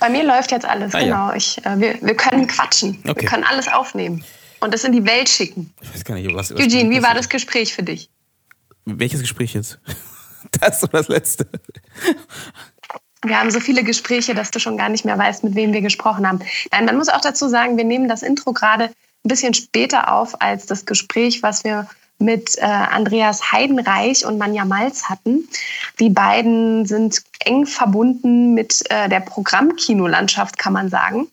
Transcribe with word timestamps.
Bei 0.00 0.08
mir 0.08 0.24
läuft 0.24 0.50
jetzt 0.50 0.66
alles, 0.66 0.94
ah, 0.94 1.00
genau. 1.00 1.28
Ja. 1.28 1.34
Ich, 1.34 1.64
äh, 1.64 1.78
wir, 1.78 2.02
wir 2.02 2.16
können 2.16 2.46
quatschen. 2.46 2.98
Okay. 3.06 3.22
Wir 3.22 3.28
können 3.28 3.44
alles 3.44 3.68
aufnehmen 3.68 4.24
und 4.60 4.74
das 4.74 4.84
in 4.84 4.92
die 4.92 5.04
Welt 5.04 5.28
schicken. 5.28 5.72
Ich 5.80 5.94
weiß 5.94 6.04
gar 6.04 6.14
nicht, 6.14 6.34
was. 6.34 6.52
was 6.52 6.60
Eugene, 6.60 6.90
wie 6.90 7.02
war 7.02 7.14
das 7.14 7.28
Gespräch 7.28 7.74
für 7.74 7.82
dich? 7.82 8.10
Welches 8.84 9.20
Gespräch 9.20 9.54
jetzt? 9.54 9.78
Das 10.58 10.82
oder 10.82 10.92
das 10.94 11.08
letzte? 11.08 11.46
Wir 13.22 13.38
haben 13.38 13.50
so 13.50 13.60
viele 13.60 13.84
Gespräche, 13.84 14.34
dass 14.34 14.50
du 14.50 14.58
schon 14.58 14.78
gar 14.78 14.88
nicht 14.88 15.04
mehr 15.04 15.18
weißt, 15.18 15.44
mit 15.44 15.54
wem 15.54 15.74
wir 15.74 15.82
gesprochen 15.82 16.26
haben. 16.26 16.40
Nein, 16.72 16.86
man 16.86 16.96
muss 16.96 17.10
auch 17.10 17.20
dazu 17.20 17.46
sagen, 17.46 17.76
wir 17.76 17.84
nehmen 17.84 18.08
das 18.08 18.22
Intro 18.22 18.54
gerade 18.54 18.84
ein 18.84 19.28
bisschen 19.28 19.52
später 19.52 20.12
auf 20.12 20.40
als 20.40 20.64
das 20.64 20.86
Gespräch, 20.86 21.42
was 21.42 21.62
wir 21.62 21.86
mit 22.20 22.56
äh, 22.58 22.62
Andreas 22.62 23.52
Heidenreich 23.52 24.24
und 24.24 24.38
Manja 24.38 24.64
Malz 24.64 25.04
hatten. 25.04 25.48
Die 25.98 26.10
beiden 26.10 26.86
sind 26.86 27.22
eng 27.40 27.66
verbunden 27.66 28.54
mit 28.54 28.84
äh, 28.90 29.08
der 29.08 29.20
Programmkinolandschaft, 29.20 30.58
kann 30.58 30.72
man 30.72 30.88
sagen. 30.88 31.28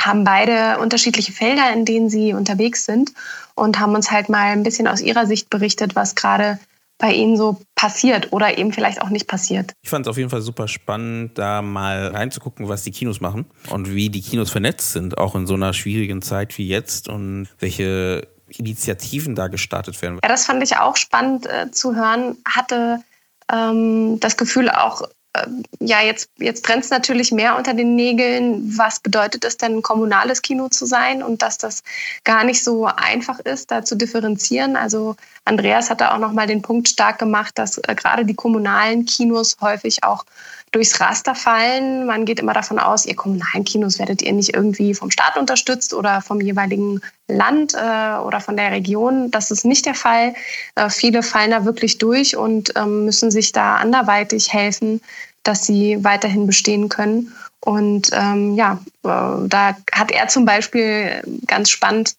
Haben 0.00 0.24
beide 0.24 0.78
unterschiedliche 0.80 1.32
Felder, 1.32 1.72
in 1.72 1.84
denen 1.84 2.10
sie 2.10 2.32
unterwegs 2.32 2.84
sind 2.84 3.12
und 3.54 3.78
haben 3.78 3.94
uns 3.94 4.10
halt 4.10 4.28
mal 4.28 4.52
ein 4.52 4.62
bisschen 4.62 4.88
aus 4.88 5.00
ihrer 5.00 5.26
Sicht 5.26 5.50
berichtet, 5.50 5.94
was 5.94 6.14
gerade 6.14 6.58
bei 7.00 7.12
Ihnen 7.12 7.36
so 7.36 7.58
passiert 7.74 8.32
oder 8.32 8.58
eben 8.58 8.72
vielleicht 8.72 9.02
auch 9.02 9.08
nicht 9.08 9.26
passiert. 9.26 9.72
Ich 9.82 9.90
fand 9.90 10.06
es 10.06 10.10
auf 10.10 10.18
jeden 10.18 10.30
Fall 10.30 10.42
super 10.42 10.68
spannend, 10.68 11.36
da 11.38 11.62
mal 11.62 12.08
reinzugucken, 12.08 12.68
was 12.68 12.84
die 12.84 12.90
Kinos 12.92 13.20
machen 13.20 13.46
und 13.70 13.92
wie 13.92 14.10
die 14.10 14.20
Kinos 14.20 14.50
vernetzt 14.50 14.92
sind, 14.92 15.18
auch 15.18 15.34
in 15.34 15.46
so 15.46 15.54
einer 15.54 15.72
schwierigen 15.72 16.22
Zeit 16.22 16.56
wie 16.58 16.68
jetzt 16.68 17.08
und 17.08 17.48
welche 17.58 18.28
Initiativen 18.58 19.34
da 19.34 19.48
gestartet 19.48 20.00
werden. 20.02 20.18
Ja, 20.22 20.28
das 20.28 20.46
fand 20.46 20.62
ich 20.62 20.76
auch 20.76 20.96
spannend 20.96 21.46
äh, 21.46 21.70
zu 21.70 21.94
hören. 21.94 22.36
Hatte 22.46 23.02
ähm, 23.50 24.20
das 24.20 24.36
Gefühl 24.36 24.70
auch, 24.70 25.02
äh, 25.32 25.46
ja, 25.80 26.02
jetzt, 26.02 26.30
jetzt 26.38 26.64
brennt 26.64 26.84
es 26.84 26.90
natürlich 26.90 27.32
mehr 27.32 27.56
unter 27.56 27.74
den 27.74 27.94
Nägeln. 27.94 28.76
Was 28.76 29.00
bedeutet 29.00 29.44
es 29.44 29.56
denn, 29.56 29.76
ein 29.76 29.82
kommunales 29.82 30.42
Kino 30.42 30.68
zu 30.68 30.86
sein 30.86 31.22
und 31.22 31.42
dass 31.42 31.58
das 31.58 31.82
gar 32.24 32.44
nicht 32.44 32.64
so 32.64 32.86
einfach 32.86 33.38
ist, 33.40 33.70
da 33.70 33.84
zu 33.84 33.96
differenzieren? 33.96 34.76
Also 34.76 35.16
Andreas 35.44 35.90
hat 35.90 36.00
da 36.00 36.14
auch 36.14 36.18
nochmal 36.18 36.46
den 36.46 36.62
Punkt 36.62 36.88
stark 36.88 37.18
gemacht, 37.18 37.52
dass 37.56 37.78
äh, 37.78 37.94
gerade 37.94 38.24
die 38.24 38.34
kommunalen 38.34 39.04
Kinos 39.04 39.56
häufig 39.60 40.02
auch 40.04 40.24
durchs 40.72 41.00
Raster 41.00 41.34
fallen. 41.34 42.06
Man 42.06 42.24
geht 42.24 42.38
immer 42.38 42.52
davon 42.52 42.78
aus, 42.78 43.06
ihr 43.06 43.16
kommunalen 43.16 43.64
Kinos 43.64 43.98
werdet 43.98 44.22
ihr 44.22 44.32
nicht 44.32 44.54
irgendwie 44.54 44.94
vom 44.94 45.10
Staat 45.10 45.36
unterstützt 45.36 45.92
oder 45.92 46.20
vom 46.20 46.40
jeweiligen 46.40 47.00
Land 47.28 47.74
äh, 47.74 48.18
oder 48.18 48.40
von 48.40 48.56
der 48.56 48.70
Region. 48.70 49.30
Das 49.30 49.50
ist 49.50 49.64
nicht 49.64 49.86
der 49.86 49.94
Fall. 49.94 50.34
Äh, 50.76 50.88
viele 50.88 51.22
fallen 51.22 51.50
da 51.50 51.64
wirklich 51.64 51.98
durch 51.98 52.36
und 52.36 52.72
ähm, 52.76 53.04
müssen 53.04 53.30
sich 53.30 53.52
da 53.52 53.76
anderweitig 53.76 54.52
helfen, 54.52 55.00
dass 55.42 55.66
sie 55.66 56.02
weiterhin 56.04 56.46
bestehen 56.46 56.88
können. 56.88 57.32
Und 57.60 58.10
ähm, 58.12 58.54
ja, 58.54 58.80
äh, 59.04 59.48
da 59.48 59.76
hat 59.92 60.10
er 60.12 60.28
zum 60.28 60.44
Beispiel 60.44 61.22
ganz 61.46 61.70
spannend 61.70 62.14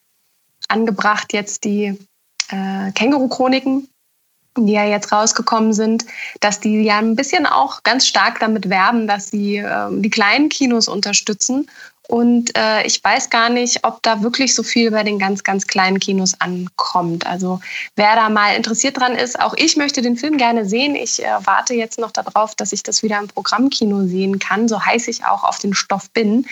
angebracht 0.67 1.33
jetzt 1.33 1.63
die 1.63 1.97
äh, 2.49 2.91
Känguru-Chroniken, 2.93 3.87
die 4.57 4.73
ja 4.73 4.85
jetzt 4.85 5.11
rausgekommen 5.11 5.73
sind, 5.73 6.05
dass 6.41 6.59
die 6.59 6.83
ja 6.83 6.97
ein 6.97 7.15
bisschen 7.15 7.45
auch 7.45 7.83
ganz 7.83 8.07
stark 8.07 8.39
damit 8.39 8.69
werben, 8.69 9.07
dass 9.07 9.29
sie 9.29 9.57
äh, 9.57 9.87
die 9.91 10.09
kleinen 10.09 10.49
Kinos 10.49 10.87
unterstützen. 10.87 11.67
Und 12.11 12.57
äh, 12.57 12.85
ich 12.85 13.01
weiß 13.01 13.29
gar 13.29 13.47
nicht, 13.47 13.85
ob 13.85 14.03
da 14.03 14.21
wirklich 14.21 14.53
so 14.53 14.63
viel 14.63 14.91
bei 14.91 15.03
den 15.03 15.17
ganz, 15.17 15.45
ganz 15.45 15.65
kleinen 15.65 15.97
Kinos 15.97 16.35
ankommt. 16.41 17.25
Also 17.25 17.61
wer 17.95 18.17
da 18.17 18.27
mal 18.27 18.53
interessiert 18.53 18.99
dran 18.99 19.15
ist, 19.15 19.39
auch 19.39 19.53
ich 19.55 19.77
möchte 19.77 20.01
den 20.01 20.17
Film 20.17 20.35
gerne 20.35 20.65
sehen. 20.65 20.93
Ich 20.95 21.23
äh, 21.23 21.29
warte 21.45 21.73
jetzt 21.73 21.99
noch 21.99 22.11
darauf, 22.11 22.53
dass 22.55 22.73
ich 22.73 22.83
das 22.83 23.01
wieder 23.01 23.17
im 23.17 23.29
Programmkino 23.29 24.07
sehen 24.07 24.39
kann. 24.39 24.67
So 24.67 24.83
heiß 24.83 25.07
ich 25.07 25.23
auch 25.23 25.45
auf 25.45 25.59
den 25.59 25.73
Stoff 25.73 26.09
bin. 26.09 26.45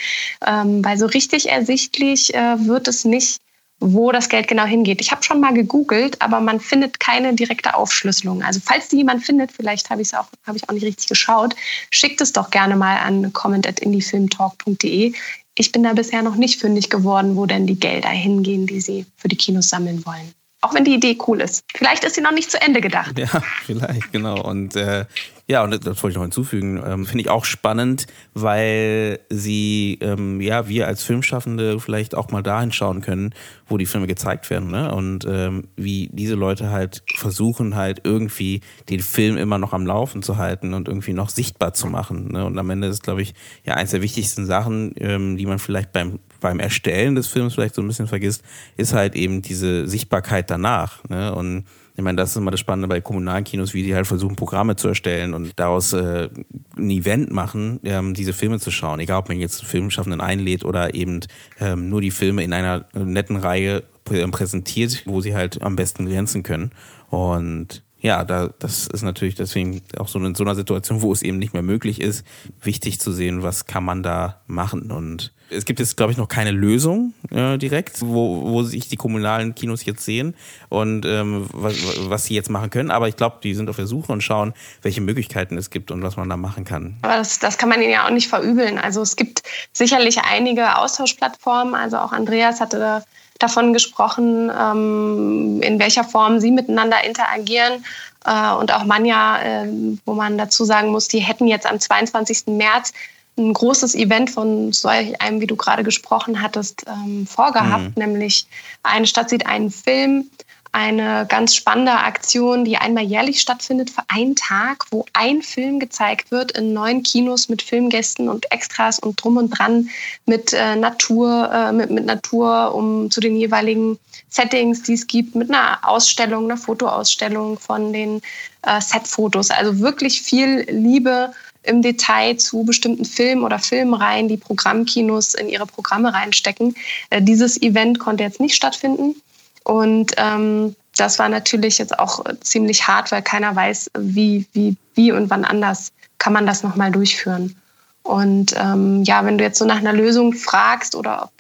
Ähm, 0.47 0.86
weil 0.86 0.97
so 0.97 1.08
richtig 1.08 1.50
ersichtlich 1.50 2.33
äh, 2.33 2.66
wird 2.66 2.88
es 2.88 3.03
nicht 3.03 3.42
wo 3.80 4.11
das 4.11 4.30
Geld 4.30 4.47
genau 4.47 4.66
hingeht. 4.66 5.02
Ich 5.02 5.11
habe 5.11 5.23
schon 5.23 5.39
mal 5.39 5.53
gegoogelt, 5.53 6.22
aber 6.22 6.39
man 6.41 6.59
findet 6.59 6.99
keine 6.99 7.33
direkte 7.33 7.76
Aufschlüsselung. 7.76 8.43
Also 8.43 8.59
falls 8.64 8.89
die 8.89 8.98
jemand 8.98 9.23
findet, 9.23 9.52
vielleicht 9.52 9.89
habe 9.89 10.02
ich 10.02 10.09
es 10.09 10.14
auch, 10.14 10.27
habe 10.45 10.58
ich 10.58 10.67
auch 10.67 10.73
nicht 10.73 10.83
richtig 10.83 11.08
geschaut, 11.08 11.55
schickt 11.92 12.21
es 12.21 12.33
doch 12.33 12.49
gerne 12.52 12.76
mal 12.76 12.98
an 12.98 13.31
comment@indiefilmtalk.de. 13.31 15.14
Ich 15.55 15.71
bin 15.71 15.83
da 15.83 15.93
bisher 15.93 16.21
noch 16.21 16.36
nicht 16.36 16.59
fündig 16.59 16.89
geworden, 16.89 17.36
wo 17.36 17.45
denn 17.45 17.67
die 17.67 17.80
Gelder 17.80 18.09
hingehen, 18.09 18.67
die 18.67 18.81
sie 18.81 19.05
für 19.17 19.27
die 19.27 19.36
Kinos 19.36 19.70
sammeln 19.70 20.05
wollen. 20.05 20.33
Auch 20.61 20.73
wenn 20.73 20.83
die 20.83 20.93
Idee 20.93 21.17
cool 21.27 21.39
ist. 21.39 21.64
Vielleicht 21.73 22.04
ist 22.04 22.15
sie 22.15 22.21
noch 22.21 22.33
nicht 22.33 22.52
zu 22.52 22.61
Ende 22.61 22.81
gedacht. 22.81 23.17
Ja, 23.17 23.27
vielleicht, 23.65 24.11
genau. 24.11 24.42
Und 24.42 24.75
äh, 24.75 25.05
ja, 25.49 25.64
und 25.64 25.71
das, 25.71 25.80
das 25.80 26.04
wollte 26.04 26.11
ich 26.11 26.17
noch 26.17 26.23
hinzufügen. 26.23 26.77
Ähm, 26.86 27.08
Finde 27.08 27.21
ich 27.21 27.30
auch 27.32 27.43
spannend, 27.43 28.05
weil 28.36 29.20
sie, 29.32 29.98
ähm, 29.99 30.39
ja, 30.42 30.67
wir 30.67 30.86
als 30.86 31.02
Filmschaffende 31.02 31.80
vielleicht 31.80 32.14
auch 32.14 32.30
mal 32.30 32.43
dahin 32.43 32.71
schauen 32.71 33.02
können, 33.02 33.33
wo 33.67 33.80
die 33.80 33.87
Filme 33.87 34.05
gezeigt 34.05 34.48
werden. 34.52 34.70
Ne? 34.70 34.93
Und 34.93 35.26
ähm, 35.27 35.64
wie 35.76 36.11
diese 36.14 36.36
Leute 36.36 36.70
halt 36.70 37.02
versuchen, 37.15 37.76
halt 37.76 38.02
irgendwie 38.04 38.61
den 38.89 38.99
Film 38.99 39.37
immer 39.37 39.58
noch 39.58 39.73
am 39.73 39.87
Laufen 39.87 40.21
zu 40.21 40.37
halten 40.37 40.76
und 40.76 40.87
irgendwie 40.87 41.14
noch 41.14 41.30
sichtbar 41.30 41.73
zu 41.73 41.87
machen. 41.87 42.31
Ne? 42.31 42.45
Und 42.45 42.55
am 42.60 42.70
Ende 42.70 42.87
ist, 42.87 43.02
glaube 43.02 43.23
ich, 43.23 43.33
ja, 43.64 43.73
eins 43.73 43.89
der 43.89 44.04
wichtigsten 44.04 44.45
Sachen, 44.45 44.93
ähm, 44.99 45.36
die 45.36 45.48
man 45.48 45.58
vielleicht 45.58 45.92
beim 45.92 46.20
beim 46.39 46.61
Erstellen 46.61 47.16
des 47.16 47.27
Films 47.27 47.55
vielleicht 47.55 47.76
so 47.76 47.81
ein 47.81 47.87
bisschen 47.87 48.08
vergisst, 48.08 48.43
ist 48.77 48.93
halt 48.93 49.14
eben 49.16 49.42
diese 49.42 49.89
Sichtbarkeit 49.89 50.49
danach. 50.49 51.04
Ne? 51.10 51.36
Und 51.36 51.66
ich 51.99 52.04
meine, 52.04 52.15
das 52.15 52.30
ist 52.30 52.37
immer 52.37 52.49
das 52.49 52.61
Spannende 52.61 52.87
bei 52.87 53.02
kommunalen 53.02 53.43
Kinos, 53.43 53.73
wie 53.73 53.83
die 53.83 53.93
halt 53.93 54.08
versuchen, 54.08 54.37
Programme 54.37 54.77
zu 54.77 54.87
erstellen 54.87 55.33
und 55.33 55.60
daraus 55.60 55.92
äh, 55.92 56.30
ein 56.77 56.89
Event 56.89 57.30
machen, 57.30 57.82
ähm, 57.83 58.14
diese 58.14 58.32
Filme 58.32 58.58
zu 58.58 58.71
schauen. 58.71 59.02
Egal, 59.02 59.20
ob 59.20 59.27
man 59.27 59.37
jetzt 59.37 59.65
Filmschaffenden 59.65 60.21
einlädt 60.21 60.64
oder 60.64 60.95
eben 60.95 61.20
ähm, 61.60 61.89
nur 61.89 61.99
die 61.99 62.11
Filme 62.11 62.45
in 62.45 62.54
einer 62.54 62.86
netten 62.93 63.36
Reihe 63.36 63.83
präsentiert, 64.05 65.04
wo 65.08 65.20
sie 65.20 65.36
halt 65.36 65.61
am 65.61 65.76
besten 65.76 66.05
glänzen 66.05 66.42
können. 66.42 66.71
Und 67.10 67.83
ja, 68.02 68.23
da, 68.23 68.49
das 68.60 68.87
ist 68.87 69.04
natürlich 69.04 69.36
deswegen 69.36 69.82
auch 69.98 70.08
so 70.08 70.20
in 70.20 70.33
so 70.33 70.43
einer 70.43 70.55
Situation, 70.55 71.02
wo 71.02 71.11
es 71.11 71.21
eben 71.21 71.37
nicht 71.37 71.54
mehr 71.54 71.61
möglich 71.61 71.99
ist, 71.99 72.26
wichtig 72.61 72.99
zu 72.99 73.11
sehen, 73.11 73.43
was 73.43 73.65
kann 73.65 73.83
man 73.83 74.04
da 74.04 74.39
machen. 74.48 74.92
Und 74.92 75.33
es 75.49 75.65
gibt 75.65 75.80
jetzt, 75.80 75.98
glaube 75.98 76.11
ich, 76.14 76.17
noch 76.17 76.30
keine 76.30 76.52
Lösung 76.52 77.14
äh, 77.30 77.58
direkt, 77.58 78.02
wo, 78.02 78.45
wo 78.45 78.64
sich 78.64 78.87
die 78.87 78.95
kommunalen 78.95 79.54
Kinos 79.54 79.83
jetzt 79.83 80.05
sehen 80.05 80.36
und 80.70 81.05
ähm, 81.05 81.48
was, 81.52 81.76
was 82.10 82.26
sie 82.26 82.36
jetzt 82.36 82.49
machen 82.49 82.70
können. 82.70 82.89
Aber 82.89 83.10
ich 83.10 83.17
glaube, 83.17 83.37
die 83.43 83.54
sind 83.54 83.70
auf 83.70 83.76
der 83.76 83.87
Suche 83.87 84.14
und 84.14 84.21
schauen, 84.21 84.54
welche 84.81 85.02
Möglichkeiten 85.02 85.58
es 85.58 85.70
gibt 85.70 85.92
und 85.92 86.02
was 86.02 86.16
man 86.16 86.30
da 86.30 86.37
machen 86.37 86.64
kann. 86.64 86.98
Aber 87.02 87.17
das, 87.17 87.39
das 87.39 87.58
kann 87.58 87.67
man 87.67 87.81
ihnen 87.81 87.92
ja 87.92 88.05
auch 88.05 88.11
nicht 88.11 88.30
verübeln. 88.30 88.77
Also 88.77 89.02
es 89.02 89.17
gibt 89.17 89.43
sicherlich 89.73 90.20
einige 90.21 90.77
Austauschplattformen. 90.77 91.76
Also 91.76 91.98
auch 91.98 92.14
Andreas 92.14 92.61
hatte 92.61 92.80
da 92.80 93.04
davon 93.39 93.73
gesprochen, 93.73 94.52
ähm, 94.58 95.61
in 95.61 95.80
welcher 95.80 96.04
Form 96.04 96.39
sie 96.39 96.52
miteinander 96.52 97.04
interagieren. 97.04 97.86
Äh, 98.26 98.54
und 98.54 98.73
auch 98.73 98.83
Manja, 98.83 99.42
äh, 99.42 99.67
wo 100.05 100.14
man 100.14 100.38
dazu 100.38 100.66
sagen 100.66 100.92
muss, 100.92 101.08
die 101.08 101.20
hätten 101.20 101.48
jetzt 101.48 101.66
am 101.66 101.80
22. 101.80 102.48
März 102.48 102.94
ein 103.38 103.54
großes 103.54 103.95
Event 103.95 104.30
von 104.30 104.73
solch 104.73 105.22
einem, 105.22 105.39
wie 105.39 105.48
du 105.48 105.55
gerade 105.55 105.83
gesprochen 105.83 106.42
hattest, 106.42 106.86
ähm, 106.88 107.26
vorgehabt, 107.26 107.95
mhm. 107.95 108.04
nämlich 108.04 108.45
eine 108.83 109.08
Stadt 109.08 109.30
sieht 109.30 109.48
einen 109.48 109.72
Film 109.72 110.30
eine 110.71 111.25
ganz 111.27 111.55
spannende 111.55 111.93
Aktion, 111.93 112.63
die 112.63 112.77
einmal 112.77 113.03
jährlich 113.03 113.41
stattfindet 113.41 113.89
für 113.89 114.03
einen 114.07 114.35
Tag, 114.35 114.85
wo 114.91 115.05
ein 115.13 115.41
Film 115.41 115.80
gezeigt 115.80 116.31
wird 116.31 116.52
in 116.52 116.73
neun 116.73 117.02
Kinos 117.03 117.49
mit 117.49 117.61
Filmgästen 117.61 118.30
und 118.30 118.52
Extras 118.52 118.99
und 118.99 119.21
drum 119.21 119.37
und 119.37 119.49
dran 119.49 119.89
mit 120.25 120.53
äh, 120.53 120.75
Natur, 120.75 121.49
äh, 121.52 121.71
mit, 121.71 121.89
mit 121.89 122.05
Natur, 122.05 122.75
um 122.75 123.09
zu 123.09 123.19
den 123.19 123.35
jeweiligen 123.35 123.97
Settings, 124.30 124.83
die 124.83 124.93
es 124.93 125.07
gibt, 125.07 125.35
mit 125.35 125.49
einer 125.49 125.80
Ausstellung, 125.81 126.45
einer 126.45 126.57
Fotoausstellung 126.57 127.57
von 127.57 127.91
den 127.91 128.21
äh, 128.62 128.80
Setfotos. 128.80 129.50
Also 129.50 129.80
wirklich 129.80 130.21
viel 130.21 130.68
Liebe 130.69 131.33
im 131.63 131.81
Detail 131.81 132.38
zu 132.38 132.63
bestimmten 132.63 133.06
Filmen 133.06 133.44
oder 133.44 133.59
Filmreihen, 133.59 134.27
die 134.27 134.38
Programmkinos 134.38 135.33
in 135.33 135.50
ihre 135.50 135.65
Programme 135.65 136.13
reinstecken. 136.13 136.75
Äh, 137.10 137.22
dieses 137.22 137.62
Event 137.62 138.00
konnte 138.00 138.24
jetzt 138.24 138.39
nicht 138.39 138.56
stattfinden. 138.56 139.15
Und 139.64 140.14
ähm, 140.18 140.76
das 140.98 141.20
war 141.20 141.30
natürlich 141.30 141.78
jetzt 141.78 141.98
auch 141.98 142.24
ziemlich 142.42 142.88
hart, 142.88 143.12
weil 143.12 143.22
keiner 143.22 143.56
weiß, 143.56 143.92
wie, 143.98 144.46
wie, 144.54 144.76
wie 144.96 145.12
und 145.12 145.30
wann 145.30 145.46
anders 145.46 145.92
kann 146.18 146.34
man 146.34 146.46
das 146.46 146.64
nochmal 146.64 146.92
durchführen. 146.92 147.56
Und 148.04 148.54
ähm, 148.58 149.04
ja, 149.04 149.26
wenn 149.26 149.38
du 149.38 149.44
jetzt 149.44 149.60
so 149.60 149.66
nach 149.66 149.78
einer 149.78 149.94
Lösung 149.94 150.34
fragst 150.34 150.96
oder 150.96 151.24
ob 151.24 151.32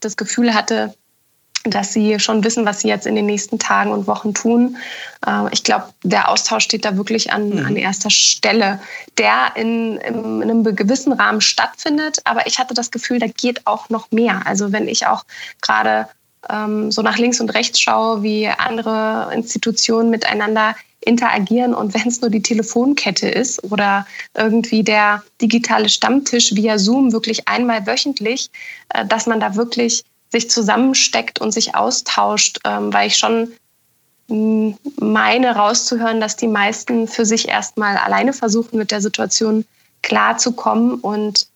das 0.00 0.16
Gefühl 0.16 0.54
hatte, 0.54 0.94
dass 1.64 1.92
sie 1.92 2.18
schon 2.20 2.44
wissen, 2.44 2.64
was 2.64 2.80
sie 2.80 2.88
jetzt 2.88 3.06
in 3.06 3.14
den 3.14 3.26
nächsten 3.26 3.58
Tagen 3.58 3.90
und 3.90 4.06
Wochen 4.06 4.32
tun. 4.32 4.76
Äh, 5.26 5.52
ich 5.52 5.64
glaube, 5.64 5.86
der 6.02 6.28
Austausch 6.28 6.64
steht 6.64 6.84
da 6.84 6.96
wirklich 6.96 7.32
an, 7.32 7.50
mhm. 7.50 7.66
an 7.66 7.76
erster 7.76 8.10
Stelle, 8.10 8.80
der 9.18 9.52
in, 9.56 9.96
in, 9.98 10.42
in, 10.42 10.50
einem 10.50 10.76
gewissen 10.76 11.12
Rahmen 11.12 11.40
stattfindet. 11.40 12.18
Aber 12.24 12.46
ich 12.46 12.58
hatte 12.58 12.74
das 12.74 12.90
Gefühl, 12.90 13.18
da 13.18 13.26
geht 13.26 13.66
auch 13.66 13.88
noch 13.88 14.10
mehr. 14.10 14.42
Also 14.46 14.72
wenn 14.72 14.88
ich 14.88 15.06
auch 15.06 15.24
gerade 15.60 16.08
ähm, 16.48 16.90
so 16.90 17.02
nach 17.02 17.18
links 17.18 17.40
und 17.40 17.50
rechts 17.50 17.80
schaue, 17.80 18.22
wie 18.22 18.48
andere 18.48 19.30
Institutionen 19.34 20.10
miteinander 20.10 20.74
interagieren. 21.00 21.74
Und 21.74 21.94
wenn 21.94 22.08
es 22.08 22.20
nur 22.20 22.30
die 22.30 22.42
Telefonkette 22.42 23.28
ist 23.28 23.62
oder 23.64 24.06
irgendwie 24.34 24.82
der 24.82 25.22
digitale 25.40 25.88
Stammtisch 25.88 26.54
via 26.54 26.78
Zoom 26.78 27.12
wirklich 27.12 27.48
einmal 27.48 27.86
wöchentlich, 27.86 28.50
äh, 28.90 29.06
dass 29.06 29.26
man 29.26 29.40
da 29.40 29.56
wirklich 29.56 30.04
sich 30.30 30.50
zusammensteckt 30.50 31.40
und 31.40 31.52
sich 31.52 31.74
austauscht, 31.74 32.60
ähm, 32.64 32.92
weil 32.92 33.08
ich 33.08 33.16
schon 33.16 33.52
mm, 34.28 34.72
meine 35.00 35.56
rauszuhören, 35.56 36.20
dass 36.20 36.36
die 36.36 36.48
meisten 36.48 37.08
für 37.08 37.24
sich 37.24 37.48
erstmal 37.48 37.96
alleine 37.96 38.32
versuchen, 38.32 38.76
mit 38.78 38.90
der 38.90 39.00
Situation 39.00 39.64
klarzukommen. 40.02 40.96
Und 40.96 41.46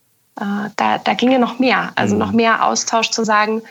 äh, 0.40 0.70
da, 0.76 0.99
da 0.99 1.14
ginge 1.14 1.38
noch 1.38 1.58
mehr, 1.58 1.93
also 1.96 2.14
mhm. 2.14 2.20
noch 2.20 2.32
mehr 2.32 2.64
Austausch 2.64 3.11
zu 3.11 3.25
sagen, 3.25 3.62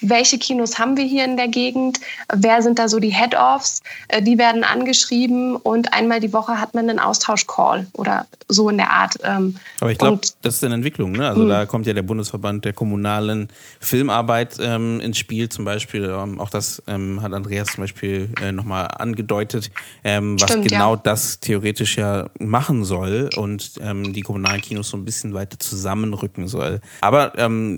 welche 0.00 0.38
Kinos 0.38 0.78
haben 0.78 0.96
wir 0.96 1.04
hier 1.04 1.24
in 1.24 1.36
der 1.36 1.48
Gegend, 1.48 2.00
wer 2.32 2.62
sind 2.62 2.78
da 2.78 2.88
so 2.88 3.00
die 3.00 3.10
Head-Offs, 3.10 3.82
äh, 4.08 4.22
die 4.22 4.38
werden 4.38 4.64
angeschrieben 4.64 5.56
und 5.56 5.92
einmal 5.92 6.20
die 6.20 6.32
Woche 6.32 6.60
hat 6.60 6.74
man 6.74 6.88
einen 6.88 6.98
Austausch-Call 6.98 7.86
oder 7.94 8.26
so 8.48 8.68
in 8.68 8.76
der 8.76 8.90
Art. 8.90 9.16
Ähm. 9.24 9.56
Aber 9.80 9.90
ich 9.90 9.98
glaube, 9.98 10.20
das 10.42 10.56
ist 10.56 10.64
eine 10.64 10.74
Entwicklung. 10.74 11.12
Ne? 11.12 11.28
Also 11.28 11.42
mh. 11.42 11.48
da 11.48 11.66
kommt 11.66 11.86
ja 11.86 11.92
der 11.92 12.02
Bundesverband 12.02 12.64
der 12.64 12.72
kommunalen 12.72 13.48
Filmarbeit 13.80 14.56
ähm, 14.60 15.00
ins 15.00 15.18
Spiel 15.18 15.48
zum 15.48 15.64
Beispiel. 15.64 16.04
Ähm, 16.04 16.40
auch 16.40 16.50
das 16.50 16.82
ähm, 16.86 17.20
hat 17.22 17.32
Andreas 17.32 17.68
zum 17.68 17.82
Beispiel 17.82 18.30
äh, 18.40 18.52
nochmal 18.52 18.88
angedeutet, 18.98 19.70
ähm, 20.04 20.40
was 20.40 20.50
Stimmt, 20.50 20.68
genau 20.68 20.94
ja. 20.94 21.00
das 21.02 21.40
theoretisch 21.40 21.96
ja 21.96 22.28
machen 22.38 22.84
soll 22.84 23.30
und 23.36 23.72
ähm, 23.80 24.12
die 24.12 24.22
kommunalen 24.22 24.60
Kinos 24.60 24.90
so 24.90 24.96
ein 24.96 25.04
bisschen 25.04 25.34
weiter 25.34 25.58
zusammenrücken 25.58 26.48
soll. 26.48 26.80
Aber 27.00 27.32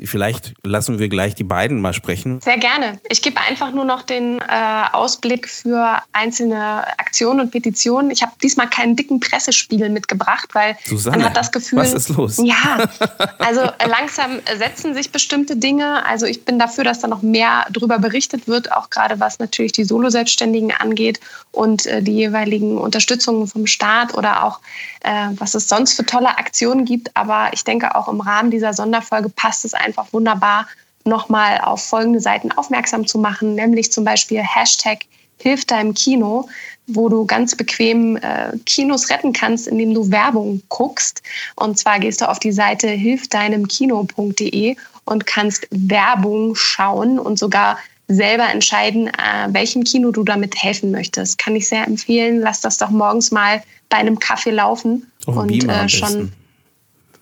vielleicht 0.05 0.55
lassen 0.63 0.99
wir 0.99 1.09
gleich 1.09 1.35
die 1.35 1.45
beiden 1.45 1.81
mal 1.81 1.93
sprechen 1.93 2.10
sprechen? 2.11 2.41
Sehr 2.41 2.59
gerne. 2.59 3.01
Ich 3.09 3.23
gebe 3.23 3.41
einfach 3.41 3.73
nur 3.73 3.85
noch 3.85 4.03
den 4.03 4.41
äh, 4.41 4.85
Ausblick 4.93 5.49
für 5.49 6.01
einzelne 6.13 6.87
Aktionen 6.99 7.41
und 7.41 7.51
Petitionen. 7.51 8.11
Ich 8.11 8.23
habe 8.23 8.33
diesmal 8.43 8.69
keinen 8.69 8.97
dicken 8.97 9.21
Pressespiegel 9.21 9.89
mitgebracht, 9.89 10.49
weil 10.53 10.77
Susanne, 10.85 11.19
man 11.19 11.27
hat 11.27 11.37
das 11.37 11.53
Gefühl. 11.53 11.79
Was 11.79 11.93
ist 11.93 12.09
los? 12.11 12.39
Ja, 12.43 12.89
also 13.39 13.61
äh, 13.61 13.89
langsam 13.89 14.41
setzen 14.59 14.95
sich 14.95 15.13
bestimmte 15.13 15.57
Dinge. 15.57 16.05
Also 16.07 16.27
ich 16.27 16.45
bin 16.45 16.59
dafür, 16.59 16.85
dass 16.85 17.01
da 17.01 17.09
noch 17.09 17.23
mehr 17.23 17.67
darüber 17.71 17.99
berichtet 17.99 18.49
wird, 18.49 18.73
auch 18.73 18.91
gerade 18.91 19.21
was 19.21 19.39
natürlich 19.39 19.73
die 19.73 19.85
Solo-Selbstständigen 19.85 20.73
angeht 20.73 21.21
und 21.53 21.87
äh, 21.87 22.03
die 22.03 22.13
jeweiligen 22.13 22.79
Unterstützungen 22.79 23.47
vom 23.47 23.67
Staat 23.67 24.15
oder 24.15 24.45
auch 24.45 24.61
äh, 25.01 25.29
was 25.37 25.55
es 25.55 25.69
sonst 25.69 25.95
für 25.95 26.05
tolle 26.05 26.39
Aktionen 26.39 26.85
gibt. 26.85 27.17
Aber 27.17 27.51
ich 27.53 27.65
denke, 27.65 27.95
auch 27.95 28.09
im 28.09 28.21
Rahmen 28.21 28.51
dieser 28.51 28.73
Sonderfolge 28.73 29.29
passt 29.29 29.65
es 29.65 29.75
einfach 29.75 30.13
wunderbar, 30.13 30.67
nochmal 31.05 31.59
auf 31.59 31.85
folgende 31.85 32.21
Seiten 32.21 32.53
aufmerksam 32.53 33.07
zu 33.07 33.19
machen, 33.19 33.55
nämlich 33.55 33.93
zum 33.93 34.05
Beispiel 34.05 34.43
Hashtag 34.43 35.01
Hilf 35.43 35.65
deinem 35.65 35.95
Kino, 35.95 36.49
wo 36.87 37.09
du 37.09 37.25
ganz 37.25 37.57
bequem 37.57 38.17
äh, 38.17 38.53
Kinos 38.67 39.09
retten 39.09 39.33
kannst, 39.33 39.69
indem 39.69 39.95
du 39.95 40.11
Werbung 40.11 40.63
guckst. 40.69 41.23
Und 41.57 41.79
zwar 41.79 41.99
gehst 41.99 42.21
du 42.21 42.29
auf 42.29 42.39
die 42.39 42.53
Seite 42.53 42.89
hilfdeinemkino.de 42.89 44.77
und 45.07 45.27
kannst 45.27 45.67
Werbung 45.71 46.55
schauen 46.55 47.19
und 47.19 47.39
sogar 47.39 47.79
selber 48.09 48.51
entscheiden, 48.51 49.07
äh, 49.09 49.49
welchem 49.49 49.85
Kino 49.85 50.11
du 50.11 50.25
damit 50.25 50.63
helfen 50.63 50.91
möchtest. 50.91 51.39
Kann 51.39 51.57
ich 51.57 51.69
sehr 51.69 51.87
empfehlen. 51.87 52.41
Lass 52.41 52.61
das 52.61 52.77
doch 52.77 52.91
morgens 52.91 53.31
mal 53.31 53.63
bei 53.89 53.97
einem 53.97 54.19
Kaffee 54.19 54.51
laufen 54.51 55.11
und 55.27 55.65
äh, 55.69 55.89
schon 55.89 56.33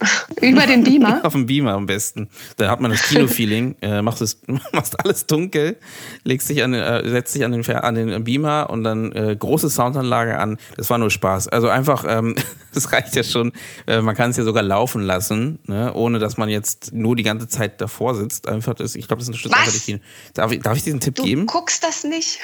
Über 0.41 0.67
den 0.67 0.85
Beamer? 0.85 1.21
Auf 1.25 1.33
dem 1.33 1.47
Beamer 1.47 1.73
am 1.73 1.87
besten. 1.87 2.29
Da 2.57 2.71
hat 2.71 2.81
man 2.81 2.91
das 2.91 3.03
Kino-Feeling, 3.03 3.77
äh, 3.83 4.03
machst, 4.03 4.23
es, 4.23 4.41
machst 4.73 4.99
alles 5.05 5.27
dunkel, 5.27 5.77
legst 6.25 6.49
dich 6.49 6.63
an, 6.63 6.75
äh, 6.75 7.09
setzt 7.09 7.35
dich 7.35 7.45
an 7.45 7.53
den, 7.53 7.69
an 7.69 7.95
den 7.95 8.25
Beamer 8.25 8.71
und 8.71 8.85
dann 8.85 9.13
äh, 9.13 9.37
große 9.37 9.71
Soundanlage 9.71 10.39
an. 10.39 10.59
Das 10.77 10.91
war 10.91 10.99
nur 10.99 11.11
Spaß. 11.11 11.49
Also 11.49 11.69
einfach, 11.69 12.05
ähm, 12.09 12.37
das 12.75 12.93
reicht 12.93 13.17
ja 13.17 13.25
schon. 13.25 13.53
Äh, 13.87 14.01
man 14.01 14.15
kann 14.15 14.31
es 14.31 14.37
ja 14.37 14.45
sogar 14.45 14.63
laufen 14.63 15.03
lassen, 15.03 15.59
ne, 15.67 15.93
ohne 15.95 16.19
dass 16.19 16.37
man 16.37 16.49
jetzt 16.49 16.93
nur 16.93 17.17
die 17.17 17.25
ganze 17.25 17.49
Zeit 17.49 17.81
davor 17.81 18.15
sitzt. 18.15 18.49
Einfach 18.49 18.75
das, 18.75 18.95
ich 18.95 19.09
glaube, 19.09 19.21
das 19.21 19.29
unterstützt 19.29 19.55
einfach 19.55 19.73
die 19.73 19.79
Kino. 19.81 19.99
Darf 20.35 20.53
ich, 20.53 20.61
darf 20.61 20.77
ich 20.77 20.85
diesen 20.85 21.01
Tipp 21.01 21.17
du 21.17 21.25
geben? 21.25 21.47
Du 21.47 21.53
guckst 21.53 21.83
das 21.83 22.05
nicht. 22.05 22.39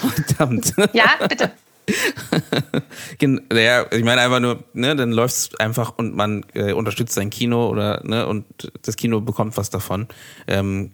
Verdammt. 0.00 0.74
Ja, 0.92 1.26
bitte. 1.26 1.52
ja, 3.52 3.86
ich 3.90 4.04
meine 4.04 4.20
einfach 4.20 4.40
nur, 4.40 4.64
ne, 4.72 4.96
dann 4.96 5.12
läuft 5.12 5.34
es 5.34 5.60
einfach 5.60 5.94
und 5.96 6.14
man 6.14 6.44
äh, 6.54 6.72
unterstützt 6.72 7.14
sein 7.14 7.30
Kino 7.30 7.68
oder 7.68 8.02
ne, 8.04 8.26
und 8.26 8.44
das 8.82 8.96
Kino 8.96 9.20
bekommt 9.20 9.56
was 9.56 9.70
davon. 9.70 10.08
Ähm, 10.46 10.92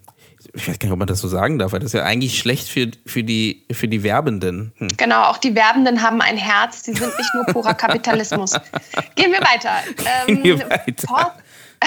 ich 0.53 0.69
weiß 0.69 0.79
gar 0.79 0.87
nicht, 0.87 0.93
ob 0.93 0.99
man 0.99 1.09
das 1.09 1.21
so 1.21 1.29
sagen 1.29 1.59
darf, 1.59 1.73
weil 1.73 1.81
das 1.81 1.89
ist 1.89 1.95
ja 1.95 2.05
eigentlich 2.05 2.39
schlecht 2.39 2.69
für, 2.69 2.91
für, 3.07 3.25
die, 3.25 3.65
für 3.73 3.89
die 3.89 4.03
Werbenden. 4.03 4.73
Hm. 4.77 4.89
Genau, 4.97 5.25
auch 5.25 5.39
die 5.39 5.55
Werbenden 5.55 6.03
haben 6.03 6.21
ein 6.21 6.37
Herz, 6.37 6.83
die 6.83 6.93
sind 6.93 7.17
nicht 7.19 7.35
nur 7.35 7.45
purer 7.47 7.75
Kapitalismus. 7.75 8.53
Gehen 9.15 9.33
wir 9.33 9.41
weiter. 9.41 9.79
Ähm, 10.27 10.43
Gehen 10.43 10.59
wir 10.59 10.71
weiter. 10.71 11.35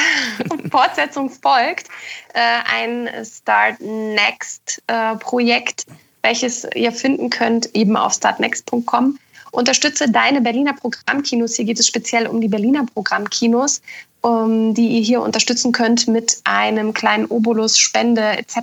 Fortsetzung 0.72 1.30
folgt. 1.30 1.88
Äh, 2.34 2.40
ein 2.72 3.10
Start 3.26 3.80
Next 3.80 4.82
äh, 4.88 5.16
Projekt 5.16 5.86
welches 6.28 6.68
ihr 6.76 6.92
finden 6.92 7.30
könnt 7.30 7.74
eben 7.74 7.96
auf 7.96 8.12
startnext.com. 8.12 9.18
Unterstütze 9.52 10.12
deine 10.12 10.42
Berliner 10.42 10.74
Programmkinos. 10.74 11.56
Hier 11.56 11.64
geht 11.64 11.80
es 11.80 11.88
speziell 11.88 12.28
um 12.28 12.42
die 12.42 12.50
Berliner 12.50 12.86
Programmkinos, 12.86 13.82
um, 14.20 14.74
die 14.74 14.90
ihr 14.90 15.02
hier 15.02 15.22
unterstützen 15.22 15.72
könnt 15.72 16.10
mit 16.10 16.42
einem 16.44 16.94
kleinen 16.94 17.28
Obolus, 17.28 17.78
Spende 17.78 18.22
etc. 18.22 18.58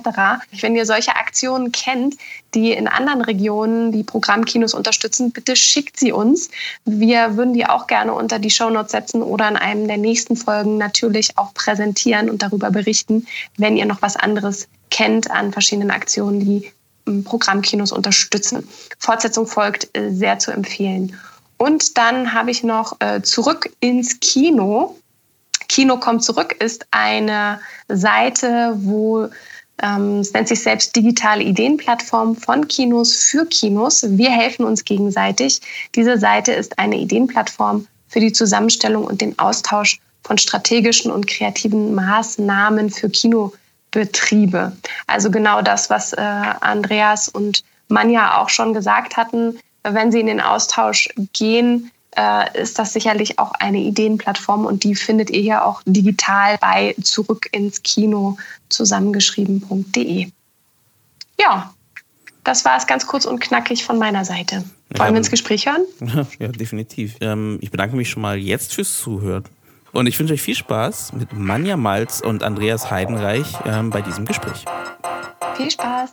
Wenn 0.61 0.75
ihr 0.75 0.85
solche 0.85 1.15
Aktionen 1.15 1.71
kennt, 1.71 2.17
die 2.53 2.71
in 2.71 2.87
anderen 2.87 3.21
Regionen 3.21 3.91
die 3.91 4.03
Programmkinos 4.03 4.75
unterstützen, 4.75 5.31
bitte 5.31 5.55
schickt 5.55 5.99
sie 5.99 6.11
uns. 6.11 6.51
Wir 6.85 7.35
würden 7.35 7.55
die 7.55 7.65
auch 7.65 7.87
gerne 7.87 8.13
unter 8.13 8.37
die 8.37 8.51
Shownotes 8.51 8.91
setzen 8.91 9.23
oder 9.23 9.49
in 9.49 9.57
einem 9.57 9.87
der 9.87 9.97
nächsten 9.97 10.35
Folgen 10.35 10.77
natürlich 10.77 11.35
auch 11.39 11.51
präsentieren 11.55 12.29
und 12.29 12.43
darüber 12.43 12.69
berichten, 12.69 13.25
wenn 13.57 13.75
ihr 13.75 13.87
noch 13.87 14.03
was 14.03 14.15
anderes 14.15 14.67
kennt 14.91 15.31
an 15.31 15.51
verschiedenen 15.51 15.89
Aktionen, 15.89 16.39
die 16.41 16.71
Programmkinos 17.23 17.91
unterstützen. 17.91 18.67
Fortsetzung 18.99 19.47
folgt 19.47 19.95
äh, 19.95 20.11
sehr 20.11 20.39
zu 20.39 20.51
empfehlen. 20.51 21.15
Und 21.57 21.97
dann 21.97 22.33
habe 22.33 22.51
ich 22.51 22.63
noch 22.63 22.99
äh, 22.99 23.21
Zurück 23.21 23.69
ins 23.79 24.19
Kino. 24.19 24.95
Kino 25.67 25.97
kommt 25.97 26.23
zurück 26.23 26.55
ist 26.59 26.85
eine 26.91 27.59
Seite, 27.87 28.75
wo 28.77 29.29
ähm, 29.81 30.19
es 30.19 30.33
nennt 30.33 30.47
sich 30.47 30.61
selbst 30.61 30.95
digitale 30.95 31.43
Ideenplattform 31.43 32.35
von 32.35 32.67
Kinos 32.67 33.15
für 33.15 33.45
Kinos. 33.45 34.05
Wir 34.07 34.29
helfen 34.29 34.65
uns 34.65 34.85
gegenseitig. 34.85 35.61
Diese 35.95 36.17
Seite 36.17 36.53
ist 36.53 36.77
eine 36.79 36.97
Ideenplattform 36.97 37.87
für 38.07 38.19
die 38.19 38.31
Zusammenstellung 38.31 39.05
und 39.05 39.21
den 39.21 39.37
Austausch 39.39 39.99
von 40.23 40.37
strategischen 40.37 41.11
und 41.11 41.27
kreativen 41.27 41.93
Maßnahmen 41.93 42.89
für 42.89 43.09
Kino 43.09 43.53
Betriebe. 43.95 44.73
Also 45.07 45.31
genau 45.31 45.61
das, 45.61 45.89
was 45.89 46.11
äh, 46.11 46.21
Andreas 46.21 47.29
und 47.29 47.63
Manja 47.87 48.41
auch 48.41 48.49
schon 48.49 48.73
gesagt 48.73 49.15
hatten. 49.15 49.57
Wenn 49.83 50.11
sie 50.11 50.19
in 50.19 50.27
den 50.27 50.41
Austausch 50.41 51.09
gehen, 51.31 51.91
äh, 52.17 52.61
ist 52.61 52.77
das 52.77 52.91
sicherlich 52.91 53.39
auch 53.39 53.53
eine 53.53 53.79
Ideenplattform 53.79 54.65
und 54.65 54.83
die 54.83 54.95
findet 54.95 55.29
ihr 55.29 55.41
ja 55.41 55.63
auch 55.63 55.81
digital 55.85 56.57
bei 56.59 56.93
zurück 57.01 57.47
ins 57.53 57.83
Kino 57.83 58.37
zusammengeschrieben.de. 58.67 60.27
Ja, 61.39 61.73
das 62.43 62.65
war 62.65 62.77
es 62.77 62.85
ganz 62.85 63.07
kurz 63.07 63.25
und 63.25 63.39
knackig 63.39 63.85
von 63.85 63.97
meiner 63.97 64.25
Seite. 64.25 64.65
Wollen 64.97 65.13
wir 65.13 65.17
ins 65.17 65.31
Gespräch 65.31 65.67
hören? 65.67 65.85
Ja, 66.39 66.49
definitiv. 66.49 67.15
Ähm, 67.21 67.59
ich 67.61 67.71
bedanke 67.71 67.95
mich 67.95 68.09
schon 68.09 68.21
mal 68.21 68.37
jetzt 68.37 68.73
fürs 68.73 68.99
Zuhören. 68.99 69.45
Und 69.95 70.07
ich 70.07 70.19
wünsche 70.19 70.33
euch 70.33 70.41
viel 70.41 70.55
Spaß 70.55 71.13
mit 71.13 71.31
Manja 71.31 71.77
Malz 71.77 72.19
und 72.19 72.43
Andreas 72.43 72.91
Heidenreich 72.91 73.47
ähm, 73.65 73.91
bei 73.91 74.01
diesem 74.01 74.25
Gespräch. 74.25 74.65
Viel 75.55 75.71
Spaß! 75.71 76.11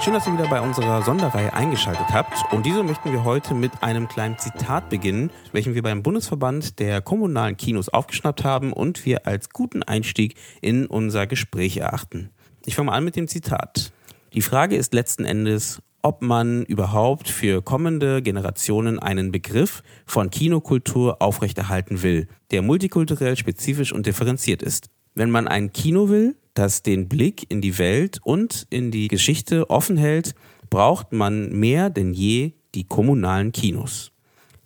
Schön, 0.00 0.12
dass 0.12 0.26
ihr 0.26 0.34
wieder 0.34 0.48
bei 0.48 0.60
unserer 0.60 1.00
Sonderreihe 1.00 1.54
eingeschaltet 1.54 2.08
habt. 2.12 2.52
Und 2.52 2.66
diese 2.66 2.82
möchten 2.82 3.10
wir 3.10 3.24
heute 3.24 3.54
mit 3.54 3.82
einem 3.82 4.06
kleinen 4.06 4.36
Zitat 4.36 4.90
beginnen, 4.90 5.30
welchen 5.52 5.74
wir 5.74 5.82
beim 5.82 6.02
Bundesverband 6.02 6.78
der 6.78 7.00
kommunalen 7.00 7.56
Kinos 7.56 7.88
aufgeschnappt 7.88 8.44
haben 8.44 8.74
und 8.74 9.06
wir 9.06 9.26
als 9.26 9.48
guten 9.48 9.82
Einstieg 9.82 10.34
in 10.60 10.84
unser 10.84 11.26
Gespräch 11.26 11.78
erachten. 11.78 12.32
Ich 12.64 12.76
fange 12.76 12.86
mal 12.86 12.96
an 12.96 13.04
mit 13.04 13.16
dem 13.16 13.26
Zitat. 13.26 13.92
Die 14.34 14.40
Frage 14.40 14.76
ist 14.76 14.94
letzten 14.94 15.24
Endes, 15.24 15.82
ob 16.00 16.22
man 16.22 16.64
überhaupt 16.64 17.28
für 17.28 17.62
kommende 17.62 18.22
Generationen 18.22 18.98
einen 18.98 19.32
Begriff 19.32 19.82
von 20.06 20.30
Kinokultur 20.30 21.20
aufrechterhalten 21.20 22.02
will, 22.02 22.28
der 22.50 22.62
multikulturell 22.62 23.36
spezifisch 23.36 23.92
und 23.92 24.06
differenziert 24.06 24.62
ist. 24.62 24.90
Wenn 25.14 25.30
man 25.30 25.48
ein 25.48 25.72
Kino 25.72 26.08
will, 26.08 26.36
das 26.54 26.82
den 26.82 27.08
Blick 27.08 27.50
in 27.50 27.60
die 27.60 27.78
Welt 27.78 28.20
und 28.22 28.66
in 28.70 28.90
die 28.90 29.08
Geschichte 29.08 29.68
offen 29.70 29.96
hält, 29.96 30.34
braucht 30.70 31.12
man 31.12 31.50
mehr 31.50 31.90
denn 31.90 32.14
je 32.14 32.52
die 32.74 32.84
kommunalen 32.84 33.52
Kinos. 33.52 34.12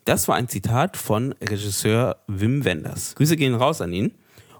Das 0.05 0.29
war 0.29 0.37
ein 0.37 0.49
Zitat 0.49 0.97
von 0.97 1.35
Regisseur 1.41 2.19
Wim 2.29 2.65
Wenders. 2.65 3.15
Grüße 3.17 3.37
gehen 3.37 3.55
raus 3.55 3.81
an 3.81 3.93
ihn. 3.93 4.13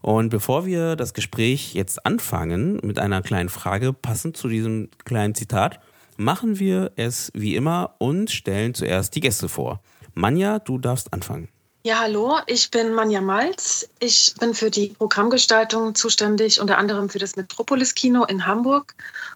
Und 0.07 0.29
bevor 0.29 0.67
wir 0.67 0.95
das 0.95 1.15
Gespräch 1.15 1.75
jetzt 1.75 2.07
anfangen 2.07 2.79
mit 2.85 3.01
einer 3.01 3.23
kleinen 3.23 3.49
Frage, 3.49 3.93
passend 3.93 4.37
zu 4.37 4.47
diesem 4.47 4.89
kleinen 5.05 5.35
Zitat, 5.35 5.81
machen 6.17 6.61
wir 6.61 6.93
es 6.95 7.33
wie 7.35 7.57
immer 7.57 7.97
und 7.99 8.31
stellen 8.31 8.73
zuerst 8.73 9.17
die 9.17 9.21
Gäste 9.21 9.49
vor. 9.49 9.81
Manja, 10.15 10.61
du 10.61 10.79
darfst 10.79 11.13
anfangen. 11.13 11.49
Ja, 11.83 11.99
hallo, 11.99 12.37
ich 12.47 12.71
bin 12.71 12.95
Manja 12.95 13.21
Malz. 13.21 13.89
Ich 13.99 14.33
bin 14.39 14.55
für 14.55 14.71
die 14.71 14.91
Programmgestaltung 14.91 15.97
zuständig, 15.97 16.61
unter 16.61 16.79
anderem 16.79 17.09
für 17.09 17.19
das 17.19 17.35
Metropolis 17.35 17.97
Kino 17.97 18.23
in 18.27 18.47
Hamburg. 18.47 18.95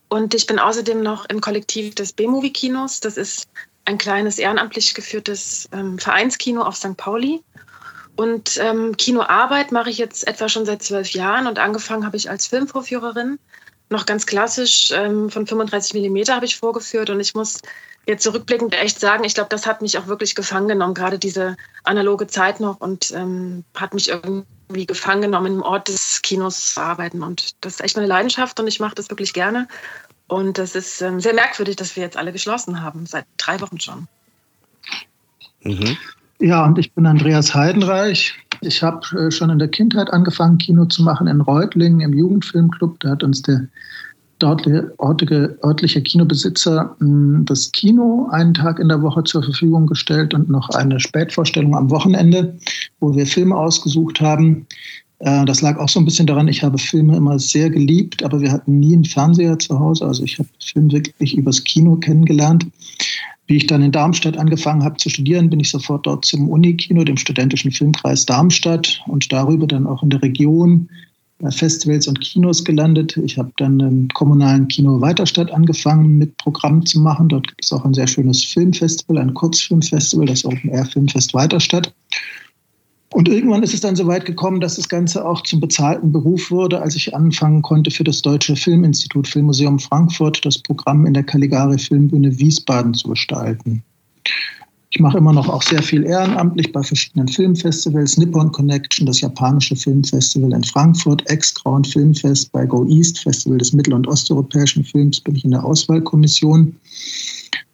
Und 0.08 0.34
ich 0.34 0.46
bin 0.46 0.60
außerdem 0.60 1.02
noch 1.02 1.24
im 1.24 1.40
Kollektiv 1.40 1.96
des 1.96 2.12
B-Movie 2.12 2.52
Kinos. 2.52 3.00
Das 3.00 3.16
ist 3.16 3.48
ein 3.86 3.98
kleines 3.98 4.38
ehrenamtlich 4.38 4.94
geführtes 4.94 5.68
ähm, 5.72 5.98
Vereinskino 5.98 6.62
auf 6.62 6.76
St. 6.76 6.96
Pauli. 6.96 7.42
Und 8.20 8.58
ähm, 8.58 8.98
Kinoarbeit 8.98 9.72
mache 9.72 9.88
ich 9.88 9.96
jetzt 9.96 10.28
etwa 10.28 10.50
schon 10.50 10.66
seit 10.66 10.82
zwölf 10.82 11.12
Jahren 11.12 11.46
und 11.46 11.58
angefangen 11.58 12.04
habe 12.04 12.18
ich 12.18 12.28
als 12.28 12.46
Filmvorführerin. 12.48 13.38
Noch 13.88 14.04
ganz 14.04 14.26
klassisch 14.26 14.90
ähm, 14.90 15.30
von 15.30 15.46
35 15.46 15.94
Millimeter 15.94 16.34
habe 16.34 16.44
ich 16.44 16.58
vorgeführt 16.58 17.08
und 17.08 17.18
ich 17.18 17.34
muss 17.34 17.60
jetzt 18.06 18.22
zurückblickend 18.22 18.74
echt 18.74 19.00
sagen, 19.00 19.24
ich 19.24 19.32
glaube, 19.32 19.48
das 19.48 19.64
hat 19.64 19.80
mich 19.80 19.96
auch 19.96 20.06
wirklich 20.06 20.34
gefangen 20.34 20.68
genommen, 20.68 20.92
gerade 20.92 21.18
diese 21.18 21.56
analoge 21.82 22.26
Zeit 22.26 22.60
noch 22.60 22.78
und 22.82 23.10
ähm, 23.12 23.64
hat 23.74 23.94
mich 23.94 24.10
irgendwie 24.10 24.84
gefangen 24.84 25.22
genommen, 25.22 25.54
im 25.54 25.62
Ort 25.62 25.88
des 25.88 26.20
Kinos 26.20 26.74
zu 26.74 26.80
arbeiten. 26.82 27.22
Und 27.22 27.54
das 27.64 27.76
ist 27.76 27.80
echt 27.80 27.96
meine 27.96 28.08
Leidenschaft 28.08 28.60
und 28.60 28.66
ich 28.66 28.80
mache 28.80 28.96
das 28.96 29.08
wirklich 29.08 29.32
gerne. 29.32 29.66
Und 30.26 30.58
das 30.58 30.74
ist 30.74 31.00
ähm, 31.00 31.20
sehr 31.20 31.32
merkwürdig, 31.32 31.76
dass 31.76 31.96
wir 31.96 32.02
jetzt 32.02 32.18
alle 32.18 32.32
geschlossen 32.32 32.82
haben, 32.82 33.06
seit 33.06 33.24
drei 33.38 33.62
Wochen 33.62 33.80
schon. 33.80 34.08
Mhm. 35.62 35.96
Ja, 36.40 36.64
und 36.64 36.78
ich 36.78 36.92
bin 36.94 37.04
Andreas 37.04 37.54
Heidenreich. 37.54 38.34
Ich 38.62 38.82
habe 38.82 39.00
äh, 39.18 39.30
schon 39.30 39.50
in 39.50 39.58
der 39.58 39.68
Kindheit 39.68 40.10
angefangen, 40.10 40.56
Kino 40.56 40.86
zu 40.86 41.02
machen 41.02 41.26
in 41.26 41.42
Reutlingen 41.42 42.00
im 42.00 42.14
Jugendfilmclub. 42.14 42.98
Da 43.00 43.10
hat 43.10 43.22
uns 43.22 43.42
der 43.42 43.68
dortige, 44.38 45.58
örtliche 45.62 46.00
Kinobesitzer 46.00 46.96
hm, 46.98 47.44
das 47.44 47.70
Kino 47.72 48.28
einen 48.30 48.54
Tag 48.54 48.78
in 48.78 48.88
der 48.88 49.02
Woche 49.02 49.22
zur 49.24 49.42
Verfügung 49.42 49.86
gestellt 49.86 50.32
und 50.32 50.48
noch 50.48 50.70
eine 50.70 50.98
Spätvorstellung 50.98 51.76
am 51.76 51.90
Wochenende, 51.90 52.56
wo 53.00 53.14
wir 53.14 53.26
Filme 53.26 53.54
ausgesucht 53.54 54.22
haben. 54.22 54.66
Äh, 55.18 55.44
das 55.44 55.60
lag 55.60 55.78
auch 55.78 55.90
so 55.90 56.00
ein 56.00 56.06
bisschen 56.06 56.26
daran, 56.26 56.48
ich 56.48 56.62
habe 56.62 56.78
Filme 56.78 57.16
immer 57.16 57.38
sehr 57.38 57.68
geliebt, 57.68 58.22
aber 58.22 58.40
wir 58.40 58.50
hatten 58.50 58.80
nie 58.80 58.94
einen 58.94 59.04
Fernseher 59.04 59.58
zu 59.58 59.78
Hause. 59.78 60.06
Also 60.06 60.24
ich 60.24 60.38
habe 60.38 60.48
Film 60.58 60.90
wirklich 60.90 61.36
übers 61.36 61.62
Kino 61.64 61.96
kennengelernt. 61.96 62.66
Wie 63.50 63.56
ich 63.56 63.66
dann 63.66 63.82
in 63.82 63.90
Darmstadt 63.90 64.38
angefangen 64.38 64.84
habe 64.84 64.96
zu 64.98 65.10
studieren, 65.10 65.50
bin 65.50 65.58
ich 65.58 65.72
sofort 65.72 66.06
dort 66.06 66.24
zum 66.24 66.48
Unikino, 66.48 67.02
dem 67.02 67.16
studentischen 67.16 67.72
Filmkreis 67.72 68.24
Darmstadt 68.24 69.02
und 69.08 69.32
darüber 69.32 69.66
dann 69.66 69.88
auch 69.88 70.04
in 70.04 70.10
der 70.10 70.22
Region 70.22 70.88
Festivals 71.48 72.06
und 72.06 72.20
Kinos 72.20 72.64
gelandet. 72.64 73.16
Ich 73.16 73.38
habe 73.38 73.50
dann 73.56 73.80
im 73.80 74.06
kommunalen 74.10 74.68
Kino 74.68 75.00
Weiterstadt 75.00 75.50
angefangen, 75.50 76.16
mit 76.16 76.36
Programmen 76.36 76.86
zu 76.86 77.00
machen. 77.00 77.28
Dort 77.28 77.48
gibt 77.48 77.64
es 77.64 77.72
auch 77.72 77.84
ein 77.84 77.92
sehr 77.92 78.06
schönes 78.06 78.44
Filmfestival, 78.44 79.18
ein 79.18 79.34
Kurzfilmfestival, 79.34 80.26
das 80.26 80.44
Open 80.44 80.70
Air 80.70 80.86
Filmfest 80.86 81.34
Weiterstadt. 81.34 81.92
Und 83.12 83.28
irgendwann 83.28 83.64
ist 83.64 83.74
es 83.74 83.80
dann 83.80 83.96
so 83.96 84.06
weit 84.06 84.24
gekommen, 84.24 84.60
dass 84.60 84.76
das 84.76 84.88
Ganze 84.88 85.26
auch 85.26 85.42
zum 85.42 85.60
bezahlten 85.60 86.12
Beruf 86.12 86.50
wurde, 86.50 86.80
als 86.80 86.94
ich 86.94 87.14
anfangen 87.14 87.60
konnte, 87.62 87.90
für 87.90 88.04
das 88.04 88.22
Deutsche 88.22 88.54
Filminstitut 88.54 89.26
Filmmuseum 89.26 89.80
Frankfurt 89.80 90.44
das 90.44 90.58
Programm 90.58 91.06
in 91.06 91.14
der 91.14 91.24
Caligari 91.24 91.78
Filmbühne 91.78 92.38
Wiesbaden 92.38 92.94
zu 92.94 93.08
gestalten. 93.08 93.82
Ich 94.92 95.00
mache 95.00 95.18
immer 95.18 95.32
noch 95.32 95.48
auch 95.48 95.62
sehr 95.62 95.82
viel 95.82 96.04
ehrenamtlich 96.04 96.72
bei 96.72 96.82
verschiedenen 96.82 97.28
Filmfestivals, 97.28 98.16
Nippon 98.16 98.50
Connection, 98.50 99.06
das 99.06 99.20
japanische 99.20 99.76
Filmfestival 99.76 100.52
in 100.52 100.64
Frankfurt, 100.64 101.28
Ex-Grauen 101.30 101.84
Filmfest, 101.84 102.50
bei 102.50 102.66
Go 102.66 102.84
East, 102.86 103.20
Festival 103.20 103.58
des 103.58 103.72
mittel- 103.72 103.94
und 103.94 104.08
osteuropäischen 104.08 104.84
Films, 104.84 105.20
bin 105.20 105.36
ich 105.36 105.44
in 105.44 105.52
der 105.52 105.64
Auswahlkommission. 105.64 106.74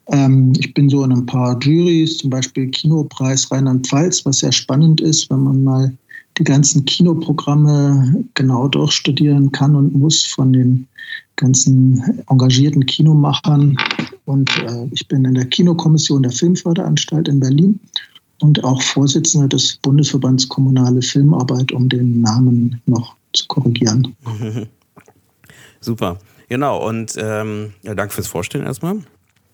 Ähm, 0.08 0.52
ich 0.58 0.72
bin 0.74 0.88
so 0.88 1.02
in 1.04 1.12
ein 1.12 1.26
paar 1.26 1.58
Juries, 1.60 2.18
zum 2.18 2.30
Beispiel 2.30 2.68
Kinopreis 2.70 3.50
Rheinland-Pfalz, 3.50 4.24
was 4.24 4.40
sehr 4.40 4.52
spannend 4.52 5.00
ist, 5.00 5.30
wenn 5.30 5.42
man 5.42 5.64
mal 5.64 5.92
die 6.38 6.44
ganzen 6.44 6.84
Kinoprogramme 6.84 8.24
genau 8.34 8.68
durchstudieren 8.68 9.52
kann 9.52 9.74
und 9.74 9.94
muss 9.94 10.24
von 10.24 10.52
den 10.52 10.86
ganzen 11.36 12.24
engagierten 12.28 12.84
Kinomachern. 12.86 13.76
Und 14.26 14.50
äh, 14.58 14.86
ich 14.92 15.06
bin 15.08 15.24
in 15.24 15.34
der 15.34 15.46
Kinokommission 15.46 16.22
der 16.22 16.32
Filmförderanstalt 16.32 17.28
in 17.28 17.40
Berlin 17.40 17.80
und 18.40 18.62
auch 18.64 18.82
Vorsitzender 18.82 19.48
des 19.48 19.76
Bundesverbands 19.78 20.48
Kommunale 20.48 21.00
Filmarbeit, 21.02 21.72
um 21.72 21.88
den 21.88 22.20
Namen 22.20 22.80
noch 22.86 23.16
zu 23.32 23.46
korrigieren. 23.48 24.14
Super. 25.80 26.18
Genau, 26.48 26.86
und 26.86 27.14
ähm, 27.18 27.72
ja, 27.82 27.94
danke 27.94 28.14
fürs 28.14 28.28
Vorstellen 28.28 28.66
erstmal. 28.66 28.98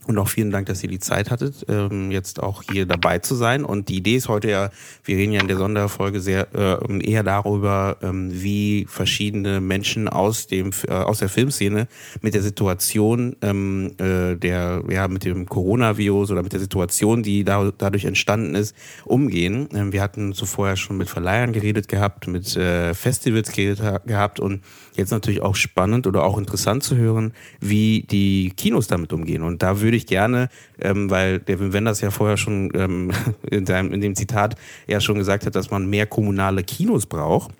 Und 0.06 0.18
auch 0.18 0.28
vielen 0.28 0.50
Dank, 0.50 0.66
dass 0.66 0.82
ihr 0.82 0.88
die 0.88 0.99
Zeit 0.99 1.30
hattet, 1.30 1.64
ähm, 1.68 2.11
jetzt 2.11 2.42
auch 2.42 2.64
hier 2.64 2.87
dabei 2.87 3.21
zu 3.21 3.37
sein. 3.37 3.64
Und 3.64 3.88
die 3.88 3.97
Idee 3.97 4.16
ist 4.16 4.28
heute 4.28 4.50
ja, 4.50 4.71
wir 5.04 5.16
reden 5.16 5.32
ja 5.32 5.40
in 5.40 5.49
der 5.49 5.56
Sonderfolge 5.56 6.21
sehr 6.21 6.49
äh, 6.54 7.09
eher 7.09 7.23
darüber, 7.23 7.99
ähm, 8.02 8.30
wie 8.32 8.87
verschiedene 8.88 9.61
Menschen 9.61 10.09
aus 10.09 10.49
dem 10.49 10.73
äh, 10.88 10.92
aus 10.92 11.21
der 11.21 11.28
Filmszene 11.28 11.87
mit 12.21 12.35
der 12.35 12.42
Situation 12.42 13.37
ähm, 13.42 13.92
äh, 13.99 14.37
der 14.37 14.82
ja 14.88 15.09
mit 15.09 15.25
dem 15.25 15.47
Coronavirus 15.47 16.32
oder 16.32 16.42
mit 16.42 16.52
der 16.52 16.61
Situation, 16.61 17.23
die 17.23 17.44
da, 17.44 17.73
dadurch 17.76 18.04
entstanden 18.04 18.54
ist, 18.54 18.75
umgehen. 19.04 19.68
Ähm, 19.73 19.92
wir 19.92 20.02
hatten 20.02 20.32
zuvor 20.32 20.68
ja 20.68 20.76
schon 20.76 20.97
mit 20.97 21.11
Verleihern 21.11 21.52
geredet 21.52 21.88
gehabt, 21.88 22.26
mit 22.26 22.56
äh, 22.56 22.94
Festivals 22.94 23.52
geredet 23.52 23.80
gehabt 24.06 24.40
und 24.40 24.62
jetzt 24.94 25.11
natürlich 25.11 25.42
auch 25.42 25.54
spannend 25.54 26.06
oder 26.06 26.25
auch 26.25 26.38
interessant 26.38 26.82
zu 26.82 26.97
hören, 26.97 27.32
wie 27.61 28.02
die 28.02 28.52
Kinos 28.56 28.87
damit 28.87 29.12
umgehen. 29.12 29.42
Und 29.42 29.62
da 29.62 29.80
würde 29.80 29.91
ich 29.96 30.06
gerne, 30.06 30.49
ähm, 30.80 31.11
weil 31.11 31.38
der 31.38 31.61
Wim 31.61 31.72
Wenders 31.72 32.00
ja 32.00 32.11
vorher 32.11 32.37
schon 32.37 32.70
ähm, 32.75 33.11
in, 33.50 33.66
seinem, 33.66 33.92
in 33.92 34.00
dem 34.00 34.14
Zitat 34.14 34.56
ja 34.87 35.00
schon 35.00 35.16
gesagt 35.16 35.46
hat, 35.46 35.54
dass 35.54 35.70
man 35.70 35.88
mehr 35.88 36.06
kommunale 36.06 36.62
Kinos 36.62 37.06
braucht. 37.06 37.52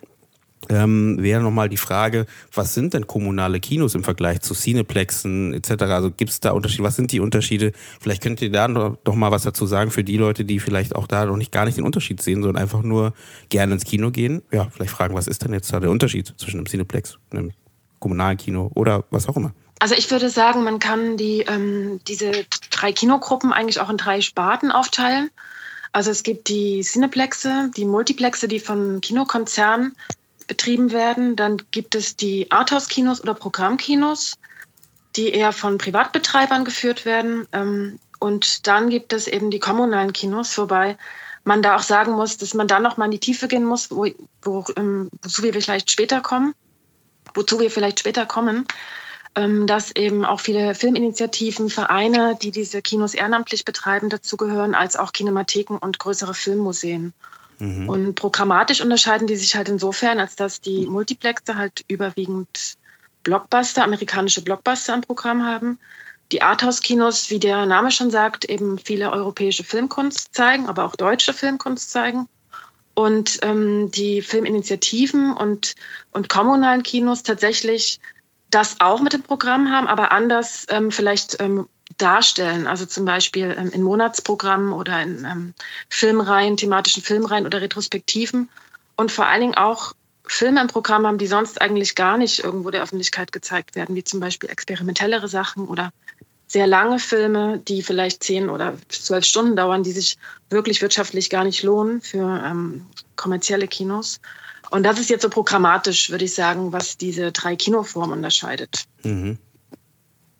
Ähm, 0.69 1.17
wäre 1.19 1.41
nochmal 1.41 1.69
die 1.69 1.77
Frage, 1.77 2.25
was 2.53 2.73
sind 2.73 2.93
denn 2.93 3.07
kommunale 3.07 3.59
Kinos 3.59 3.95
im 3.95 4.03
Vergleich 4.03 4.41
zu 4.41 4.53
Cineplexen 4.53 5.53
etc.? 5.53 5.83
Also 5.83 6.11
gibt 6.11 6.31
es 6.31 6.39
da 6.39 6.51
Unterschiede? 6.51 6.83
Was 6.83 6.95
sind 6.95 7.11
die 7.11 7.19
Unterschiede? 7.19 7.73
Vielleicht 7.99 8.23
könnt 8.23 8.41
ihr 8.41 8.51
da 8.51 8.67
noch, 8.67 8.97
noch 9.05 9.15
mal 9.15 9.31
was 9.31 9.43
dazu 9.43 9.65
sagen 9.65 9.91
für 9.91 10.03
die 10.03 10.17
Leute, 10.17 10.45
die 10.45 10.59
vielleicht 10.59 10.95
auch 10.95 11.07
da 11.07 11.25
noch 11.25 11.37
nicht 11.37 11.51
gar 11.51 11.65
nicht 11.65 11.77
den 11.77 11.85
Unterschied 11.85 12.21
sehen, 12.21 12.41
sondern 12.41 12.61
einfach 12.61 12.81
nur 12.81 13.13
gerne 13.49 13.73
ins 13.73 13.83
Kino 13.83 14.11
gehen. 14.11 14.41
Ja, 14.51 14.69
vielleicht 14.69 14.91
fragen, 14.91 15.15
was 15.15 15.27
ist 15.27 15.43
denn 15.43 15.53
jetzt 15.53 15.71
da 15.73 15.79
der 15.79 15.89
Unterschied 15.89 16.33
zwischen 16.37 16.57
einem 16.57 16.67
Cineplex, 16.67 17.17
einem 17.31 17.51
kommunalen 17.99 18.37
Kino 18.37 18.71
oder 18.73 19.03
was 19.09 19.27
auch 19.27 19.35
immer? 19.35 19.53
Also 19.79 19.95
ich 19.95 20.09
würde 20.11 20.29
sagen, 20.29 20.63
man 20.63 20.79
kann 20.79 21.17
die, 21.17 21.41
ähm, 21.41 21.99
diese 22.07 22.31
drei 22.69 22.91
Kinogruppen 22.91 23.51
eigentlich 23.51 23.79
auch 23.79 23.89
in 23.89 23.97
drei 23.97 24.21
Sparten 24.21 24.71
aufteilen. 24.71 25.29
Also 25.91 26.09
es 26.09 26.23
gibt 26.23 26.47
die 26.47 26.81
Cineplexe, 26.81 27.69
die 27.75 27.85
Multiplexe, 27.85 28.47
die 28.47 28.59
von 28.59 29.01
Kinokonzernen 29.01 29.95
betrieben 30.47 30.91
werden. 30.91 31.35
Dann 31.35 31.61
gibt 31.71 31.95
es 31.95 32.15
die 32.15 32.51
Arthouse-Kinos 32.51 33.21
oder 33.21 33.33
Programmkinos, 33.33 34.35
die 35.15 35.29
eher 35.29 35.51
von 35.51 35.77
Privatbetreibern 35.77 36.65
geführt 36.65 37.05
werden. 37.05 37.47
Ähm, 37.51 37.99
und 38.19 38.67
dann 38.67 38.89
gibt 38.89 39.13
es 39.13 39.27
eben 39.27 39.51
die 39.51 39.59
kommunalen 39.59 40.13
Kinos, 40.13 40.57
wobei 40.57 40.97
man 41.43 41.61
da 41.61 41.75
auch 41.75 41.83
sagen 41.83 42.13
muss, 42.13 42.37
dass 42.37 42.53
man 42.53 42.67
da 42.67 42.79
noch 42.79 42.97
mal 42.97 43.05
in 43.05 43.11
die 43.11 43.19
Tiefe 43.19 43.47
gehen 43.47 43.65
muss, 43.65 43.91
wo, 43.91 44.07
wo, 44.41 44.65
ähm, 44.77 45.09
wozu 45.21 45.43
wir 45.43 45.53
vielleicht 45.53 45.91
später 45.91 46.21
kommen, 46.21 46.55
wozu 47.33 47.59
wir 47.59 47.69
vielleicht 47.69 47.99
später 47.99 48.25
kommen, 48.25 48.65
dass 49.35 49.95
eben 49.95 50.25
auch 50.25 50.39
viele 50.39 50.75
Filminitiativen, 50.75 51.69
Vereine, 51.69 52.37
die 52.39 52.51
diese 52.51 52.83
Kinos 52.83 53.15
ehrenamtlich 53.15 53.65
betreiben, 53.65 54.09
dazugehören, 54.09 54.75
als 54.75 54.95
auch 54.95 55.11
Kinematheken 55.11 55.77
und 55.79 55.97
größere 55.97 56.35
Filmmuseen. 56.35 57.13
Mhm. 57.57 57.89
Und 57.89 58.15
programmatisch 58.15 58.81
unterscheiden 58.81 59.25
die 59.25 59.35
sich 59.35 59.55
halt 59.55 59.69
insofern, 59.69 60.19
als 60.19 60.35
dass 60.35 60.61
die 60.61 60.85
Multiplexe 60.85 61.55
halt 61.55 61.83
überwiegend 61.87 62.75
Blockbuster, 63.23 63.83
amerikanische 63.83 64.43
Blockbuster 64.43 64.93
im 64.93 65.01
Programm 65.01 65.43
haben. 65.43 65.79
Die 66.31 66.41
Arthouse-Kinos, 66.41 67.29
wie 67.29 67.39
der 67.39 67.65
Name 67.65 67.91
schon 67.91 68.11
sagt, 68.11 68.45
eben 68.45 68.77
viele 68.77 69.11
europäische 69.11 69.63
Filmkunst 69.63 70.33
zeigen, 70.33 70.67
aber 70.67 70.85
auch 70.85 70.95
deutsche 70.95 71.33
Filmkunst 71.33 71.89
zeigen. 71.89 72.27
Und 72.95 73.39
ähm, 73.41 73.89
die 73.91 74.21
Filminitiativen 74.21 75.33
und, 75.33 75.73
und 76.11 76.29
kommunalen 76.29 76.83
Kinos 76.83 77.23
tatsächlich 77.23 77.99
das 78.53 78.79
auch 78.79 79.01
mit 79.01 79.13
dem 79.13 79.23
Programm 79.23 79.71
haben, 79.71 79.87
aber 79.87 80.11
anders 80.11 80.65
ähm, 80.69 80.91
vielleicht 80.91 81.41
ähm, 81.41 81.67
darstellen. 81.97 82.67
Also 82.67 82.85
zum 82.85 83.05
Beispiel 83.05 83.55
ähm, 83.57 83.71
in 83.71 83.83
Monatsprogrammen 83.83 84.73
oder 84.73 85.01
in 85.01 85.25
ähm, 85.25 85.53
Filmreihen, 85.89 86.57
thematischen 86.57 87.03
Filmreihen 87.03 87.45
oder 87.45 87.61
Retrospektiven. 87.61 88.49
Und 88.95 89.11
vor 89.11 89.27
allen 89.27 89.41
Dingen 89.41 89.55
auch 89.55 89.93
Filme 90.25 90.61
im 90.61 90.67
Programm 90.67 91.05
haben, 91.05 91.17
die 91.17 91.27
sonst 91.27 91.61
eigentlich 91.61 91.95
gar 91.95 92.17
nicht 92.17 92.43
irgendwo 92.43 92.69
der 92.69 92.83
Öffentlichkeit 92.83 93.31
gezeigt 93.31 93.75
werden, 93.75 93.95
wie 93.95 94.03
zum 94.03 94.19
Beispiel 94.19 94.49
experimentellere 94.49 95.27
Sachen 95.27 95.67
oder 95.67 95.91
sehr 96.47 96.67
lange 96.67 96.99
Filme, 96.99 97.59
die 97.67 97.81
vielleicht 97.81 98.23
zehn 98.23 98.49
oder 98.49 98.75
zwölf 98.87 99.25
Stunden 99.25 99.55
dauern, 99.55 99.83
die 99.83 99.91
sich 99.91 100.17
wirklich 100.49 100.81
wirtschaftlich 100.81 101.29
gar 101.29 101.43
nicht 101.43 101.63
lohnen 101.63 102.01
für 102.01 102.41
ähm, 102.45 102.85
kommerzielle 103.15 103.67
Kinos. 103.67 104.21
Und 104.69 104.83
das 104.83 104.99
ist 104.99 105.09
jetzt 105.09 105.21
so 105.21 105.29
programmatisch, 105.29 106.09
würde 106.09 106.25
ich 106.25 106.33
sagen, 106.33 106.71
was 106.71 106.97
diese 106.97 107.31
drei 107.31 107.55
Kinoformen 107.55 108.17
unterscheidet. 108.17 108.85
Mhm. 109.03 109.37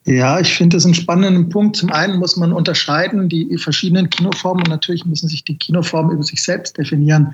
Ja, 0.06 0.40
ich 0.40 0.54
finde 0.54 0.76
das 0.76 0.86
einen 0.86 0.94
spannenden 0.94 1.48
Punkt. 1.48 1.78
Zum 1.78 1.90
einen 1.92 2.20
muss 2.20 2.36
man 2.36 2.52
unterscheiden 2.52 3.30
die 3.30 3.58
verschiedenen 3.58 4.10
Kinoformen 4.10 4.64
und 4.64 4.70
natürlich 4.70 5.06
müssen 5.06 5.30
sich 5.30 5.46
die 5.46 5.58
Kinoformen 5.58 6.12
über 6.12 6.24
sich 6.24 6.44
selbst 6.44 6.78
definieren. 6.78 7.34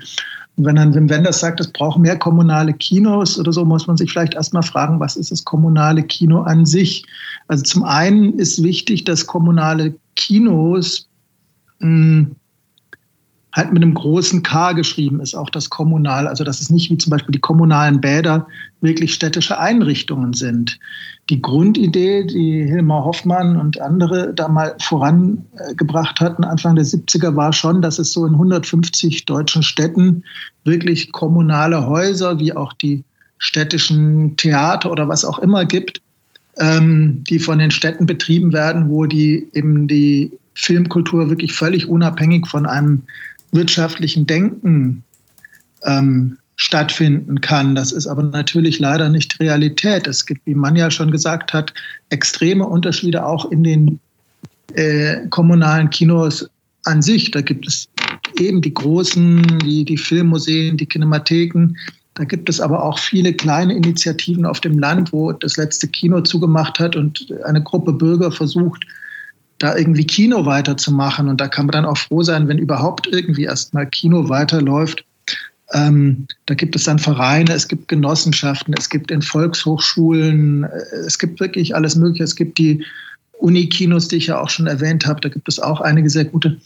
Und 0.56 0.66
wenn 0.66 0.76
dann 0.76 0.94
Wim 0.94 1.10
Wenders 1.10 1.40
sagt, 1.40 1.58
es 1.58 1.72
braucht 1.72 1.98
mehr 1.98 2.16
kommunale 2.16 2.72
Kinos 2.74 3.38
oder 3.38 3.52
so, 3.52 3.64
muss 3.64 3.88
man 3.88 3.96
sich 3.96 4.12
vielleicht 4.12 4.34
erstmal 4.34 4.62
fragen, 4.62 5.00
was 5.00 5.16
ist 5.16 5.32
das 5.32 5.44
kommunale 5.44 6.02
Kino 6.04 6.42
an 6.42 6.64
sich? 6.64 7.04
Also 7.48 7.64
zum 7.64 7.82
einen 7.82 8.38
ist 8.38 8.62
wichtig, 8.62 9.04
dass 9.04 9.26
kommunale 9.26 9.94
Kinos 10.14 11.08
mh, 11.80 11.88
hm, 11.88 12.36
halt 13.52 13.72
mit 13.72 13.82
einem 13.82 13.94
großen 13.94 14.42
K 14.42 14.72
geschrieben 14.72 15.20
ist, 15.20 15.34
auch 15.34 15.50
das 15.50 15.70
kommunal. 15.70 16.28
Also 16.28 16.44
dass 16.44 16.60
es 16.60 16.70
nicht 16.70 16.90
wie 16.90 16.98
zum 16.98 17.10
Beispiel 17.10 17.32
die 17.32 17.40
kommunalen 17.40 18.00
Bäder 18.00 18.46
wirklich 18.80 19.12
städtische 19.12 19.58
Einrichtungen 19.58 20.32
sind. 20.34 20.78
Die 21.30 21.42
Grundidee, 21.42 22.24
die 22.24 22.64
Hilmar 22.64 23.04
Hoffmann 23.04 23.56
und 23.56 23.80
andere 23.80 24.32
da 24.34 24.48
mal 24.48 24.74
vorangebracht 24.80 26.20
hatten, 26.20 26.44
Anfang 26.44 26.76
der 26.76 26.84
70er, 26.84 27.34
war 27.34 27.52
schon, 27.52 27.82
dass 27.82 27.98
es 27.98 28.12
so 28.12 28.24
in 28.26 28.34
150 28.34 29.24
deutschen 29.26 29.62
Städten 29.62 30.24
wirklich 30.64 31.12
kommunale 31.12 31.86
Häuser, 31.86 32.38
wie 32.38 32.52
auch 32.52 32.72
die 32.72 33.04
städtischen 33.38 34.36
Theater 34.36 34.90
oder 34.90 35.08
was 35.08 35.24
auch 35.24 35.38
immer 35.38 35.64
gibt, 35.64 36.00
ähm, 36.58 37.24
die 37.28 37.38
von 37.38 37.58
den 37.58 37.70
Städten 37.70 38.06
betrieben 38.06 38.52
werden, 38.52 38.88
wo 38.88 39.06
die 39.06 39.48
eben 39.54 39.88
die 39.88 40.32
Filmkultur 40.54 41.30
wirklich 41.30 41.52
völlig 41.52 41.88
unabhängig 41.88 42.46
von 42.46 42.66
einem 42.66 43.02
wirtschaftlichen 43.52 44.26
Denken 44.26 45.04
ähm, 45.84 46.38
stattfinden 46.56 47.40
kann. 47.40 47.74
Das 47.74 47.90
ist 47.90 48.06
aber 48.06 48.22
natürlich 48.22 48.78
leider 48.78 49.08
nicht 49.08 49.40
Realität. 49.40 50.06
Es 50.06 50.26
gibt, 50.26 50.42
wie 50.44 50.54
man 50.54 50.76
ja 50.76 50.90
schon 50.90 51.10
gesagt 51.10 51.52
hat, 51.52 51.72
extreme 52.10 52.66
Unterschiede 52.66 53.24
auch 53.24 53.50
in 53.50 53.64
den 53.64 54.00
äh, 54.74 55.26
kommunalen 55.30 55.88
Kinos 55.90 56.48
an 56.84 57.02
sich. 57.02 57.30
Da 57.30 57.40
gibt 57.40 57.66
es 57.66 57.88
eben 58.38 58.60
die 58.60 58.74
großen, 58.74 59.58
die, 59.60 59.84
die 59.84 59.96
Filmmuseen, 59.96 60.76
die 60.76 60.86
Kinematheken. 60.86 61.74
Da 62.14 62.24
gibt 62.24 62.48
es 62.48 62.60
aber 62.60 62.84
auch 62.84 62.98
viele 62.98 63.32
kleine 63.32 63.74
Initiativen 63.74 64.44
auf 64.44 64.60
dem 64.60 64.78
Land, 64.78 65.12
wo 65.12 65.32
das 65.32 65.56
letzte 65.56 65.88
Kino 65.88 66.20
zugemacht 66.20 66.78
hat 66.78 66.94
und 66.94 67.32
eine 67.44 67.62
Gruppe 67.62 67.92
Bürger 67.92 68.30
versucht, 68.30 68.84
da 69.60 69.76
irgendwie 69.76 70.04
Kino 70.04 70.46
weiterzumachen. 70.46 71.28
Und 71.28 71.40
da 71.40 71.46
kann 71.46 71.66
man 71.66 71.72
dann 71.72 71.84
auch 71.84 71.98
froh 71.98 72.22
sein, 72.22 72.48
wenn 72.48 72.58
überhaupt 72.58 73.06
irgendwie 73.06 73.44
erstmal 73.44 73.86
Kino 73.86 74.28
weiterläuft. 74.28 75.04
Ähm, 75.72 76.26
da 76.46 76.54
gibt 76.54 76.74
es 76.74 76.84
dann 76.84 76.98
Vereine, 76.98 77.52
es 77.52 77.68
gibt 77.68 77.86
Genossenschaften, 77.86 78.74
es 78.76 78.88
gibt 78.88 79.12
in 79.12 79.22
Volkshochschulen, 79.22 80.64
äh, 80.64 80.96
es 81.06 81.18
gibt 81.18 81.38
wirklich 81.38 81.76
alles 81.76 81.94
Mögliche. 81.94 82.24
Es 82.24 82.34
gibt 82.34 82.58
die 82.58 82.84
Unikinos, 83.40 84.08
die 84.08 84.16
ich 84.16 84.26
ja 84.26 84.40
auch 84.40 84.50
schon 84.50 84.66
erwähnt 84.66 85.06
habe, 85.06 85.20
da 85.20 85.28
gibt 85.28 85.48
es 85.48 85.58
auch 85.58 85.80
einige 85.80 86.10
sehr 86.10 86.24
gute. 86.24 86.58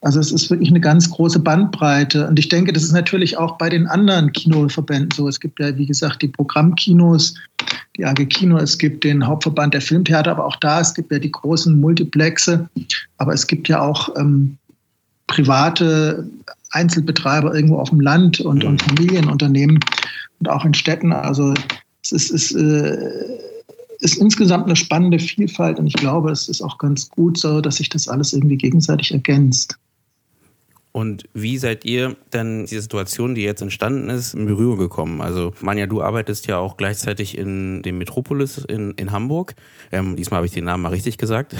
Also 0.00 0.18
es 0.18 0.32
ist 0.32 0.50
wirklich 0.50 0.70
eine 0.70 0.80
ganz 0.80 1.10
große 1.10 1.38
Bandbreite. 1.38 2.26
Und 2.26 2.38
ich 2.38 2.48
denke, 2.48 2.72
das 2.72 2.82
ist 2.82 2.92
natürlich 2.92 3.36
auch 3.36 3.58
bei 3.58 3.68
den 3.68 3.86
anderen 3.86 4.32
Kinoverbänden 4.32 5.10
so. 5.10 5.28
Es 5.28 5.40
gibt 5.40 5.60
ja, 5.60 5.76
wie 5.76 5.86
gesagt, 5.86 6.22
die 6.22 6.28
Programmkinos, 6.28 7.34
die 7.96 8.04
AG 8.04 8.26
Kino, 8.26 8.56
es 8.56 8.78
gibt 8.78 9.04
den 9.04 9.26
Hauptverband 9.26 9.74
der 9.74 9.82
Filmtheater, 9.82 10.30
aber 10.30 10.46
auch 10.46 10.56
da, 10.56 10.80
es 10.80 10.94
gibt 10.94 11.12
ja 11.12 11.18
die 11.18 11.30
großen 11.30 11.78
Multiplexe, 11.78 12.68
aber 13.18 13.34
es 13.34 13.46
gibt 13.46 13.68
ja 13.68 13.80
auch 13.80 14.14
ähm, 14.16 14.56
private 15.26 16.26
Einzelbetreiber 16.70 17.54
irgendwo 17.54 17.76
auf 17.76 17.90
dem 17.90 18.00
Land 18.00 18.40
und, 18.40 18.64
und 18.64 18.82
mhm. 18.82 18.96
Familienunternehmen 18.96 19.80
und 20.40 20.48
auch 20.48 20.64
in 20.64 20.74
Städten. 20.74 21.12
Also 21.12 21.52
es 22.02 22.12
ist, 22.12 22.30
ist 22.30 22.52
äh, 22.52 23.51
ist 24.02 24.16
insgesamt 24.16 24.66
eine 24.66 24.76
spannende 24.76 25.18
Vielfalt 25.18 25.78
und 25.78 25.86
ich 25.86 25.94
glaube, 25.94 26.30
es 26.30 26.48
ist 26.48 26.60
auch 26.60 26.78
ganz 26.78 27.08
gut 27.08 27.38
so, 27.38 27.60
dass 27.60 27.76
sich 27.76 27.88
das 27.88 28.08
alles 28.08 28.32
irgendwie 28.32 28.56
gegenseitig 28.56 29.12
ergänzt. 29.12 29.78
Und 30.94 31.26
wie 31.32 31.56
seid 31.56 31.86
ihr 31.86 32.16
denn 32.34 32.66
die 32.66 32.78
Situation, 32.78 33.34
die 33.34 33.40
jetzt 33.40 33.62
entstanden 33.62 34.10
ist, 34.10 34.34
in 34.34 34.44
Berührung 34.44 34.76
gekommen? 34.76 35.22
Also, 35.22 35.54
Manja, 35.62 35.86
du 35.86 36.02
arbeitest 36.02 36.48
ja 36.48 36.58
auch 36.58 36.76
gleichzeitig 36.76 37.38
in 37.38 37.80
dem 37.80 37.96
Metropolis 37.96 38.58
in, 38.58 38.90
in 38.92 39.10
Hamburg. 39.10 39.54
Ähm, 39.90 40.16
diesmal 40.16 40.38
habe 40.38 40.46
ich 40.46 40.52
den 40.52 40.64
Namen 40.64 40.82
mal 40.82 40.90
richtig 40.90 41.16
gesagt. 41.16 41.56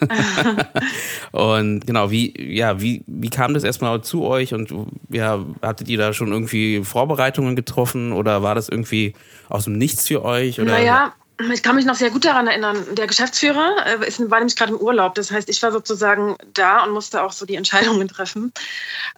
und 1.30 1.86
genau, 1.86 2.10
wie, 2.10 2.34
ja, 2.56 2.80
wie, 2.80 3.04
wie 3.06 3.30
kam 3.30 3.54
das 3.54 3.62
erstmal 3.62 4.02
zu 4.02 4.24
euch? 4.24 4.52
Und 4.52 4.74
ja, 5.10 5.44
hattet 5.62 5.88
ihr 5.88 5.98
da 5.98 6.12
schon 6.12 6.32
irgendwie 6.32 6.82
Vorbereitungen 6.82 7.54
getroffen 7.54 8.12
oder 8.12 8.42
war 8.42 8.56
das 8.56 8.68
irgendwie 8.68 9.12
aus 9.48 9.64
dem 9.64 9.74
Nichts 9.74 10.08
für 10.08 10.24
euch? 10.24 10.60
Oder? 10.60 10.72
Naja, 10.72 11.14
ich 11.50 11.62
kann 11.62 11.76
mich 11.76 11.84
noch 11.84 11.94
sehr 11.94 12.10
gut 12.10 12.24
daran 12.24 12.46
erinnern. 12.46 12.84
Der 12.92 13.06
Geschäftsführer 13.06 13.86
äh, 13.86 14.06
ist, 14.06 14.18
war 14.30 14.38
nämlich 14.38 14.56
gerade 14.56 14.72
im 14.72 14.78
Urlaub. 14.78 15.14
Das 15.14 15.30
heißt, 15.30 15.48
ich 15.48 15.62
war 15.62 15.72
sozusagen 15.72 16.36
da 16.54 16.84
und 16.84 16.92
musste 16.92 17.22
auch 17.22 17.32
so 17.32 17.46
die 17.46 17.54
Entscheidungen 17.54 18.08
treffen. 18.08 18.52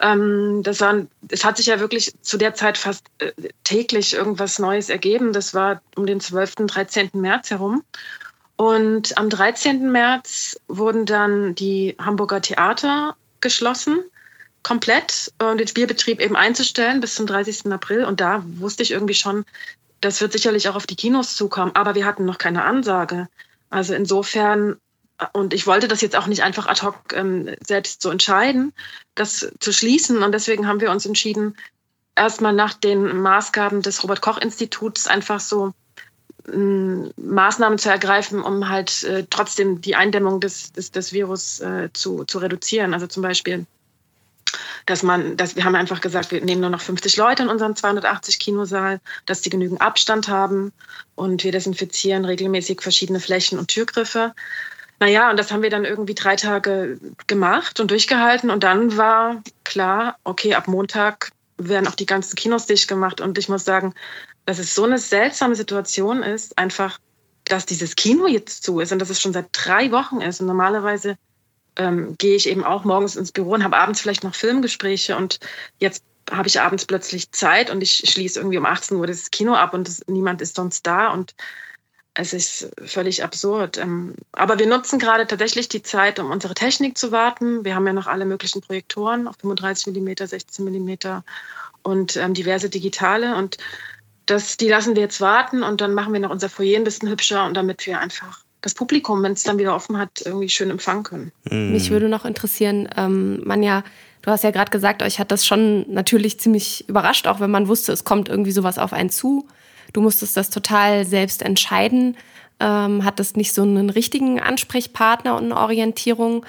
Ähm, 0.01 0.63
das 0.63 0.81
war, 0.81 1.07
es 1.29 1.45
hat 1.45 1.57
sich 1.57 1.67
ja 1.67 1.81
wirklich 1.81 2.15
zu 2.23 2.37
der 2.37 2.55
Zeit 2.55 2.79
fast 2.79 3.05
äh, 3.19 3.33
täglich 3.65 4.15
irgendwas 4.15 4.59
Neues 4.59 4.89
ergeben. 4.89 5.33
Das 5.33 5.55
war 5.55 5.83
um 5.97 6.07
den 6.07 6.21
12., 6.21 6.55
13. 6.67 7.11
März 7.15 7.51
herum. 7.51 7.83
Und 8.57 9.19
am 9.19 9.31
13. 9.31 9.91
März 9.91 10.57
wurden 10.69 11.07
dann 11.07 11.55
die 11.55 11.97
Hamburger 11.99 12.41
Theater 12.41 13.17
geschlossen, 13.41 13.99
komplett, 14.63 15.33
und 15.43 15.59
den 15.59 15.67
Spielbetrieb 15.67 16.21
eben 16.21 16.37
einzustellen 16.37 17.01
bis 17.01 17.17
zum 17.17 17.27
30. 17.27 17.73
April. 17.73 18.05
Und 18.05 18.21
da 18.21 18.45
wusste 18.47 18.83
ich 18.85 18.93
irgendwie 18.93 19.15
schon, 19.15 19.45
das 20.05 20.21
wird 20.21 20.33
sicherlich 20.33 20.69
auch 20.69 20.77
auf 20.77 20.87
die 20.87 20.97
Kinos 20.97 21.35
zukommen, 21.35 21.73
aber 21.75 21.95
wir 21.95 22.05
hatten 22.05 22.25
noch 22.25 22.39
keine 22.39 22.65
Ansage. 22.65 23.29
Also 23.71 23.95
insofern, 23.95 24.77
und 25.33 25.55
ich 25.55 25.67
wollte 25.67 25.89
das 25.89 26.03
jetzt 26.03 26.17
auch 26.17 26.27
nicht 26.27 26.43
einfach 26.43 26.67
ad 26.67 26.83
hoc 26.83 26.97
ähm, 27.15 27.55
selbst 27.67 28.03
so 28.03 28.11
entscheiden, 28.11 28.75
das 29.15 29.51
zu 29.61 29.73
schließen. 29.73 30.23
Und 30.23 30.33
deswegen 30.33 30.67
haben 30.67 30.81
wir 30.81 30.91
uns 30.91 31.07
entschieden, 31.07 31.57
erstmal 32.17 32.53
nach 32.53 32.75
den 32.75 33.19
Maßgaben 33.19 33.81
des 33.81 34.03
Robert 34.03 34.21
Koch 34.21 34.39
Instituts 34.39 35.07
einfach 35.07 35.41
so 35.41 35.73
ähm, 36.53 37.11
Maßnahmen 37.17 37.79
zu 37.79 37.89
ergreifen, 37.89 38.43
um 38.43 38.69
halt 38.69 39.05
äh, 39.05 39.25
trotzdem 39.31 39.81
die 39.81 39.97
Eindämmung 39.97 40.41
des, 40.41 40.73
des, 40.73 40.91
des 40.91 41.15
Virus 41.15 41.61
äh, 41.61 41.89
zu, 41.95 42.25
zu 42.25 42.39
reduzieren. 42.39 42.93
Also 42.93 43.07
zum 43.07 43.23
Beispiel 43.23 43.65
dass 44.87 45.03
man, 45.03 45.37
dass 45.37 45.57
wir 45.57 45.65
haben 45.65 45.75
einfach 45.75 46.01
gesagt, 46.01 46.31
wir 46.31 46.41
nehmen 46.41 46.61
nur 46.61 46.71
noch 46.71 46.81
50 46.81 47.17
Leute 47.17 47.43
in 47.43 47.49
unserem 47.49 47.77
280 47.77 48.39
Kinosaal, 48.39 49.01
dass 49.27 49.41
die 49.41 49.51
genügend 49.51 49.81
Abstand 49.81 50.29
haben 50.29 50.73
und 51.15 51.45
wir 51.45 51.53
desinfizieren 51.53 52.25
regelmäßig 52.25 52.81
verschiedene 52.81 53.21
Flächen 53.21 53.59
und 53.59 53.69
Türgriffe. 53.69 54.35
Naja, 55.01 55.31
und 55.31 55.39
das 55.39 55.51
haben 55.51 55.63
wir 55.63 55.71
dann 55.71 55.85
irgendwie 55.85 56.15
drei 56.15 56.37
Tage 56.37 56.99
gemacht 57.27 57.81
und 57.81 57.91
durchgehalten 57.91 58.51
und 58.51 58.63
dann 58.63 58.97
war 58.97 59.43
klar, 59.65 60.17
okay, 60.25 60.55
ab 60.55 60.69
Montag 60.69 61.31
werden 61.57 61.89
auch 61.89 61.95
die 61.95 62.07
ganzen 62.07 62.37
Kinos 62.37 62.67
dicht 62.67 62.89
gemacht 62.89 63.21
und 63.21 63.39
ich 63.39 63.49
muss 63.49 63.65
sagen, 63.65 63.95
dass 64.45 64.59
es 64.59 64.75
so 64.75 64.85
eine 64.85 64.99
seltsame 64.99 65.55
Situation 65.55 66.23
ist, 66.23 66.59
einfach, 66.59 66.99
dass 67.45 67.67
dieses 67.67 67.97
Kino 67.97 68.27
jetzt 68.27 68.63
zu 68.63 68.81
ist 68.81 68.93
und 68.93 68.99
dass 68.99 69.11
es 69.11 69.21
schon 69.21 69.33
seit 69.33 69.47
drei 69.53 69.91
Wochen 69.91 70.21
ist 70.21 70.41
und 70.41 70.47
normalerweise 70.47 71.17
ähm, 71.77 72.17
gehe 72.19 72.37
ich 72.37 72.49
eben 72.49 72.65
auch 72.65 72.85
morgens 72.85 73.17
ins 73.17 73.33
Büro 73.33 73.53
und 73.53 73.65
habe 73.65 73.77
abends 73.77 74.01
vielleicht 74.01 74.25
noch 74.25 74.35
Filmgespräche 74.35 75.17
und 75.17 75.41
jetzt 75.79 76.05
habe 76.31 76.49
ich 76.49 76.61
abends 76.61 76.87
plötzlich 76.87 77.33
Zeit 77.33 77.71
und 77.71 77.83
ich 77.83 78.03
schließe 78.07 78.39
irgendwie 78.39 78.59
um 78.59 78.67
18 78.67 78.97
Uhr 78.97 79.07
das 79.07 79.31
Kino 79.31 79.55
ab 79.55 79.75
und 79.75 79.89
das, 79.89 80.03
niemand 80.07 80.41
ist 80.41 80.57
sonst 80.57 80.87
da 80.87 81.09
und 81.09 81.35
es 82.15 82.33
ist 82.33 82.71
völlig 82.85 83.25
absurd. 83.25 83.77
Ähm, 83.77 84.15
aber 84.33 84.59
wir 84.59 84.67
nutzen 84.67 84.99
gerade 84.99 85.27
tatsächlich 85.27 85.69
die 85.69 85.83
Zeit, 85.83 86.21
um 86.21 86.31
unsere 86.31 86.55
Technik 86.55 86.97
zu 86.97 87.11
warten. 87.11 87.65
Wir 87.65 87.75
haben 87.75 87.87
ja 87.87 87.93
noch 87.93 88.07
alle 88.07 88.25
möglichen 88.25 88.61
Projektoren 88.61 89.27
auf 89.27 89.37
35 89.41 89.95
mm, 89.95 90.25
16 90.25 90.65
mm 90.65 91.23
und 91.83 92.17
ähm, 92.17 92.35
diverse 92.35 92.71
digitale 92.71 93.37
und 93.37 93.59
das, 94.27 94.57
die 94.57 94.69
lassen 94.69 94.95
wir 94.95 95.03
jetzt 95.03 95.21
warten 95.21 95.63
und 95.63 95.81
dann 95.81 95.93
machen 95.93 96.13
wir 96.13 96.21
noch 96.21 96.31
unser 96.31 96.49
Foyer 96.49 96.79
ein 96.79 96.85
bisschen 96.85 97.11
hübscher 97.11 97.45
und 97.45 97.55
damit 97.55 97.87
wir 97.87 98.01
einfach 98.01 98.44
das 98.65 98.75
Publikum, 98.75 99.23
wenn 99.23 99.33
es 99.33 99.43
dann 99.43 99.59
wieder 99.59 99.75
offen 99.75 99.99
hat, 99.99 100.23
irgendwie 100.25 100.49
schön 100.49 100.71
empfangen 100.71 101.03
können. 101.03 101.33
Mhm. 101.51 101.73
Mich 101.73 101.91
würde 101.91 102.09
noch 102.09 102.25
interessieren, 102.25 102.89
ähm, 102.97 103.43
Manja, 103.45 103.85
du 104.23 104.31
hast 104.31 104.43
ja 104.43 104.51
gerade 104.51 104.71
gesagt, 104.71 105.03
euch 105.03 105.19
hat 105.19 105.31
das 105.31 105.47
schon 105.47 105.85
natürlich 105.93 106.41
ziemlich 106.41 106.89
überrascht, 106.89 107.27
auch 107.27 107.41
wenn 107.41 107.51
man 107.51 107.69
wusste, 107.69 107.93
es 107.93 108.05
kommt 108.05 108.29
irgendwie 108.29 108.53
sowas 108.53 108.79
auf 108.79 108.93
einen 108.93 109.11
zu. 109.11 109.47
Du 109.93 110.01
musstest 110.01 110.37
das 110.37 110.49
total 110.49 111.05
selbst 111.05 111.43
entscheiden, 111.43 112.17
ähm, 112.59 113.05
hattest 113.05 113.37
nicht 113.37 113.53
so 113.53 113.63
einen 113.63 113.91
richtigen 113.91 114.41
Ansprechpartner 114.41 115.37
und 115.37 115.45
eine 115.45 115.59
Orientierung. 115.59 116.47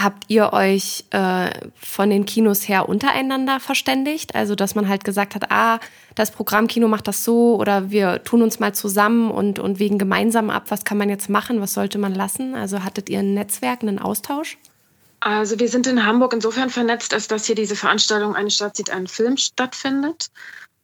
Habt 0.00 0.26
ihr 0.28 0.52
euch 0.52 1.06
äh, 1.10 1.50
von 1.74 2.08
den 2.08 2.24
Kinos 2.24 2.68
her 2.68 2.88
untereinander 2.88 3.58
verständigt? 3.58 4.36
Also, 4.36 4.54
dass 4.54 4.76
man 4.76 4.88
halt 4.88 5.02
gesagt 5.02 5.34
hat, 5.34 5.50
ah, 5.50 5.80
das 6.14 6.30
Programmkino 6.30 6.86
macht 6.86 7.08
das 7.08 7.24
so 7.24 7.56
oder 7.56 7.90
wir 7.90 8.22
tun 8.22 8.42
uns 8.42 8.60
mal 8.60 8.72
zusammen 8.72 9.28
und, 9.32 9.58
und 9.58 9.80
wegen 9.80 9.98
gemeinsam 9.98 10.50
ab, 10.50 10.66
was 10.68 10.84
kann 10.84 10.98
man 10.98 11.08
jetzt 11.08 11.28
machen, 11.28 11.60
was 11.60 11.74
sollte 11.74 11.98
man 11.98 12.14
lassen? 12.14 12.54
Also, 12.54 12.84
hattet 12.84 13.10
ihr 13.10 13.18
ein 13.18 13.34
Netzwerk, 13.34 13.82
einen 13.82 13.98
Austausch? 13.98 14.56
Also, 15.18 15.58
wir 15.58 15.68
sind 15.68 15.88
in 15.88 16.06
Hamburg 16.06 16.32
insofern 16.32 16.70
vernetzt, 16.70 17.12
als 17.12 17.26
dass 17.26 17.46
hier 17.46 17.56
diese 17.56 17.74
Veranstaltung 17.74 18.36
Eine 18.36 18.52
Stadt 18.52 18.76
sieht 18.76 18.90
einen 18.90 19.08
Film 19.08 19.36
stattfindet, 19.36 20.28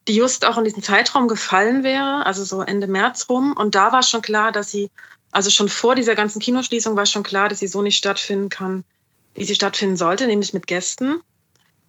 die 0.08 0.16
just 0.16 0.44
auch 0.44 0.58
in 0.58 0.64
diesen 0.64 0.82
Zeitraum 0.82 1.28
gefallen 1.28 1.84
wäre, 1.84 2.26
also 2.26 2.42
so 2.42 2.62
Ende 2.62 2.88
März 2.88 3.26
rum. 3.28 3.54
Und 3.56 3.76
da 3.76 3.92
war 3.92 4.02
schon 4.02 4.22
klar, 4.22 4.50
dass 4.50 4.72
sie, 4.72 4.90
also 5.30 5.50
schon 5.50 5.68
vor 5.68 5.94
dieser 5.94 6.16
ganzen 6.16 6.40
Kinoschließung 6.40 6.96
war 6.96 7.06
schon 7.06 7.22
klar, 7.22 7.48
dass 7.48 7.60
sie 7.60 7.68
so 7.68 7.80
nicht 7.80 7.96
stattfinden 7.96 8.48
kann 8.48 8.82
wie 9.34 9.44
sie 9.44 9.54
stattfinden 9.54 9.96
sollte, 9.96 10.26
nämlich 10.26 10.54
mit 10.54 10.66
Gästen. 10.66 11.20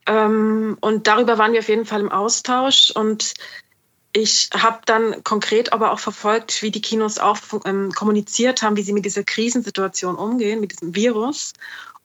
Ähm, 0.07 0.77
und 0.81 1.07
darüber 1.07 1.37
waren 1.37 1.53
wir 1.53 1.59
auf 1.59 1.69
jeden 1.69 1.85
Fall 1.85 2.01
im 2.01 2.11
Austausch. 2.11 2.91
Und 2.91 3.33
ich 4.13 4.49
habe 4.53 4.79
dann 4.85 5.23
konkret 5.23 5.73
aber 5.73 5.91
auch 5.91 5.99
verfolgt, 5.99 6.61
wie 6.61 6.71
die 6.71 6.81
Kinos 6.81 7.17
auch 7.17 7.37
ähm, 7.65 7.91
kommuniziert 7.91 8.61
haben, 8.61 8.77
wie 8.77 8.83
sie 8.83 8.93
mit 8.93 9.05
dieser 9.05 9.23
Krisensituation 9.23 10.15
umgehen, 10.15 10.61
mit 10.61 10.71
diesem 10.71 10.95
Virus. 10.95 11.53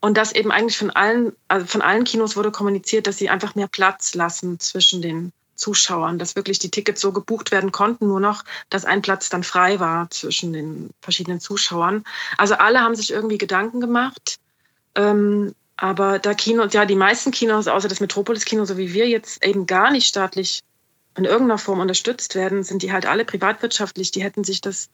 Und 0.00 0.16
das 0.16 0.32
eben 0.32 0.50
eigentlich 0.50 0.78
von 0.78 0.90
allen, 0.90 1.32
also 1.48 1.66
von 1.66 1.82
allen 1.82 2.04
Kinos 2.04 2.36
wurde 2.36 2.50
kommuniziert, 2.50 3.06
dass 3.06 3.18
sie 3.18 3.28
einfach 3.28 3.54
mehr 3.54 3.68
Platz 3.68 4.14
lassen 4.14 4.58
zwischen 4.58 5.02
den 5.02 5.30
Zuschauern, 5.54 6.18
dass 6.18 6.36
wirklich 6.36 6.58
die 6.58 6.70
Tickets 6.70 7.02
so 7.02 7.12
gebucht 7.12 7.52
werden 7.52 7.70
konnten, 7.70 8.08
nur 8.08 8.18
noch, 8.18 8.44
dass 8.70 8.86
ein 8.86 9.02
Platz 9.02 9.28
dann 9.28 9.44
frei 9.44 9.78
war 9.78 10.10
zwischen 10.10 10.54
den 10.54 10.90
verschiedenen 11.02 11.38
Zuschauern. 11.38 12.02
Also 12.38 12.54
alle 12.54 12.80
haben 12.80 12.94
sich 12.94 13.12
irgendwie 13.12 13.38
Gedanken 13.38 13.80
gemacht. 13.80 14.39
Ähm, 14.94 15.54
aber 15.76 16.18
da 16.18 16.34
Kinos, 16.34 16.72
ja, 16.74 16.84
die 16.84 16.96
meisten 16.96 17.30
Kinos, 17.30 17.66
außer 17.66 17.88
das 17.88 18.00
Metropolis-Kino, 18.00 18.64
so 18.66 18.76
wie 18.76 18.92
wir 18.92 19.08
jetzt 19.08 19.44
eben 19.44 19.66
gar 19.66 19.90
nicht 19.90 20.06
staatlich 20.06 20.62
in 21.16 21.24
irgendeiner 21.24 21.58
Form 21.58 21.80
unterstützt 21.80 22.34
werden, 22.34 22.62
sind 22.62 22.82
die 22.82 22.92
halt 22.92 23.06
alle 23.06 23.24
privatwirtschaftlich. 23.24 24.10
Die 24.10 24.22
hätten 24.22 24.44
sich 24.44 24.60
das, 24.60 24.90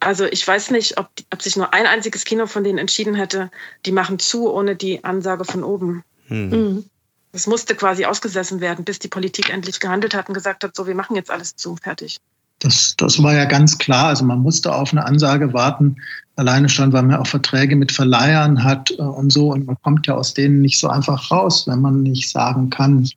also 0.00 0.24
ich 0.24 0.46
weiß 0.46 0.70
nicht, 0.70 0.98
ob, 0.98 1.10
ob 1.32 1.42
sich 1.42 1.56
nur 1.56 1.74
ein 1.74 1.86
einziges 1.86 2.24
Kino 2.24 2.46
von 2.46 2.64
denen 2.64 2.78
entschieden 2.78 3.14
hätte, 3.14 3.50
die 3.84 3.92
machen 3.92 4.18
zu 4.18 4.50
ohne 4.50 4.74
die 4.74 5.04
Ansage 5.04 5.44
von 5.44 5.62
oben. 5.62 6.02
Hm. 6.28 6.48
Mhm. 6.48 6.84
Das 7.32 7.46
musste 7.46 7.76
quasi 7.76 8.06
ausgesessen 8.06 8.60
werden, 8.60 8.84
bis 8.84 8.98
die 8.98 9.08
Politik 9.08 9.50
endlich 9.50 9.78
gehandelt 9.78 10.14
hat 10.14 10.28
und 10.28 10.34
gesagt 10.34 10.64
hat, 10.64 10.74
so, 10.74 10.86
wir 10.86 10.94
machen 10.94 11.14
jetzt 11.14 11.30
alles 11.30 11.54
zu, 11.54 11.76
fertig. 11.76 12.18
Das, 12.58 12.94
das 12.96 13.22
war 13.22 13.34
ja 13.34 13.44
ganz 13.44 13.78
klar. 13.78 14.08
Also 14.08 14.24
man 14.24 14.40
musste 14.40 14.74
auf 14.74 14.92
eine 14.92 15.04
Ansage 15.04 15.52
warten, 15.52 15.96
alleine 16.40 16.68
schon, 16.68 16.92
weil 16.92 17.02
man 17.02 17.16
auch 17.16 17.26
Verträge 17.26 17.76
mit 17.76 17.92
Verleihern 17.92 18.64
hat 18.64 18.90
äh, 18.98 19.02
und 19.02 19.30
so. 19.30 19.52
Und 19.52 19.66
man 19.66 19.76
kommt 19.82 20.06
ja 20.06 20.14
aus 20.14 20.34
denen 20.34 20.60
nicht 20.60 20.80
so 20.80 20.88
einfach 20.88 21.30
raus, 21.30 21.66
wenn 21.66 21.80
man 21.80 22.02
nicht 22.02 22.30
sagen 22.30 22.70
kann, 22.70 23.08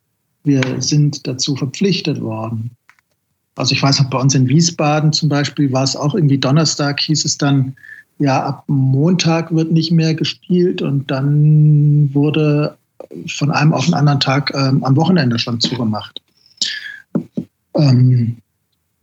wir 0.44 0.62
sind 0.78 1.26
dazu 1.26 1.56
verpflichtet 1.56 2.20
worden. 2.20 2.70
Also 3.56 3.74
ich 3.74 3.82
weiß 3.82 4.00
noch, 4.00 4.10
bei 4.10 4.18
uns 4.18 4.34
in 4.34 4.48
Wiesbaden 4.48 5.12
zum 5.12 5.28
Beispiel 5.28 5.72
war 5.72 5.84
es 5.84 5.96
auch 5.96 6.14
irgendwie 6.14 6.38
Donnerstag, 6.38 7.00
hieß 7.00 7.24
es 7.24 7.38
dann, 7.38 7.74
ja, 8.18 8.44
ab 8.44 8.64
Montag 8.66 9.54
wird 9.54 9.72
nicht 9.72 9.90
mehr 9.90 10.14
gespielt 10.14 10.82
und 10.82 11.10
dann 11.10 12.12
wurde 12.12 12.76
von 13.26 13.50
einem 13.50 13.72
auf 13.72 13.86
den 13.86 13.94
anderen 13.94 14.20
Tag 14.20 14.52
ähm, 14.54 14.84
am 14.84 14.96
Wochenende 14.96 15.38
schon 15.38 15.60
zugemacht. 15.60 16.20
Ähm, 17.74 18.36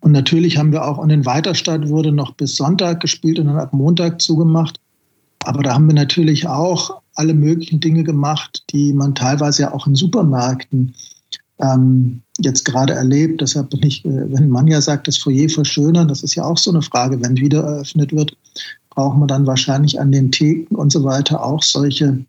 und 0.01 0.11
natürlich 0.11 0.57
haben 0.57 0.71
wir 0.71 0.85
auch 0.85 1.01
in 1.01 1.09
den 1.09 1.25
Weiterstadt 1.25 1.87
wurde 1.87 2.11
noch 2.11 2.33
bis 2.33 2.55
Sonntag 2.55 2.99
gespielt 2.99 3.39
und 3.39 3.47
dann 3.47 3.59
ab 3.59 3.71
Montag 3.71 4.19
zugemacht. 4.19 4.79
Aber 5.45 5.63
da 5.63 5.73
haben 5.73 5.87
wir 5.87 5.95
natürlich 5.95 6.47
auch 6.47 7.01
alle 7.15 7.33
möglichen 7.33 7.79
Dinge 7.79 8.03
gemacht, 8.03 8.63
die 8.71 8.93
man 8.93 9.15
teilweise 9.15 9.63
ja 9.63 9.73
auch 9.73 9.87
in 9.87 9.95
Supermärkten 9.95 10.93
ähm, 11.59 12.21
jetzt 12.39 12.65
gerade 12.65 12.93
erlebt. 12.93 13.41
Deshalb 13.41 13.69
bin 13.69 13.83
ich, 13.83 14.03
äh, 14.03 14.31
wenn 14.33 14.49
man 14.49 14.67
ja 14.67 14.81
sagt, 14.81 15.07
das 15.07 15.17
Foyer 15.17 15.49
verschönern, 15.49 16.07
das 16.07 16.23
ist 16.23 16.35
ja 16.35 16.45
auch 16.45 16.57
so 16.57 16.71
eine 16.71 16.81
Frage. 16.81 17.21
Wenn 17.21 17.37
wieder 17.37 17.63
eröffnet 17.63 18.11
wird, 18.11 18.35
braucht 18.89 19.17
man 19.17 19.27
dann 19.27 19.47
wahrscheinlich 19.47 19.99
an 19.99 20.11
den 20.11 20.31
Theken 20.31 20.75
und 20.75 20.91
so 20.91 21.03
weiter 21.03 21.43
auch 21.43 21.61
solche 21.61 22.25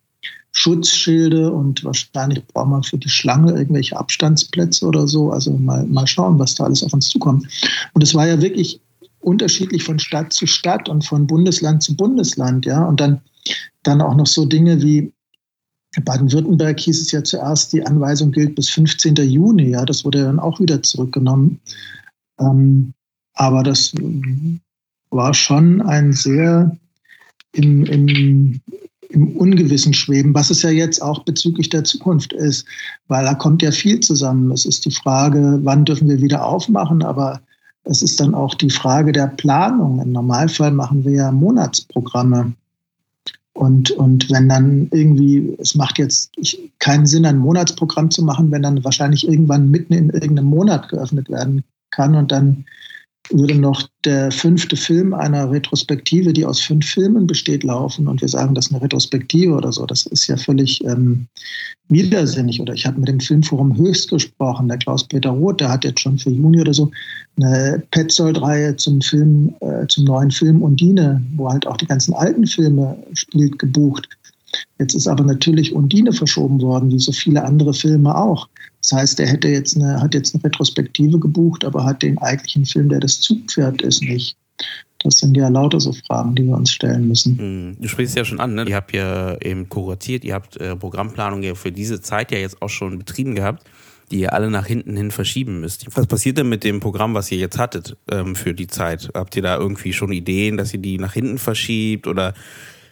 Schutzschilde 0.53 1.51
und 1.51 1.83
wahrscheinlich 1.83 2.47
braucht 2.47 2.69
man 2.69 2.83
für 2.83 2.99
die 2.99 3.09
Schlange 3.09 3.53
irgendwelche 3.53 3.97
Abstandsplätze 3.97 4.87
oder 4.87 5.09
so. 5.09 5.31
Also 5.31 5.53
mal, 5.55 5.85
mal 5.87 6.07
schauen, 6.07 6.39
was 6.39 6.55
da 6.55 6.65
alles 6.65 6.83
auf 6.83 6.93
uns 6.93 7.09
zukommt. 7.09 7.47
Und 7.95 8.03
es 8.03 8.15
war 8.15 8.27
ja 8.27 8.41
wirklich 8.41 8.81
unterschiedlich 9.21 9.83
von 9.83 9.99
Stadt 9.99 10.33
zu 10.33 10.47
Stadt 10.47 10.89
und 10.89 11.05
von 11.07 11.27
Bundesland 11.27 11.83
zu 11.83 11.97
Bundesland, 11.97 12.67
ja. 12.67 12.85
Und 12.85 13.01
dann, 13.01 13.21
dann 13.83 14.03
auch 14.03 14.15
noch 14.15 14.27
so 14.27 14.45
Dinge 14.45 14.83
wie 14.83 15.13
Baden-Württemberg 16.05 16.81
hieß 16.81 17.01
es 17.01 17.13
ja 17.13 17.23
zuerst, 17.23 17.73
die 17.73 17.85
Anweisung 17.85 18.31
gilt 18.31 18.55
bis 18.55 18.69
15. 18.71 19.15
Juni, 19.17 19.71
ja. 19.71 19.87
Das 19.87 20.05
wurde 20.05 20.23
dann 20.23 20.39
auch 20.39 20.61
wieder 20.61 20.83
zurückgenommen. 20.83 21.61
Ähm, 22.39 22.93
aber 23.35 23.63
das 23.63 23.93
war 25.11 25.33
schon 25.33 25.81
ein 25.81 26.13
sehr 26.13 26.77
im, 27.53 27.85
im 27.85 28.61
im 29.13 29.37
Ungewissen 29.37 29.95
schweben, 29.95 30.35
was 30.35 30.51
es 30.51 30.63
ja 30.63 30.71
jetzt 30.71 31.01
auch 31.01 31.25
bezüglich 31.25 31.69
der 31.69 31.85
Zukunft 31.85 32.33
ist, 32.33 32.67
weil 33.09 33.25
da 33.25 33.35
kommt 33.35 33.63
ja 33.63 33.71
viel 33.71 34.01
zusammen. 34.01 34.51
Es 34.51 34.65
ist 34.65 34.85
die 34.85 34.91
Frage, 34.91 35.61
wann 35.63 35.85
dürfen 35.85 36.09
wir 36.09 36.21
wieder 36.21 36.45
aufmachen, 36.45 37.03
aber 37.03 37.41
es 37.85 38.03
ist 38.03 38.21
dann 38.21 38.35
auch 38.35 38.55
die 38.55 38.71
Frage 38.71 39.13
der 39.13 39.27
Planung. 39.27 40.01
Im 40.01 40.13
Normalfall 40.13 40.71
machen 40.71 41.05
wir 41.05 41.13
ja 41.13 41.33
Monatsprogramme. 41.33 42.53
Und, 43.55 43.91
und 43.91 44.31
wenn 44.31 44.49
dann 44.49 44.89
irgendwie, 44.93 45.55
es 45.59 45.75
macht 45.75 45.99
jetzt 45.99 46.33
keinen 46.79 47.07
Sinn, 47.07 47.27
ein 47.27 47.39
Monatsprogramm 47.39 48.11
zu 48.11 48.25
machen, 48.25 48.51
wenn 48.51 48.63
dann 48.63 48.83
wahrscheinlich 48.83 49.29
irgendwann 49.29 49.71
mitten 49.71 49.93
in 49.93 50.11
irgendeinem 50.11 50.49
Monat 50.49 50.89
geöffnet 50.89 51.29
werden 51.29 51.63
kann 51.91 52.15
und 52.15 52.33
dann 52.33 52.65
würde 53.31 53.55
noch 53.55 53.89
der 54.05 54.31
fünfte 54.31 54.77
Film 54.77 55.15
einer 55.15 55.51
Retrospektive, 55.51 56.33
die 56.33 56.45
aus 56.45 56.61
fünf 56.61 56.87
Filmen 56.87 57.27
besteht, 57.27 57.63
laufen 57.63 58.09
und 58.09 58.21
wir 58.21 58.29
sagen, 58.29 58.55
das 58.55 58.67
ist 58.67 58.73
eine 58.73 58.83
Retrospektive 58.83 59.55
oder 59.55 59.73
so. 59.73 59.87
Das 59.87 60.07
ist 60.07 60.27
ja 60.27 60.37
völlig 60.37 60.85
ähm, 60.85 61.27
widersinnig. 61.89 62.61
Oder 62.61 62.75
ich 62.75 62.85
habe 62.85 62.99
mit 62.99 63.09
dem 63.09 63.21
Filmforum 63.21 63.77
Höchst 63.77 64.11
gesprochen, 64.11 64.69
der 64.69 64.79
Klaus-Peter 64.79 65.31
Roth, 65.31 65.61
der 65.61 65.71
hat 65.71 65.85
jetzt 65.85 66.01
schon 66.01 66.19
für 66.19 66.31
Juni 66.31 66.61
oder 66.61 66.75
so 66.75 66.91
eine 67.37 67.83
Petzold-Reihe 67.93 68.77
zum 68.77 69.01
Film, 69.01 69.55
äh, 69.61 69.87
zum 69.87 70.05
neuen 70.05 70.31
Film 70.31 70.63
Undine, 70.63 71.23
wo 71.37 71.49
halt 71.49 71.67
auch 71.67 71.77
die 71.77 71.87
ganzen 71.87 72.15
alten 72.15 72.47
Filme 72.47 72.97
spielt, 73.15 73.59
gebucht. 73.59 74.09
Jetzt 74.79 74.95
ist 74.95 75.07
aber 75.07 75.25
natürlich 75.25 75.73
Undine 75.73 76.13
verschoben 76.13 76.61
worden, 76.61 76.91
wie 76.91 76.99
so 76.99 77.13
viele 77.13 77.45
andere 77.45 77.73
Filme 77.73 78.15
auch. 78.15 78.49
Das 78.83 78.93
heißt, 78.93 79.21
er 79.21 79.29
hätte 79.29 79.49
jetzt 79.49 79.77
eine, 79.77 80.01
hat 80.01 80.15
jetzt 80.15 80.35
eine 80.35 80.43
Retrospektive 80.45 81.19
gebucht, 81.19 81.65
aber 81.65 81.85
hat 81.85 82.03
den 82.03 82.19
eigentlichen 82.19 82.67
Film, 82.67 82.89
der 82.89 83.01
das 83.01 83.21
Zugpferd 83.21 83.81
ist, 83.83 84.03
nicht. 84.03 84.37
Das 84.99 85.19
sind 85.19 85.37
ja 85.37 85.49
lauter 85.49 85.81
so 85.81 85.93
Fragen, 85.93 86.35
die 86.35 86.45
wir 86.45 86.57
uns 86.57 86.71
stellen 86.71 87.09
müssen. 87.09 87.39
Hm, 87.39 87.77
du 87.81 87.89
sprichst 87.89 88.17
ja 88.17 88.25
schon 88.25 88.41
an, 88.41 88.55
ne? 88.55 88.65
Ihr 88.69 88.77
habt 88.77 88.93
ja 88.93 89.37
eben 89.41 89.69
kuratiert, 89.69 90.25
ihr 90.25 90.35
habt 90.35 90.57
äh, 90.57 90.77
Programmplanung 90.77 91.43
ja 91.43 91.55
für 91.55 91.73
diese 91.73 92.01
Zeit 92.01 92.31
ja 92.31 92.39
jetzt 92.39 92.63
auch 92.63 92.69
schon 92.69 92.99
betrieben 92.99 93.35
gehabt, 93.35 93.65
die 94.11 94.21
ihr 94.21 94.33
alle 94.33 94.51
nach 94.51 94.67
hinten 94.67 94.97
hin 94.97 95.11
verschieben 95.11 95.61
müsst. 95.61 95.87
Was 95.97 96.07
passiert 96.07 96.39
denn 96.39 96.49
mit 96.49 96.63
dem 96.63 96.81
Programm, 96.81 97.15
was 97.15 97.33
ihr 97.33 97.39
jetzt 97.39 97.59
hattet 97.59 97.97
ähm, 98.11 98.37
für 98.37 98.55
die 98.55 98.69
Zeit? 98.69 99.11
Habt 99.15 99.35
ihr 99.35 99.43
da 99.43 99.57
irgendwie 99.57 99.93
schon 99.93 100.13
Ideen, 100.13 100.57
dass 100.57 100.73
ihr 100.73 100.81
die 100.81 100.99
nach 100.99 101.15
hinten 101.15 101.39
verschiebt 101.39 102.07
oder 102.07 102.35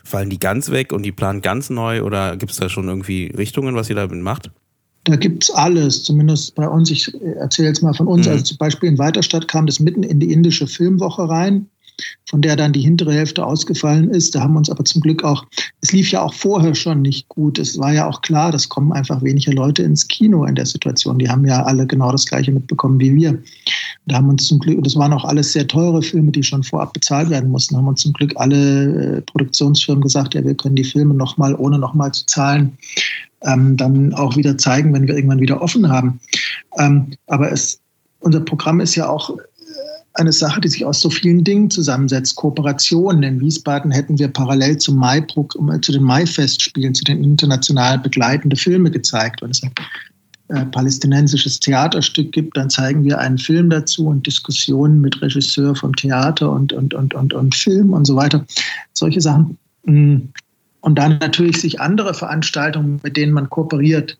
fallen 0.02 0.30
die 0.30 0.40
ganz 0.40 0.70
weg 0.70 0.92
und 0.92 1.02
die 1.02 1.12
planen 1.12 1.42
ganz 1.42 1.70
neu 1.70 2.02
oder 2.02 2.36
gibt 2.36 2.52
es 2.52 2.58
da 2.58 2.68
schon 2.68 2.88
irgendwie 2.88 3.26
Richtungen, 3.36 3.76
was 3.76 3.88
ihr 3.88 3.96
damit 3.96 4.20
macht? 4.20 4.50
Da 5.04 5.16
gibt 5.16 5.44
es 5.44 5.50
alles, 5.50 6.04
zumindest 6.04 6.54
bei 6.54 6.68
uns. 6.68 6.90
Ich 6.90 7.12
erzähle 7.36 7.68
jetzt 7.68 7.82
mal 7.82 7.94
von 7.94 8.06
uns. 8.06 8.26
Mhm. 8.26 8.32
Also 8.32 8.44
zum 8.44 8.58
Beispiel 8.58 8.88
in 8.88 8.98
Weiterstadt 8.98 9.48
kam 9.48 9.66
das 9.66 9.80
mitten 9.80 10.02
in 10.02 10.20
die 10.20 10.32
indische 10.32 10.66
Filmwoche 10.66 11.28
rein 11.28 11.66
von 12.28 12.42
der 12.42 12.56
dann 12.56 12.72
die 12.72 12.80
hintere 12.80 13.12
Hälfte 13.12 13.44
ausgefallen 13.44 14.10
ist. 14.10 14.34
Da 14.34 14.40
haben 14.40 14.54
wir 14.54 14.58
uns 14.58 14.70
aber 14.70 14.84
zum 14.84 15.00
Glück 15.00 15.24
auch, 15.24 15.44
es 15.80 15.92
lief 15.92 16.10
ja 16.10 16.22
auch 16.22 16.34
vorher 16.34 16.74
schon 16.74 17.02
nicht 17.02 17.28
gut. 17.28 17.58
Es 17.58 17.78
war 17.78 17.92
ja 17.92 18.08
auch 18.08 18.22
klar, 18.22 18.52
das 18.52 18.68
kommen 18.68 18.92
einfach 18.92 19.22
weniger 19.22 19.52
Leute 19.52 19.82
ins 19.82 20.06
Kino 20.08 20.44
in 20.44 20.54
der 20.54 20.66
Situation. 20.66 21.18
Die 21.18 21.28
haben 21.28 21.44
ja 21.46 21.62
alle 21.64 21.86
genau 21.86 22.12
das 22.12 22.26
Gleiche 22.26 22.52
mitbekommen 22.52 23.00
wie 23.00 23.14
wir. 23.14 23.38
Da 24.06 24.16
haben 24.16 24.28
uns 24.28 24.46
zum 24.46 24.58
Glück, 24.58 24.78
und 24.78 24.86
das 24.86 24.96
waren 24.96 25.12
auch 25.12 25.24
alles 25.24 25.52
sehr 25.52 25.66
teure 25.66 26.02
Filme, 26.02 26.30
die 26.30 26.42
schon 26.42 26.62
vorab 26.62 26.92
bezahlt 26.92 27.30
werden 27.30 27.50
mussten, 27.50 27.76
haben 27.76 27.88
uns 27.88 28.02
zum 28.02 28.12
Glück 28.12 28.32
alle 28.36 29.18
äh, 29.18 29.20
Produktionsfirmen 29.22 30.02
gesagt, 30.02 30.34
ja, 30.34 30.44
wir 30.44 30.54
können 30.54 30.76
die 30.76 30.84
Filme 30.84 31.14
nochmal, 31.14 31.54
ohne 31.54 31.78
nochmal 31.78 32.12
zu 32.12 32.24
zahlen, 32.26 32.76
ähm, 33.42 33.76
dann 33.76 34.12
auch 34.14 34.36
wieder 34.36 34.56
zeigen, 34.58 34.92
wenn 34.92 35.06
wir 35.06 35.14
irgendwann 35.14 35.40
wieder 35.40 35.60
offen 35.62 35.88
haben. 35.88 36.20
Ähm, 36.78 37.12
aber 37.26 37.50
es, 37.52 37.80
unser 38.20 38.40
Programm 38.40 38.80
ist 38.80 38.94
ja 38.94 39.08
auch 39.08 39.36
eine 40.14 40.32
Sache, 40.32 40.60
die 40.60 40.68
sich 40.68 40.84
aus 40.84 41.00
so 41.00 41.10
vielen 41.10 41.44
Dingen 41.44 41.70
zusammensetzt. 41.70 42.36
Kooperationen. 42.36 43.22
In 43.22 43.40
Wiesbaden 43.40 43.90
hätten 43.90 44.18
wir 44.18 44.28
parallel 44.28 44.78
zum 44.78 44.96
Mai, 44.96 45.20
zu 45.20 45.92
den 45.92 46.02
Mai-Festspielen, 46.02 46.94
zu 46.94 47.04
den 47.04 47.22
international 47.22 47.98
begleitende 47.98 48.56
Filme 48.56 48.90
gezeigt. 48.90 49.40
Wenn 49.40 49.50
es 49.50 49.62
ein 49.62 49.72
äh, 50.48 50.66
palästinensisches 50.66 51.60
Theaterstück 51.60 52.32
gibt, 52.32 52.56
dann 52.56 52.70
zeigen 52.70 53.04
wir 53.04 53.18
einen 53.18 53.38
Film 53.38 53.70
dazu 53.70 54.08
und 54.08 54.26
Diskussionen 54.26 55.00
mit 55.00 55.20
Regisseur 55.22 55.76
vom 55.76 55.94
Theater 55.94 56.50
und, 56.50 56.72
und, 56.72 56.92
und, 56.92 57.14
und, 57.14 57.32
und 57.32 57.54
Film 57.54 57.92
und 57.92 58.04
so 58.04 58.16
weiter. 58.16 58.44
Solche 58.92 59.20
Sachen. 59.20 59.56
Und 60.80 60.98
dann 60.98 61.18
natürlich 61.18 61.60
sich 61.60 61.80
andere 61.80 62.14
Veranstaltungen, 62.14 63.00
mit 63.02 63.16
denen 63.16 63.32
man 63.32 63.50
kooperiert, 63.50 64.18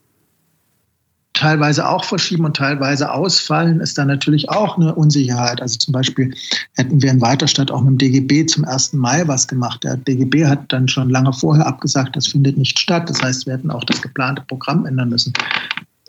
teilweise 1.32 1.88
auch 1.88 2.04
verschieben 2.04 2.44
und 2.44 2.56
teilweise 2.56 3.12
ausfallen, 3.12 3.80
ist 3.80 3.96
dann 3.96 4.08
natürlich 4.08 4.50
auch 4.50 4.76
eine 4.76 4.94
Unsicherheit. 4.94 5.62
Also 5.62 5.78
zum 5.78 5.92
Beispiel 5.92 6.34
hätten 6.74 7.00
wir 7.00 7.10
in 7.10 7.20
Weiterstadt 7.20 7.70
auch 7.70 7.80
mit 7.80 7.92
dem 7.92 7.98
DGB 7.98 8.46
zum 8.46 8.64
1. 8.64 8.92
Mai 8.94 9.26
was 9.26 9.48
gemacht. 9.48 9.84
Der 9.84 9.96
DGB 9.96 10.46
hat 10.46 10.72
dann 10.72 10.88
schon 10.88 11.08
lange 11.08 11.32
vorher 11.32 11.66
abgesagt, 11.66 12.16
das 12.16 12.26
findet 12.26 12.58
nicht 12.58 12.78
statt. 12.78 13.08
Das 13.08 13.22
heißt, 13.22 13.46
wir 13.46 13.54
hätten 13.54 13.70
auch 13.70 13.84
das 13.84 14.02
geplante 14.02 14.42
Programm 14.42 14.84
ändern 14.84 15.08
müssen. 15.08 15.32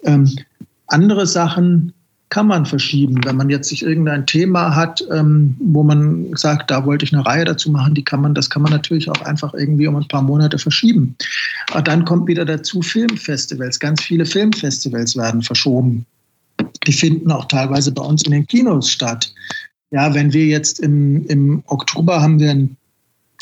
Ähm, 0.03 0.29
andere 0.87 1.25
Sachen 1.27 1.93
kann 2.31 2.47
man 2.47 2.65
verschieben. 2.65 3.19
Wenn 3.25 3.35
man 3.35 3.49
jetzt 3.49 3.67
sich 3.67 3.83
irgendein 3.83 4.25
Thema 4.25 4.73
hat, 4.73 5.03
ähm, 5.11 5.53
wo 5.59 5.83
man 5.83 6.33
sagt, 6.35 6.71
da 6.71 6.85
wollte 6.85 7.03
ich 7.03 7.13
eine 7.13 7.25
Reihe 7.25 7.43
dazu 7.43 7.69
machen, 7.69 7.93
die 7.93 8.05
kann 8.05 8.21
man, 8.21 8.33
das 8.33 8.49
kann 8.49 8.61
man 8.61 8.71
natürlich 8.71 9.09
auch 9.09 9.21
einfach 9.23 9.53
irgendwie 9.53 9.85
um 9.85 9.97
ein 9.97 10.07
paar 10.07 10.21
Monate 10.21 10.57
verschieben. 10.57 11.13
Aber 11.71 11.81
dann 11.81 12.05
kommt 12.05 12.27
wieder 12.27 12.45
dazu 12.45 12.81
Filmfestivals. 12.81 13.79
Ganz 13.79 14.01
viele 14.01 14.25
Filmfestivals 14.25 15.17
werden 15.17 15.41
verschoben. 15.41 16.05
Die 16.87 16.93
finden 16.93 17.31
auch 17.31 17.45
teilweise 17.45 17.91
bei 17.91 18.01
uns 18.01 18.23
in 18.23 18.31
den 18.31 18.47
Kinos 18.47 18.89
statt. 18.89 19.33
Ja, 19.91 20.13
wenn 20.13 20.31
wir 20.31 20.45
jetzt 20.45 20.79
im, 20.79 21.25
im 21.27 21.63
Oktober 21.67 22.21
haben 22.21 22.39
wir 22.39 22.51
in 22.51 22.77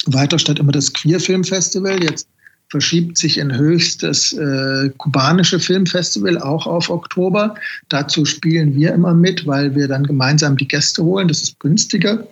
Weiterstadt 0.07 0.57
immer 0.57 0.71
das 0.71 0.91
Queer 0.91 1.19
Film 1.19 1.43
Festival. 1.43 2.01
Jetzt 2.01 2.27
verschiebt 2.69 3.17
sich 3.17 3.37
in 3.37 3.55
Höchst 3.55 4.03
das 4.03 4.33
äh, 4.33 4.89
kubanische 4.97 5.59
Filmfestival 5.59 6.37
auch 6.39 6.67
auf 6.67 6.89
Oktober. 6.89 7.55
Dazu 7.89 8.25
spielen 8.25 8.75
wir 8.75 8.93
immer 8.93 9.13
mit, 9.13 9.45
weil 9.47 9.75
wir 9.75 9.87
dann 9.87 10.03
gemeinsam 10.05 10.55
die 10.55 10.67
Gäste 10.67 11.03
holen. 11.03 11.27
Das 11.27 11.41
ist 11.41 11.59
günstiger. 11.59 12.27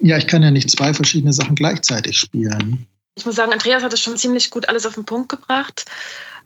Ja, 0.00 0.16
ich 0.16 0.26
kann 0.26 0.42
ja 0.42 0.50
nicht 0.50 0.70
zwei 0.70 0.94
verschiedene 0.94 1.32
Sachen 1.32 1.54
gleichzeitig 1.54 2.18
spielen. 2.18 2.86
Ich 3.16 3.26
muss 3.26 3.36
sagen, 3.36 3.52
Andreas 3.52 3.82
hat 3.82 3.92
es 3.92 4.00
schon 4.00 4.16
ziemlich 4.16 4.50
gut 4.50 4.68
alles 4.68 4.86
auf 4.86 4.94
den 4.94 5.04
Punkt 5.04 5.28
gebracht. 5.28 5.84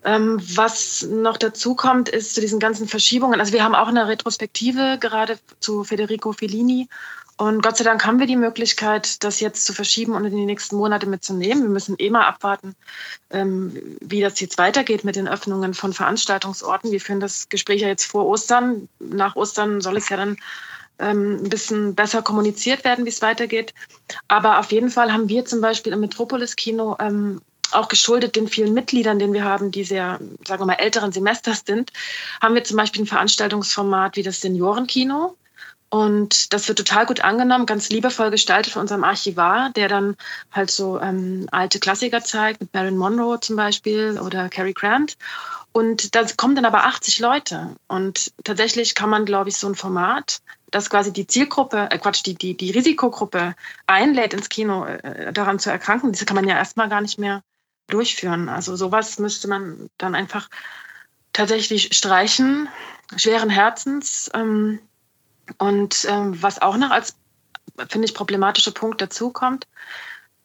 Ähm, 0.04 0.40
was 0.56 1.06
noch 1.08 1.36
dazu 1.36 1.76
kommt, 1.76 2.08
ist 2.08 2.34
zu 2.34 2.40
diesen 2.40 2.58
ganzen 2.58 2.88
Verschiebungen. 2.88 3.38
Also 3.38 3.52
wir 3.52 3.62
haben 3.62 3.74
auch 3.74 3.88
eine 3.88 4.08
Retrospektive 4.08 4.98
gerade 5.00 5.38
zu 5.60 5.84
Federico 5.84 6.32
Fellini 6.32 6.88
und 7.38 7.62
Gott 7.62 7.76
sei 7.76 7.84
Dank 7.84 8.04
haben 8.04 8.18
wir 8.18 8.26
die 8.26 8.36
Möglichkeit, 8.36 9.22
das 9.24 9.40
jetzt 9.40 9.64
zu 9.64 9.72
verschieben 9.72 10.12
und 10.12 10.24
in 10.24 10.36
die 10.36 10.44
nächsten 10.44 10.76
Monate 10.76 11.06
mitzunehmen. 11.06 11.62
Wir 11.62 11.70
müssen 11.70 11.96
eh 11.98 12.10
mal 12.10 12.26
abwarten, 12.26 12.74
ähm, 13.30 13.96
wie 14.00 14.20
das 14.20 14.38
jetzt 14.40 14.58
weitergeht 14.58 15.04
mit 15.04 15.16
den 15.16 15.28
Öffnungen 15.28 15.74
von 15.74 15.92
Veranstaltungsorten. 15.92 16.92
Wir 16.92 17.00
führen 17.00 17.20
das 17.20 17.48
Gespräch 17.48 17.80
ja 17.80 17.88
jetzt 17.88 18.04
vor 18.04 18.26
Ostern. 18.26 18.88
Nach 18.98 19.34
Ostern 19.34 19.80
soll 19.80 19.96
es 19.96 20.08
ja 20.08 20.16
dann 20.16 20.36
ähm, 20.98 21.40
ein 21.42 21.48
bisschen 21.48 21.94
besser 21.94 22.22
kommuniziert 22.22 22.84
werden, 22.84 23.04
wie 23.04 23.10
es 23.10 23.22
weitergeht. 23.22 23.74
Aber 24.28 24.58
auf 24.58 24.70
jeden 24.70 24.90
Fall 24.90 25.12
haben 25.12 25.28
wir 25.28 25.44
zum 25.44 25.60
Beispiel 25.60 25.92
im 25.92 26.00
Metropolis 26.00 26.54
Kino 26.54 26.96
ähm, 27.00 27.40
auch 27.72 27.88
geschuldet 27.88 28.36
den 28.36 28.48
vielen 28.48 28.74
Mitgliedern, 28.74 29.18
den 29.18 29.32
wir 29.32 29.44
haben, 29.44 29.70
die 29.70 29.84
sehr, 29.84 30.20
sagen 30.46 30.62
wir 30.62 30.66
mal, 30.66 30.74
älteren 30.74 31.12
Semesters 31.12 31.62
sind, 31.66 31.92
haben 32.40 32.54
wir 32.54 32.64
zum 32.64 32.76
Beispiel 32.76 33.02
ein 33.02 33.06
Veranstaltungsformat 33.06 34.16
wie 34.16 34.22
das 34.22 34.40
Seniorenkino. 34.40 35.36
Und 35.92 36.54
das 36.54 36.68
wird 36.68 36.78
total 36.78 37.04
gut 37.04 37.22
angenommen, 37.22 37.66
ganz 37.66 37.90
liebevoll 37.90 38.30
gestaltet 38.30 38.72
von 38.72 38.80
unserem 38.80 39.04
Archivar, 39.04 39.68
der 39.76 39.88
dann 39.88 40.16
halt 40.50 40.70
so 40.70 40.98
ähm, 40.98 41.46
alte 41.50 41.80
Klassiker 41.80 42.24
zeigt, 42.24 42.62
mit 42.62 42.72
Marilyn 42.72 42.96
Monroe 42.96 43.38
zum 43.40 43.56
Beispiel 43.56 44.18
oder 44.18 44.48
Cary 44.48 44.72
Grant. 44.72 45.18
Und 45.72 46.14
da 46.14 46.24
kommen 46.38 46.54
dann 46.54 46.64
aber 46.64 46.86
80 46.86 47.18
Leute. 47.18 47.76
Und 47.88 48.32
tatsächlich 48.42 48.94
kann 48.94 49.10
man, 49.10 49.26
glaube 49.26 49.50
ich, 49.50 49.58
so 49.58 49.66
ein 49.66 49.74
Format, 49.74 50.40
das 50.70 50.88
quasi 50.88 51.12
die 51.12 51.26
Zielgruppe, 51.26 51.88
äh 51.90 51.98
Quatsch, 51.98 52.24
die, 52.24 52.36
die, 52.36 52.56
die 52.56 52.70
Risikogruppe 52.70 53.54
einlädt, 53.86 54.32
ins 54.32 54.48
Kino 54.48 54.86
äh, 54.86 55.30
daran 55.34 55.58
zu 55.58 55.68
erkranken, 55.68 56.12
das 56.12 56.24
kann 56.24 56.36
man 56.36 56.48
ja 56.48 56.56
erstmal 56.56 56.88
gar 56.88 57.02
nicht 57.02 57.18
mehr 57.18 57.42
durchführen. 57.88 58.48
Also 58.48 58.76
sowas 58.76 59.18
müsste 59.18 59.46
man 59.46 59.90
dann 59.98 60.14
einfach 60.14 60.48
tatsächlich 61.34 61.94
streichen, 61.94 62.70
schweren 63.18 63.50
Herzens. 63.50 64.30
Ähm, 64.32 64.78
und 65.58 66.06
ähm, 66.08 66.40
was 66.42 66.60
auch 66.62 66.76
noch 66.76 66.90
als, 66.90 67.16
finde 67.88 68.06
ich, 68.06 68.14
problematischer 68.14 68.72
Punkt 68.72 69.00
dazukommt, 69.00 69.66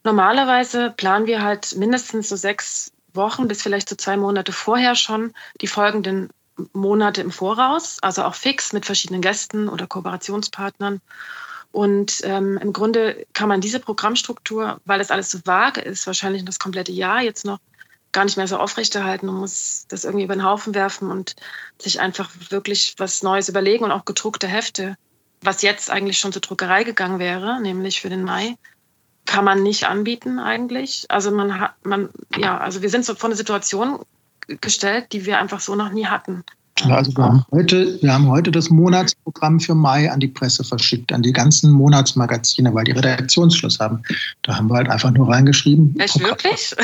normalerweise 0.04 0.92
planen 0.96 1.28
wir 1.28 1.42
halt 1.42 1.76
mindestens 1.76 2.30
so 2.30 2.36
sechs 2.36 2.92
Wochen 3.14 3.48
bis 3.48 3.62
vielleicht 3.62 3.90
so 3.90 3.96
zwei 3.96 4.18
Monate 4.18 4.52
vorher 4.52 4.96
schon 4.96 5.34
die 5.62 5.68
folgenden 5.68 6.30
Monate 6.74 7.22
im 7.22 7.32
Voraus, 7.32 7.98
also 8.02 8.24
auch 8.24 8.36
fix 8.36 8.74
mit 8.74 8.86
verschiedenen 8.86 9.22
Gästen 9.22 9.70
oder 9.70 9.88
Kooperationspartnern. 9.88 11.02
Und 11.72 12.22
ähm, 12.24 12.58
im 12.58 12.74
Grunde 12.74 13.28
kann 13.34 13.50
man 13.50 13.62
diese 13.62 13.80
Programmstruktur, 13.80 14.80
weil 14.86 15.00
das 15.00 15.12
alles 15.12 15.30
so 15.30 15.40
vage 15.46 15.82
ist, 15.82 16.08
wahrscheinlich 16.08 16.44
das 16.46 16.60
komplette 16.60 16.92
Jahr 16.92 17.22
jetzt 17.22 17.46
noch 17.46 17.60
gar 18.18 18.26
nicht 18.26 18.38
mehr 18.38 18.48
so 18.48 18.58
aufrechterhalten. 18.58 19.28
Man 19.28 19.36
muss 19.36 19.86
das 19.90 20.04
irgendwie 20.04 20.24
über 20.24 20.34
den 20.34 20.44
Haufen 20.44 20.74
werfen 20.74 21.12
und 21.12 21.36
sich 21.80 22.00
einfach 22.00 22.32
wirklich 22.50 22.96
was 22.98 23.22
Neues 23.22 23.48
überlegen 23.48 23.84
und 23.84 23.92
auch 23.92 24.06
gedruckte 24.06 24.48
Hefte, 24.48 24.98
was 25.42 25.62
jetzt 25.62 25.92
eigentlich 25.92 26.18
schon 26.18 26.34
zur 26.34 26.42
Druckerei 26.42 26.84
gegangen 26.84 27.20
wäre, 27.20 27.62
nämlich 27.62 28.02
für 28.02 28.10
den 28.10 28.24
Mai, 28.24 28.58
kann 29.28 29.46
man 29.46 29.62
nicht 29.62 29.86
anbieten 29.86 30.40
eigentlich. 30.40 31.06
Also 31.10 31.30
man 31.30 31.60
hat, 31.60 31.76
man, 31.86 32.10
ja, 32.36 32.58
also 32.58 32.82
wir 32.82 32.90
sind 32.90 33.06
so 33.06 33.14
vor 33.14 33.30
eine 33.30 33.36
Situation 33.36 34.00
gestellt, 34.48 35.12
die 35.12 35.28
wir 35.28 35.38
einfach 35.38 35.60
so 35.60 35.76
noch 35.76 35.92
nie 35.92 36.08
hatten. 36.08 36.44
Also 36.86 37.12
wir 37.16 37.24
haben, 37.24 37.46
heute, 37.52 38.02
wir 38.02 38.14
haben 38.14 38.28
heute 38.28 38.52
das 38.52 38.70
Monatsprogramm 38.70 39.60
für 39.60 39.74
Mai 39.74 40.12
an 40.12 40.20
die 40.20 40.28
Presse 40.28 40.64
verschickt, 40.64 41.12
an 41.12 41.24
die 41.24 41.34
ganzen 41.34 41.72
Monatsmagazine, 41.72 42.74
weil 42.74 42.86
die 42.86 42.92
Redaktionsschluss 42.92 43.80
haben. 43.80 44.04
Da 44.44 44.56
haben 44.56 44.70
wir 44.70 44.76
halt 44.76 44.90
einfach 44.90 45.12
nur 45.12 45.30
reingeschrieben. 45.30 46.00
Echt 46.00 46.20
wirklich? 46.20 46.76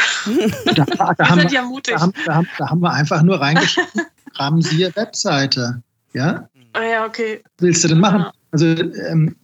Da, 0.76 0.86
da, 1.14 1.36
wir, 1.36 1.48
ja 1.50 1.64
da, 1.86 2.00
haben, 2.00 2.14
da, 2.26 2.36
haben, 2.36 2.48
da 2.58 2.70
haben 2.70 2.80
wir 2.82 2.92
einfach 2.92 3.22
nur 3.22 3.40
reingeschrieben, 3.40 3.92
Programm 4.32 4.62
siehe 4.62 4.96
Webseite. 4.96 5.82
Ja? 6.14 6.48
Ah 6.74 6.84
ja, 6.84 7.06
okay. 7.06 7.42
Was 7.58 7.66
willst 7.66 7.84
du 7.84 7.88
denn 7.90 8.00
machen? 8.00 8.26
Also 8.52 8.66
ähm, 8.66 9.36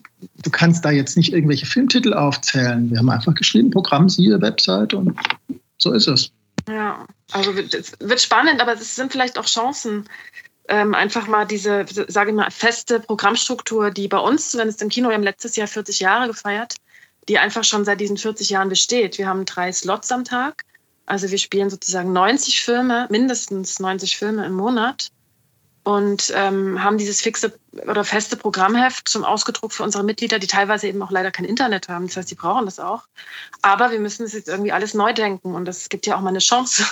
du 0.44 0.50
kannst 0.50 0.84
da 0.84 0.92
jetzt 0.92 1.16
nicht 1.16 1.34
irgendwelche 1.34 1.66
Filmtitel 1.66 2.14
aufzählen. 2.14 2.90
Wir 2.90 3.00
haben 3.00 3.10
einfach 3.10 3.36
geschrieben, 3.36 3.70
Programm 3.70 4.10
siehe 4.10 4.42
Webseite 4.42 4.98
und 4.98 5.16
so 5.78 5.94
ist 5.94 6.08
es. 6.08 6.32
Ja, 6.70 7.08
also 7.32 7.52
es 7.52 7.94
wird 8.00 8.22
spannend, 8.22 8.62
aber 8.62 8.74
es 8.74 8.96
sind 8.96 9.12
vielleicht 9.12 9.40
auch 9.40 9.46
Chancen, 9.46 10.08
ähm, 10.68 10.94
einfach 10.94 11.26
mal 11.28 11.46
diese, 11.46 11.86
sage 12.08 12.30
ich 12.30 12.36
mal, 12.36 12.52
feste 12.52 13.00
Programmstruktur, 13.00 13.90
die 13.90 14.08
bei 14.08 14.20
uns, 14.20 14.56
wenn 14.56 14.68
es 14.68 14.80
im 14.82 14.90
Kino, 14.90 15.10
wir 15.10 15.16
haben 15.16 15.24
letztes 15.24 15.56
Jahr 15.56 15.68
40 15.68 16.00
Jahre 16.00 16.28
gefeiert, 16.28 16.76
die 17.28 17.40
einfach 17.40 17.64
schon 17.64 17.86
seit 17.86 18.00
diesen 18.00 18.18
40 18.18 18.52
Jahren 18.52 18.70
besteht. 18.70 19.18
Wir 19.18 19.28
haben 19.28 19.46
drei 19.46 19.72
Slots 19.72 20.12
am 20.12 20.26
Tag. 20.26 20.64
Also 21.08 21.32
wir 21.32 21.40
spielen 21.40 21.72
sozusagen 21.72 22.14
90 22.14 22.62
Filme, 22.62 23.08
mindestens 23.10 23.80
90 23.80 24.18
Filme 24.18 24.46
im 24.46 24.54
Monat 24.54 25.10
und 25.90 26.32
ähm, 26.36 26.84
haben 26.84 27.00
dieses 27.00 27.20
fixe 27.20 27.58
oder 27.88 28.04
feste 28.04 28.38
Programmheft 28.38 29.10
zum 29.10 29.24
Ausgedruckt 29.24 29.74
für 29.74 29.82
unsere 29.82 30.04
Mitglieder, 30.04 30.38
die 30.38 30.46
teilweise 30.46 30.88
eben 30.88 31.02
auch 31.02 31.10
leider 31.10 31.32
kein 31.32 31.46
Internet 31.46 31.90
haben. 31.90 32.06
Das 32.06 32.16
heißt, 32.16 32.30
die 32.30 32.36
brauchen 32.36 32.66
das 32.66 32.80
auch. 32.80 33.04
Aber 33.64 33.92
wir 33.92 34.00
müssen 34.00 34.24
es 34.24 34.34
jetzt 34.34 34.50
irgendwie 34.50 34.72
alles 34.72 34.94
neu 34.94 35.14
denken 35.14 35.56
und 35.56 35.66
das 35.66 35.90
gibt 35.90 36.06
ja 36.06 36.16
auch 36.16 36.22
mal 36.22 36.30
eine 36.30 36.40
Chance. 36.40 36.86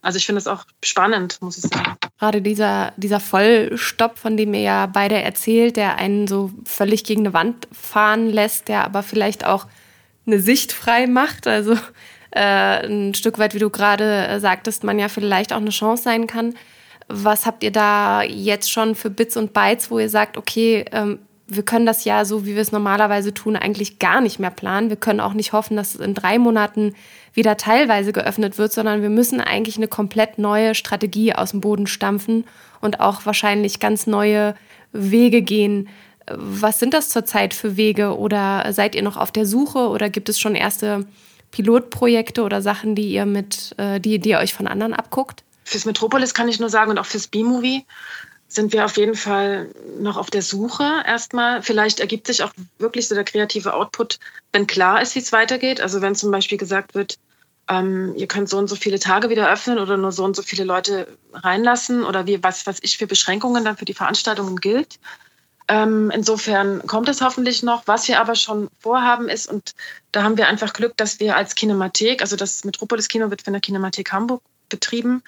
Also 0.00 0.16
ich 0.16 0.26
finde 0.26 0.38
es 0.38 0.46
auch 0.46 0.64
spannend, 0.82 1.42
muss 1.42 1.58
ich 1.58 1.64
sagen. 1.64 1.96
Gerade 2.20 2.40
dieser, 2.40 2.92
dieser 2.96 3.20
Vollstopp, 3.20 4.16
von 4.16 4.36
dem 4.36 4.54
ihr 4.54 4.60
ja 4.60 4.86
beide 4.86 5.20
erzählt, 5.20 5.76
der 5.76 5.96
einen 5.96 6.28
so 6.28 6.52
völlig 6.64 7.02
gegen 7.02 7.22
eine 7.22 7.34
Wand 7.34 7.66
fahren 7.72 8.30
lässt, 8.30 8.68
der 8.68 8.84
aber 8.84 9.02
vielleicht 9.02 9.44
auch 9.44 9.66
eine 10.24 10.40
Sicht 10.40 10.72
frei 10.72 11.08
macht. 11.08 11.48
Also 11.48 11.72
äh, 12.30 12.86
ein 12.86 13.12
Stück 13.14 13.40
weit, 13.40 13.54
wie 13.54 13.58
du 13.58 13.70
gerade 13.70 14.38
sagtest, 14.38 14.84
man 14.84 15.00
ja 15.00 15.08
vielleicht 15.08 15.52
auch 15.52 15.58
eine 15.58 15.70
Chance 15.70 16.04
sein 16.04 16.28
kann. 16.28 16.54
Was 17.08 17.46
habt 17.46 17.62
ihr 17.62 17.72
da 17.72 18.22
jetzt 18.22 18.70
schon 18.70 18.94
für 18.94 19.10
Bits 19.10 19.36
und 19.36 19.52
Bytes, 19.52 19.90
wo 19.90 19.98
ihr 19.98 20.10
sagt, 20.10 20.36
okay, 20.36 20.84
ähm, 20.92 21.18
wir 21.50 21.62
können 21.62 21.86
das 21.86 22.04
ja 22.04 22.26
so, 22.26 22.44
wie 22.44 22.54
wir 22.54 22.60
es 22.60 22.72
normalerweise 22.72 23.32
tun, 23.32 23.56
eigentlich 23.56 23.98
gar 23.98 24.20
nicht 24.20 24.38
mehr 24.38 24.50
planen. 24.50 24.90
Wir 24.90 24.96
können 24.96 25.20
auch 25.20 25.32
nicht 25.32 25.54
hoffen, 25.54 25.76
dass 25.76 25.94
es 25.94 26.00
in 26.00 26.12
drei 26.12 26.38
Monaten 26.38 26.94
wieder 27.32 27.56
teilweise 27.56 28.12
geöffnet 28.12 28.58
wird, 28.58 28.72
sondern 28.72 29.00
wir 29.00 29.08
müssen 29.08 29.40
eigentlich 29.40 29.78
eine 29.78 29.88
komplett 29.88 30.36
neue 30.36 30.74
Strategie 30.74 31.32
aus 31.34 31.52
dem 31.52 31.62
Boden 31.62 31.86
stampfen 31.86 32.44
und 32.82 33.00
auch 33.00 33.24
wahrscheinlich 33.24 33.80
ganz 33.80 34.06
neue 34.06 34.54
Wege 34.92 35.40
gehen. 35.40 35.88
Was 36.30 36.78
sind 36.78 36.92
das 36.92 37.08
zurzeit 37.08 37.54
für 37.54 37.78
Wege 37.78 38.18
oder 38.18 38.70
seid 38.74 38.94
ihr 38.94 39.02
noch 39.02 39.16
auf 39.16 39.32
der 39.32 39.46
Suche 39.46 39.88
oder 39.88 40.10
gibt 40.10 40.28
es 40.28 40.38
schon 40.38 40.54
erste 40.54 41.06
Pilotprojekte 41.50 42.42
oder 42.42 42.60
Sachen, 42.60 42.94
die 42.94 43.10
ihr 43.10 43.24
mit, 43.24 43.74
äh, 43.78 43.98
die, 44.00 44.18
die 44.18 44.30
ihr 44.30 44.38
euch 44.38 44.52
von 44.52 44.66
anderen 44.66 44.92
abguckt? 44.92 45.44
Fürs 45.68 45.84
Metropolis 45.84 46.32
kann 46.32 46.48
ich 46.48 46.58
nur 46.58 46.70
sagen 46.70 46.90
und 46.90 46.98
auch 46.98 47.04
fürs 47.04 47.28
B-Movie 47.28 47.84
sind 48.48 48.72
wir 48.72 48.86
auf 48.86 48.96
jeden 48.96 49.14
Fall 49.14 49.68
noch 50.00 50.16
auf 50.16 50.30
der 50.30 50.40
Suche 50.40 51.02
erstmal. 51.06 51.62
Vielleicht 51.62 52.00
ergibt 52.00 52.26
sich 52.26 52.42
auch 52.42 52.52
wirklich 52.78 53.06
so 53.06 53.14
der 53.14 53.24
kreative 53.24 53.74
Output, 53.74 54.18
wenn 54.52 54.66
klar 54.66 55.02
ist, 55.02 55.14
wie 55.14 55.18
es 55.18 55.30
weitergeht. 55.30 55.82
Also 55.82 56.00
wenn 56.00 56.14
zum 56.14 56.30
Beispiel 56.30 56.56
gesagt 56.56 56.94
wird, 56.94 57.18
ähm, 57.68 58.14
ihr 58.16 58.26
könnt 58.26 58.48
so 58.48 58.56
und 58.56 58.68
so 58.68 58.76
viele 58.76 58.98
Tage 58.98 59.28
wieder 59.28 59.52
öffnen 59.52 59.78
oder 59.78 59.98
nur 59.98 60.10
so 60.10 60.24
und 60.24 60.34
so 60.34 60.40
viele 60.40 60.64
Leute 60.64 61.06
reinlassen 61.34 62.02
oder 62.02 62.26
wie 62.26 62.42
was, 62.42 62.66
was 62.66 62.78
ich 62.80 62.96
für 62.96 63.06
Beschränkungen 63.06 63.66
dann 63.66 63.76
für 63.76 63.84
die 63.84 63.92
Veranstaltungen 63.92 64.56
gilt. 64.56 64.98
Ähm, 65.68 66.10
insofern 66.14 66.86
kommt 66.86 67.10
es 67.10 67.20
hoffentlich 67.20 67.62
noch. 67.62 67.82
Was 67.84 68.08
wir 68.08 68.18
aber 68.18 68.36
schon 68.36 68.68
vorhaben 68.78 69.28
ist, 69.28 69.46
und 69.46 69.72
da 70.12 70.22
haben 70.22 70.38
wir 70.38 70.48
einfach 70.48 70.72
Glück, 70.72 70.96
dass 70.96 71.20
wir 71.20 71.36
als 71.36 71.54
Kinemathek, 71.54 72.22
also 72.22 72.36
das 72.36 72.64
Metropolis 72.64 73.08
Kino 73.08 73.28
wird 73.28 73.42
von 73.42 73.52
der 73.52 73.60
Kinemathek 73.60 74.10
Hamburg 74.10 74.40
betrieben, 74.68 75.22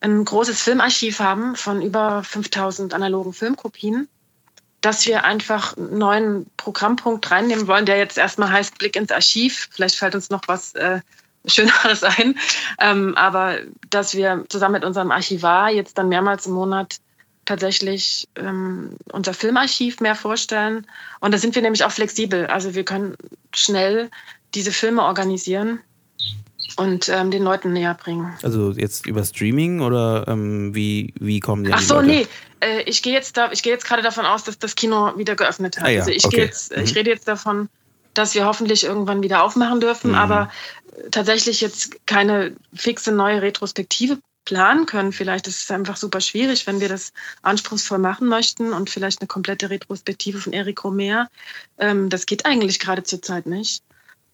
ein 0.00 0.24
großes 0.24 0.60
Filmarchiv 0.62 1.20
haben 1.20 1.56
von 1.56 1.82
über 1.82 2.22
5000 2.22 2.94
analogen 2.94 3.32
Filmkopien, 3.32 4.08
dass 4.80 5.06
wir 5.06 5.24
einfach 5.24 5.76
einen 5.76 5.98
neuen 5.98 6.50
Programmpunkt 6.56 7.30
reinnehmen 7.30 7.66
wollen, 7.66 7.86
der 7.86 7.98
jetzt 7.98 8.18
erstmal 8.18 8.50
heißt 8.50 8.78
Blick 8.78 8.96
ins 8.96 9.10
Archiv. 9.10 9.68
Vielleicht 9.72 9.96
fällt 9.96 10.14
uns 10.14 10.30
noch 10.30 10.42
was 10.46 10.74
äh, 10.74 11.00
Schöneres 11.46 12.02
ein. 12.02 12.38
Ähm, 12.80 13.14
aber 13.16 13.58
dass 13.90 14.14
wir 14.14 14.44
zusammen 14.48 14.74
mit 14.74 14.84
unserem 14.84 15.10
Archivar 15.10 15.70
jetzt 15.70 15.98
dann 15.98 16.08
mehrmals 16.08 16.46
im 16.46 16.52
Monat 16.52 16.96
tatsächlich 17.44 18.28
ähm, 18.34 18.96
unser 19.12 19.32
Filmarchiv 19.32 20.00
mehr 20.00 20.16
vorstellen. 20.16 20.86
Und 21.20 21.32
da 21.32 21.38
sind 21.38 21.54
wir 21.54 21.62
nämlich 21.62 21.84
auch 21.84 21.92
flexibel. 21.92 22.46
Also 22.46 22.74
wir 22.74 22.84
können 22.84 23.16
schnell 23.54 24.10
diese 24.54 24.72
Filme 24.72 25.02
organisieren 25.02 25.80
und 26.76 27.08
ähm, 27.08 27.30
den 27.30 27.42
Leuten 27.42 27.72
näher 27.72 27.94
bringen. 27.94 28.32
Also 28.42 28.72
jetzt 28.72 29.06
über 29.06 29.24
Streaming 29.24 29.80
oder 29.80 30.26
ähm, 30.28 30.74
wie, 30.74 31.14
wie 31.18 31.40
kommen 31.40 31.64
die 31.64 31.72
Ach 31.72 31.80
so, 31.80 31.94
Leute? 31.94 32.06
nee. 32.06 32.26
Äh, 32.60 32.82
ich 32.82 33.02
gehe 33.02 33.12
jetzt, 33.12 33.36
da, 33.36 33.48
geh 33.48 33.70
jetzt 33.70 33.84
gerade 33.84 34.02
davon 34.02 34.26
aus, 34.26 34.44
dass 34.44 34.58
das 34.58 34.74
Kino 34.74 35.16
wieder 35.16 35.36
geöffnet 35.36 35.76
hat. 35.78 35.84
Ah, 35.84 35.90
ja. 35.90 36.00
Also 36.00 36.12
ich, 36.12 36.24
okay. 36.24 36.42
jetzt, 36.42 36.76
mhm. 36.76 36.82
ich 36.82 36.94
rede 36.94 37.10
jetzt 37.10 37.28
davon, 37.28 37.68
dass 38.14 38.34
wir 38.34 38.46
hoffentlich 38.46 38.84
irgendwann 38.84 39.22
wieder 39.22 39.42
aufmachen 39.42 39.80
dürfen, 39.80 40.10
mhm. 40.10 40.16
aber 40.16 40.50
tatsächlich 41.10 41.60
jetzt 41.60 42.06
keine 42.06 42.54
fixe 42.74 43.12
neue 43.12 43.42
Retrospektive 43.42 44.18
planen 44.46 44.86
können. 44.86 45.12
Vielleicht 45.12 45.46
ist 45.48 45.62
es 45.62 45.70
einfach 45.70 45.96
super 45.96 46.20
schwierig, 46.20 46.66
wenn 46.66 46.80
wir 46.80 46.88
das 46.88 47.12
anspruchsvoll 47.42 47.98
machen 47.98 48.28
möchten 48.28 48.72
und 48.72 48.88
vielleicht 48.88 49.20
eine 49.20 49.26
komplette 49.26 49.68
Retrospektive 49.68 50.38
von 50.38 50.52
Eric 50.54 50.84
Romer. 50.84 51.28
Ähm, 51.78 52.08
das 52.08 52.24
geht 52.24 52.46
eigentlich 52.46 52.78
gerade 52.78 53.02
zurzeit 53.02 53.46
nicht, 53.46 53.82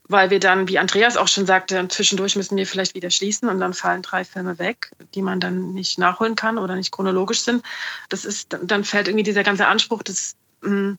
weil 0.09 0.31
wir 0.31 0.41
dann, 0.41 0.69
wie 0.69 0.79
Andreas 0.79 1.17
auch 1.17 1.29
schon 1.29 1.47
sagte, 1.47 1.87
zwischendurch 1.88 2.37
müssen 2.37 2.57
wir 2.57 2.67
vielleicht 2.67 2.95
wieder 2.95 3.11
schließen 3.11 3.49
und 3.49 3.61
dann 3.61 3.73
fallen 3.75 4.03
drei 4.03 4.25
Filme 4.25 4.59
weg, 4.59 4.91
die 5.15 5.23
man 5.23 5.41
dann 5.41 5.73
nicht 5.73 5.99
nachholen 5.99 6.37
kann 6.37 6.59
oder 6.59 6.75
nicht 6.75 6.93
chronologisch 6.93 7.43
sind. 7.43 7.65
Das 8.09 8.25
ist, 8.25 8.57
dann 8.62 8.85
fällt 8.85 9.09
irgendwie 9.09 9.25
dieser 9.25 9.45
ganze 9.45 9.67
Anspruch 9.67 10.03
des, 10.03 10.35
mm, 10.62 10.93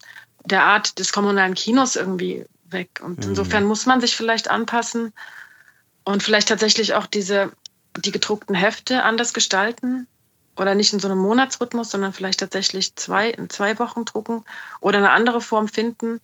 der 0.45 0.63
Art 0.63 0.99
des 0.99 1.11
kommunalen 1.11 1.53
Kinos 1.53 1.95
irgendwie 1.95 2.45
weg. 2.65 3.01
Und 3.03 3.19
mhm. 3.19 3.29
insofern 3.29 3.65
muss 3.65 3.85
man 3.85 4.01
sich 4.01 4.15
vielleicht 4.15 4.49
anpassen 4.49 5.13
und 6.03 6.23
vielleicht 6.23 6.49
tatsächlich 6.49 6.93
auch 6.93 7.05
diese 7.05 7.51
die 7.97 8.11
gedruckten 8.11 8.55
Hefte 8.55 9.03
anders 9.03 9.33
gestalten 9.33 10.07
oder 10.57 10.75
nicht 10.75 10.93
in 10.93 10.99
so 10.99 11.07
einem 11.07 11.19
Monatsrhythmus, 11.19 11.91
sondern 11.91 12.13
vielleicht 12.13 12.39
tatsächlich 12.39 12.95
zwei, 12.95 13.29
in 13.29 13.49
zwei 13.49 13.77
Wochen 13.79 14.05
drucken 14.05 14.43
oder 14.81 14.97
eine 14.99 15.11
andere 15.11 15.41
Form 15.41 15.67
finden, 15.67 16.19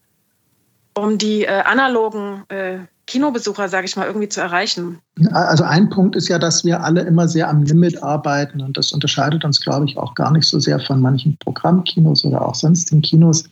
um 0.95 1.17
die 1.17 1.43
äh, 1.43 1.61
analogen 1.61 2.43
äh, 2.49 2.79
Kinobesucher, 3.09 3.69
sage 3.69 3.87
ich 3.87 3.95
mal, 3.95 4.05
irgendwie 4.05 4.29
zu 4.29 4.39
erreichen? 4.39 4.99
Also 5.31 5.63
ein 5.63 5.89
Punkt 5.89 6.15
ist 6.15 6.27
ja, 6.27 6.37
dass 6.37 6.63
wir 6.63 6.83
alle 6.83 7.01
immer 7.01 7.27
sehr 7.27 7.49
am 7.49 7.63
Limit 7.63 8.01
arbeiten 8.03 8.61
und 8.61 8.77
das 8.77 8.91
unterscheidet 8.91 9.43
uns, 9.43 9.59
glaube 9.59 9.85
ich, 9.85 9.97
auch 9.97 10.13
gar 10.13 10.31
nicht 10.31 10.47
so 10.47 10.59
sehr 10.59 10.79
von 10.79 11.01
manchen 11.01 11.35
Programmkinos 11.39 12.23
oder 12.23 12.45
auch 12.45 12.53
sonstigen 12.53 13.01
Kinos. 13.01 13.45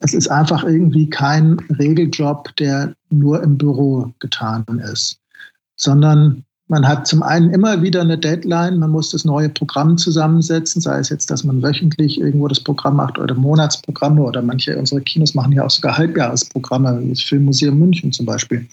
Es 0.00 0.14
ist 0.14 0.28
einfach 0.28 0.64
irgendwie 0.64 1.10
kein 1.10 1.58
Regeljob, 1.78 2.56
der 2.56 2.94
nur 3.10 3.42
im 3.42 3.58
Büro 3.58 4.10
getan 4.20 4.64
ist, 4.90 5.20
sondern 5.76 6.44
man 6.68 6.86
hat 6.86 7.06
zum 7.06 7.22
einen 7.22 7.50
immer 7.50 7.82
wieder 7.82 8.02
eine 8.02 8.18
Deadline, 8.18 8.78
man 8.78 8.90
muss 8.90 9.10
das 9.10 9.24
neue 9.24 9.48
Programm 9.48 9.96
zusammensetzen, 9.96 10.80
sei 10.80 10.98
es 10.98 11.08
jetzt, 11.08 11.30
dass 11.30 11.42
man 11.42 11.62
wöchentlich 11.62 12.20
irgendwo 12.20 12.46
das 12.46 12.60
Programm 12.60 12.96
macht 12.96 13.18
oder 13.18 13.34
Monatsprogramme 13.34 14.22
oder 14.22 14.42
manche 14.42 14.76
unserer 14.76 15.00
Kinos 15.00 15.34
machen 15.34 15.52
ja 15.52 15.64
auch 15.64 15.70
sogar 15.70 15.96
Halbjahresprogramme, 15.96 17.00
wie 17.00 17.10
das 17.10 17.22
Filmmuseum 17.22 17.78
München 17.78 18.12
zum 18.12 18.26
Beispiel. 18.26 18.66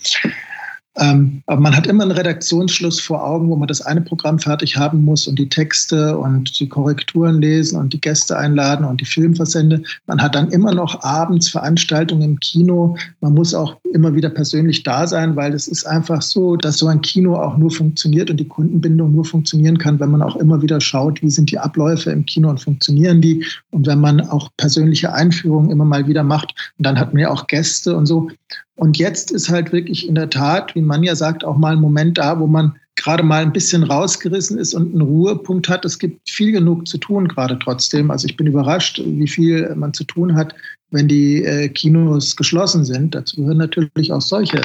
Ähm, 0.97 1.43
aber 1.45 1.60
man 1.60 1.75
hat 1.75 1.88
immer 1.88 2.03
einen 2.03 2.12
Redaktionsschluss 2.12 3.01
vor 3.01 3.23
Augen, 3.23 3.49
wo 3.49 3.55
man 3.58 3.67
das 3.67 3.81
eine 3.81 4.01
Programm 4.01 4.39
fertig 4.39 4.77
haben 4.77 5.03
muss 5.03 5.27
und 5.27 5.38
die 5.38 5.49
Texte 5.49 6.17
und 6.17 6.58
die 6.60 6.69
Korrekturen 6.69 7.41
lesen 7.41 7.79
und 7.79 7.91
die 7.91 7.99
Gäste 7.99 8.38
einladen 8.38 8.86
und 8.86 9.01
die 9.01 9.05
Filmversende. 9.05 9.84
Man 10.08 10.21
hat 10.21 10.36
dann 10.36 10.49
immer 10.51 10.73
noch 10.73 11.03
abends 11.03 11.49
Veranstaltungen 11.49 12.21
im 12.21 12.39
Kino. 12.39 12.95
Man 13.19 13.34
muss 13.34 13.53
auch 13.53 13.75
immer 13.93 14.15
wieder 14.15 14.29
persönlich 14.29 14.84
da 14.84 15.05
sein, 15.05 15.36
weil 15.36 15.53
es 15.53 15.67
ist 15.67 15.86
einfach 15.86 16.21
so, 16.21 16.55
dass 16.55 16.77
so 16.77 16.88
ein 16.88 17.01
Kino 17.01 17.36
auch 17.36 17.58
nur 17.58 17.71
funktioniert 17.71 18.29
und 18.29 18.38
die 18.38 18.47
Kundenbindung 18.47 19.12
nur 19.12 19.25
funktionieren 19.25 19.77
kann, 19.77 19.99
wenn 19.99 20.12
man 20.12 20.21
auch 20.21 20.38
immer 20.38 20.62
wieder 20.62 20.79
schaut, 20.79 21.21
wie 21.21 21.29
sind 21.29 21.51
die 21.51 21.60
Abläufe 21.60 22.12
im 22.12 22.25
Kino 22.25 22.49
und 22.49 22.62
funktionieren 22.62 23.21
die. 23.21 23.45
Und 23.71 23.86
wenn 23.86 23.99
man 23.99 24.21
auch 24.21 24.49
persönliche 24.55 25.13
Einführungen 25.13 25.71
immer 25.71 25.86
mal 25.86 26.08
wieder 26.08 26.23
macht, 26.23 26.55
und 26.77 26.86
dann 26.86 26.97
hat 26.97 27.13
man 27.13 27.21
ja 27.21 27.29
auch 27.29 27.47
Gäste 27.47 27.95
und 27.95 28.05
so. 28.05 28.29
Und 28.76 28.98
jetzt 28.98 29.32
ist 29.32 29.50
halt 29.50 29.72
wirklich 29.72 30.08
in 30.08 30.16
der 30.16 30.30
Tat, 30.30 30.76
wie 30.76 30.82
man 30.82 31.04
ja 31.04 31.16
sagt, 31.16 31.44
auch 31.44 31.58
mal 31.58 31.74
ein 31.74 31.82
Moment 31.82 32.18
da, 32.18 32.40
wo 32.40 32.48
man 32.48 32.76
gerade 32.96 33.24
mal 33.24 33.42
ein 33.42 33.54
bisschen 33.54 33.84
rausgerissen 33.84 34.58
ist 34.58 34.74
und 34.74 34.94
einen 34.94 35.02
Ruhepunkt 35.02 35.70
hat. 35.70 35.86
Es 35.86 36.00
gibt 36.00 36.30
viel 36.30 36.52
genug 36.52 36.88
zu 36.88 36.98
tun 36.98 37.28
gerade 37.28 37.58
trotzdem. 37.60 38.10
Also 38.12 38.28
ich 38.28 38.38
bin 38.38 38.48
überrascht, 38.48 39.02
wie 39.04 39.28
viel 39.28 39.74
man 39.76 39.94
zu 39.94 40.04
tun 40.06 40.36
hat, 40.36 40.56
wenn 40.92 41.08
die 41.08 41.44
äh, 41.44 41.70
Kinos 41.70 42.36
geschlossen 42.36 42.86
sind. 42.86 43.16
Dazu 43.16 43.38
gehören 43.38 43.58
natürlich 43.58 44.12
auch 44.12 44.22
solche 44.22 44.62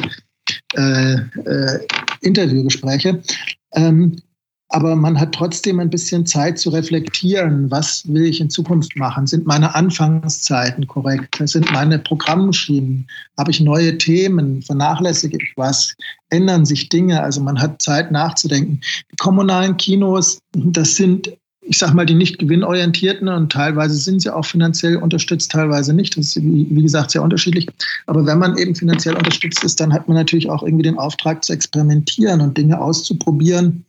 äh, 0.74 1.14
äh, 1.44 1.86
Interviewgespräche. 2.20 3.20
Ähm, 3.74 4.16
aber 4.72 4.94
man 4.94 5.18
hat 5.18 5.32
trotzdem 5.32 5.80
ein 5.80 5.90
bisschen 5.90 6.26
Zeit 6.26 6.58
zu 6.58 6.70
reflektieren, 6.70 7.70
was 7.72 8.06
will 8.06 8.24
ich 8.24 8.40
in 8.40 8.50
Zukunft 8.50 8.96
machen? 8.96 9.26
Sind 9.26 9.44
meine 9.44 9.74
Anfangszeiten 9.74 10.86
korrekt? 10.86 11.42
Sind 11.44 11.70
meine 11.72 11.98
Programmschienen? 11.98 13.08
Habe 13.36 13.50
ich 13.50 13.60
neue 13.60 13.98
Themen? 13.98 14.62
Vernachlässige 14.62 15.38
ich 15.42 15.52
was? 15.56 15.94
Ändern 16.30 16.64
sich 16.64 16.88
Dinge? 16.88 17.20
Also 17.20 17.40
man 17.40 17.60
hat 17.60 17.82
Zeit 17.82 18.12
nachzudenken. 18.12 18.80
Die 19.10 19.16
kommunalen 19.16 19.76
Kinos, 19.76 20.38
das 20.52 20.94
sind 20.94 21.36
ich 21.62 21.78
sage 21.78 21.94
mal, 21.94 22.06
die 22.06 22.14
nicht 22.14 22.38
gewinnorientierten 22.38 23.28
und 23.28 23.52
teilweise 23.52 23.94
sind 23.94 24.22
sie 24.22 24.34
auch 24.34 24.44
finanziell 24.44 24.96
unterstützt, 24.96 25.52
teilweise 25.52 25.92
nicht. 25.94 26.16
Das 26.16 26.28
ist, 26.28 26.42
wie 26.42 26.82
gesagt, 26.82 27.12
sehr 27.12 27.22
unterschiedlich. 27.22 27.68
Aber 28.06 28.26
wenn 28.26 28.38
man 28.38 28.56
eben 28.56 28.74
finanziell 28.74 29.14
unterstützt 29.14 29.62
ist, 29.62 29.78
dann 29.78 29.92
hat 29.92 30.08
man 30.08 30.16
natürlich 30.16 30.50
auch 30.50 30.64
irgendwie 30.64 30.82
den 30.82 30.98
Auftrag 30.98 31.44
zu 31.44 31.52
experimentieren 31.52 32.40
und 32.40 32.56
Dinge 32.56 32.80
auszuprobieren, 32.80 33.84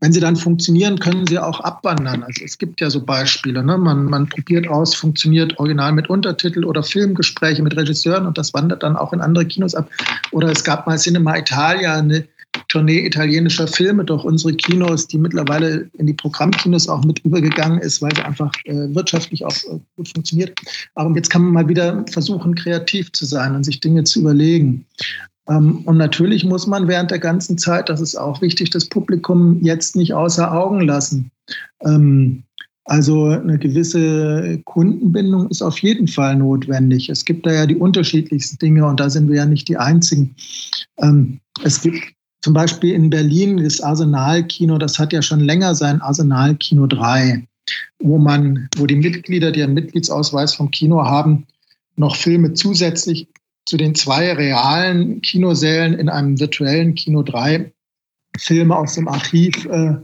wenn 0.00 0.12
sie 0.12 0.20
dann 0.20 0.36
funktionieren, 0.36 0.98
können 0.98 1.26
sie 1.26 1.38
auch 1.38 1.60
abwandern. 1.60 2.22
Also 2.22 2.44
es 2.44 2.58
gibt 2.58 2.80
ja 2.80 2.90
so 2.90 3.04
Beispiele. 3.04 3.62
Ne? 3.62 3.78
Man, 3.78 4.04
man 4.06 4.28
probiert 4.28 4.68
aus, 4.68 4.94
funktioniert 4.94 5.58
original 5.58 5.92
mit 5.92 6.08
Untertitel 6.08 6.64
oder 6.64 6.82
Filmgespräche 6.82 7.62
mit 7.62 7.76
Regisseuren 7.76 8.26
und 8.26 8.38
das 8.38 8.54
wandert 8.54 8.82
dann 8.82 8.96
auch 8.96 9.12
in 9.12 9.20
andere 9.20 9.46
Kinos 9.46 9.74
ab. 9.74 9.88
Oder 10.32 10.48
es 10.50 10.64
gab 10.64 10.86
mal 10.86 10.98
Cinema 10.98 11.36
Italia, 11.36 11.96
eine 11.96 12.26
Tournee 12.68 13.04
italienischer 13.06 13.66
Filme 13.66 14.04
durch 14.04 14.24
unsere 14.24 14.54
Kinos, 14.54 15.06
die 15.06 15.18
mittlerweile 15.18 15.88
in 15.94 16.06
die 16.06 16.12
Programmkinos 16.12 16.88
auch 16.88 17.04
mit 17.04 17.18
übergegangen 17.20 17.80
ist, 17.80 18.00
weil 18.00 18.14
sie 18.14 18.22
einfach 18.22 18.52
äh, 18.64 18.94
wirtschaftlich 18.94 19.44
auch 19.44 19.56
äh, 19.64 19.78
gut 19.96 20.08
funktioniert. 20.08 20.58
Aber 20.94 21.14
jetzt 21.16 21.30
kann 21.30 21.42
man 21.42 21.52
mal 21.52 21.68
wieder 21.68 22.04
versuchen, 22.10 22.54
kreativ 22.54 23.12
zu 23.12 23.24
sein 23.24 23.54
und 23.54 23.64
sich 23.64 23.80
Dinge 23.80 24.04
zu 24.04 24.20
überlegen. 24.20 24.86
Ähm, 25.48 25.82
und 25.84 25.96
natürlich 25.96 26.44
muss 26.44 26.66
man 26.66 26.88
während 26.88 27.10
der 27.10 27.18
ganzen 27.18 27.58
Zeit, 27.58 27.88
das 27.88 28.00
ist 28.00 28.16
auch 28.16 28.40
wichtig, 28.40 28.70
das 28.70 28.88
Publikum 28.88 29.62
jetzt 29.62 29.96
nicht 29.96 30.14
außer 30.14 30.52
Augen 30.52 30.80
lassen. 30.80 31.30
Ähm, 31.82 32.44
also 32.86 33.28
eine 33.28 33.58
gewisse 33.58 34.60
Kundenbindung 34.64 35.48
ist 35.48 35.62
auf 35.62 35.78
jeden 35.78 36.06
Fall 36.06 36.36
notwendig. 36.36 37.08
Es 37.08 37.24
gibt 37.24 37.46
da 37.46 37.52
ja 37.52 37.66
die 37.66 37.76
unterschiedlichsten 37.76 38.58
Dinge 38.58 38.86
und 38.86 39.00
da 39.00 39.08
sind 39.08 39.28
wir 39.28 39.36
ja 39.36 39.46
nicht 39.46 39.68
die 39.68 39.78
Einzigen. 39.78 40.34
Ähm, 40.98 41.40
es 41.62 41.80
gibt 41.80 41.98
zum 42.42 42.52
Beispiel 42.52 42.92
in 42.92 43.08
Berlin 43.08 43.56
das 43.56 43.80
Arsenalkino, 43.80 44.76
das 44.76 44.98
hat 44.98 45.14
ja 45.14 45.22
schon 45.22 45.40
länger 45.40 45.74
sein 45.74 46.02
Arsenalkino 46.02 46.86
3, 46.86 47.46
wo 48.00 48.18
man, 48.18 48.68
wo 48.76 48.84
die 48.84 48.96
Mitglieder, 48.96 49.50
die 49.50 49.62
einen 49.62 49.72
Mitgliedsausweis 49.72 50.54
vom 50.54 50.70
Kino 50.70 51.02
haben, 51.02 51.46
noch 51.96 52.16
Filme 52.16 52.52
zusätzlich 52.52 53.28
zu 53.66 53.76
den 53.76 53.94
zwei 53.94 54.32
realen 54.32 55.20
Kinosälen 55.22 55.94
in 55.94 56.08
einem 56.08 56.38
virtuellen 56.38 56.94
Kino 56.94 57.22
drei 57.22 57.72
Filme 58.36 58.76
aus 58.76 58.94
dem 58.94 59.08
Archiv 59.08 59.64
äh, 59.66 59.96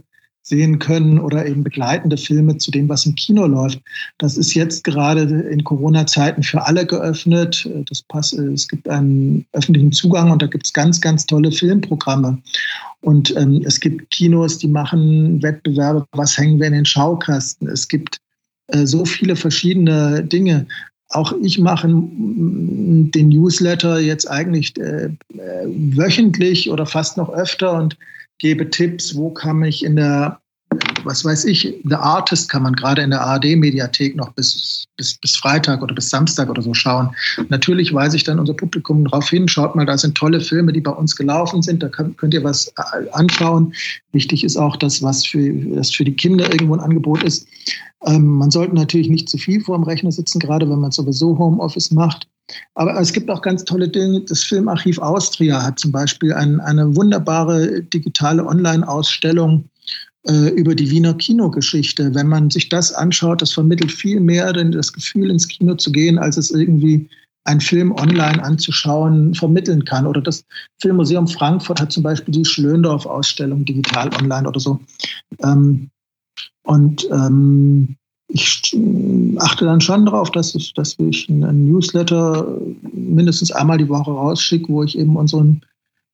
sehen 0.43 0.79
können 0.79 1.19
oder 1.19 1.45
eben 1.45 1.63
begleitende 1.63 2.17
Filme 2.17 2.57
zu 2.57 2.71
dem, 2.71 2.89
was 2.89 3.05
im 3.05 3.15
Kino 3.15 3.45
läuft. 3.45 3.79
Das 4.17 4.37
ist 4.37 4.53
jetzt 4.55 4.83
gerade 4.83 5.21
in 5.21 5.63
Corona-Zeiten 5.63 6.41
für 6.41 6.65
alle 6.65 6.85
geöffnet. 6.85 7.69
Das 7.89 8.01
passt, 8.01 8.33
es 8.33 8.67
gibt 8.67 8.89
einen 8.89 9.45
öffentlichen 9.53 9.91
Zugang 9.91 10.31
und 10.31 10.41
da 10.41 10.47
gibt 10.47 10.65
es 10.65 10.73
ganz, 10.73 10.99
ganz 10.99 11.25
tolle 11.25 11.51
Filmprogramme. 11.51 12.41
Und 13.01 13.35
ähm, 13.37 13.61
es 13.65 13.79
gibt 13.79 14.09
Kinos, 14.09 14.57
die 14.57 14.67
machen 14.67 15.41
Wettbewerbe, 15.43 16.05
was 16.11 16.37
hängen 16.37 16.59
wir 16.59 16.67
in 16.67 16.73
den 16.73 16.85
Schaukasten. 16.85 17.67
Es 17.67 17.87
gibt 17.87 18.17
äh, 18.67 18.85
so 18.85 19.05
viele 19.05 19.35
verschiedene 19.35 20.23
Dinge 20.23 20.65
auch 21.11 21.33
ich 21.41 21.59
mache 21.59 21.87
den 21.87 23.29
Newsletter 23.29 23.99
jetzt 23.99 24.29
eigentlich 24.29 24.77
äh, 24.77 25.09
wöchentlich 25.65 26.69
oder 26.69 26.85
fast 26.85 27.17
noch 27.17 27.29
öfter 27.29 27.73
und 27.73 27.97
gebe 28.39 28.69
Tipps, 28.69 29.15
wo 29.15 29.29
kann 29.29 29.63
ich 29.63 29.83
in 29.85 29.95
der 29.95 30.40
was 31.03 31.25
weiß 31.25 31.45
ich, 31.45 31.75
The 31.83 31.95
Artist 31.95 32.49
kann 32.49 32.63
man 32.63 32.73
gerade 32.73 33.01
in 33.01 33.09
der 33.09 33.21
ARD-Mediathek 33.21 34.15
noch 34.15 34.31
bis, 34.33 34.85
bis, 34.97 35.15
bis 35.15 35.35
Freitag 35.35 35.81
oder 35.81 35.93
bis 35.93 36.09
Samstag 36.09 36.49
oder 36.49 36.61
so 36.61 36.73
schauen. 36.73 37.09
Natürlich 37.49 37.93
weise 37.93 38.17
ich 38.17 38.23
dann 38.23 38.39
unser 38.39 38.53
Publikum 38.53 39.05
darauf 39.05 39.29
hin, 39.29 39.47
schaut 39.47 39.75
mal, 39.75 39.85
da 39.85 39.97
sind 39.97 40.15
tolle 40.15 40.39
Filme, 40.39 40.71
die 40.71 40.81
bei 40.81 40.91
uns 40.91 41.15
gelaufen 41.15 41.61
sind, 41.61 41.83
da 41.83 41.89
könnt 41.89 42.33
ihr 42.33 42.43
was 42.43 42.67
äh, 42.67 43.09
anschauen. 43.11 43.73
Wichtig 44.11 44.43
ist 44.43 44.57
auch 44.57 44.75
das, 44.75 45.01
was 45.01 45.25
für, 45.25 45.51
das 45.75 45.91
für 45.91 46.03
die 46.03 46.15
Kinder 46.15 46.51
irgendwo 46.51 46.75
ein 46.75 46.81
Angebot 46.81 47.23
ist. 47.23 47.47
Ähm, 48.05 48.25
man 48.25 48.51
sollte 48.51 48.75
natürlich 48.75 49.09
nicht 49.09 49.29
zu 49.29 49.37
viel 49.37 49.61
vor 49.61 49.77
dem 49.77 49.83
Rechner 49.83 50.11
sitzen, 50.11 50.39
gerade 50.39 50.69
wenn 50.69 50.79
man 50.79 50.91
sowieso 50.91 51.37
Homeoffice 51.37 51.91
macht. 51.91 52.27
Aber 52.75 52.99
es 52.99 53.13
gibt 53.13 53.29
auch 53.29 53.41
ganz 53.41 53.63
tolle 53.63 53.87
Dinge. 53.87 54.21
Das 54.21 54.43
Filmarchiv 54.43 54.99
Austria 54.99 55.63
hat 55.63 55.79
zum 55.79 55.91
Beispiel 55.91 56.33
ein, 56.33 56.59
eine 56.59 56.95
wunderbare 56.95 57.81
digitale 57.81 58.45
Online-Ausstellung 58.45 59.69
äh, 60.27 60.49
über 60.49 60.75
die 60.75 60.89
Wiener 60.89 61.13
Kinogeschichte. 61.13 62.13
Wenn 62.13 62.27
man 62.27 62.49
sich 62.49 62.69
das 62.69 62.93
anschaut, 62.93 63.41
das 63.41 63.53
vermittelt 63.53 63.91
viel 63.91 64.19
mehr 64.19 64.53
denn 64.53 64.71
das 64.71 64.93
Gefühl, 64.93 65.29
ins 65.29 65.47
Kino 65.47 65.75
zu 65.75 65.91
gehen, 65.91 66.17
als 66.17 66.37
es 66.37 66.51
irgendwie 66.51 67.09
ein 67.45 67.59
Film 67.59 67.91
online 67.93 68.43
anzuschauen 68.43 69.33
vermitteln 69.33 69.83
kann. 69.85 70.05
Oder 70.05 70.21
das 70.21 70.45
Filmmuseum 70.79 71.27
Frankfurt 71.27 71.81
hat 71.81 71.91
zum 71.91 72.03
Beispiel 72.03 72.33
die 72.33 72.45
Schlöndorff-Ausstellung 72.45 73.65
digital 73.65 74.09
online 74.21 74.47
oder 74.47 74.59
so. 74.59 74.79
Ähm, 75.43 75.89
und 76.63 77.07
ähm, 77.11 77.95
ich 78.27 78.77
achte 79.39 79.65
dann 79.65 79.81
schon 79.81 80.05
darauf, 80.05 80.31
dass 80.31 80.55
ich, 80.55 80.73
dass 80.73 80.97
ich 80.99 81.27
einen 81.29 81.69
Newsletter 81.69 82.59
mindestens 82.93 83.51
einmal 83.51 83.77
die 83.77 83.89
Woche 83.89 84.11
rausschicke, 84.11 84.69
wo 84.69 84.83
ich 84.83 84.97
eben 84.97 85.17
unseren 85.17 85.61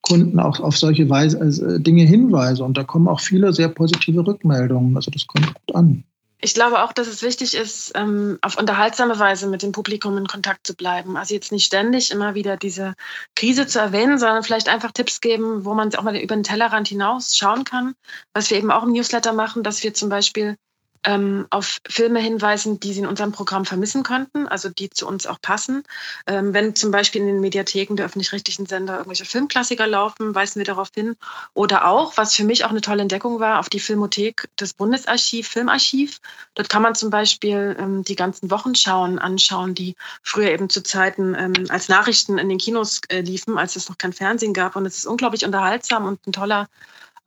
Kunden 0.07 0.39
auch 0.39 0.59
auf 0.59 0.77
solche 0.77 1.09
Weise, 1.09 1.39
also 1.39 1.77
Dinge 1.77 2.03
hinweise. 2.03 2.63
Und 2.63 2.77
da 2.77 2.83
kommen 2.83 3.07
auch 3.07 3.19
viele 3.19 3.53
sehr 3.53 3.67
positive 3.69 4.25
Rückmeldungen. 4.25 4.95
Also 4.95 5.11
das 5.11 5.27
kommt 5.27 5.47
gut 5.53 5.75
an. 5.75 6.03
Ich 6.39 6.53
glaube 6.53 6.83
auch, 6.83 6.93
dass 6.93 7.07
es 7.07 7.23
wichtig 7.23 7.55
ist, 7.55 7.93
ähm, 7.95 8.37
auf 8.43 8.57
unterhaltsame 8.59 9.17
Weise 9.17 9.47
mit 9.47 9.63
dem 9.63 9.71
Publikum 9.71 10.17
in 10.17 10.27
Kontakt 10.27 10.67
zu 10.67 10.75
bleiben. 10.75 11.17
Also 11.17 11.33
jetzt 11.33 11.51
nicht 11.51 11.65
ständig 11.65 12.11
immer 12.11 12.35
wieder 12.35 12.57
diese 12.57 12.93
Krise 13.35 13.65
zu 13.65 13.79
erwähnen, 13.79 14.19
sondern 14.19 14.43
vielleicht 14.43 14.69
einfach 14.69 14.91
Tipps 14.91 15.19
geben, 15.19 15.65
wo 15.65 15.73
man 15.73 15.93
auch 15.95 16.03
mal 16.03 16.15
über 16.15 16.35
den 16.35 16.43
Tellerrand 16.43 16.89
hinaus 16.89 17.35
schauen 17.35 17.63
kann. 17.63 17.95
Was 18.33 18.51
wir 18.51 18.57
eben 18.57 18.69
auch 18.69 18.83
im 18.83 18.91
Newsletter 18.91 19.33
machen, 19.33 19.63
dass 19.63 19.81
wir 19.83 19.95
zum 19.95 20.09
Beispiel 20.09 20.57
ähm, 21.03 21.47
auf 21.49 21.79
Filme 21.87 22.19
hinweisen, 22.19 22.79
die 22.79 22.93
sie 22.93 22.99
in 23.01 23.07
unserem 23.07 23.31
Programm 23.31 23.65
vermissen 23.65 24.03
könnten, 24.03 24.47
also 24.47 24.69
die 24.69 24.89
zu 24.89 25.07
uns 25.07 25.25
auch 25.27 25.41
passen. 25.41 25.83
Ähm, 26.25 26.53
wenn 26.53 26.75
zum 26.75 26.91
Beispiel 26.91 27.21
in 27.21 27.27
den 27.27 27.39
Mediatheken 27.39 27.95
der 27.95 28.05
öffentlich-rechtlichen 28.05 28.65
Sender 28.65 28.97
irgendwelche 28.97 29.25
Filmklassiker 29.25 29.87
laufen, 29.87 30.35
weisen 30.35 30.59
wir 30.59 30.65
darauf 30.65 30.89
hin. 30.93 31.15
Oder 31.53 31.87
auch, 31.87 32.17
was 32.17 32.35
für 32.35 32.43
mich 32.43 32.65
auch 32.65 32.69
eine 32.69 32.81
tolle 32.81 33.01
Entdeckung 33.01 33.39
war, 33.39 33.59
auf 33.59 33.69
die 33.69 33.79
Filmothek 33.79 34.49
des 34.59 34.73
Bundesarchiv, 34.73 35.47
Filmarchiv. 35.47 36.19
Dort 36.55 36.69
kann 36.69 36.81
man 36.81 36.95
zum 36.95 37.09
Beispiel 37.09 37.75
ähm, 37.79 38.03
die 38.03 38.15
ganzen 38.15 38.51
Wochenschauen 38.51 39.19
anschauen, 39.19 39.75
die 39.75 39.95
früher 40.23 40.51
eben 40.51 40.69
zu 40.69 40.83
Zeiten 40.83 41.35
ähm, 41.35 41.53
als 41.69 41.89
Nachrichten 41.89 42.37
in 42.37 42.49
den 42.49 42.57
Kinos 42.57 43.01
äh, 43.09 43.21
liefen, 43.21 43.57
als 43.57 43.75
es 43.75 43.89
noch 43.89 43.97
kein 43.97 44.13
Fernsehen 44.13 44.53
gab. 44.53 44.75
Und 44.75 44.85
es 44.85 44.97
ist 44.97 45.05
unglaublich 45.05 45.45
unterhaltsam 45.45 46.05
und 46.05 46.25
ein 46.27 46.33
toller 46.33 46.67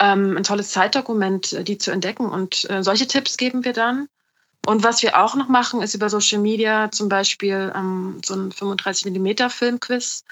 ähm, 0.00 0.36
ein 0.36 0.42
tolles 0.42 0.70
Zeitdokument, 0.70 1.52
äh, 1.52 1.64
die 1.64 1.78
zu 1.78 1.90
entdecken. 1.90 2.28
Und 2.28 2.68
äh, 2.70 2.82
solche 2.82 3.06
Tipps 3.06 3.36
geben 3.36 3.64
wir 3.64 3.72
dann. 3.72 4.08
Und 4.66 4.82
was 4.82 5.02
wir 5.02 5.22
auch 5.22 5.36
noch 5.36 5.48
machen, 5.48 5.82
ist 5.82 5.94
über 5.94 6.10
Social 6.10 6.40
Media 6.40 6.90
zum 6.90 7.08
Beispiel 7.08 7.72
ähm, 7.74 8.20
so 8.24 8.34
ein 8.34 8.52
35 8.52 9.12
mm 9.12 9.48
Filmquiz, 9.48 10.24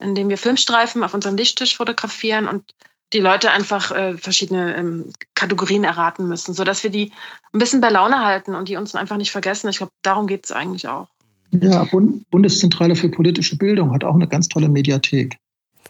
in 0.00 0.14
dem 0.14 0.28
wir 0.28 0.38
Filmstreifen 0.38 1.04
auf 1.04 1.14
unserem 1.14 1.36
Lichttisch 1.36 1.76
fotografieren 1.76 2.48
und 2.48 2.74
die 3.12 3.20
Leute 3.20 3.52
einfach 3.52 3.92
äh, 3.92 4.16
verschiedene 4.16 4.76
ähm, 4.76 5.12
Kategorien 5.34 5.84
erraten 5.84 6.26
müssen, 6.26 6.54
sodass 6.54 6.82
wir 6.82 6.90
die 6.90 7.12
ein 7.52 7.60
bisschen 7.60 7.80
bei 7.80 7.90
Laune 7.90 8.24
halten 8.24 8.56
und 8.56 8.68
die 8.68 8.76
uns 8.76 8.96
einfach 8.96 9.16
nicht 9.16 9.30
vergessen. 9.30 9.68
Ich 9.68 9.78
glaube, 9.78 9.92
darum 10.02 10.26
geht 10.26 10.44
es 10.44 10.52
eigentlich 10.52 10.88
auch. 10.88 11.06
Ja, 11.52 11.84
Bund 11.84 12.28
Bundeszentrale 12.30 12.96
für 12.96 13.08
politische 13.08 13.56
Bildung 13.56 13.92
hat 13.94 14.02
auch 14.02 14.16
eine 14.16 14.26
ganz 14.26 14.48
tolle 14.48 14.68
Mediathek 14.68 15.38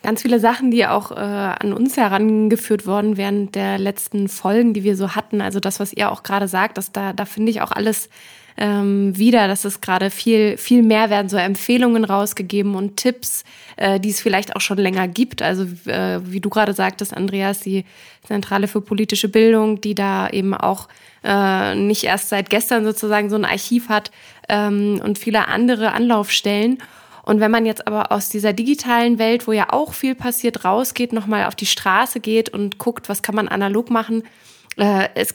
ganz 0.02 0.22
viele 0.22 0.40
Sachen, 0.40 0.70
die 0.70 0.86
auch 0.86 1.10
äh, 1.10 1.14
an 1.14 1.72
uns 1.72 1.96
herangeführt 1.96 2.86
wurden 2.86 3.16
während 3.16 3.54
der 3.54 3.78
letzten 3.78 4.28
Folgen, 4.28 4.74
die 4.74 4.84
wir 4.84 4.96
so 4.96 5.14
hatten. 5.14 5.40
Also 5.40 5.60
das, 5.60 5.80
was 5.80 5.92
ihr 5.92 6.10
auch 6.10 6.22
gerade 6.22 6.48
sagt, 6.48 6.78
dass 6.78 6.92
da, 6.92 7.12
da 7.12 7.24
finde 7.24 7.50
ich 7.50 7.60
auch 7.60 7.72
alles 7.72 8.08
ähm, 8.56 9.16
wieder, 9.16 9.48
dass 9.48 9.64
es 9.64 9.80
gerade 9.80 10.10
viel, 10.10 10.56
viel 10.56 10.82
mehr 10.82 11.10
werden 11.10 11.28
so 11.28 11.36
Empfehlungen 11.36 12.04
rausgegeben 12.04 12.74
und 12.74 12.96
Tipps, 12.96 13.44
äh, 13.76 14.00
die 14.00 14.10
es 14.10 14.20
vielleicht 14.20 14.56
auch 14.56 14.60
schon 14.60 14.78
länger 14.78 15.08
gibt. 15.08 15.42
Also 15.42 15.64
äh, 15.90 16.20
wie 16.24 16.40
du 16.40 16.48
gerade 16.48 16.72
sagtest, 16.72 17.14
Andreas, 17.14 17.60
die 17.60 17.84
Zentrale 18.24 18.68
für 18.68 18.80
politische 18.80 19.28
Bildung, 19.28 19.80
die 19.80 19.94
da 19.94 20.28
eben 20.30 20.54
auch 20.54 20.88
äh, 21.22 21.74
nicht 21.74 22.04
erst 22.04 22.30
seit 22.30 22.50
gestern 22.50 22.84
sozusagen 22.84 23.28
so 23.28 23.36
ein 23.36 23.44
Archiv 23.44 23.88
hat 23.88 24.10
ähm, 24.48 25.00
und 25.04 25.18
viele 25.18 25.48
andere 25.48 25.92
Anlaufstellen. 25.92 26.78
Und 27.26 27.40
wenn 27.40 27.50
man 27.50 27.66
jetzt 27.66 27.86
aber 27.88 28.12
aus 28.12 28.28
dieser 28.28 28.52
digitalen 28.52 29.18
Welt, 29.18 29.48
wo 29.48 29.52
ja 29.52 29.72
auch 29.72 29.92
viel 29.92 30.14
passiert, 30.14 30.64
rausgeht, 30.64 31.12
nochmal 31.12 31.46
auf 31.46 31.56
die 31.56 31.66
Straße 31.66 32.20
geht 32.20 32.48
und 32.48 32.78
guckt, 32.78 33.08
was 33.08 33.20
kann 33.20 33.34
man 33.34 33.48
analog 33.48 33.90
machen, 33.90 34.22
äh, 34.76 35.08
es, 35.16 35.34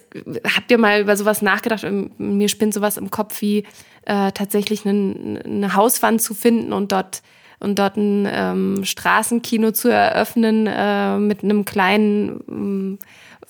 habt 0.55 0.71
ihr 0.71 0.77
mal 0.77 1.01
über 1.01 1.17
sowas 1.17 1.41
nachgedacht? 1.41 1.85
Mir 2.17 2.47
spinnt 2.47 2.73
sowas 2.73 2.95
im 2.95 3.11
Kopf 3.11 3.41
wie 3.41 3.65
äh, 4.05 4.31
tatsächlich 4.31 4.87
eine, 4.87 5.41
eine 5.43 5.75
Hauswand 5.75 6.21
zu 6.21 6.33
finden 6.33 6.71
und 6.73 6.93
dort 6.93 7.21
und 7.59 7.77
dort 7.77 7.95
ein 7.95 8.27
ähm, 8.31 8.83
Straßenkino 8.83 9.71
zu 9.71 9.89
eröffnen 9.89 10.65
äh, 10.65 11.17
mit 11.17 11.43
einem 11.43 11.63
kleinen 11.63 12.39
ähm, 12.49 12.99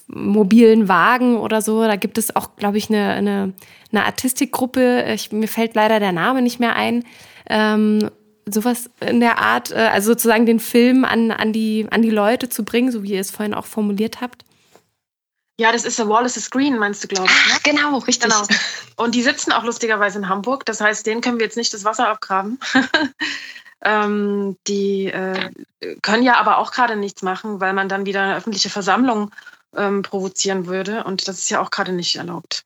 mobilen 0.08 0.90
Wagen 0.90 1.38
oder 1.38 1.62
so. 1.62 1.84
Da 1.84 1.96
gibt 1.96 2.18
es 2.18 2.36
auch, 2.36 2.58
glaube 2.58 2.78
ich, 2.78 2.90
eine, 2.90 3.12
eine, 3.12 3.54
eine 3.92 4.06
Artistikgruppe. 4.06 5.06
Ich, 5.14 5.32
mir 5.32 5.48
fällt 5.48 5.76
leider 5.76 6.02
der 6.02 6.12
Name 6.12 6.42
nicht 6.42 6.60
mehr 6.60 6.76
ein. 6.76 7.06
Ähm, 7.50 8.10
sowas 8.52 8.90
in 9.00 9.20
der 9.20 9.40
Art, 9.40 9.72
äh, 9.72 9.90
also 9.92 10.12
sozusagen 10.12 10.46
den 10.46 10.60
Film 10.60 11.06
an, 11.06 11.32
an, 11.32 11.54
die, 11.54 11.88
an 11.90 12.02
die 12.02 12.10
Leute 12.10 12.50
zu 12.50 12.64
bringen, 12.64 12.92
so 12.92 13.04
wie 13.04 13.14
ihr 13.14 13.22
es 13.22 13.32
vorhin 13.32 13.54
auch 13.54 13.66
formuliert 13.66 14.22
habt? 14.22 14.44
Ja, 15.60 15.72
das 15.72 15.86
ist 15.86 15.98
The 15.98 16.08
Wall 16.08 16.26
is 16.26 16.38
a 16.38 16.42
Screen, 16.42 16.78
meinst 16.80 17.04
du, 17.04 17.08
glaube 17.08 17.30
ich. 17.30 17.48
Ne? 17.48 17.54
Ach, 17.56 17.64
genau, 17.64 17.98
richtig. 18.00 18.32
Genau. 18.32 18.48
Und 18.96 19.14
die 19.14 19.22
sitzen 19.22 19.52
auch 19.52 19.64
lustigerweise 19.64 20.18
in 20.18 20.28
Hamburg. 20.28 20.66
Das 20.66 20.82
heißt, 20.82 21.06
denen 21.06 21.22
können 21.22 21.38
wir 21.38 21.46
jetzt 21.46 21.58
nicht 21.58 21.74
das 21.74 21.84
Wasser 21.84 22.08
abgraben. 22.08 22.60
ähm, 23.86 24.58
die 24.68 25.06
äh, 25.08 25.52
können 26.02 26.24
ja 26.24 26.38
aber 26.38 26.58
auch 26.58 26.72
gerade 26.72 26.96
nichts 26.96 27.22
machen, 27.22 27.62
weil 27.62 27.74
man 27.74 27.90
dann 27.90 28.08
wieder 28.08 28.24
eine 28.24 28.36
öffentliche 28.38 28.72
Versammlung 28.72 29.30
ähm, 29.76 30.02
provozieren 30.02 30.66
würde. 30.66 31.04
Und 31.04 31.28
das 31.28 31.38
ist 31.38 31.52
ja 31.52 31.62
auch 31.62 31.70
gerade 31.70 31.92
nicht 31.92 32.16
erlaubt. 32.16 32.64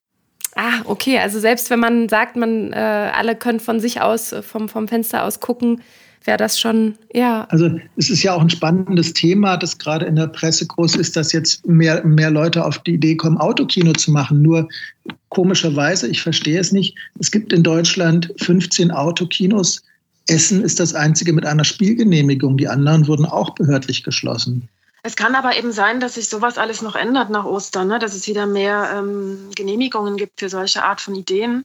Ah, 0.55 0.81
okay. 0.85 1.19
Also 1.19 1.39
selbst 1.39 1.69
wenn 1.69 1.79
man 1.79 2.07
sagt, 2.07 2.37
man 2.37 2.71
äh, 2.71 2.75
alle 2.75 3.35
können 3.35 3.59
von 3.59 3.79
sich 3.79 4.01
aus, 4.01 4.31
äh, 4.31 4.41
vom, 4.41 4.69
vom 4.69 4.87
Fenster 4.87 5.25
aus 5.25 5.41
gucken, 5.41 5.81
wäre 6.23 6.37
das 6.37 6.59
schon, 6.59 6.95
ja. 7.13 7.45
Also 7.49 7.69
es 7.97 8.09
ist 8.09 8.23
ja 8.23 8.33
auch 8.33 8.41
ein 8.41 8.49
spannendes 8.49 9.13
Thema, 9.13 9.57
das 9.57 9.77
gerade 9.77 10.05
in 10.05 10.15
der 10.15 10.27
Presse 10.27 10.65
groß 10.65 10.95
ist, 10.95 11.15
dass 11.15 11.33
jetzt 11.33 11.67
mehr, 11.67 12.03
mehr 12.05 12.31
Leute 12.31 12.65
auf 12.65 12.79
die 12.79 12.93
Idee 12.93 13.15
kommen, 13.15 13.37
Autokino 13.37 13.91
zu 13.93 14.11
machen. 14.11 14.41
Nur 14.41 14.67
komischerweise, 15.29 16.07
ich 16.07 16.21
verstehe 16.21 16.59
es 16.59 16.71
nicht, 16.71 16.95
es 17.19 17.31
gibt 17.31 17.53
in 17.53 17.61
Deutschland 17.61 18.33
15 18.37 18.91
Autokinos. 18.91 19.83
Essen 20.27 20.63
ist 20.63 20.79
das 20.79 20.95
einzige 20.95 21.33
mit 21.33 21.45
einer 21.45 21.65
Spielgenehmigung. 21.65 22.57
Die 22.57 22.67
anderen 22.67 23.07
wurden 23.07 23.25
auch 23.25 23.53
behördlich 23.53 24.03
geschlossen. 24.03 24.67
Es 25.05 25.15
kann 25.15 25.35
aber 25.35 25.55
eben 25.55 25.71
sein, 25.71 25.99
dass 25.99 26.15
sich 26.15 26.29
sowas 26.29 26.57
alles 26.57 26.81
noch 26.81 26.95
ändert 26.95 27.29
nach 27.29 27.45
Ostern, 27.45 27.89
ne? 27.89 27.99
dass 27.99 28.15
es 28.15 28.25
wieder 28.25 28.47
mehr 28.47 28.91
ähm, 28.91 29.51
Genehmigungen 29.55 30.17
gibt 30.17 30.39
für 30.39 30.49
solche 30.49 30.83
Art 30.83 30.99
von 30.99 31.13
Ideen. 31.13 31.63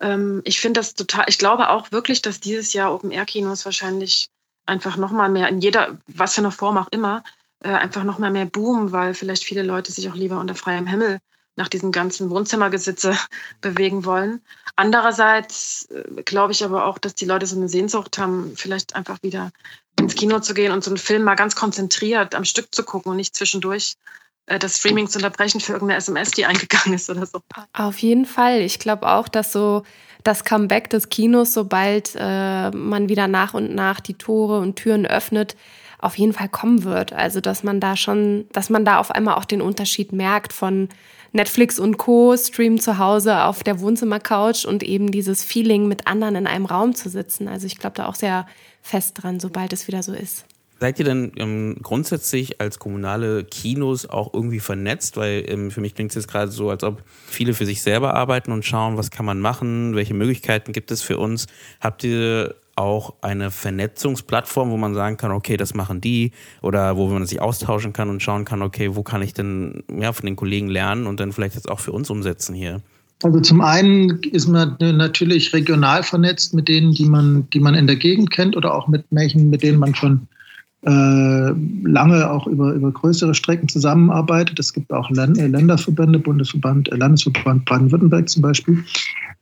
Ähm, 0.00 0.42
ich 0.44 0.60
finde 0.60 0.80
das 0.80 0.92
total, 0.92 1.24
ich 1.28 1.38
glaube 1.38 1.70
auch 1.70 1.92
wirklich, 1.92 2.20
dass 2.20 2.40
dieses 2.40 2.74
Jahr 2.74 2.92
Open-Air-Kinos 2.92 3.64
wahrscheinlich 3.64 4.28
einfach 4.66 4.98
nochmal 4.98 5.30
mehr 5.30 5.48
in 5.48 5.62
jeder, 5.62 5.96
was 6.08 6.34
für 6.34 6.42
eine 6.42 6.50
Form 6.50 6.76
auch 6.76 6.88
immer, 6.90 7.24
äh, 7.60 7.70
einfach 7.70 8.04
nochmal 8.04 8.30
mehr 8.30 8.44
boomen, 8.44 8.92
weil 8.92 9.14
vielleicht 9.14 9.44
viele 9.44 9.62
Leute 9.62 9.90
sich 9.90 10.10
auch 10.10 10.14
lieber 10.14 10.38
unter 10.38 10.54
freiem 10.54 10.86
Himmel 10.86 11.20
nach 11.56 11.68
diesem 11.68 11.92
ganzen 11.92 12.30
Wohnzimmergesitze 12.30 13.16
bewegen 13.60 14.04
wollen. 14.04 14.40
Andererseits 14.76 15.88
äh, 15.90 16.22
glaube 16.22 16.52
ich 16.52 16.64
aber 16.64 16.86
auch, 16.86 16.98
dass 16.98 17.14
die 17.14 17.26
Leute 17.26 17.46
so 17.46 17.56
eine 17.56 17.68
Sehnsucht 17.68 18.18
haben, 18.18 18.52
vielleicht 18.56 18.96
einfach 18.96 19.22
wieder 19.22 19.50
ins 19.98 20.14
Kino 20.14 20.40
zu 20.40 20.54
gehen 20.54 20.72
und 20.72 20.82
so 20.82 20.90
einen 20.90 20.98
Film 20.98 21.22
mal 21.22 21.36
ganz 21.36 21.54
konzentriert 21.54 22.34
am 22.34 22.44
Stück 22.44 22.74
zu 22.74 22.82
gucken 22.82 23.10
und 23.10 23.16
nicht 23.16 23.36
zwischendurch 23.36 23.94
äh, 24.46 24.58
das 24.58 24.78
Streaming 24.78 25.08
zu 25.08 25.18
unterbrechen 25.18 25.60
für 25.60 25.74
irgendeine 25.74 25.98
SMS, 25.98 26.30
die 26.32 26.44
eingegangen 26.46 26.94
ist 26.94 27.08
oder 27.10 27.26
so. 27.26 27.40
Auf 27.72 27.98
jeden 27.98 28.26
Fall. 28.26 28.60
Ich 28.60 28.78
glaube 28.78 29.08
auch, 29.08 29.28
dass 29.28 29.52
so 29.52 29.84
das 30.24 30.44
Comeback 30.44 30.90
des 30.90 31.10
Kinos, 31.10 31.52
sobald 31.52 32.12
äh, 32.16 32.70
man 32.70 33.08
wieder 33.08 33.28
nach 33.28 33.54
und 33.54 33.74
nach 33.74 34.00
die 34.00 34.14
Tore 34.14 34.58
und 34.58 34.76
Türen 34.76 35.06
öffnet, 35.06 35.54
auf 35.98 36.18
jeden 36.18 36.32
Fall 36.32 36.48
kommen 36.48 36.84
wird. 36.84 37.12
Also 37.12 37.40
dass 37.40 37.62
man 37.62 37.80
da 37.80 37.96
schon, 37.96 38.46
dass 38.52 38.70
man 38.70 38.84
da 38.84 38.98
auf 38.98 39.10
einmal 39.10 39.34
auch 39.34 39.44
den 39.44 39.62
Unterschied 39.62 40.12
merkt 40.12 40.52
von 40.52 40.88
Netflix 41.34 41.80
und 41.80 41.98
Co. 41.98 42.36
streamen 42.36 42.78
zu 42.78 42.98
Hause 42.98 43.42
auf 43.42 43.64
der 43.64 43.80
Wohnzimmercouch 43.80 44.66
und 44.66 44.84
eben 44.84 45.10
dieses 45.10 45.42
Feeling 45.42 45.88
mit 45.88 46.06
anderen 46.06 46.36
in 46.36 46.46
einem 46.46 46.64
Raum 46.64 46.94
zu 46.94 47.08
sitzen. 47.08 47.48
Also 47.48 47.66
ich 47.66 47.76
glaube 47.76 47.96
da 47.96 48.06
auch 48.06 48.14
sehr 48.14 48.46
fest 48.82 49.20
dran, 49.20 49.40
sobald 49.40 49.72
es 49.72 49.88
wieder 49.88 50.04
so 50.04 50.12
ist. 50.12 50.46
Seid 50.78 50.98
ihr 51.00 51.04
denn 51.04 51.32
ähm, 51.36 51.76
grundsätzlich 51.82 52.60
als 52.60 52.78
kommunale 52.78 53.42
Kinos 53.42 54.08
auch 54.08 54.32
irgendwie 54.32 54.60
vernetzt? 54.60 55.16
Weil 55.16 55.44
ähm, 55.48 55.70
für 55.72 55.80
mich 55.80 55.94
klingt 55.96 56.12
es 56.12 56.14
jetzt 56.14 56.28
gerade 56.28 56.52
so, 56.52 56.70
als 56.70 56.84
ob 56.84 57.02
viele 57.26 57.54
für 57.54 57.66
sich 57.66 57.82
selber 57.82 58.14
arbeiten 58.14 58.52
und 58.52 58.64
schauen, 58.64 58.96
was 58.96 59.10
kann 59.10 59.26
man 59.26 59.40
machen, 59.40 59.96
welche 59.96 60.14
Möglichkeiten 60.14 60.72
gibt 60.72 60.92
es 60.92 61.02
für 61.02 61.18
uns. 61.18 61.46
Habt 61.80 62.04
ihr 62.04 62.54
auch 62.76 63.14
eine 63.22 63.50
Vernetzungsplattform, 63.50 64.70
wo 64.70 64.76
man 64.76 64.94
sagen 64.94 65.16
kann, 65.16 65.32
okay, 65.32 65.56
das 65.56 65.74
machen 65.74 66.00
die 66.00 66.32
oder 66.62 66.96
wo 66.96 67.08
man 67.08 67.26
sich 67.26 67.40
austauschen 67.40 67.92
kann 67.92 68.10
und 68.10 68.22
schauen 68.22 68.44
kann, 68.44 68.62
okay, 68.62 68.94
wo 68.94 69.02
kann 69.02 69.22
ich 69.22 69.34
denn 69.34 69.84
ja, 69.98 70.12
von 70.12 70.26
den 70.26 70.36
Kollegen 70.36 70.68
lernen 70.68 71.06
und 71.06 71.20
dann 71.20 71.32
vielleicht 71.32 71.54
jetzt 71.54 71.70
auch 71.70 71.80
für 71.80 71.92
uns 71.92 72.10
umsetzen 72.10 72.54
hier? 72.54 72.82
Also 73.22 73.40
zum 73.40 73.60
einen 73.60 74.20
ist 74.32 74.48
man 74.48 74.76
natürlich 74.80 75.52
regional 75.54 76.02
vernetzt 76.02 76.52
mit 76.52 76.68
denen, 76.68 76.92
die 76.92 77.06
man, 77.06 77.48
die 77.50 77.60
man 77.60 77.74
in 77.74 77.86
der 77.86 77.96
Gegend 77.96 78.30
kennt 78.30 78.56
oder 78.56 78.74
auch 78.74 78.88
mit 78.88 79.04
welchen, 79.10 79.50
mit 79.50 79.62
denen 79.62 79.78
man 79.78 79.94
schon 79.94 80.28
äh, 80.82 81.54
lange 81.88 82.30
auch 82.30 82.46
über, 82.46 82.72
über 82.72 82.92
größere 82.92 83.34
Strecken 83.34 83.68
zusammenarbeitet. 83.68 84.58
Es 84.58 84.72
gibt 84.72 84.92
auch 84.92 85.08
Länderverbände, 85.10 86.18
Bundesverband, 86.18 86.88
Landesverband 86.92 87.64
Baden-Württemberg 87.64 88.28
zum 88.28 88.42
Beispiel. 88.42 88.84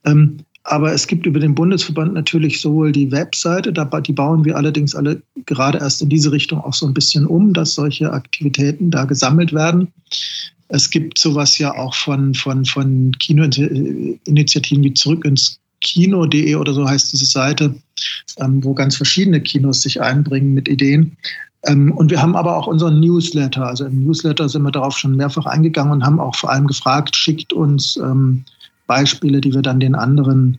Ähm, 0.05 0.39
aber 0.65 0.93
es 0.93 1.07
gibt 1.07 1.27
über 1.27 1.41
den 1.41 1.55
Bundesverband 1.55 2.15
natürlich 2.15 2.61
sowohl 2.61 2.93
die 2.93 3.11
Webseite, 3.11 3.73
die 3.73 4.13
bauen 4.13 4.45
wir 4.45 4.57
allerdings 4.57 4.95
alle 4.95 5.21
gerade 5.47 5.79
erst 5.79 6.03
in 6.03 6.09
diese 6.09 6.31
Richtung 6.31 6.61
auch 6.61 6.75
so 6.75 6.87
ein 6.87 6.95
bisschen 6.95 7.27
um, 7.27 7.53
dass 7.53 7.75
solche 7.75 8.13
Aktivitäten 8.13 8.91
da 8.91 9.05
gesammelt 9.05 9.53
werden. 9.53 9.89
Es 10.69 10.89
gibt 10.89 11.19
sowas 11.19 11.59
ja 11.59 11.75
auch 11.75 11.95
von, 11.95 12.35
von, 12.35 12.65
von 12.65 13.13
Kinoinitiativen 13.19 14.85
wie 14.85 14.95
Zurück 14.95 15.25
ins 15.25 15.59
Kino.de 15.83 16.55
oder 16.55 16.73
so 16.73 16.89
heißt 16.89 17.13
diese 17.13 17.27
Seite, 17.27 17.75
ähm, 18.39 18.63
wo 18.63 18.73
ganz 18.73 18.97
verschiedene 18.97 19.41
Kinos 19.41 19.83
sich 19.83 20.01
einbringen 20.01 20.55
mit 20.55 20.69
Ideen. 20.69 21.17
Ähm, 21.65 21.93
und 21.93 22.11
wir 22.11 22.23
haben 22.23 22.37
aber 22.37 22.57
auch 22.57 22.69
unseren 22.69 23.01
Newsletter. 23.01 23.67
Also 23.67 23.85
im 23.85 24.05
Newsletter 24.05 24.49
sind 24.49 24.63
wir 24.63 24.71
darauf 24.71 24.97
schon 24.97 25.17
mehrfach 25.17 25.47
eingegangen 25.47 25.93
und 25.93 26.05
haben 26.05 26.21
auch 26.21 26.37
vor 26.37 26.51
allem 26.51 26.69
gefragt, 26.69 27.17
schickt 27.17 27.53
uns 27.53 27.97
ähm, 27.97 28.45
Beispiele, 28.87 29.41
die 29.41 29.55
wir 29.55 29.63
dann 29.63 29.81
den 29.81 29.95
anderen 29.95 30.59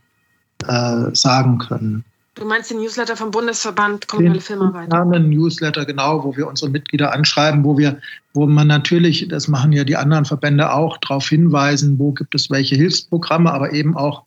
äh, 0.68 1.14
sagen 1.14 1.58
können. 1.60 2.06
Du 2.36 2.46
meinst 2.46 2.72
den 2.72 2.78
Newsletter 2.78 3.16
vom 3.16 3.30
Bundesverband 3.30 4.08
Kommunale 4.08 4.42
Filmarbeit? 4.42 4.92
Ja, 4.92 5.02
einen 5.04 5.30
Newsletter, 5.30 5.86
genau, 5.86 6.24
wo 6.24 6.36
wir 6.36 6.48
unsere 6.48 6.72
Mitglieder 6.72 7.14
anschreiben, 7.14 7.64
wo 7.64 7.78
wir, 7.78 8.00
wo 8.34 8.48
man 8.48 8.68
natürlich, 8.68 9.28
das 9.28 9.48
machen 9.48 9.72
ja 9.72 9.84
die 9.84 9.96
anderen 9.96 10.26
Verbände 10.26 10.74
auch, 10.74 10.98
darauf 10.98 11.28
hinweisen, 11.28 12.00
wo 12.00 12.12
gibt 12.12 12.34
es 12.34 12.50
welche 12.50 12.76
Hilfsprogramme, 12.76 13.54
aber 13.54 13.74
eben 13.74 13.96
auch 13.96 14.24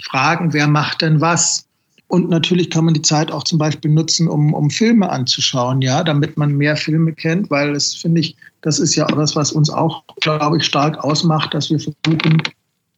fragen, 0.00 0.52
wer 0.52 0.68
macht 0.68 1.02
denn 1.02 1.20
was? 1.20 1.66
Und 2.06 2.28
natürlich 2.28 2.70
kann 2.70 2.84
man 2.84 2.94
die 2.94 3.02
Zeit 3.02 3.32
auch 3.32 3.42
zum 3.42 3.58
Beispiel 3.58 3.90
nutzen, 3.90 4.28
um, 4.28 4.54
um 4.54 4.70
Filme 4.70 5.10
anzuschauen, 5.10 5.82
ja, 5.82 6.04
damit 6.04 6.36
man 6.36 6.56
mehr 6.56 6.76
Filme 6.76 7.12
kennt, 7.12 7.50
weil 7.50 7.72
das 7.72 7.94
finde 7.94 8.20
ich, 8.20 8.36
das 8.60 8.78
ist 8.78 8.94
ja 8.94 9.06
das, 9.06 9.34
was 9.34 9.50
uns 9.50 9.70
auch, 9.70 10.04
glaube 10.20 10.58
ich, 10.58 10.64
stark 10.64 11.02
ausmacht, 11.02 11.52
dass 11.54 11.70
wir 11.70 11.80
versuchen, 11.80 12.40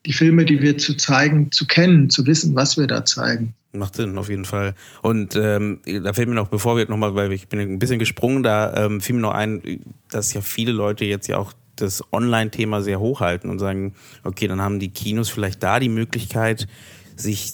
die 0.07 0.13
Filme, 0.13 0.45
die 0.45 0.63
wir 0.63 0.79
zu 0.79 0.97
zeigen, 0.97 1.51
zu 1.51 1.67
kennen, 1.67 2.09
zu 2.11 2.27
wissen, 2.27 2.55
was 2.55 2.79
wir 2.79 2.87
da 2.87 3.05
zeigen. 3.05 3.55
Macht 3.73 3.97
Sinn, 3.97 4.17
auf 4.17 4.29
jeden 4.29 4.45
Fall. 4.45 4.75
Und 5.03 5.37
ähm, 5.37 5.81
da 5.85 6.13
fällt 6.13 6.29
mir 6.29 6.35
noch, 6.35 6.49
bevor 6.49 6.77
wir 6.77 6.89
nochmal, 6.89 7.15
weil 7.15 7.33
ich 7.33 7.49
bin 7.49 7.61
ein 7.61 7.79
bisschen 7.79 7.99
gesprungen, 7.99 8.43
da 8.43 8.87
ähm, 8.87 9.01
fiel 9.01 9.17
mir 9.17 9.23
noch 9.23 9.35
ein, 9.35 9.81
dass 10.11 10.33
ja 10.33 10.41
viele 10.41 10.73
Leute 10.73 11.05
jetzt 11.05 11.27
ja 11.27 11.37
auch 11.37 11.53
das 11.75 12.03
Online-Thema 12.13 12.81
sehr 12.81 13.01
hochhalten 13.01 13.51
und 13.51 13.59
sagen, 13.59 13.95
okay, 14.25 14.49
dann 14.49 14.63
haben 14.63 14.81
die 14.81 14.89
Kinos 14.89 15.29
vielleicht 15.29 15.63
da 15.63 15.79
die 15.79 15.91
Möglichkeit, 15.91 16.69
sich 17.17 17.53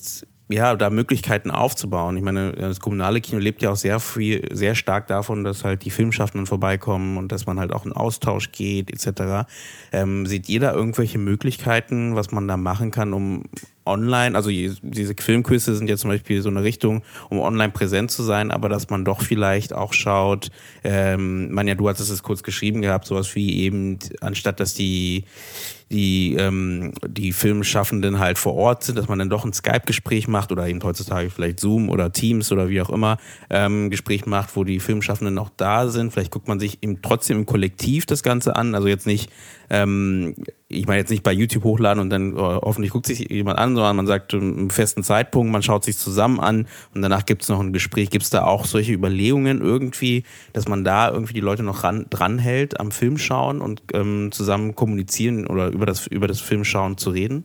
ja, 0.52 0.76
da 0.76 0.90
Möglichkeiten 0.90 1.50
aufzubauen. 1.50 2.16
Ich 2.16 2.22
meine, 2.22 2.52
das 2.52 2.80
kommunale 2.80 3.20
Kino 3.20 3.38
lebt 3.40 3.62
ja 3.62 3.70
auch 3.70 3.76
sehr 3.76 4.00
viel, 4.00 4.48
sehr 4.52 4.74
stark 4.74 5.06
davon, 5.06 5.44
dass 5.44 5.64
halt 5.64 5.84
die 5.84 5.90
Filmschaffenden 5.90 6.46
vorbeikommen 6.46 7.16
und 7.16 7.32
dass 7.32 7.46
man 7.46 7.58
halt 7.58 7.72
auch 7.72 7.86
in 7.86 7.92
Austausch 7.92 8.52
geht, 8.52 8.90
etc. 8.90 9.48
Ähm, 9.92 10.26
seht 10.26 10.48
ihr 10.48 10.60
da 10.60 10.72
irgendwelche 10.72 11.18
Möglichkeiten, 11.18 12.14
was 12.14 12.30
man 12.32 12.48
da 12.48 12.56
machen 12.56 12.90
kann, 12.90 13.12
um 13.12 13.44
online, 13.84 14.36
also 14.36 14.50
diese 14.50 15.14
Filmquizze 15.18 15.74
sind 15.74 15.88
ja 15.88 15.96
zum 15.96 16.10
Beispiel 16.10 16.40
so 16.40 16.48
eine 16.48 16.62
Richtung, 16.62 17.02
um 17.30 17.40
online 17.40 17.72
präsent 17.72 18.10
zu 18.10 18.22
sein, 18.22 18.50
aber 18.50 18.68
dass 18.68 18.90
man 18.90 19.04
doch 19.04 19.22
vielleicht 19.22 19.72
auch 19.72 19.92
schaut, 19.92 20.50
ähm, 20.84 21.52
man 21.52 21.66
ja, 21.66 21.74
du 21.74 21.88
hattest 21.88 22.10
es 22.10 22.22
kurz 22.22 22.42
geschrieben 22.42 22.82
gehabt, 22.82 23.06
sowas 23.06 23.34
wie 23.34 23.60
eben, 23.60 23.98
anstatt 24.20 24.60
dass 24.60 24.74
die 24.74 25.24
die, 25.92 26.34
ähm, 26.34 26.92
die 27.06 27.32
Filmschaffenden 27.32 28.18
halt 28.18 28.38
vor 28.38 28.54
Ort 28.54 28.82
sind, 28.82 28.96
dass 28.96 29.08
man 29.08 29.18
dann 29.18 29.28
doch 29.28 29.44
ein 29.44 29.52
Skype-Gespräch 29.52 30.26
macht 30.26 30.50
oder 30.50 30.66
eben 30.66 30.82
heutzutage 30.82 31.28
vielleicht 31.30 31.60
Zoom 31.60 31.90
oder 31.90 32.12
Teams 32.12 32.50
oder 32.50 32.68
wie 32.68 32.80
auch 32.80 32.90
immer 32.90 33.18
ähm, 33.50 33.90
Gespräch 33.90 34.24
macht, 34.24 34.56
wo 34.56 34.64
die 34.64 34.80
Filmschaffenden 34.80 35.38
auch 35.38 35.50
da 35.56 35.88
sind. 35.88 36.12
Vielleicht 36.12 36.32
guckt 36.32 36.48
man 36.48 36.58
sich 36.58 36.78
eben 36.82 37.02
trotzdem 37.02 37.38
im 37.38 37.46
Kollektiv 37.46 38.06
das 38.06 38.22
Ganze 38.22 38.56
an, 38.56 38.74
also 38.74 38.88
jetzt 38.88 39.06
nicht 39.06 39.30
ähm, 39.68 40.34
ich 40.72 40.86
meine 40.86 41.00
jetzt 41.00 41.10
nicht 41.10 41.22
bei 41.22 41.32
YouTube 41.32 41.64
hochladen 41.64 42.00
und 42.00 42.10
dann 42.10 42.34
oh, 42.34 42.60
hoffentlich 42.62 42.92
guckt 42.92 43.06
sich 43.06 43.30
jemand 43.30 43.58
an, 43.58 43.74
sondern 43.74 43.96
man 43.96 44.06
sagt 44.06 44.34
einen 44.34 44.70
festen 44.70 45.02
Zeitpunkt, 45.02 45.52
man 45.52 45.62
schaut 45.62 45.84
sich 45.84 45.96
zusammen 45.96 46.40
an 46.40 46.66
und 46.94 47.02
danach 47.02 47.26
gibt 47.26 47.42
es 47.42 47.48
noch 47.48 47.60
ein 47.60 47.72
Gespräch. 47.72 48.10
Gibt 48.10 48.24
es 48.24 48.30
da 48.30 48.44
auch 48.44 48.64
solche 48.64 48.92
Überlegungen 48.92 49.60
irgendwie, 49.60 50.24
dass 50.52 50.68
man 50.68 50.84
da 50.84 51.10
irgendwie 51.10 51.34
die 51.34 51.40
Leute 51.40 51.62
noch 51.62 51.84
ran, 51.84 52.06
dranhält 52.10 52.80
am 52.80 52.90
Film 52.90 53.18
schauen 53.18 53.60
und 53.60 53.82
ähm, 53.92 54.30
zusammen 54.32 54.74
kommunizieren 54.74 55.46
oder 55.46 55.68
über 55.68 55.86
das, 55.86 56.06
über 56.06 56.26
das 56.26 56.40
Filmschauen 56.40 56.96
zu 56.98 57.10
reden? 57.10 57.44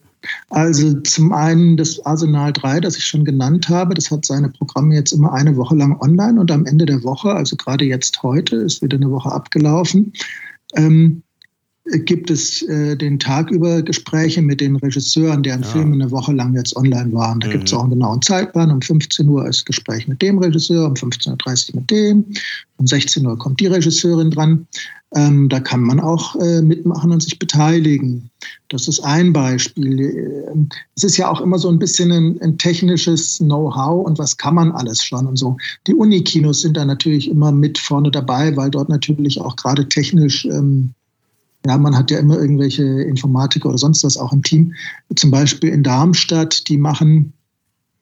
Also 0.49 0.99
zum 1.01 1.31
einen 1.31 1.77
das 1.77 2.03
Arsenal 2.05 2.51
3, 2.51 2.79
das 2.79 2.97
ich 2.97 3.05
schon 3.05 3.23
genannt 3.23 3.69
habe, 3.69 3.93
das 3.93 4.11
hat 4.11 4.25
seine 4.25 4.49
Programme 4.49 4.95
jetzt 4.95 5.11
immer 5.11 5.33
eine 5.33 5.55
Woche 5.55 5.75
lang 5.75 5.99
online 6.01 6.39
und 6.39 6.51
am 6.51 6.65
Ende 6.65 6.85
der 6.85 7.03
Woche, 7.03 7.33
also 7.33 7.55
gerade 7.55 7.85
jetzt 7.85 8.23
heute, 8.23 8.57
ist 8.57 8.81
wieder 8.81 8.97
eine 8.97 9.11
Woche 9.11 9.31
abgelaufen. 9.31 10.13
Ähm, 10.75 11.23
gibt 11.91 12.29
es 12.29 12.61
äh, 12.63 12.95
den 12.95 13.19
Tag 13.19 13.49
über 13.49 13.81
Gespräche 13.81 14.41
mit 14.41 14.59
den 14.61 14.75
Regisseuren, 14.75 15.43
deren 15.43 15.63
ja. 15.63 15.67
Filme 15.69 15.93
eine 15.93 16.11
Woche 16.11 16.33
lang 16.33 16.53
jetzt 16.53 16.75
online 16.75 17.13
waren. 17.13 17.39
Da 17.39 17.47
mhm. 17.47 17.51
gibt 17.51 17.67
es 17.67 17.73
auch 17.73 17.81
einen 17.81 17.91
genauen 17.91 18.21
Zeitplan. 18.21 18.71
Um 18.71 18.81
15 18.81 19.27
Uhr 19.27 19.47
ist 19.47 19.65
Gespräch 19.65 20.07
mit 20.07 20.21
dem 20.21 20.37
Regisseur, 20.37 20.87
um 20.87 20.93
15.30 20.93 21.69
Uhr 21.69 21.79
mit 21.79 21.91
dem, 21.91 22.25
um 22.77 22.87
16 22.87 23.25
Uhr 23.25 23.37
kommt 23.37 23.59
die 23.59 23.67
Regisseurin 23.67 24.31
dran. 24.31 24.67
Ähm, 25.15 25.47
da 25.47 25.61
kann 25.61 25.81
man 25.81 26.01
auch 26.01 26.35
äh, 26.35 26.61
mitmachen 26.61 27.11
und 27.11 27.23
sich 27.23 27.39
beteiligen. 27.39 28.29
Das 28.67 28.89
ist 28.89 28.99
ein 28.99 29.31
Beispiel. 29.31 30.45
Ähm, 30.51 30.67
es 30.95 31.05
ist 31.05 31.15
ja 31.15 31.31
auch 31.31 31.39
immer 31.39 31.57
so 31.57 31.69
ein 31.69 31.79
bisschen 31.79 32.11
ein, 32.11 32.41
ein 32.41 32.57
technisches 32.57 33.37
Know-how 33.37 34.05
und 34.05 34.19
was 34.19 34.35
kann 34.35 34.55
man 34.55 34.73
alles 34.73 35.01
schon 35.01 35.25
und 35.25 35.37
so. 35.37 35.55
Die 35.87 35.93
Unikinos 35.93 36.61
sind 36.61 36.75
da 36.75 36.83
natürlich 36.83 37.29
immer 37.29 37.53
mit 37.53 37.77
vorne 37.77 38.11
dabei, 38.11 38.53
weil 38.57 38.69
dort 38.69 38.89
natürlich 38.89 39.39
auch 39.39 39.55
gerade 39.55 39.87
technisch 39.87 40.43
ähm, 40.43 40.93
ja, 41.67 41.77
man 41.77 41.97
hat 41.97 42.11
ja 42.11 42.19
immer 42.19 42.39
irgendwelche 42.39 42.83
Informatiker 42.83 43.69
oder 43.69 43.77
sonst 43.77 44.03
was 44.03 44.17
auch 44.17 44.31
im 44.31 44.41
Team. 44.41 44.73
Zum 45.15 45.31
Beispiel 45.31 45.69
in 45.69 45.83
Darmstadt, 45.83 46.67
die 46.69 46.77
machen 46.77 47.33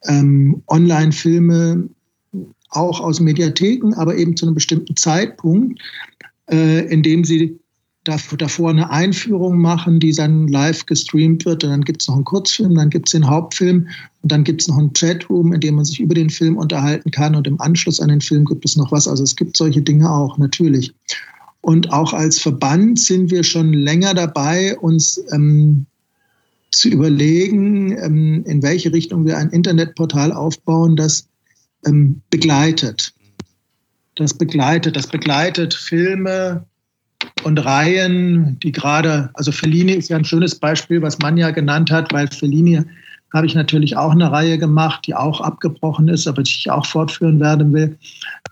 ähm, 0.03 0.61
Online-Filme 0.68 1.89
auch 2.70 2.99
aus 2.99 3.20
Mediatheken, 3.20 3.93
aber 3.95 4.18
eben 4.18 4.38
zu 4.38 4.45
einem 4.45 4.55
bestimmten 4.55 4.95
Zeitpunkt, 4.95 5.82
äh, 6.51 6.86
indem 6.88 7.24
sie 7.24 7.59
davor 8.03 8.70
eine 8.70 8.91
Einführung 8.91 9.57
machen, 9.57 9.99
die 9.99 10.13
dann 10.13 10.47
live 10.47 10.86
gestreamt 10.86 11.45
wird. 11.45 11.63
Und 11.63 11.72
dann 11.72 11.84
gibt 11.84 12.03
es 12.03 12.07
noch 12.07 12.16
einen 12.16 12.26
Kurzfilm, 12.26 12.76
dann 12.76 12.91
gibt 12.91 13.07
es 13.07 13.13
den 13.13 13.28
Hauptfilm 13.28 13.88
und 14.22 14.32
dann 14.32 14.43
gibt 14.43 14.61
es 14.61 14.68
noch 14.68 14.78
einen 14.78 14.93
Chatroom, 14.93 15.53
in 15.53 15.59
dem 15.59 15.76
man 15.76 15.86
sich 15.86 15.99
über 15.99 16.13
den 16.13 16.30
Film 16.30 16.57
unterhalten 16.57 17.09
kann. 17.09 17.34
Und 17.34 17.47
im 17.47 17.59
Anschluss 17.59 17.99
an 17.99 18.09
den 18.09 18.22
Film 18.22 18.45
gibt 18.45 18.63
es 18.63 18.76
noch 18.76 18.91
was. 18.91 19.07
Also 19.07 19.24
es 19.24 19.36
gibt 19.36 19.57
solche 19.57 19.82
Dinge 19.82 20.11
auch, 20.11 20.38
natürlich. 20.38 20.93
Und 21.66 21.91
auch 21.91 22.13
als 22.13 22.39
Verband 22.39 22.99
sind 22.99 23.32
wir 23.32 23.43
schon 23.43 23.74
länger 23.74 24.13
dabei, 24.13 24.78
uns 24.78 25.20
ähm, 25.32 25.88
zu 26.70 26.89
überlegen, 26.89 27.97
ähm, 27.97 28.43
in 28.45 28.61
welche 28.61 28.93
Richtung 28.93 29.26
wir 29.26 29.39
ein 29.39 29.49
Internetportal 29.49 30.32
aufbauen, 30.32 30.95
das 30.95 31.28
ähm, 31.88 32.22
begleitet. 32.30 33.13
Das 34.13 34.36
begleitet, 34.36 34.95
das 34.95 35.07
begleitet 35.07 35.74
Filme 35.74 36.68
und 37.43 37.57
Reihen, 37.57 38.59
die 38.59 38.72
gerade, 38.72 39.32
also 39.34 39.51
Fellini 39.51 39.93
ist 39.93 40.09
ja 40.09 40.18
ein 40.18 40.26
schönes 40.26 40.53
Beispiel, 40.53 41.01
was 41.01 41.18
man 41.18 41.36
ja 41.36 41.49
genannt 41.49 41.89
hat, 41.89 42.13
weil 42.13 42.28
Fellini 42.28 42.84
habe 43.34 43.48
ich 43.48 43.56
natürlich 43.56 43.98
auch 43.98 44.12
eine 44.12 44.32
Reihe 44.32 44.58
gemacht, 44.58 45.08
die 45.08 45.16
auch 45.16 45.42
abgebrochen 45.42 46.08
ist, 46.08 46.28
aber 46.28 46.44
die 46.44 46.52
ich 46.52 46.72
auch 46.72 46.86
fortführen 46.86 47.40
werden 47.40 47.74
will, 47.74 47.98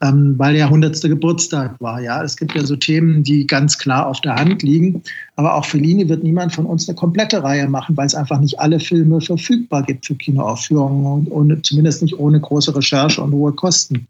ähm, 0.02 0.36
weil 0.38 0.56
ja 0.56 0.66
100. 0.66 1.02
Geburtstag 1.02 1.80
war. 1.80 2.02
Ja, 2.02 2.22
es 2.24 2.36
gibt 2.36 2.54
ja 2.54 2.66
so 2.66 2.76
Themen, 2.76 3.24
die 3.24 3.48
ganz 3.48 3.78
klar 3.78 4.08
auf 4.08 4.20
der 4.22 4.36
Hand 4.36 4.62
liegen. 4.62 5.02
Aber 5.36 5.56
auch 5.56 5.66
Fellini 5.66 6.10
wird 6.10 6.24
niemand 6.24 6.54
von 6.54 6.66
uns 6.66 6.90
eine 6.90 6.96
komplette 6.96 7.42
Reihe 7.42 7.68
machen, 7.68 7.96
weil 7.96 8.08
es 8.08 8.16
einfach 8.16 8.40
nicht 8.40 8.60
alle 8.60 8.80
Filme 8.80 9.22
verfügbar 9.22 9.84
gibt 9.84 10.06
für 10.06 10.16
Kinoaufführungen, 10.16 11.28
ohne, 11.28 11.62
zumindest 11.62 12.02
nicht 12.02 12.20
ohne 12.20 12.40
große 12.40 12.76
Recherche 12.76 13.22
und 13.22 13.32
hohe 13.32 13.54
Kosten. 13.54 14.08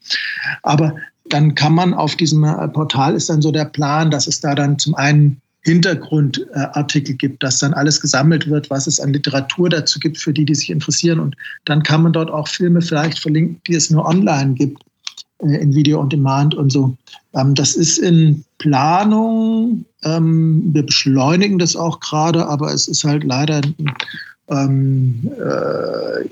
Aber 0.63 0.95
dann 1.29 1.55
kann 1.55 1.73
man 1.73 1.93
auf 1.93 2.15
diesem 2.15 2.43
äh, 2.43 2.67
Portal 2.67 3.15
ist 3.15 3.29
dann 3.29 3.41
so 3.41 3.51
der 3.51 3.65
Plan, 3.65 4.11
dass 4.11 4.27
es 4.27 4.39
da 4.39 4.55
dann 4.55 4.79
zum 4.79 4.95
einen 4.95 5.41
Hintergrundartikel 5.65 7.15
gibt, 7.15 7.41
dass 7.41 7.59
dann 7.59 7.73
alles 7.73 8.01
gesammelt 8.01 8.49
wird, 8.49 8.69
was 8.69 8.87
es 8.87 8.99
an 8.99 9.13
Literatur 9.13 9.69
dazu 9.69 9.99
gibt, 9.99 10.17
für 10.17 10.33
die, 10.33 10.45
die 10.45 10.55
sich 10.55 10.69
interessieren. 10.69 11.19
Und 11.19 11.35
dann 11.65 11.83
kann 11.83 12.03
man 12.03 12.13
dort 12.13 12.29
auch 12.29 12.47
Filme 12.47 12.81
vielleicht 12.81 13.19
verlinken, 13.19 13.61
die 13.67 13.75
es 13.75 13.89
nur 13.89 14.05
online 14.05 14.53
gibt. 14.55 14.83
äh, 15.39 15.55
in 15.57 15.73
Video 15.73 15.99
on 15.99 16.09
Demand 16.09 16.55
und 16.55 16.71
so. 16.71 16.95
Ähm, 17.33 17.55
das 17.55 17.75
ist 17.75 17.97
in 17.97 18.43
Planung. 18.57 19.85
Ähm, 20.03 20.73
wir 20.73 20.85
beschleunigen 20.85 21.59
das 21.59 21.75
auch 21.75 21.99
gerade, 21.99 22.45
aber 22.47 22.73
es 22.73 22.87
ist 22.87 23.03
halt 23.03 23.23
leider 23.23 23.61
ähm, 24.49 25.31
äh, 25.39 26.25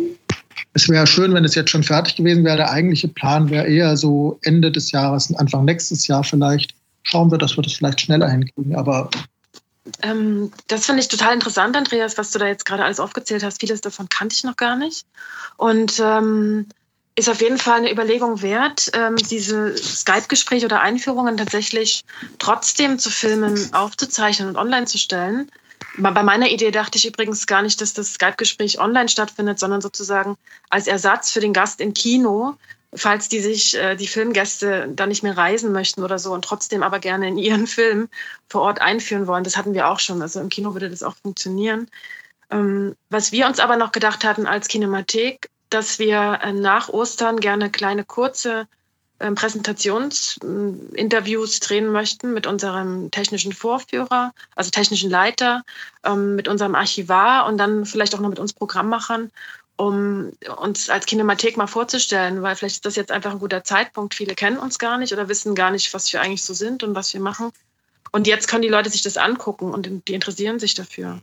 es 0.74 0.88
wäre 0.88 1.06
schön, 1.06 1.34
wenn 1.34 1.44
es 1.44 1.56
jetzt 1.56 1.70
schon 1.70 1.84
fertig 1.84 2.16
gewesen 2.16 2.46
wäre. 2.46 2.58
Der 2.58 2.72
eigentliche 2.72 3.08
Plan 3.08 3.50
wäre 3.50 3.68
eher 3.68 3.98
so 3.98 4.40
Ende 4.44 4.72
des 4.72 4.92
Jahres, 4.92 5.34
Anfang 5.36 5.66
nächstes 5.66 6.08
Jahr 6.08 6.24
vielleicht. 6.24 6.74
Schauen 7.04 7.32
wir, 7.32 7.38
dass 7.38 7.58
wir 7.58 7.64
das 7.64 7.74
vielleicht 7.74 8.02
schneller 8.02 8.30
hinkriegen. 8.30 8.76
Aber 8.76 9.10
ähm, 10.04 10.52
das 10.68 10.86
finde 10.86 11.02
ich 11.02 11.08
total 11.08 11.34
interessant, 11.34 11.76
Andreas, 11.76 12.18
was 12.18 12.32
du 12.32 12.39
da 12.39 12.47
jetzt 12.47 12.66
gerade 12.66 12.84
alles 12.84 12.99
aufgezählt 12.99 13.43
hast. 13.43 13.60
Vieles 13.60 13.82
davon 13.82 14.10
kannte 14.10 14.36
ich 14.36 14.43
noch 14.43 14.56
gar 14.56 14.76
nicht. 14.76 15.06
Und 15.58 15.99
ähm, 15.99 16.68
ist 17.16 17.30
auf 17.30 17.41
jeden 17.41 17.58
Fall 17.58 17.80
eine 17.80 17.91
Überlegung 17.91 18.41
wert, 18.41 18.89
ähm, 18.93 19.16
diese 19.16 19.76
Skype-Gespräche 19.78 20.66
oder 20.66 20.82
Einführungen 20.82 21.38
tatsächlich 21.38 22.04
trotzdem 22.39 22.99
zu 22.99 23.10
filmen, 23.10 23.74
aufzuzeichnen 23.74 24.47
und 24.47 24.56
online 24.56 24.86
zu 24.86 24.97
stellen. 24.97 25.52
Bei 25.97 26.24
meiner 26.24 26.49
Idee 26.49 26.72
dachte 26.72 26.97
ich 26.97 27.08
übrigens 27.08 27.47
gar 27.47 27.64
nicht, 27.64 27.82
dass 27.82 27.93
das 27.93 28.14
Skype-Gespräch 28.14 28.80
online 28.80 29.10
stattfindet, 29.10 29.60
sondern 29.60 29.82
sozusagen 29.82 30.38
als 30.70 30.88
Ersatz 30.88 31.32
für 31.32 31.41
den 31.41 31.54
Gast 31.54 31.82
im 31.82 31.93
Kino, 31.93 32.56
falls 32.94 33.30
die 33.30 33.39
sich, 33.39 33.78
äh, 33.78 33.96
die 33.96 34.08
Filmgäste 34.08 34.89
da 34.94 35.08
nicht 35.08 35.24
mehr 35.24 35.38
reisen 35.38 35.72
möchten 35.72 36.04
oder 36.04 36.20
so 36.20 36.34
und 36.34 36.44
trotzdem 36.44 36.84
aber 36.84 37.00
gerne 37.00 37.28
in 37.28 37.38
ihren 37.38 37.68
Film 37.78 38.10
vor 38.50 38.62
Ort 38.62 38.82
einführen 38.82 39.28
wollen. 39.28 39.44
Das 39.44 39.58
hatten 39.58 39.74
wir 39.74 39.89
auch 39.89 40.00
schon. 40.00 40.22
Also 40.22 40.39
im 40.39 40.50
Kino 40.50 40.74
würde 40.74 40.89
das 40.89 41.04
auch 41.04 41.16
funktionieren. 41.16 41.88
Ähm, 42.50 42.96
was 43.10 43.32
wir 43.32 43.48
uns 43.48 43.60
aber 43.60 43.78
noch 43.78 43.92
gedacht 43.92 44.24
hatten 44.24 44.46
als 44.46 44.68
Kinemathek, 44.68 45.50
dass 45.70 46.00
wir 46.00 46.39
äh, 46.44 46.52
nach 46.52 46.89
Ostern 46.89 47.39
gerne 47.39 47.70
kleine 47.70 48.04
kurze 48.04 48.68
ähm, 49.22 49.36
Präsentationsinterviews 49.36 51.62
drehen 51.62 51.92
möchten 51.92 52.34
mit 52.34 52.48
unserem 52.48 53.12
technischen 53.12 53.54
Vorführer, 53.54 54.34
also 54.56 54.72
technischen 54.72 55.12
Leiter, 55.12 55.64
ähm, 56.04 56.36
mit 56.36 56.48
unserem 56.48 56.74
Archivar 56.76 57.46
und 57.46 57.58
dann 57.58 57.86
vielleicht 57.86 58.16
auch 58.16 58.20
noch 58.20 58.30
mit 58.30 58.39
uns 58.39 58.54
Programmmachern, 58.54 59.32
um 59.82 60.32
uns 60.58 60.90
als 60.90 61.08
Kinemathek 61.08 61.58
mal 61.58 61.66
vorzustellen, 61.66 62.44
weil 62.44 62.56
vielleicht 62.56 62.76
ist 62.76 62.86
das 62.86 62.96
jetzt 62.96 63.12
einfach 63.12 63.32
ein 63.32 63.40
guter 63.40 63.64
Zeitpunkt. 63.64 64.14
Viele 64.14 64.36
kennen 64.36 64.58
uns 64.58 64.78
gar 64.78 65.00
nicht 65.00 65.12
oder 65.12 65.28
wissen 65.28 65.56
gar 65.56 65.72
nicht, 65.72 65.92
was 65.94 66.14
wir 66.14 66.22
eigentlich 66.22 66.44
so 66.44 66.54
sind 66.54 66.84
und 66.84 66.94
was 66.94 67.14
wir 67.14 67.20
machen. 67.20 67.52
Und 68.12 68.28
jetzt 68.28 68.48
können 68.48 68.62
die 68.62 68.68
Leute 68.68 68.92
sich 68.92 69.02
das 69.02 69.18
angucken 69.18 69.74
und 69.74 70.08
die 70.08 70.14
interessieren 70.14 70.60
sich 70.60 70.76
dafür. 70.76 71.20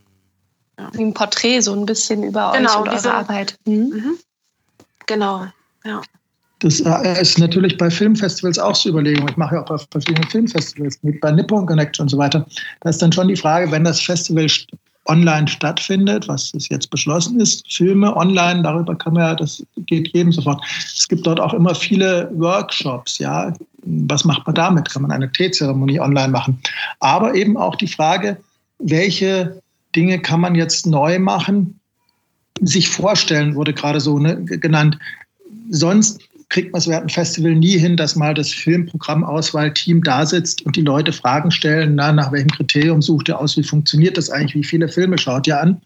Ja. 0.77 0.91
Wie 0.93 1.05
ein 1.05 1.15
Porträt 1.15 1.61
so 1.61 1.73
ein 1.73 1.87
bisschen 1.87 2.25
über 2.25 2.53
genau, 2.53 2.71
euch 2.71 2.81
und 2.81 2.89
eure 2.89 2.99
so, 2.99 3.11
Arbeit. 3.11 3.57
Mhm. 3.65 3.75
Mhm. 3.75 4.19
Genau, 5.07 5.47
ja. 5.85 6.03
Das 6.61 6.81
äh, 6.81 7.21
ist 7.21 7.39
natürlich 7.39 7.77
bei 7.77 7.89
Filmfestivals 7.89 8.59
auch 8.59 8.75
so 8.75 8.89
Überlegung. 8.89 9.29
Ich 9.29 9.37
mache 9.37 9.55
ja 9.55 9.63
auch 9.63 9.67
bei 9.67 9.79
verschiedenen 9.79 10.29
Filmfestivals 10.29 11.01
mit, 11.03 11.21
bei 11.21 11.31
Nippon 11.31 11.67
Connect 11.67 12.01
und 12.01 12.09
so 12.09 12.19
weiter. 12.19 12.45
Da 12.81 12.91
ist 12.91 13.01
dann 13.01 13.13
schon 13.13 13.29
die 13.29 13.37
Frage, 13.37 13.71
wenn 13.71 13.85
das 13.85 14.01
Festival 14.01 14.49
online 15.09 15.49
stattfindet, 15.49 16.29
was 16.29 16.53
es 16.55 16.69
jetzt 16.69 16.91
beschlossen 16.91 17.41
ist, 17.41 17.71
Filme 17.73 18.15
online, 18.17 18.63
darüber 18.63 18.95
kann 18.95 19.15
man 19.15 19.23
ja, 19.23 19.35
das 19.35 19.65
geht 19.87 20.09
jedem 20.15 20.33
sofort. 20.33 20.63
Es 20.95 21.09
gibt 21.09 21.27
dort 21.27 21.41
auch 21.41 21.55
immer 21.55 21.75
viele 21.75 22.31
Workshops, 22.35 23.19
ja. 23.19 23.53
Was 23.83 24.25
macht 24.25 24.47
man 24.47 24.55
damit? 24.55 24.91
Kann 24.91 25.03
man 25.03 25.11
eine 25.11 25.33
Teezeremonie 25.33 26.01
online 26.01 26.29
machen? 26.29 26.61
Aber 27.01 27.35
eben 27.35 27.57
auch 27.57 27.77
die 27.77 27.89
Frage, 27.89 28.37
welche 28.79 29.61
Dinge 29.97 30.21
kann 30.21 30.41
man 30.41 30.55
jetzt 30.55 30.87
neu 30.87 31.19
machen? 31.19 31.81
Sich 32.61 32.89
vorstellen 32.89 33.55
wurde 33.55 33.73
gerade 33.73 34.01
so 34.01 34.19
ne, 34.19 34.45
genannt. 34.45 34.99
Sonst 35.71 36.28
kriegt 36.51 36.73
man 36.73 36.81
es 36.81 36.89
während 36.89 37.11
dem 37.11 37.15
Festival 37.15 37.55
nie 37.55 37.79
hin, 37.79 37.97
dass 37.97 38.17
mal 38.17 38.33
das 38.33 38.53
Filmprogrammauswahlteam 38.53 40.03
da 40.03 40.25
sitzt 40.25 40.63
und 40.63 40.77
die 40.77 40.83
Leute 40.83 41.13
Fragen 41.13 41.51
stellen, 41.51 41.95
na, 41.95 42.13
nach 42.13 42.33
welchem 42.33 42.51
Kriterium 42.51 43.03
sucht 43.03 43.29
ihr 43.29 43.39
aus, 43.39 43.57
wie 43.57 43.63
funktioniert 43.63 44.17
das 44.17 44.31
eigentlich, 44.31 44.55
wie 44.55 44.65
viele 44.65 44.89
Filme 44.89 45.19
schaut 45.19 45.47
ihr 45.47 45.61
an, 45.61 45.81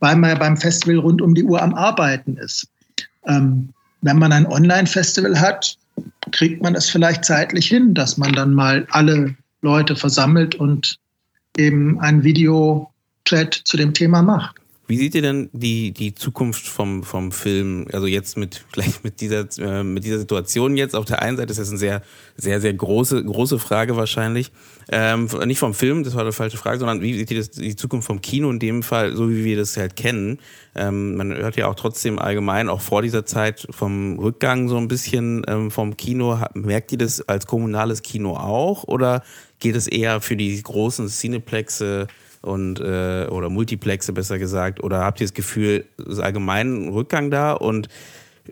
weil 0.00 0.16
man 0.16 0.30
ja 0.30 0.36
beim 0.36 0.56
Festival 0.56 0.98
rund 0.98 1.20
um 1.20 1.34
die 1.34 1.44
Uhr 1.44 1.60
am 1.60 1.74
Arbeiten 1.74 2.36
ist. 2.38 2.66
Ähm, 3.26 3.68
wenn 4.00 4.18
man 4.18 4.32
ein 4.32 4.46
Online-Festival 4.46 5.38
hat, 5.38 5.76
kriegt 6.32 6.62
man 6.62 6.74
es 6.74 6.88
vielleicht 6.88 7.24
zeitlich 7.24 7.66
hin, 7.66 7.94
dass 7.94 8.16
man 8.16 8.32
dann 8.32 8.54
mal 8.54 8.86
alle 8.90 9.34
Leute 9.62 9.96
versammelt 9.96 10.54
und 10.54 10.98
eben 11.56 12.00
ein 12.00 12.22
Video-Chat 12.22 13.62
zu 13.64 13.76
dem 13.76 13.92
Thema 13.92 14.22
macht. 14.22 14.56
Wie 14.88 14.96
seht 14.96 15.16
ihr 15.16 15.22
denn 15.22 15.50
die, 15.52 15.90
die 15.90 16.14
Zukunft 16.14 16.68
vom, 16.68 17.02
vom 17.02 17.32
Film? 17.32 17.86
Also 17.92 18.06
jetzt 18.06 18.36
mit, 18.36 18.64
vielleicht 18.72 19.02
mit 19.02 19.20
dieser, 19.20 19.46
äh, 19.58 19.82
mit 19.82 20.04
dieser 20.04 20.18
Situation 20.18 20.76
jetzt. 20.76 20.94
Auf 20.94 21.04
der 21.04 21.22
einen 21.22 21.36
Seite 21.36 21.50
ist 21.50 21.58
das 21.58 21.70
eine 21.70 21.78
sehr, 21.78 22.02
sehr, 22.36 22.60
sehr 22.60 22.72
große, 22.72 23.24
große 23.24 23.58
Frage 23.58 23.96
wahrscheinlich. 23.96 24.52
Ähm, 24.88 25.28
nicht 25.46 25.58
vom 25.58 25.74
Film, 25.74 26.04
das 26.04 26.14
war 26.14 26.22
eine 26.22 26.30
falsche 26.30 26.56
Frage, 26.56 26.78
sondern 26.78 27.02
wie 27.02 27.14
seht 27.14 27.30
ihr 27.32 27.38
das, 27.38 27.50
die 27.50 27.74
Zukunft 27.74 28.06
vom 28.06 28.20
Kino 28.20 28.48
in 28.50 28.60
dem 28.60 28.84
Fall, 28.84 29.16
so 29.16 29.28
wie 29.28 29.44
wir 29.44 29.56
das 29.56 29.76
halt 29.76 29.96
kennen? 29.96 30.38
Ähm, 30.76 31.16
man 31.16 31.34
hört 31.34 31.56
ja 31.56 31.66
auch 31.66 31.74
trotzdem 31.74 32.20
allgemein, 32.20 32.68
auch 32.68 32.80
vor 32.80 33.02
dieser 33.02 33.26
Zeit 33.26 33.66
vom 33.70 34.18
Rückgang 34.20 34.68
so 34.68 34.76
ein 34.76 34.86
bisschen 34.86 35.42
ähm, 35.48 35.72
vom 35.72 35.96
Kino. 35.96 36.38
Merkt 36.54 36.92
ihr 36.92 36.98
das 36.98 37.20
als 37.28 37.46
kommunales 37.46 38.02
Kino 38.02 38.36
auch? 38.36 38.84
Oder 38.84 39.24
geht 39.58 39.74
es 39.74 39.88
eher 39.88 40.20
für 40.20 40.36
die 40.36 40.62
großen 40.62 41.08
Cineplexe? 41.08 42.06
Und 42.42 42.80
äh, 42.80 43.26
oder 43.30 43.48
Multiplexe 43.48 44.12
besser 44.12 44.38
gesagt? 44.38 44.82
Oder 44.82 45.00
habt 45.00 45.20
ihr 45.20 45.26
das 45.26 45.34
Gefühl, 45.34 45.84
es 45.98 46.06
ist 46.06 46.20
allgemein 46.20 46.86
ein 46.86 46.88
Rückgang 46.90 47.30
da 47.30 47.52
und 47.52 47.88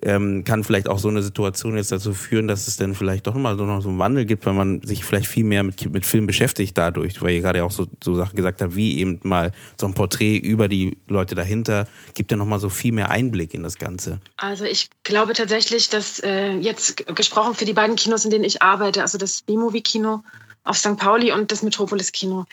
ähm, 0.03 0.45
kann 0.45 0.65
vielleicht 0.65 0.89
auch 0.89 0.99
so 0.99 1.09
eine 1.09 1.23
Situation 1.23 1.77
jetzt 1.77 1.93
dazu 1.93 2.15
führen, 2.15 2.49
dass 2.49 2.67
es 2.67 2.77
dann 2.77 2.95
vielleicht 2.95 3.27
doch 3.27 3.35
mal 3.35 3.57
so 3.57 3.65
noch 3.65 3.81
so 3.81 3.89
einen 3.89 3.99
Wandel 3.99 4.25
gibt, 4.25 4.47
weil 4.47 4.55
man 4.55 4.83
sich 4.83 5.05
vielleicht 5.05 5.27
viel 5.27 5.45
mehr 5.45 5.63
mit, 5.63 5.93
mit 5.93 6.07
Film 6.07 6.27
beschäftigt 6.27 6.77
dadurch, 6.77 7.21
weil 7.23 7.35
ihr 7.35 7.41
gerade 7.41 7.65
auch 7.65 7.71
so, 7.71 7.87
so 8.03 8.15
Sachen 8.15 8.37
gesagt 8.37 8.61
habt, 8.63 8.77
wie 8.77 8.99
eben 8.99 9.21
mal 9.23 9.53
so 9.79 9.87
ein 9.87 9.95
Porträt 9.95 10.37
über 10.37 10.69
die 10.69 10.99
Leute 11.09 11.35
dahinter, 11.35 11.87
gibt 12.15 12.31
ja 12.31 12.37
nochmal 12.37 12.59
so 12.59 12.69
viel 12.69 12.93
mehr 12.93 13.11
Einblick 13.11 13.55
in 13.55 13.63
das 13.63 13.79
Ganze. 13.79 14.21
Also 14.37 14.65
ich 14.65 14.91
glaube 15.03 15.33
tatsächlich, 15.35 15.89
dass 15.89 16.21
äh, 16.21 16.53
jetzt 16.53 17.07
gesprochen 17.15 17.55
für 17.55 17.65
die 17.65 17.75
beiden 17.75 17.97
Kinos, 17.97 18.25
in 18.25 18.31
denen 18.31 18.45
ich 18.45 18.63
arbeite, 18.63 19.03
also 19.03 19.19
das 19.19 19.43
B-Movie-Kino 19.43 20.23
auf 20.65 20.79
St. 20.79 20.97
Pauli 20.97 21.31
und 21.31 21.53
das 21.53 21.63
Metropolis-Kino, 21.63 22.47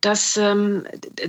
dass 0.00 0.36
ähm, 0.36 0.86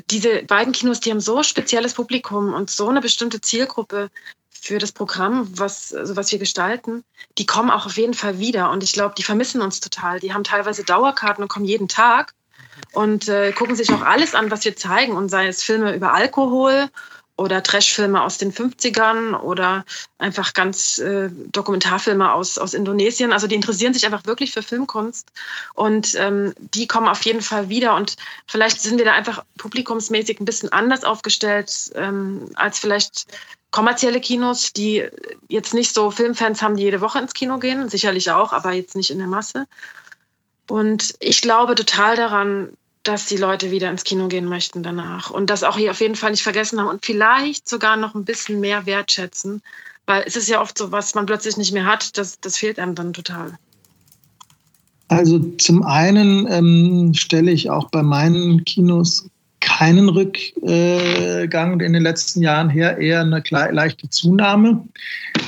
diese 0.10 0.44
beiden 0.44 0.74
Kinos, 0.74 1.00
die 1.00 1.12
haben 1.12 1.20
so 1.20 1.44
spezielles 1.44 1.94
Publikum 1.94 2.54
und 2.54 2.70
so 2.70 2.90
eine 2.90 3.02
bestimmte 3.02 3.42
Zielgruppe 3.42 4.10
für 4.50 4.78
das 4.78 4.92
Programm, 4.92 5.48
was, 5.58 5.94
also 5.94 6.16
was 6.16 6.32
wir 6.32 6.40
gestalten, 6.40 7.04
die 7.38 7.46
kommen 7.46 7.70
auch 7.72 7.86
auf 7.86 7.98
jeden 7.98 8.14
Fall 8.14 8.40
wieder. 8.40 8.72
Und 8.72 8.84
ich 8.84 8.94
glaube, 8.94 9.16
die 9.18 9.24
vermissen 9.24 9.62
uns 9.62 9.80
total. 9.80 10.20
Die 10.20 10.34
haben 10.34 10.44
teilweise 10.44 10.84
Dauerkarten 10.84 11.44
und 11.44 11.48
kommen 11.48 11.66
jeden 11.66 11.88
Tag 11.88 12.34
und 12.94 13.28
äh, 13.30 13.52
gucken 13.54 13.76
sich 13.76 13.92
auch 13.92 14.02
alles 14.02 14.36
an, 14.36 14.52
was 14.52 14.66
wir 14.66 14.76
zeigen. 14.76 15.16
Und 15.16 15.30
sei 15.30 15.48
es 15.48 15.64
Filme 15.64 15.96
über 15.96 16.14
Alkohol 16.14 16.90
oder 17.40 17.64
Trashfilme 17.64 18.22
aus 18.22 18.38
den 18.38 18.52
50ern 18.52 19.34
oder 19.40 19.86
einfach 20.18 20.54
ganz 20.54 20.98
äh, 20.98 21.30
Dokumentarfilme 21.52 22.34
aus, 22.34 22.58
aus 22.58 22.74
Indonesien. 22.74 23.32
Also 23.32 23.48
die 23.48 23.56
interessieren 23.56 23.94
sich 23.94 24.06
einfach 24.06 24.26
wirklich 24.26 24.52
für 24.52 24.62
Filmkunst 24.62 25.32
und 25.74 26.16
ähm, 26.16 26.54
die 26.58 26.86
kommen 26.86 27.08
auf 27.08 27.24
jeden 27.24 27.42
Fall 27.42 27.70
wieder 27.70 27.96
und 27.96 28.18
vielleicht 28.46 28.82
sind 28.82 28.98
wir 28.98 29.06
da 29.06 29.14
einfach 29.14 29.46
publikumsmäßig 29.58 30.42
ein 30.42 30.46
bisschen 30.46 30.74
anders 30.74 31.06
aufgestellt 31.06 31.92
ähm, 31.96 32.52
als 32.56 32.80
vielleicht 32.80 33.28
kommerzielle 33.72 34.20
Kinos, 34.20 34.74
die 34.74 35.06
jetzt 35.48 35.74
nicht 35.74 35.94
so 35.94 36.12
Filmfans 36.12 36.62
haben, 36.62 36.76
die 36.76 36.84
jede 36.84 37.00
Woche 37.00 37.20
ins 37.20 37.34
Kino 37.34 37.58
gehen, 37.58 37.88
sicherlich 37.88 38.32
auch, 38.32 38.52
aber 38.52 38.74
jetzt 38.74 38.98
nicht 38.98 39.12
in 39.12 39.20
der 39.20 39.28
Masse. 39.28 39.66
Und 40.68 41.16
ich 41.20 41.42
glaube 41.42 41.76
total 41.76 42.18
daran, 42.18 42.74
dass 43.04 43.26
die 43.26 43.38
Leute 43.38 43.72
wieder 43.72 43.90
ins 43.90 44.04
Kino 44.04 44.28
gehen 44.28 44.46
möchten 44.46 44.84
danach 44.84 45.30
und 45.30 45.50
das 45.50 45.64
auch 45.64 45.78
hier 45.78 45.92
auf 45.92 46.02
jeden 46.02 46.16
Fall 46.16 46.32
nicht 46.32 46.44
vergessen 46.44 46.80
haben 46.80 46.90
und 46.90 47.06
vielleicht 47.06 47.68
sogar 47.68 47.96
noch 47.96 48.14
ein 48.14 48.26
bisschen 48.26 48.60
mehr 48.60 48.86
wertschätzen, 48.86 49.62
weil 50.06 50.24
es 50.26 50.36
ist 50.36 50.50
ja 50.50 50.62
oft 50.62 50.78
so, 50.78 50.92
was 50.92 51.16
man 51.16 51.26
plötzlich 51.26 51.58
nicht 51.58 51.72
mehr 51.72 51.86
hat, 51.86 52.18
das, 52.18 52.40
das 52.40 52.58
fehlt 52.58 52.80
einem 52.80 52.96
dann 52.96 53.14
total. 53.14 53.58
Also 55.08 55.40
zum 55.58 55.84
einen 55.84 56.48
ähm, 56.52 57.14
stelle 57.16 57.52
ich 57.52 57.70
auch 57.70 57.90
bei 57.90 58.04
meinen 58.04 58.64
Kinos 58.64 59.28
keinen 59.60 60.10
Rückgang 60.10 61.80
in 61.80 61.94
den 61.94 62.04
letzten 62.04 62.42
Jahren 62.42 62.70
her, 62.70 62.98
eher 62.98 63.22
eine 63.22 63.44
leichte 63.72 64.10
Zunahme. 64.10 64.88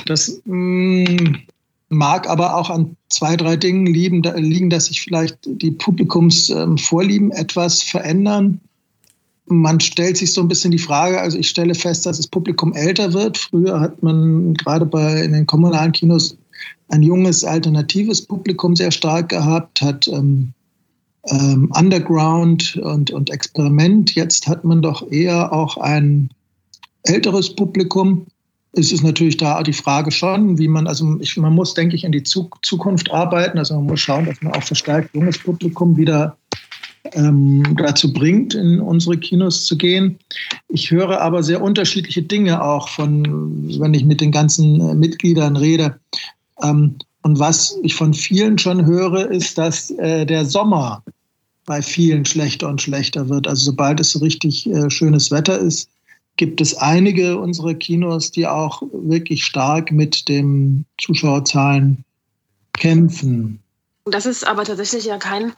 Das 0.06 0.40
mh, 0.44 1.10
mm, 1.10 1.36
mag 1.88 2.28
aber 2.28 2.56
auch 2.56 2.70
an 2.70 2.96
zwei, 3.12 3.36
drei 3.36 3.56
Dingen 3.56 3.86
liegen, 3.86 4.22
liegen 4.22 4.70
dass 4.70 4.86
sich 4.86 5.02
vielleicht 5.02 5.38
die 5.44 5.70
Publikumsvorlieben 5.70 7.30
ähm, 7.30 7.36
etwas 7.36 7.82
verändern. 7.82 8.60
Man 9.46 9.80
stellt 9.80 10.16
sich 10.16 10.32
so 10.32 10.40
ein 10.40 10.48
bisschen 10.48 10.70
die 10.70 10.78
Frage, 10.78 11.20
also 11.20 11.38
ich 11.38 11.48
stelle 11.48 11.74
fest, 11.74 12.06
dass 12.06 12.16
das 12.16 12.26
Publikum 12.26 12.72
älter 12.74 13.12
wird. 13.12 13.36
Früher 13.36 13.80
hat 13.80 14.02
man 14.02 14.54
gerade 14.54 14.86
bei 14.86 15.22
in 15.22 15.32
den 15.32 15.46
kommunalen 15.46 15.92
Kinos 15.92 16.36
ein 16.88 17.02
junges, 17.02 17.44
alternatives 17.44 18.22
Publikum 18.22 18.76
sehr 18.76 18.90
stark 18.90 19.28
gehabt, 19.28 19.82
hat 19.82 20.08
ähm, 20.08 20.52
ähm, 21.28 21.70
Underground 21.76 22.76
und, 22.76 23.10
und 23.10 23.30
Experiment. 23.30 24.14
Jetzt 24.14 24.46
hat 24.46 24.64
man 24.64 24.82
doch 24.82 25.10
eher 25.10 25.52
auch 25.52 25.76
ein 25.76 26.30
älteres 27.04 27.54
Publikum 27.54 28.26
es 28.72 28.90
ist 28.90 29.02
natürlich 29.02 29.36
da 29.36 29.62
die 29.62 29.72
Frage 29.72 30.10
schon, 30.10 30.58
wie 30.58 30.68
man, 30.68 30.86
also 30.86 31.18
ich, 31.20 31.36
man 31.36 31.54
muss, 31.54 31.74
denke 31.74 31.94
ich, 31.94 32.04
in 32.04 32.12
die 32.12 32.22
Zukunft 32.22 33.10
arbeiten. 33.10 33.58
Also 33.58 33.74
man 33.74 33.86
muss 33.86 34.00
schauen, 34.00 34.24
dass 34.24 34.40
man 34.40 34.54
auch 34.54 34.62
verstärkt 34.62 35.14
junges 35.14 35.38
Publikum 35.38 35.96
wieder 35.96 36.36
ähm, 37.12 37.76
dazu 37.76 38.12
bringt, 38.12 38.54
in 38.54 38.80
unsere 38.80 39.18
Kinos 39.18 39.66
zu 39.66 39.76
gehen. 39.76 40.18
Ich 40.68 40.90
höre 40.90 41.20
aber 41.20 41.42
sehr 41.42 41.60
unterschiedliche 41.60 42.22
Dinge 42.22 42.62
auch 42.62 42.88
von, 42.88 43.78
wenn 43.78 43.92
ich 43.92 44.04
mit 44.04 44.20
den 44.20 44.32
ganzen 44.32 44.80
äh, 44.80 44.94
Mitgliedern 44.94 45.56
rede. 45.56 45.98
Ähm, 46.62 46.96
und 47.22 47.38
was 47.38 47.76
ich 47.82 47.94
von 47.94 48.14
vielen 48.14 48.58
schon 48.58 48.86
höre, 48.86 49.30
ist, 49.30 49.58
dass 49.58 49.90
äh, 49.90 50.24
der 50.24 50.46
Sommer 50.46 51.02
bei 51.66 51.82
vielen 51.82 52.24
schlechter 52.24 52.68
und 52.68 52.80
schlechter 52.80 53.28
wird. 53.28 53.46
Also 53.46 53.66
sobald 53.66 54.00
es 54.00 54.12
so 54.12 54.18
richtig 54.20 54.68
äh, 54.68 54.90
schönes 54.90 55.30
Wetter 55.30 55.58
ist, 55.58 55.88
gibt 56.36 56.60
es 56.60 56.74
einige 56.74 57.38
unserer 57.38 57.74
Kinos, 57.74 58.30
die 58.30 58.46
auch 58.46 58.82
wirklich 58.92 59.44
stark 59.44 59.92
mit 59.92 60.28
den 60.28 60.84
Zuschauerzahlen 60.98 62.04
kämpfen. 62.72 63.62
Das 64.04 64.26
ist 64.26 64.46
aber 64.46 64.64
tatsächlich 64.64 65.04
ja 65.04 65.18
kein 65.18 65.52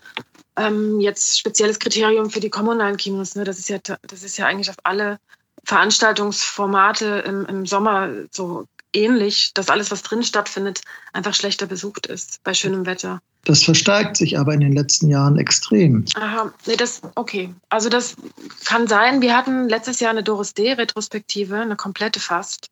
ähm, 0.57 1.01
jetzt 1.01 1.39
spezielles 1.39 1.79
Kriterium 1.79 2.31
für 2.31 2.41
die 2.41 2.51
kommunalen 2.51 2.97
Kinos. 2.97 3.35
Ne? 3.35 3.45
Das, 3.45 3.59
ist 3.59 3.69
ja, 3.69 3.79
das 4.03 4.23
ist 4.23 4.37
ja 4.37 4.47
eigentlich 4.47 4.71
auf 4.71 4.77
alle 4.83 5.19
Veranstaltungsformate 5.65 7.25
im, 7.27 7.47
im 7.47 7.67
Sommer 7.67 8.11
so 8.31 8.67
ähnlich, 8.93 9.53
dass 9.55 9.71
alles, 9.71 9.91
was 9.91 10.03
drin 10.03 10.23
stattfindet, 10.23 10.83
einfach 11.13 11.35
schlechter 11.35 11.67
besucht 11.67 12.07
ist 12.07 12.43
bei 12.45 12.55
schönem 12.55 12.87
Wetter. 12.87 13.21
Das 13.45 13.63
verstärkt 13.63 14.17
sich 14.17 14.39
aber 14.39 14.55
in 14.55 14.61
den 14.61 14.73
letzten 14.73 15.09
Jahren 15.09 15.39
extrem. 15.39 16.05
Aha, 16.17 16.53
nee, 16.67 16.77
das, 16.77 17.03
okay. 17.15 17.55
Also 17.69 17.89
das 17.89 18.17
kann 18.65 18.87
sein. 18.87 19.21
Wir 19.21 19.37
hatten 19.37 19.69
letztes 19.69 20.01
Jahr 20.01 20.11
eine 20.11 20.23
Doris 20.23 20.55
D-Retrospektive, 20.55 21.57
eine 21.57 21.77
komplette 21.77 22.21
fast, 22.21 22.71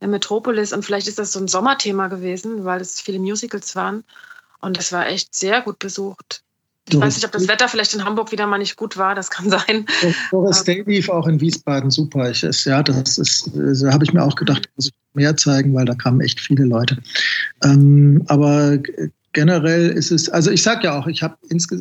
in 0.00 0.10
Metropolis. 0.10 0.72
Und 0.72 0.84
vielleicht 0.84 1.08
ist 1.08 1.18
das 1.18 1.32
so 1.32 1.40
ein 1.40 1.48
Sommerthema 1.48 2.08
gewesen, 2.08 2.64
weil 2.64 2.80
es 2.80 3.00
viele 3.00 3.18
Musicals 3.18 3.76
waren. 3.76 4.04
Und 4.60 4.78
das 4.78 4.92
war 4.92 5.06
echt 5.06 5.34
sehr 5.34 5.60
gut 5.60 5.78
besucht. 5.78 6.42
Ich 6.88 7.00
weiß 7.00 7.16
nicht, 7.16 7.24
ob 7.24 7.32
das 7.32 7.48
Wetter 7.48 7.66
vielleicht 7.68 7.94
in 7.94 8.04
Hamburg 8.04 8.30
wieder 8.30 8.46
mal 8.46 8.58
nicht 8.58 8.76
gut 8.76 8.98
war, 8.98 9.14
das 9.14 9.30
kann 9.30 9.48
sein. 9.48 9.86
Doris 10.30 10.64
Day 10.64 10.82
lief 10.86 11.08
auch 11.08 11.26
in 11.26 11.40
Wiesbaden 11.40 11.90
super. 11.90 12.30
Ich, 12.30 12.42
ist, 12.42 12.66
ja, 12.66 12.82
das 12.82 13.16
ist, 13.16 13.50
da 13.54 13.92
habe 13.92 14.04
ich 14.04 14.12
mir 14.12 14.22
auch 14.22 14.36
gedacht, 14.36 14.68
muss 14.76 14.88
ich 14.88 14.92
mehr 15.14 15.34
zeigen, 15.36 15.74
weil 15.74 15.86
da 15.86 15.94
kamen 15.94 16.20
echt 16.20 16.40
viele 16.40 16.64
Leute. 16.64 16.98
Ähm, 17.62 18.22
aber 18.28 18.78
generell 19.34 19.90
ist 19.90 20.10
es, 20.10 20.30
also 20.30 20.50
ich 20.50 20.62
sage 20.62 20.84
ja 20.84 20.98
auch, 20.98 21.06
ich 21.06 21.22
habe 21.22 21.36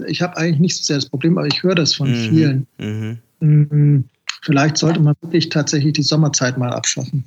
ich 0.08 0.22
hab 0.22 0.36
eigentlich 0.36 0.60
nicht 0.60 0.78
so 0.78 0.84
sehr 0.84 0.97
das 0.97 1.06
Problem, 1.06 1.38
aber 1.38 1.47
ich 1.47 1.64
höre 1.64 1.76
das 1.76 1.93
von 1.93 2.10
mhm. 2.10 2.30
vielen. 2.30 2.68
Mhm. 2.78 3.20
Mm, 3.39 4.04
vielleicht 4.41 4.78
sollte 4.78 4.99
man 4.99 5.16
wirklich 5.22 5.47
tatsächlich 5.47 5.93
die 5.93 6.04
Sommerzeit 6.04 6.58
mal 6.58 6.74
abschaffen. 6.74 7.24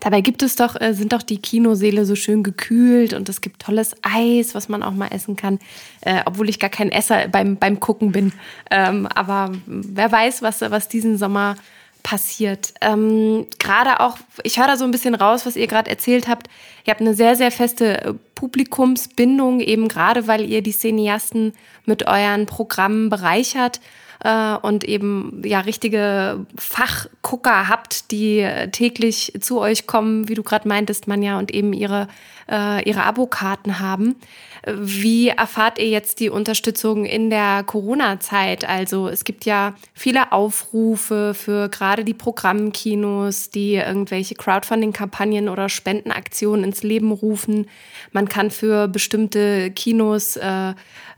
Dabei 0.00 0.22
gibt 0.22 0.42
es 0.42 0.56
doch, 0.56 0.80
äh, 0.80 0.94
sind 0.94 1.12
doch 1.12 1.22
die 1.22 1.36
Kinoseele 1.36 2.06
so 2.06 2.14
schön 2.14 2.42
gekühlt 2.42 3.12
und 3.12 3.28
es 3.28 3.40
gibt 3.40 3.60
tolles 3.60 3.94
Eis, 4.02 4.54
was 4.54 4.68
man 4.68 4.82
auch 4.82 4.92
mal 4.92 5.08
essen 5.08 5.36
kann, 5.36 5.58
äh, 6.00 6.22
obwohl 6.24 6.48
ich 6.48 6.58
gar 6.58 6.70
kein 6.70 6.90
Esser 6.90 7.28
beim, 7.28 7.56
beim 7.56 7.78
Gucken 7.78 8.12
bin. 8.12 8.32
Ähm, 8.70 9.06
aber 9.06 9.52
wer 9.66 10.10
weiß, 10.10 10.42
was, 10.42 10.62
was 10.62 10.88
diesen 10.88 11.18
Sommer 11.18 11.56
passiert. 12.02 12.74
Ähm, 12.80 13.46
gerade 13.58 14.00
auch, 14.00 14.18
ich 14.42 14.58
höre 14.58 14.66
da 14.66 14.76
so 14.76 14.84
ein 14.84 14.90
bisschen 14.90 15.14
raus, 15.14 15.46
was 15.46 15.56
ihr 15.56 15.66
gerade 15.66 15.90
erzählt 15.90 16.28
habt. 16.28 16.48
Ihr 16.84 16.92
habt 16.92 17.00
eine 17.00 17.14
sehr, 17.14 17.36
sehr 17.36 17.50
feste 17.50 18.00
äh, 18.00 18.14
Publikumsbindung, 18.34 19.60
eben 19.60 19.88
gerade 19.88 20.26
weil 20.26 20.48
ihr 20.48 20.62
die 20.62 20.72
Cineasten 20.72 21.52
mit 21.84 22.06
euren 22.06 22.46
Programmen 22.46 23.08
bereichert 23.08 23.80
äh, 24.24 24.54
und 24.54 24.84
eben 24.84 25.42
ja 25.44 25.60
richtige 25.60 26.46
Fachgucker 26.56 27.68
habt, 27.68 28.10
die 28.10 28.48
täglich 28.72 29.32
zu 29.40 29.60
euch 29.60 29.86
kommen, 29.86 30.28
wie 30.28 30.34
du 30.34 30.42
gerade 30.42 30.68
meintest, 30.68 31.06
Manja, 31.06 31.38
und 31.38 31.52
eben 31.52 31.72
ihre, 31.72 32.08
äh, 32.50 32.88
ihre 32.88 33.04
Abokarten 33.04 33.80
haben. 33.80 34.16
Wie 34.64 35.28
erfahrt 35.28 35.80
ihr 35.80 35.88
jetzt 35.88 36.20
die 36.20 36.30
Unterstützung 36.30 37.04
in 37.04 37.30
der 37.30 37.64
Corona-Zeit? 37.64 38.68
Also 38.68 39.08
es 39.08 39.24
gibt 39.24 39.44
ja 39.44 39.74
viele 39.92 40.30
Aufrufe 40.30 41.34
für 41.34 41.68
gerade 41.68 42.04
die 42.04 42.14
Programmkinos, 42.14 43.50
die 43.50 43.74
irgendwelche 43.74 44.36
Crowdfunding-Kampagnen 44.36 45.48
oder 45.48 45.68
Spendenaktionen 45.68 46.64
ins 46.64 46.84
Leben 46.84 47.10
rufen. 47.10 47.66
Man 48.12 48.28
kann 48.28 48.52
für 48.52 48.86
bestimmte 48.86 49.72
Kinos 49.72 50.36
äh, 50.36 50.74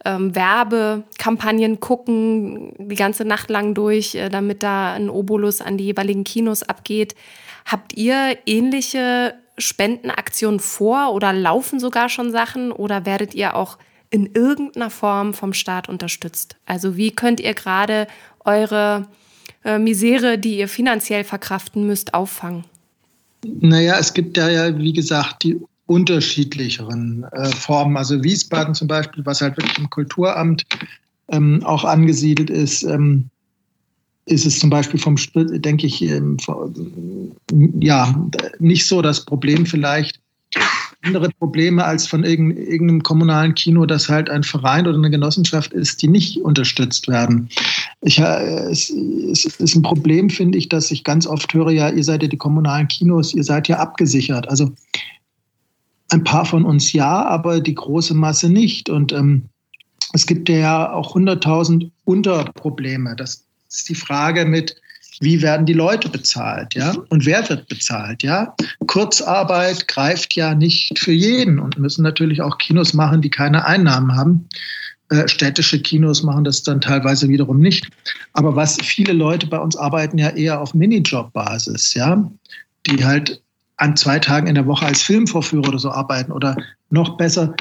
ähm, 0.07 0.34
Werbekampagnen 0.34 1.80
gucken, 1.80 2.72
die 2.78 2.95
ganze 2.95 3.26
Nacht 3.26 3.51
lang 3.51 3.74
durch, 3.74 4.14
äh, 4.14 4.30
damit 4.30 4.62
da 4.62 4.95
ein 4.95 5.11
Obolus 5.11 5.61
an 5.61 5.76
die 5.76 5.84
jeweiligen 5.84 6.24
Kinos 6.24 6.62
abgeht. 6.62 7.14
Habt 7.66 7.95
ihr 7.95 8.38
ähnliche 8.47 9.34
Spendenaktionen 9.59 10.61
vor 10.61 11.12
oder 11.12 11.32
laufen 11.32 11.78
sogar 11.80 12.09
schon 12.09 12.32
Sachen 12.32 12.72
oder 12.72 13.07
werdet 13.07 13.34
ihr 13.34 13.55
auch 13.55 13.78
in 14.11 14.26
irgendeiner 14.26 14.90
Form 14.90 15.34
vom 15.34 15.52
Staat 15.52 15.88
unterstützt? 15.88 16.57
Also 16.66 16.96
wie 16.96 17.11
könnt 17.11 17.40
ihr 17.40 17.55
gerade 17.55 18.07
eure 18.44 19.09
äh, 19.64 19.78
Misere, 19.78 20.38
die 20.38 20.59
ihr 20.59 20.68
finanziell 20.68 21.24
verkraften 21.24 21.86
müsst, 21.86 22.14
auffangen? 22.14 22.64
Naja, 23.44 23.98
es 23.98 24.14
gibt 24.14 24.36
ja, 24.36 24.48
ja 24.48 24.78
wie 24.78 24.92
gesagt, 24.92 25.42
die 25.42 25.61
unterschiedlicheren 25.86 27.24
äh, 27.32 27.50
Formen. 27.50 27.96
Also 27.96 28.22
Wiesbaden 28.22 28.74
zum 28.74 28.88
Beispiel, 28.88 29.24
was 29.26 29.40
halt 29.40 29.57
wirklich 29.57 29.78
im 29.78 29.90
Kulturamt 29.90 30.64
ähm, 31.28 31.62
auch 31.64 31.84
angesiedelt 31.84 32.50
ist, 32.50 32.82
ähm, 32.84 33.30
ist 34.27 34.47
es 34.47 34.59
zum 34.59 34.70
Beispiel 34.70 34.99
vom, 34.99 35.16
denke 35.35 35.87
ich, 35.87 36.03
ähm, 36.03 36.37
ja, 37.81 38.14
nicht 38.59 38.87
so 38.87 39.03
das 39.03 39.25
Problem 39.25 39.66
vielleicht. 39.66 40.20
Andere 41.03 41.29
Probleme 41.39 41.85
als 41.85 42.07
von 42.07 42.25
irgendeinem 42.25 43.03
kommunalen 43.03 43.55
Kino, 43.55 43.85
das 43.85 44.09
halt 44.09 44.31
ein 44.31 44.43
Verein 44.43 44.87
oder 44.87 44.97
eine 44.97 45.11
Genossenschaft 45.11 45.75
ist, 45.75 46.01
die 46.01 46.09
nicht 46.09 46.39
unterstützt 46.39 47.09
werden. 47.09 47.51
Ich, 48.01 48.18
äh, 48.18 48.70
es, 48.70 48.89
es 48.89 49.45
ist 49.45 49.75
ein 49.75 49.83
Problem, 49.83 50.31
finde 50.31 50.57
ich, 50.57 50.70
dass 50.70 50.91
ich 50.91 51.05
ganz 51.05 51.27
oft 51.27 51.53
höre, 51.53 51.72
ja, 51.72 51.91
ihr 51.91 52.05
seid 52.05 52.22
ja 52.22 52.29
die 52.29 52.39
kommunalen 52.39 52.89
Kinos, 52.89 53.35
ihr 53.35 53.45
seid 53.45 53.68
ja 53.68 53.81
abgesichert. 53.81 54.49
Also 54.49 54.72
ein 56.11 56.25
paar 56.25 56.47
von 56.47 56.64
uns 56.64 56.93
ja, 56.95 57.27
aber 57.27 57.61
die 57.61 57.75
große 57.75 58.14
Masse 58.14 58.49
nicht. 58.49 58.89
Und 58.89 59.12
ähm, 59.12 59.51
es 60.14 60.27
gibt 60.27 60.49
ja 60.49 60.93
auch 60.93 61.14
100.000 61.14 61.91
Unterprobleme. 62.05 63.14
Das 63.16 63.43
ist 63.77 63.89
die 63.89 63.95
Frage 63.95 64.45
mit, 64.45 64.77
wie 65.20 65.43
werden 65.43 65.66
die 65.66 65.72
Leute 65.72 66.09
bezahlt, 66.09 66.75
ja? 66.75 66.95
Und 67.09 67.25
wer 67.25 67.49
wird 67.49 67.68
bezahlt, 67.68 68.22
ja? 68.22 68.55
Kurzarbeit 68.87 69.87
greift 69.87 70.35
ja 70.35 70.55
nicht 70.55 70.99
für 70.99 71.12
jeden 71.12 71.59
und 71.59 71.79
müssen 71.79 72.03
natürlich 72.03 72.43
auch 72.43 72.59
Kinos 72.59 72.95
machen, 72.95 73.22
die 73.22 73.31
keine 73.31 73.64
Einnahmen 73.64 74.16
haben. 74.16 74.49
Äh, 75.11 75.29
städtische 75.29 75.81
Kinos 75.81 76.22
machen 76.22 76.45
das 76.45 76.62
dann 76.62 76.81
teilweise 76.81 77.29
wiederum 77.29 77.61
nicht. 77.61 77.89
Aber 78.33 78.57
was 78.57 78.79
viele 78.83 79.12
Leute 79.12 79.47
bei 79.47 79.59
uns 79.59 79.77
arbeiten 79.77 80.18
ja 80.18 80.31
eher 80.31 80.61
auf 80.61 80.75
Minijob-Basis, 80.75 81.95
ja? 81.95 82.31
Die 82.87 83.05
halt 83.05 83.41
an 83.77 83.97
zwei 83.97 84.18
Tagen 84.18 84.47
in 84.47 84.55
der 84.55 84.66
Woche 84.66 84.87
als 84.87 85.03
Filmvorführer 85.03 85.68
oder 85.68 85.79
so 85.79 85.91
arbeiten 85.91 86.33
oder 86.33 86.57
noch 86.91 87.16
besser, 87.16 87.55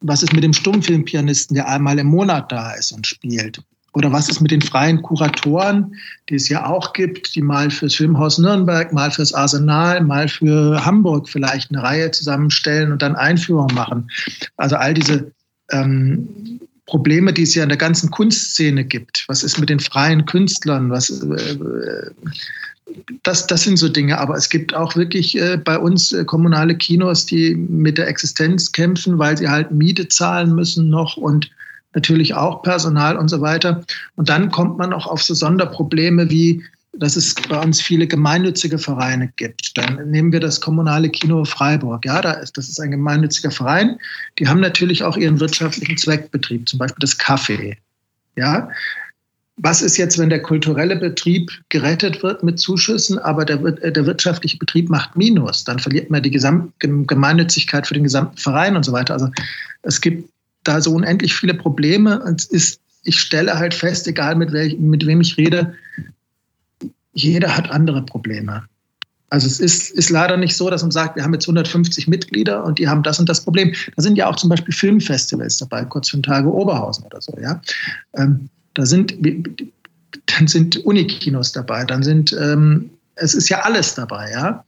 was 0.00 0.22
ist 0.22 0.32
mit 0.32 0.44
dem 0.44 0.52
Stummfilmpianisten, 0.52 1.54
der 1.54 1.68
einmal 1.68 1.98
im 1.98 2.06
Monat 2.06 2.50
da 2.52 2.72
ist 2.72 2.92
und 2.92 3.06
spielt? 3.06 3.60
Oder 3.94 4.12
was 4.12 4.28
ist 4.28 4.40
mit 4.40 4.50
den 4.50 4.60
freien 4.60 5.02
Kuratoren, 5.02 5.94
die 6.28 6.34
es 6.34 6.48
ja 6.48 6.66
auch 6.66 6.92
gibt, 6.92 7.34
die 7.34 7.42
mal 7.42 7.70
fürs 7.70 7.94
Filmhaus 7.94 8.38
Nürnberg, 8.38 8.92
mal 8.92 9.10
fürs 9.10 9.32
Arsenal, 9.32 10.02
mal 10.02 10.28
für 10.28 10.84
Hamburg 10.84 11.28
vielleicht 11.28 11.70
eine 11.70 11.82
Reihe 11.82 12.10
zusammenstellen 12.10 12.92
und 12.92 13.02
dann 13.02 13.16
Einführung 13.16 13.72
machen? 13.74 14.10
Also 14.56 14.76
all 14.76 14.94
diese 14.94 15.32
ähm, 15.70 16.60
Probleme, 16.86 17.32
die 17.32 17.42
es 17.42 17.54
ja 17.54 17.62
in 17.62 17.68
der 17.68 17.78
ganzen 17.78 18.10
Kunstszene 18.10 18.84
gibt. 18.84 19.24
Was 19.28 19.42
ist 19.42 19.58
mit 19.58 19.68
den 19.68 19.80
freien 19.80 20.26
Künstlern? 20.26 20.90
Was, 20.90 21.10
äh, 21.10 22.10
das, 23.22 23.46
das 23.46 23.62
sind 23.62 23.78
so 23.78 23.88
Dinge. 23.88 24.18
Aber 24.18 24.36
es 24.36 24.48
gibt 24.48 24.74
auch 24.74 24.96
wirklich 24.96 25.38
äh, 25.38 25.56
bei 25.56 25.78
uns 25.78 26.12
äh, 26.12 26.24
kommunale 26.24 26.74
Kinos, 26.74 27.26
die 27.26 27.54
mit 27.54 27.98
der 27.98 28.08
Existenz 28.08 28.72
kämpfen, 28.72 29.18
weil 29.18 29.36
sie 29.36 29.48
halt 29.48 29.70
Miete 29.70 30.08
zahlen 30.08 30.54
müssen 30.54 30.88
noch 30.88 31.16
und 31.16 31.50
natürlich 31.94 32.34
auch 32.34 32.62
Personal 32.62 33.16
und 33.16 33.28
so 33.28 33.40
weiter. 33.40 33.82
Und 34.16 34.28
dann 34.28 34.50
kommt 34.50 34.78
man 34.78 34.92
auch 34.92 35.06
auf 35.06 35.22
so 35.22 35.34
Sonderprobleme 35.34 36.30
wie, 36.30 36.62
dass 36.92 37.16
es 37.16 37.34
bei 37.34 37.60
uns 37.60 37.80
viele 37.80 38.06
gemeinnützige 38.06 38.78
Vereine 38.78 39.32
gibt. 39.36 39.76
Dann 39.76 40.10
nehmen 40.10 40.32
wir 40.32 40.40
das 40.40 40.60
kommunale 40.60 41.08
Kino 41.10 41.44
Freiburg. 41.44 42.04
Ja, 42.04 42.20
da 42.20 42.32
ist, 42.32 42.56
das 42.56 42.68
ist 42.68 42.80
ein 42.80 42.90
gemeinnütziger 42.90 43.50
Verein. 43.50 43.98
Die 44.38 44.48
haben 44.48 44.60
natürlich 44.60 45.04
auch 45.04 45.16
ihren 45.16 45.40
wirtschaftlichen 45.40 45.96
Zweckbetrieb, 45.96 46.68
zum 46.68 46.78
Beispiel 46.78 47.00
das 47.00 47.18
Kaffee. 47.18 47.76
Ja, 48.36 48.68
was 49.60 49.82
ist 49.82 49.96
jetzt, 49.96 50.18
wenn 50.18 50.30
der 50.30 50.40
kulturelle 50.40 50.96
Betrieb 50.96 51.50
gerettet 51.68 52.22
wird 52.22 52.44
mit 52.44 52.60
Zuschüssen, 52.60 53.18
aber 53.18 53.44
der, 53.44 53.62
äh, 53.64 53.92
der 53.92 54.06
wirtschaftliche 54.06 54.56
Betrieb 54.56 54.88
macht 54.88 55.16
Minus? 55.16 55.64
Dann 55.64 55.80
verliert 55.80 56.10
man 56.10 56.22
die 56.22 56.30
Gesamt 56.30 56.72
Gemeinnützigkeit 56.78 57.86
für 57.86 57.94
den 57.94 58.04
gesamten 58.04 58.38
Verein 58.38 58.76
und 58.76 58.84
so 58.84 58.92
weiter. 58.92 59.14
Also 59.14 59.28
es 59.82 60.00
gibt 60.00 60.30
da 60.68 60.80
so 60.80 60.92
unendlich 60.92 61.34
viele 61.34 61.54
Probleme. 61.54 62.22
Und 62.22 62.44
ist, 62.44 62.80
ich 63.02 63.20
stelle 63.20 63.58
halt 63.58 63.74
fest, 63.74 64.06
egal 64.06 64.36
mit, 64.36 64.52
welch, 64.52 64.78
mit 64.78 65.06
wem 65.06 65.20
ich 65.20 65.36
rede, 65.36 65.74
jeder 67.12 67.56
hat 67.56 67.70
andere 67.70 68.02
Probleme. 68.02 68.64
Also 69.30 69.46
es 69.46 69.60
ist, 69.60 69.90
ist 69.90 70.08
leider 70.08 70.36
nicht 70.36 70.56
so, 70.56 70.70
dass 70.70 70.82
man 70.82 70.90
sagt, 70.90 71.16
wir 71.16 71.22
haben 71.22 71.34
jetzt 71.34 71.46
150 71.46 72.08
Mitglieder 72.08 72.64
und 72.64 72.78
die 72.78 72.88
haben 72.88 73.02
das 73.02 73.18
und 73.18 73.28
das 73.28 73.44
Problem. 73.44 73.74
Da 73.96 74.02
sind 74.02 74.16
ja 74.16 74.26
auch 74.26 74.36
zum 74.36 74.48
Beispiel 74.48 74.72
Filmfestivals 74.72 75.58
dabei, 75.58 75.84
kurz 75.84 76.08
fünf 76.08 76.26
Tage 76.26 76.50
Oberhausen 76.52 77.04
oder 77.04 77.20
so. 77.20 77.36
Ja, 77.40 77.60
ähm, 78.16 78.48
da 78.74 78.86
sind 78.86 79.14
dann 80.26 80.46
sind 80.46 80.78
Unikinos 80.78 81.52
dabei, 81.52 81.84
dann 81.84 82.02
sind 82.02 82.32
ähm, 82.40 82.90
es 83.16 83.34
ist 83.34 83.48
ja 83.50 83.60
alles 83.60 83.94
dabei. 83.94 84.30
Ja, 84.30 84.64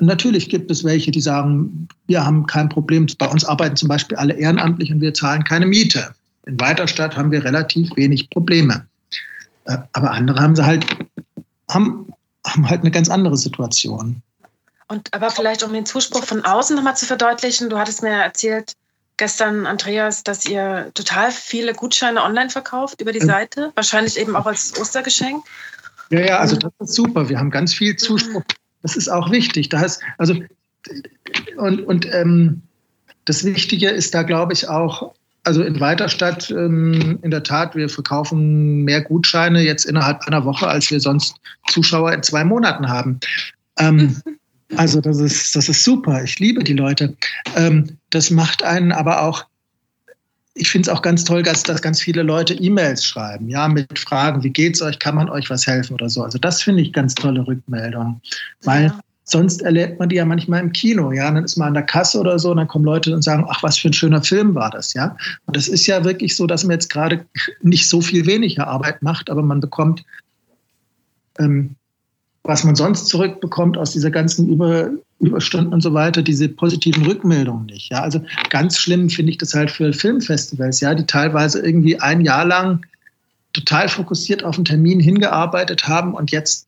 Aber 0.00 0.06
natürlich 0.06 0.48
gibt 0.48 0.70
es 0.70 0.82
welche, 0.82 1.10
die 1.10 1.20
sagen, 1.20 1.86
wir 2.06 2.24
haben 2.24 2.46
kein 2.46 2.70
Problem. 2.70 3.06
Bei 3.18 3.28
uns 3.28 3.44
arbeiten 3.44 3.76
zum 3.76 3.88
Beispiel 3.88 4.16
alle 4.16 4.32
ehrenamtlich 4.32 4.90
und 4.90 5.02
wir 5.02 5.12
zahlen 5.12 5.44
keine 5.44 5.66
Miete. 5.66 6.14
In 6.46 6.58
Weiterstadt 6.58 7.18
haben 7.18 7.30
wir 7.30 7.44
relativ 7.44 7.94
wenig 7.96 8.30
Probleme. 8.30 8.86
Äh, 9.66 9.76
aber 9.92 10.12
andere 10.12 10.40
haben 10.40 10.56
sie 10.56 10.64
halt 10.64 10.86
haben 11.70 12.12
haben 12.46 12.68
halt 12.68 12.80
eine 12.80 12.90
ganz 12.90 13.10
andere 13.10 13.36
Situation. 13.36 14.22
Und 14.88 15.12
aber 15.12 15.30
vielleicht, 15.30 15.62
um 15.62 15.72
den 15.74 15.84
Zuspruch 15.84 16.24
von 16.24 16.46
außen 16.46 16.74
nochmal 16.74 16.96
zu 16.96 17.04
verdeutlichen, 17.04 17.68
du 17.68 17.76
hattest 17.76 18.02
mir 18.02 18.08
erzählt 18.08 18.72
gestern, 19.18 19.66
Andreas, 19.66 20.24
dass 20.24 20.46
ihr 20.46 20.90
total 20.94 21.30
viele 21.30 21.74
Gutscheine 21.74 22.22
online 22.22 22.48
verkauft 22.48 23.02
über 23.02 23.12
die 23.12 23.20
Seite, 23.20 23.70
wahrscheinlich 23.74 24.18
eben 24.18 24.34
auch 24.34 24.46
als 24.46 24.80
Ostergeschenk. 24.80 25.44
Ja, 26.08 26.20
ja, 26.20 26.38
also 26.38 26.56
das 26.56 26.72
ist 26.78 26.94
super. 26.94 27.28
Wir 27.28 27.38
haben 27.38 27.50
ganz 27.50 27.74
viel 27.74 27.96
Zuspruch. 27.96 28.42
Das 28.82 28.96
ist 28.96 29.08
auch 29.08 29.30
wichtig. 29.30 29.68
Da 29.68 29.82
ist, 29.82 30.00
also, 30.18 30.34
und, 31.56 31.80
und 31.86 32.12
ähm, 32.12 32.62
das 33.24 33.44
Wichtige 33.44 33.88
ist 33.88 34.14
da, 34.14 34.22
glaube 34.22 34.52
ich, 34.52 34.68
auch, 34.68 35.14
also 35.44 35.62
in 35.62 35.80
Weiterstadt, 35.80 36.50
ähm, 36.50 37.18
in 37.22 37.30
der 37.30 37.42
Tat, 37.42 37.74
wir 37.74 37.88
verkaufen 37.88 38.82
mehr 38.84 39.02
Gutscheine 39.02 39.62
jetzt 39.62 39.84
innerhalb 39.84 40.26
einer 40.26 40.44
Woche, 40.44 40.68
als 40.68 40.90
wir 40.90 41.00
sonst 41.00 41.36
Zuschauer 41.68 42.12
in 42.12 42.22
zwei 42.22 42.44
Monaten 42.44 42.88
haben. 42.88 43.20
Ähm, 43.78 44.16
also 44.76 45.00
das 45.00 45.18
ist, 45.18 45.56
das 45.56 45.68
ist 45.68 45.84
super. 45.84 46.22
Ich 46.24 46.38
liebe 46.38 46.64
die 46.64 46.74
Leute. 46.74 47.14
Ähm, 47.56 47.98
das 48.10 48.30
macht 48.30 48.62
einen 48.62 48.92
aber 48.92 49.22
auch, 49.22 49.44
ich 50.54 50.68
finde 50.68 50.90
es 50.90 50.96
auch 50.96 51.02
ganz 51.02 51.24
toll, 51.24 51.42
dass, 51.42 51.62
dass 51.62 51.80
ganz 51.80 52.00
viele 52.00 52.22
Leute 52.22 52.54
E-Mails 52.54 53.04
schreiben, 53.04 53.48
ja, 53.48 53.68
mit 53.68 53.98
Fragen, 53.98 54.42
wie 54.42 54.50
geht's 54.50 54.82
euch, 54.82 54.98
kann 54.98 55.14
man 55.14 55.30
euch 55.30 55.48
was 55.48 55.66
helfen 55.66 55.94
oder 55.94 56.08
so. 56.08 56.22
Also 56.22 56.38
das 56.38 56.62
finde 56.62 56.82
ich 56.82 56.92
ganz 56.92 57.14
tolle 57.14 57.46
Rückmeldung, 57.46 58.20
weil 58.62 58.86
ja. 58.86 59.00
Sonst 59.30 59.62
erlebt 59.62 60.00
man 60.00 60.08
die 60.08 60.16
ja 60.16 60.24
manchmal 60.24 60.60
im 60.60 60.72
Kino, 60.72 61.12
ja. 61.12 61.30
Dann 61.30 61.44
ist 61.44 61.56
man 61.56 61.68
an 61.68 61.74
der 61.74 61.84
Kasse 61.84 62.18
oder 62.18 62.36
so 62.40 62.50
und 62.50 62.56
dann 62.56 62.66
kommen 62.66 62.84
Leute 62.84 63.14
und 63.14 63.22
sagen, 63.22 63.46
ach, 63.48 63.62
was 63.62 63.78
für 63.78 63.88
ein 63.88 63.92
schöner 63.92 64.22
Film 64.24 64.56
war 64.56 64.70
das, 64.70 64.92
ja. 64.92 65.16
Und 65.46 65.56
das 65.56 65.68
ist 65.68 65.86
ja 65.86 66.02
wirklich 66.04 66.34
so, 66.34 66.48
dass 66.48 66.64
man 66.64 66.72
jetzt 66.72 66.90
gerade 66.90 67.24
nicht 67.62 67.88
so 67.88 68.00
viel 68.00 68.26
weniger 68.26 68.66
Arbeit 68.66 69.02
macht, 69.02 69.30
aber 69.30 69.42
man 69.42 69.60
bekommt, 69.60 70.02
ähm, 71.38 71.76
was 72.42 72.64
man 72.64 72.74
sonst 72.74 73.06
zurückbekommt 73.06 73.78
aus 73.78 73.92
dieser 73.92 74.10
ganzen 74.10 74.48
Über 74.48 74.90
Überstunden 75.20 75.72
und 75.74 75.82
so 75.82 75.92
weiter, 75.92 76.22
diese 76.22 76.48
positiven 76.48 77.04
Rückmeldungen 77.04 77.66
nicht. 77.66 77.90
Ja, 77.90 78.02
also 78.02 78.24
ganz 78.48 78.78
schlimm 78.78 79.10
finde 79.10 79.32
ich 79.32 79.38
das 79.38 79.54
halt 79.54 79.70
für 79.70 79.92
Filmfestivals, 79.92 80.80
ja, 80.80 80.94
die 80.94 81.06
teilweise 81.06 81.60
irgendwie 81.60 82.00
ein 82.00 82.22
Jahr 82.22 82.46
lang 82.46 82.86
total 83.52 83.88
fokussiert 83.88 84.44
auf 84.44 84.56
einen 84.56 84.64
Termin 84.64 85.00
hingearbeitet 85.00 85.86
haben 85.86 86.14
und 86.14 86.30
jetzt 86.30 86.66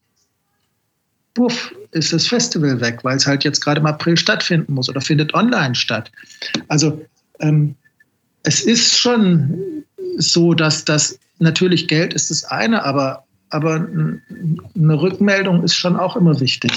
puff, 1.34 1.74
ist 1.92 2.12
das 2.12 2.26
Festival 2.26 2.80
weg, 2.80 3.00
weil 3.02 3.16
es 3.16 3.26
halt 3.26 3.44
jetzt 3.44 3.60
gerade 3.60 3.80
im 3.80 3.86
April 3.86 4.16
stattfinden 4.16 4.74
muss 4.74 4.88
oder 4.88 5.00
findet 5.00 5.32
online 5.34 5.74
statt. 5.74 6.12
Also 6.68 7.04
ähm, 7.40 7.74
es 8.42 8.60
ist 8.60 8.98
schon 8.98 9.84
so, 10.18 10.52
dass 10.52 10.84
das 10.84 11.18
natürlich 11.38 11.88
Geld 11.88 12.12
ist 12.12 12.30
das 12.30 12.44
eine, 12.44 12.84
aber, 12.84 13.24
aber 13.50 13.74
eine 13.76 15.00
Rückmeldung 15.00 15.62
ist 15.62 15.74
schon 15.74 15.96
auch 15.96 16.16
immer 16.16 16.38
wichtig. 16.40 16.72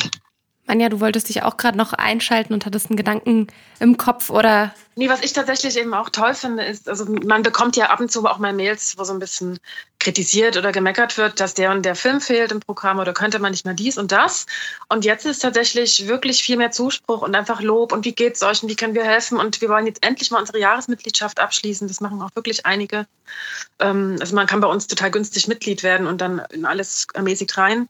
Manja, 0.67 0.89
du 0.89 0.99
wolltest 0.99 1.29
dich 1.29 1.43
auch 1.43 1.57
gerade 1.57 1.77
noch 1.77 1.93
einschalten 1.93 2.53
und 2.53 2.65
hattest 2.65 2.89
einen 2.89 2.97
Gedanken 2.97 3.47
im 3.79 3.97
Kopf 3.97 4.29
oder? 4.29 4.73
Nee, 4.95 5.09
was 5.09 5.21
ich 5.21 5.33
tatsächlich 5.33 5.77
eben 5.77 5.93
auch 5.93 6.09
toll 6.09 6.33
finde, 6.33 6.63
ist, 6.63 6.89
also 6.89 7.05
man 7.05 7.43
bekommt 7.43 7.75
ja 7.75 7.89
ab 7.89 7.99
und 7.99 8.11
zu 8.11 8.25
auch 8.25 8.39
mal 8.39 8.53
Mails, 8.53 8.97
wo 8.97 9.03
so 9.03 9.13
ein 9.13 9.19
bisschen 9.19 9.59
kritisiert 9.99 10.55
oder 10.55 10.71
gemeckert 10.71 11.17
wird, 11.17 11.39
dass 11.39 11.53
der 11.53 11.71
und 11.71 11.83
der 11.83 11.95
Film 11.95 12.21
fehlt 12.21 12.51
im 12.51 12.59
Programm 12.59 12.99
oder 12.99 13.13
könnte 13.13 13.39
man 13.39 13.51
nicht 13.51 13.65
mehr 13.65 13.73
dies 13.73 13.97
und 13.97 14.11
das. 14.11 14.45
Und 14.87 15.03
jetzt 15.03 15.25
ist 15.25 15.39
tatsächlich 15.39 16.07
wirklich 16.07 16.43
viel 16.43 16.57
mehr 16.57 16.71
Zuspruch 16.71 17.21
und 17.21 17.35
einfach 17.35 17.61
Lob 17.61 17.91
und 17.91 18.05
wie 18.05 18.13
geht's 18.13 18.41
euch 18.41 18.63
und 18.63 18.69
wie 18.69 18.75
können 18.75 18.95
wir 18.95 19.03
helfen 19.03 19.39
und 19.39 19.61
wir 19.61 19.69
wollen 19.69 19.87
jetzt 19.87 20.05
endlich 20.05 20.31
mal 20.31 20.39
unsere 20.39 20.59
Jahresmitgliedschaft 20.59 21.39
abschließen. 21.39 21.87
Das 21.87 22.01
machen 22.01 22.21
auch 22.21 22.29
wirklich 22.35 22.65
einige. 22.65 23.05
Ähm, 23.79 24.17
also 24.19 24.35
man 24.35 24.47
kann 24.47 24.61
bei 24.61 24.67
uns 24.67 24.87
total 24.87 25.11
günstig 25.11 25.47
Mitglied 25.47 25.83
werden 25.83 26.07
und 26.07 26.21
dann 26.21 26.41
in 26.51 26.65
alles 26.65 27.07
ermäßigt 27.13 27.57
rein. 27.57 27.89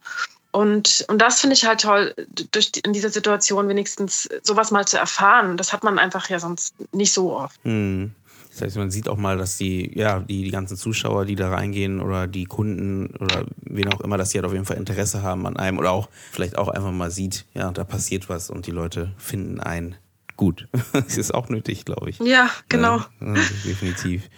Und, 0.55 1.03
und 1.09 1.21
das 1.21 1.41
finde 1.41 1.53
ich 1.53 1.65
halt 1.65 1.81
toll, 1.81 2.15
durch 2.53 2.71
die, 2.71 2.79
in 2.79 2.93
dieser 2.93 3.09
Situation 3.09 3.67
wenigstens 3.67 4.29
sowas 4.41 4.71
mal 4.71 4.85
zu 4.85 4.97
erfahren. 4.97 5.57
Das 5.57 5.73
hat 5.73 5.83
man 5.83 5.99
einfach 5.99 6.29
ja 6.29 6.39
sonst 6.39 6.73
nicht 6.93 7.11
so 7.11 7.35
oft. 7.35 7.59
Hm. 7.65 8.11
Das 8.51 8.61
heißt, 8.61 8.77
man 8.77 8.89
sieht 8.89 9.09
auch 9.09 9.17
mal, 9.17 9.37
dass 9.37 9.57
die, 9.57 9.91
ja, 9.99 10.21
die, 10.21 10.43
die 10.45 10.51
ganzen 10.51 10.77
Zuschauer, 10.77 11.25
die 11.25 11.35
da 11.35 11.49
reingehen 11.49 11.99
oder 11.99 12.25
die 12.25 12.45
Kunden 12.45 13.07
oder 13.19 13.43
wen 13.63 13.93
auch 13.93 13.99
immer, 13.99 14.17
dass 14.17 14.29
die 14.29 14.37
halt 14.37 14.45
auf 14.45 14.53
jeden 14.53 14.63
Fall 14.63 14.77
Interesse 14.77 15.23
haben 15.23 15.45
an 15.45 15.57
einem 15.57 15.77
oder 15.77 15.91
auch 15.91 16.07
vielleicht 16.31 16.57
auch 16.57 16.69
einfach 16.69 16.93
mal 16.93 17.11
sieht, 17.11 17.43
ja, 17.53 17.71
da 17.71 17.83
passiert 17.83 18.29
was 18.29 18.49
und 18.49 18.65
die 18.65 18.71
Leute 18.71 19.11
finden 19.17 19.59
einen 19.59 19.97
gut. 20.37 20.69
das 20.93 21.17
ist 21.17 21.33
auch 21.33 21.49
nötig, 21.49 21.83
glaube 21.83 22.09
ich. 22.09 22.19
Ja, 22.19 22.49
genau. 22.69 22.99
Ja, 23.19 23.33
definitiv. 23.65 24.29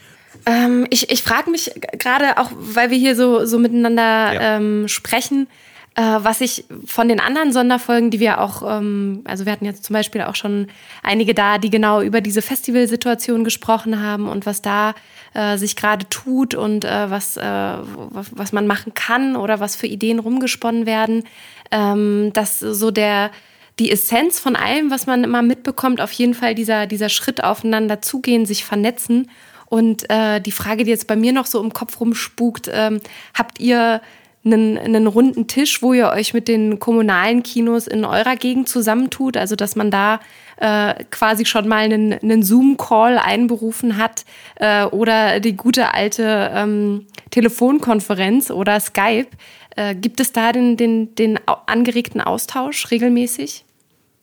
Ähm, 0.48 0.88
ich 0.90 1.12
ich 1.12 1.22
frage 1.22 1.52
mich 1.52 1.72
gerade 1.94 2.40
auch, 2.40 2.52
weil 2.56 2.90
wir 2.90 2.98
hier 2.98 3.16
so, 3.16 3.46
so 3.46 3.60
miteinander 3.60 4.34
ja. 4.34 4.58
ähm, 4.58 4.88
sprechen, 4.88 5.46
äh, 5.46 5.67
was 6.00 6.42
ich 6.42 6.66
von 6.86 7.10
den 7.10 7.20
anderen 7.20 7.52
Sonderfolgen, 7.52 8.12
die 8.12 8.20
wir 8.20 8.40
auch, 8.40 8.62
ähm, 8.62 9.22
also 9.26 9.46
wir 9.46 9.52
hatten 9.52 9.66
jetzt 9.66 9.84
zum 9.84 9.96
Beispiel 9.96 10.22
auch 10.22 10.36
schon 10.36 10.68
einige 11.02 11.34
da, 11.34 11.58
die 11.58 11.72
genau 11.72 12.02
über 12.02 12.22
diese 12.22 12.44
Festivalsituation 12.44 13.44
gesprochen 13.44 14.00
haben 14.00 14.30
und 14.30 14.46
was 14.46 14.62
da 14.62 14.94
äh, 15.34 15.58
sich 15.58 15.76
gerade 15.76 16.08
tut 16.08 16.54
und 16.54 16.86
äh, 16.86 17.10
was, 17.10 17.38
äh, 17.38 17.42
was 17.42 18.52
man 18.52 18.68
machen 18.68 18.94
kann 18.94 19.36
oder 19.36 19.60
was 19.60 19.76
für 19.76 19.88
Ideen 19.88 20.20
rumgesponnen 20.20 20.86
werden, 20.86 21.24
ähm, 21.72 22.32
dass 22.34 22.60
so 22.60 22.92
der 22.92 23.32
die 23.80 23.92
Essenz 23.92 24.40
von 24.40 24.56
allem, 24.56 24.90
was 24.90 25.06
man 25.06 25.24
immer 25.24 25.42
mitbekommt, 25.42 26.02
auf 26.02 26.12
jeden 26.12 26.34
Fall 26.34 26.56
dieser, 26.56 26.88
dieser 26.88 27.10
Schritt 27.10 27.44
aufeinander 27.44 28.02
zugehen, 28.02 28.46
sich 28.46 28.66
vernetzen. 28.66 29.30
Und 29.68 30.10
äh, 30.10 30.40
die 30.42 30.52
Frage, 30.52 30.84
die 30.84 30.90
jetzt 30.90 31.08
bei 31.08 31.16
mir 31.16 31.34
noch 31.34 31.46
so 31.46 31.62
im 31.62 31.74
Kopf 31.74 32.00
rumspukt, 32.00 32.70
ähm, 32.74 33.02
habt 33.36 33.60
ihr 33.60 34.02
einen, 34.46 34.78
einen 34.78 35.08
runden 35.08 35.48
Tisch, 35.48 35.82
wo 35.82 35.94
ihr 35.94 36.10
euch 36.10 36.34
mit 36.34 36.48
den 36.48 36.80
kommunalen 36.80 37.44
Kinos 37.44 37.88
in 37.88 38.06
eurer 38.06 38.36
Gegend 38.36 38.70
zusammentut, 38.70 39.38
also 39.38 39.56
dass 39.56 39.76
man 39.76 39.92
da 39.92 40.20
äh, 40.58 41.04
quasi 41.12 41.46
schon 41.46 41.68
mal 41.68 41.84
einen, 41.84 42.14
einen 42.14 42.44
Zoom-Call 42.44 43.18
einberufen 43.18 43.98
hat 43.98 44.26
äh, 44.56 44.86
oder 44.86 45.40
die 45.40 45.56
gute 45.56 45.94
alte 45.94 46.52
ähm, 46.54 47.08
Telefonkonferenz 47.32 48.50
oder 48.52 48.80
Skype. 48.80 49.28
Äh, 49.76 49.96
gibt 49.96 50.20
es 50.20 50.34
da 50.34 50.52
den, 50.52 50.78
den, 50.78 51.14
den 51.16 51.40
angeregten 51.46 52.22
Austausch 52.22 52.90
regelmäßig? 52.90 53.66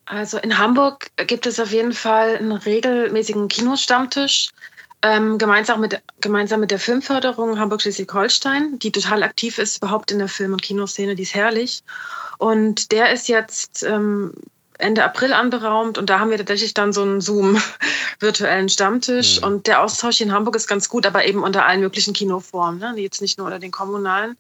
Also 0.07 0.39
in 0.39 0.59
Hamburg 0.59 1.11
gibt 1.27 1.47
es 1.47 1.59
auf 1.59 1.73
jeden 1.73 1.93
Fall 1.93 2.37
einen 2.37 2.53
regelmäßigen 2.53 3.49
Kinostammtisch 3.49 4.51
ähm, 5.05 5.37
gemeinsam, 5.37 5.81
mit, 5.81 6.01
gemeinsam 6.21 6.61
mit 6.61 6.71
der 6.71 6.79
Filmförderung 6.79 7.59
Hamburg-Schleswig-Holstein, 7.59 8.79
die 8.79 8.91
total 8.91 9.23
aktiv 9.23 9.59
ist, 9.59 9.77
überhaupt 9.77 10.11
in 10.11 10.19
der 10.19 10.29
Film- 10.29 10.53
und 10.53 10.63
Kinoszene, 10.63 11.15
die 11.15 11.25
ist 11.25 11.35
herrlich. 11.35 11.83
Und 12.39 12.91
der 12.91 13.13
ist 13.13 13.29
jetzt 13.29 13.83
ähm, 13.83 14.33
Ende 14.79 15.05
April 15.05 15.33
anberaumt 15.33 15.99
und 15.99 16.11
da 16.11 16.19
haben 16.19 16.31
wir 16.31 16.39
tatsächlich 16.39 16.75
dann 16.75 16.93
so 16.93 17.03
einen 17.03 17.21
Zoom-virtuellen 17.21 18.69
Stammtisch. 18.71 19.41
Mhm. 19.41 19.47
Und 19.47 19.67
der 19.67 19.83
Austausch 19.83 20.21
in 20.21 20.33
Hamburg 20.33 20.57
ist 20.57 20.67
ganz 20.67 20.89
gut, 20.89 21.07
aber 21.07 21.25
eben 21.25 21.43
unter 21.43 21.65
allen 21.67 21.81
möglichen 21.81 22.13
Kinoformen, 22.13 22.81
ne? 22.81 22.95
jetzt 22.97 23.23
nicht 23.23 23.39
nur 23.39 23.47
unter 23.47 23.61
den 23.61 23.71
kommunalen. 23.71 24.37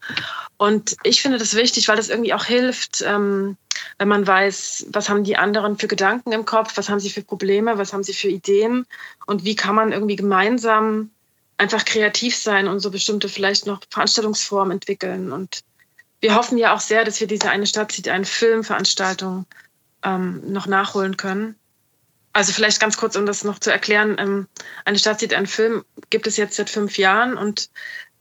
Und 0.56 0.96
ich 1.04 1.22
finde 1.22 1.38
das 1.38 1.54
wichtig, 1.54 1.88
weil 1.88 1.96
das 1.96 2.08
irgendwie 2.08 2.34
auch 2.34 2.44
hilft, 2.44 3.02
ähm, 3.06 3.56
wenn 3.98 4.08
man 4.08 4.26
weiß, 4.26 4.86
was 4.90 5.08
haben 5.08 5.24
die 5.24 5.36
anderen 5.36 5.78
für 5.78 5.88
Gedanken 5.88 6.32
im 6.32 6.44
Kopf, 6.44 6.76
was 6.76 6.88
haben 6.88 7.00
sie 7.00 7.10
für 7.10 7.22
Probleme, 7.22 7.78
was 7.78 7.92
haben 7.92 8.02
sie 8.02 8.14
für 8.14 8.28
Ideen 8.28 8.86
und 9.26 9.44
wie 9.44 9.56
kann 9.56 9.74
man 9.74 9.92
irgendwie 9.92 10.16
gemeinsam 10.16 11.10
einfach 11.58 11.84
kreativ 11.84 12.36
sein 12.36 12.66
und 12.66 12.80
so 12.80 12.90
bestimmte 12.90 13.28
vielleicht 13.28 13.66
noch 13.66 13.80
Veranstaltungsformen 13.90 14.72
entwickeln. 14.72 15.32
Und 15.32 15.60
wir 16.20 16.34
hoffen 16.34 16.58
ja 16.58 16.74
auch 16.74 16.80
sehr, 16.80 17.04
dass 17.04 17.20
wir 17.20 17.26
diese 17.26 17.50
eine 17.50 17.66
Stadt 17.66 17.92
sieht, 17.92 18.08
eine 18.08 18.24
Filmveranstaltung 18.24 19.46
ähm, 20.04 20.42
noch 20.52 20.66
nachholen 20.66 21.16
können. 21.16 21.56
Also 22.32 22.52
vielleicht 22.52 22.80
ganz 22.80 22.96
kurz, 22.96 23.16
um 23.16 23.26
das 23.26 23.44
noch 23.44 23.58
zu 23.58 23.70
erklären. 23.70 24.16
Ähm, 24.18 24.48
eine 24.84 24.98
Stadt 24.98 25.20
sieht 25.20 25.34
einen 25.34 25.46
Film 25.46 25.84
gibt 26.10 26.26
es 26.26 26.36
jetzt 26.36 26.56
seit 26.56 26.70
fünf 26.70 26.98
Jahren 26.98 27.36
und 27.36 27.70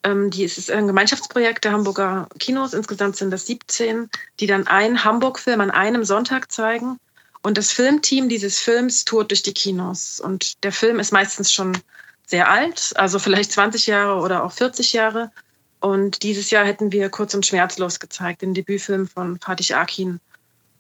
ähm, 0.04 0.30
die, 0.30 0.44
es 0.44 0.58
ist 0.58 0.70
ein 0.70 0.88
Gemeinschaftsprojekt 0.88 1.64
der 1.64 1.72
Hamburger 1.72 2.28
Kinos. 2.40 2.74
Insgesamt 2.74 3.16
sind 3.16 3.32
das 3.32 3.48
17, 3.48 4.10
die 4.40 4.48
dann 4.48 4.68
einen 4.68 5.04
Hamburg-Film 5.04 5.62
an 5.62 5.72
einem 5.72 6.04
Sonntag 6.04 6.52
zeigen. 6.52 6.98
Und 7.42 7.58
das 7.58 7.72
Filmteam 7.72 8.30
dieses 8.30 8.60
Films 8.60 9.04
tourt 9.04 9.32
durch 9.32 9.44
die 9.44 9.54
Kinos. 9.54 10.20
Und 10.20 10.64
der 10.64 10.72
Film 10.72 11.00
ist 11.00 11.12
meistens 11.12 11.52
schon 11.52 11.78
sehr 12.26 12.50
alt, 12.50 12.94
also 12.96 13.20
vielleicht 13.20 13.52
20 13.52 13.88
Jahre 13.88 14.22
oder 14.22 14.44
auch 14.44 14.52
40 14.52 14.94
Jahre. 14.94 15.32
Und 15.80 16.24
dieses 16.24 16.52
Jahr 16.52 16.66
hätten 16.66 16.94
wir 16.94 17.10
Kurz 17.10 17.34
und 17.34 17.46
Schmerzlos 17.46 18.00
gezeigt, 18.00 18.42
den 18.42 18.54
Debütfilm 18.54 19.08
von 19.08 19.40
Fatih 19.40 19.74
Akin. 19.74 20.22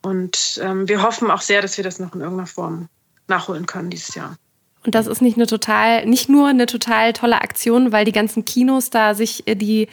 Und 0.03 0.59
ähm, 0.61 0.87
wir 0.87 1.01
hoffen 1.01 1.31
auch 1.31 1.41
sehr, 1.41 1.61
dass 1.61 1.77
wir 1.77 1.83
das 1.83 1.99
noch 1.99 2.13
in 2.13 2.21
irgendeiner 2.21 2.47
Form 2.47 2.89
nachholen 3.27 3.65
können 3.65 3.89
dieses 3.89 4.13
Jahr. 4.15 4.35
Und 4.85 4.95
das 4.95 5.07
ist 5.07 5.21
nicht 5.21 5.37
eine 5.37 5.47
total, 5.47 6.05
nicht 6.05 6.27
nur 6.27 6.49
eine 6.49 6.65
total 6.65 7.13
tolle 7.13 7.41
Aktion, 7.41 7.93
weil 7.93 8.03
die 8.03 8.11
ganzen 8.11 8.43
Kinos 8.43 8.89
da 8.89 9.15
sich 9.15 9.47
äh, 9.47 9.55
die, 9.55 9.87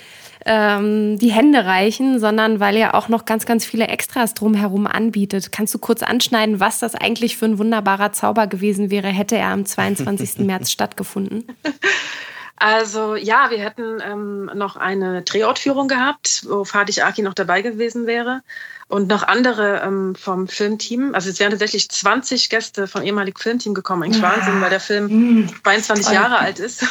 ähm, 0.44 1.16
die 1.18 1.30
Hände 1.30 1.64
reichen, 1.64 2.18
sondern 2.18 2.58
weil 2.58 2.76
ihr 2.76 2.94
auch 2.96 3.08
noch 3.08 3.24
ganz, 3.24 3.46
ganz 3.46 3.64
viele 3.64 3.86
Extras 3.86 4.34
drumherum 4.34 4.88
anbietet. 4.88 5.52
Kannst 5.52 5.74
du 5.74 5.78
kurz 5.78 6.02
anschneiden, 6.02 6.58
was 6.58 6.80
das 6.80 6.96
eigentlich 6.96 7.36
für 7.36 7.46
ein 7.46 7.58
wunderbarer 7.58 8.12
Zauber 8.12 8.48
gewesen 8.48 8.90
wäre, 8.90 9.08
hätte 9.08 9.36
er 9.36 9.48
am 9.48 9.64
22. 9.64 10.38
März 10.38 10.72
stattgefunden? 10.72 11.44
Also 12.61 13.16
ja, 13.16 13.48
wir 13.48 13.58
hätten 13.58 14.02
ähm, 14.04 14.50
noch 14.54 14.76
eine 14.76 15.22
Drehortführung 15.22 15.88
gehabt, 15.88 16.44
wo 16.46 16.64
Fatih 16.66 17.00
Aki 17.00 17.22
noch 17.22 17.32
dabei 17.32 17.62
gewesen 17.62 18.06
wäre 18.06 18.42
und 18.86 19.08
noch 19.08 19.22
andere 19.22 19.80
ähm, 19.82 20.14
vom 20.14 20.46
Filmteam. 20.46 21.14
Also 21.14 21.30
es 21.30 21.40
wären 21.40 21.52
tatsächlich 21.52 21.88
20 21.88 22.50
Gäste 22.50 22.86
vom 22.86 23.00
ehemaligen 23.00 23.38
Filmteam 23.38 23.72
gekommen. 23.72 24.02
Eigentlich 24.02 24.22
ja. 24.22 24.30
Wahnsinn, 24.30 24.61
weil 24.61 24.68
der 24.68 24.80
Film 24.80 25.48
22 25.64 26.08
mhm. 26.08 26.14
Jahre 26.14 26.38
alt 26.38 26.58
ist. 26.58 26.84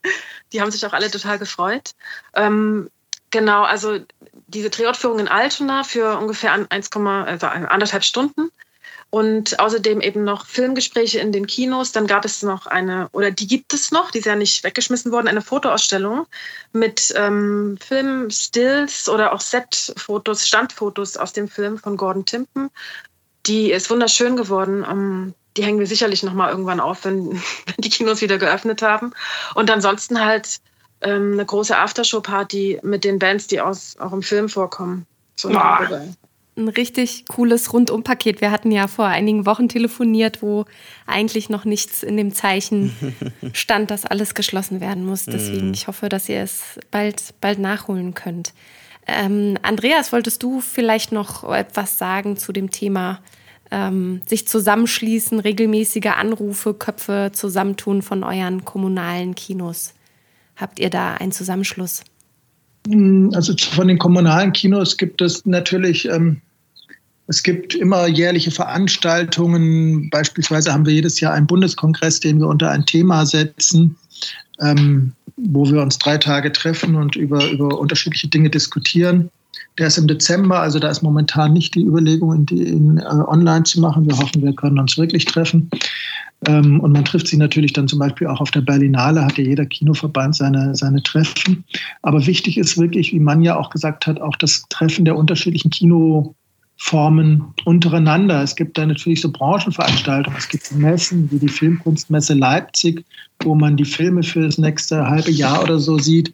Die 0.52 0.60
haben 0.60 0.70
sich 0.70 0.84
auch 0.84 0.92
alle 0.92 1.10
total 1.10 1.38
gefreut. 1.38 1.92
Ähm, 2.34 2.90
genau, 3.30 3.62
also 3.62 4.00
diese 4.46 4.68
Drehortführung 4.68 5.20
in 5.20 5.28
Altona 5.28 5.84
für 5.84 6.18
ungefähr 6.18 6.52
1, 6.52 6.90
also 6.92 7.46
anderthalb 7.46 8.04
Stunden 8.04 8.50
und 9.14 9.60
außerdem 9.60 10.00
eben 10.00 10.24
noch 10.24 10.44
Filmgespräche 10.44 11.20
in 11.20 11.30
den 11.30 11.46
Kinos. 11.46 11.92
Dann 11.92 12.08
gab 12.08 12.24
es 12.24 12.42
noch 12.42 12.66
eine, 12.66 13.08
oder 13.12 13.30
die 13.30 13.46
gibt 13.46 13.72
es 13.72 13.92
noch, 13.92 14.10
die 14.10 14.18
ist 14.18 14.24
ja 14.24 14.34
nicht 14.34 14.64
weggeschmissen 14.64 15.12
worden, 15.12 15.28
eine 15.28 15.40
Fotoausstellung 15.40 16.26
mit 16.72 17.14
ähm, 17.16 17.78
Filmstills 17.80 19.08
oder 19.08 19.32
auch 19.32 19.40
Setfotos, 19.40 20.48
Standfotos 20.48 21.16
aus 21.16 21.32
dem 21.32 21.46
Film 21.46 21.78
von 21.78 21.96
Gordon 21.96 22.24
Timpen. 22.24 22.70
Die 23.46 23.70
ist 23.70 23.88
wunderschön 23.88 24.34
geworden. 24.36 24.84
Ähm, 24.90 25.34
die 25.56 25.62
hängen 25.62 25.78
wir 25.78 25.86
sicherlich 25.86 26.24
noch 26.24 26.34
mal 26.34 26.50
irgendwann 26.50 26.80
auf, 26.80 27.04
wenn, 27.04 27.30
wenn 27.66 27.76
die 27.78 27.90
Kinos 27.90 28.20
wieder 28.20 28.38
geöffnet 28.38 28.82
haben. 28.82 29.12
Und 29.54 29.70
ansonsten 29.70 30.24
halt 30.24 30.58
ähm, 31.02 31.34
eine 31.34 31.46
große 31.46 31.78
Aftershow-Party 31.78 32.80
mit 32.82 33.04
den 33.04 33.20
Bands, 33.20 33.46
die 33.46 33.60
aus, 33.60 33.96
auch 34.00 34.12
im 34.12 34.24
Film 34.24 34.48
vorkommen. 34.48 35.06
So 35.36 35.50
ein 36.56 36.68
richtig 36.68 37.26
cooles 37.26 37.72
Rundumpaket. 37.72 38.40
Wir 38.40 38.50
hatten 38.50 38.70
ja 38.70 38.86
vor 38.86 39.06
einigen 39.06 39.44
Wochen 39.44 39.68
telefoniert, 39.68 40.42
wo 40.42 40.66
eigentlich 41.06 41.48
noch 41.48 41.64
nichts 41.64 42.02
in 42.02 42.16
dem 42.16 42.32
Zeichen 42.32 42.94
stand, 43.52 43.90
dass 43.90 44.04
alles 44.06 44.34
geschlossen 44.34 44.80
werden 44.80 45.04
muss. 45.04 45.24
Deswegen, 45.24 45.68
mhm. 45.68 45.74
ich 45.74 45.88
hoffe, 45.88 46.08
dass 46.08 46.28
ihr 46.28 46.40
es 46.40 46.78
bald, 46.90 47.34
bald 47.40 47.58
nachholen 47.58 48.14
könnt. 48.14 48.52
Ähm, 49.06 49.58
Andreas, 49.62 50.12
wolltest 50.12 50.42
du 50.42 50.60
vielleicht 50.60 51.12
noch 51.12 51.44
etwas 51.52 51.98
sagen 51.98 52.36
zu 52.36 52.52
dem 52.52 52.70
Thema 52.70 53.20
ähm, 53.70 54.22
sich 54.26 54.46
zusammenschließen, 54.46 55.40
regelmäßige 55.40 56.06
Anrufe, 56.16 56.72
Köpfe 56.72 57.30
zusammentun 57.32 58.02
von 58.02 58.22
euren 58.22 58.64
kommunalen 58.64 59.34
Kinos? 59.34 59.94
Habt 60.56 60.78
ihr 60.78 60.90
da 60.90 61.14
einen 61.14 61.32
Zusammenschluss? 61.32 62.04
Hm, 62.88 63.30
also 63.34 63.54
von 63.56 63.88
den 63.88 63.98
kommunalen 63.98 64.52
Kinos 64.52 64.96
gibt 64.96 65.20
es 65.20 65.44
natürlich, 65.46 66.08
ähm, 66.08 66.40
es 67.26 67.42
gibt 67.42 67.74
immer 67.74 68.06
jährliche 68.06 68.50
Veranstaltungen. 68.50 70.10
Beispielsweise 70.10 70.72
haben 70.72 70.84
wir 70.84 70.92
jedes 70.92 71.20
Jahr 71.20 71.32
einen 71.32 71.46
Bundeskongress, 71.46 72.20
den 72.20 72.38
wir 72.40 72.48
unter 72.48 72.70
ein 72.70 72.84
Thema 72.84 73.24
setzen, 73.24 73.96
ähm, 74.60 75.12
wo 75.36 75.70
wir 75.70 75.80
uns 75.80 75.98
drei 75.98 76.18
Tage 76.18 76.52
treffen 76.52 76.94
und 76.96 77.16
über, 77.16 77.50
über 77.50 77.78
unterschiedliche 77.78 78.28
Dinge 78.28 78.50
diskutieren. 78.50 79.30
Der 79.78 79.88
ist 79.88 79.98
im 79.98 80.06
Dezember, 80.06 80.60
also 80.60 80.78
da 80.78 80.88
ist 80.88 81.02
momentan 81.02 81.52
nicht 81.52 81.74
die 81.74 81.84
Überlegung, 81.84 82.46
die, 82.46 82.62
in, 82.62 82.98
äh, 82.98 83.02
online 83.04 83.64
zu 83.64 83.80
machen. 83.80 84.06
Wir 84.06 84.16
hoffen, 84.16 84.42
wir 84.42 84.54
können 84.54 84.78
uns 84.78 84.96
wirklich 84.96 85.24
treffen. 85.24 85.68
Ähm, 86.46 86.80
und 86.80 86.92
man 86.92 87.04
trifft 87.04 87.28
sie 87.28 87.36
natürlich 87.36 87.72
dann 87.72 87.88
zum 87.88 87.98
Beispiel 87.98 88.26
auch 88.26 88.40
auf 88.40 88.50
der 88.50 88.60
Berlinale, 88.60 89.24
hat 89.24 89.38
ja 89.38 89.44
jeder 89.44 89.66
Kinoverband 89.66 90.36
seine, 90.36 90.74
seine 90.74 91.02
Treffen. 91.02 91.64
Aber 92.02 92.26
wichtig 92.26 92.58
ist 92.58 92.78
wirklich, 92.78 93.12
wie 93.12 93.20
man 93.20 93.42
ja 93.42 93.56
auch 93.56 93.70
gesagt 93.70 94.06
hat, 94.06 94.20
auch 94.20 94.36
das 94.36 94.64
Treffen 94.68 95.04
der 95.04 95.16
unterschiedlichen 95.16 95.70
Kinoformen 95.70 97.44
untereinander. 97.64 98.42
Es 98.42 98.56
gibt 98.56 98.76
da 98.76 98.86
natürlich 98.86 99.20
so 99.20 99.30
Branchenveranstaltungen. 99.32 100.38
Es 100.38 100.48
gibt 100.48 100.70
Messen 100.72 101.30
wie 101.30 101.38
die 101.38 101.48
Filmkunstmesse 101.48 102.34
Leipzig, 102.34 103.04
wo 103.42 103.54
man 103.54 103.76
die 103.76 103.84
Filme 103.84 104.22
für 104.22 104.42
das 104.42 104.58
nächste 104.58 105.06
halbe 105.06 105.30
Jahr 105.30 105.62
oder 105.62 105.78
so 105.78 105.98
sieht. 105.98 106.32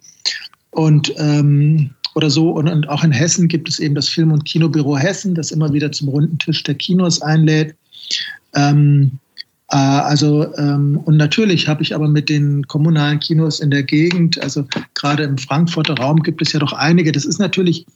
Und 0.72 1.12
ähm, 1.18 1.90
oder 2.14 2.30
so. 2.30 2.50
Und, 2.50 2.68
und, 2.68 2.88
auch 2.88 3.04
in 3.04 3.12
Hessen 3.12 3.48
gibt 3.48 3.68
es 3.68 3.78
eben 3.78 3.94
das 3.94 4.08
Film- 4.08 4.32
und 4.32 4.44
Kinobüro 4.44 4.96
Hessen, 4.96 5.34
das 5.34 5.50
immer 5.50 5.72
wieder 5.72 5.92
zum 5.92 6.08
runden 6.08 6.38
Tisch 6.38 6.62
der 6.62 6.74
Kinos 6.74 7.22
einlädt. 7.22 7.74
Ähm, 8.54 9.18
äh, 9.70 9.76
also, 9.76 10.52
ähm, 10.56 11.00
und 11.04 11.16
natürlich 11.16 11.68
habe 11.68 11.82
ich 11.82 11.94
aber 11.94 12.08
mit 12.08 12.28
den 12.28 12.66
kommunalen 12.66 13.20
Kinos 13.20 13.60
in 13.60 13.70
der 13.70 13.84
Gegend, 13.84 14.42
also 14.42 14.66
gerade 14.94 15.22
im 15.22 15.38
Frankfurter 15.38 15.94
Raum 15.94 16.22
gibt 16.22 16.42
es 16.42 16.52
ja 16.52 16.58
doch 16.58 16.72
einige. 16.72 17.12
Das 17.12 17.24
ist 17.24 17.38
natürlich, 17.38 17.86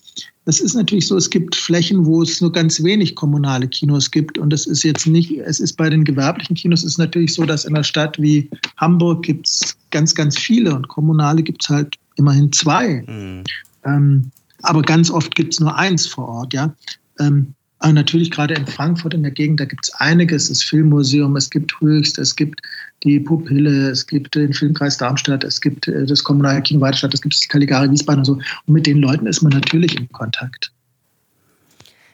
das 0.45 0.61
ist 0.61 0.75
natürlich 0.75 1.09
so, 1.09 1.17
es 1.17 1.31
gibt 1.31 1.57
Flächen, 1.57 2.07
wo 2.07 2.23
es 2.23 2.41
nur 2.41 2.53
ganz 2.53 2.83
wenig 2.83 3.17
kommunale 3.17 3.67
Kinos 3.67 4.11
gibt. 4.11 4.39
Und 4.39 4.51
das 4.51 4.67
ist 4.67 4.85
jetzt 4.85 5.07
nicht, 5.07 5.33
es 5.33 5.59
ist 5.59 5.77
bei 5.77 5.91
den 5.91 6.05
gewerblichen 6.05 6.55
Kinos 6.55 6.85
ist 6.85 6.99
natürlich 6.99 7.35
so, 7.35 7.45
dass 7.45 7.65
in 7.65 7.75
einer 7.75 7.85
Stadt 7.85 8.21
wie 8.21 8.49
Hamburg 8.77 9.25
gibt 9.25 9.49
es 9.49 9.77
ganz, 9.91 10.15
ganz 10.15 10.39
viele 10.39 10.75
und 10.75 10.87
kommunale 10.89 11.43
gibt 11.43 11.63
es 11.65 11.69
halt 11.69 11.97
immerhin 12.17 12.53
zwei. 12.53 13.03
Mhm. 13.09 13.43
Ähm, 13.85 14.31
aber 14.63 14.83
ganz 14.83 15.11
oft 15.11 15.35
gibt 15.35 15.55
es 15.55 15.61
nur 15.61 15.77
eins 15.77 16.07
vor 16.07 16.29
Ort, 16.29 16.55
ja. 16.55 16.75
Ähm, 17.21 17.55
aber 17.81 17.93
natürlich 17.93 18.31
gerade 18.31 18.55
in 18.55 18.67
Frankfurt 18.67 19.13
in 19.13 19.23
der 19.23 19.33
Gegend, 19.33 19.61
da 19.61 19.67
gibt 19.67 19.85
es 19.85 19.95
einiges. 19.97 20.49
Das 20.49 20.63
Filmmuseum, 20.63 21.37
es 21.37 21.51
gibt 21.51 21.79
Höchst, 21.81 22.19
es 22.19 22.35
gibt 22.35 22.63
die 23.03 23.21
Pupille, 23.21 23.91
es 23.91 24.07
gibt 24.07 24.35
den 24.35 24.55
Filmkreis 24.55 24.97
Darmstadt, 24.97 25.45
es 25.45 25.61
gibt 25.61 25.87
äh, 25.89 26.07
das 26.07 26.25
Kommunale 26.25 26.63
Kino 26.63 26.81
Weidstadt, 26.81 27.13
es 27.13 27.21
gibt 27.21 27.35
das 27.35 27.47
Caligari 27.47 27.91
Wiesbaden 27.91 28.21
und 28.21 28.25
so. 28.25 28.33
Und 28.35 28.75
mit 28.75 28.87
den 28.87 28.99
Leuten 28.99 29.27
ist 29.27 29.43
man 29.43 29.53
natürlich 29.53 29.99
in 29.99 30.11
Kontakt. 30.13 30.73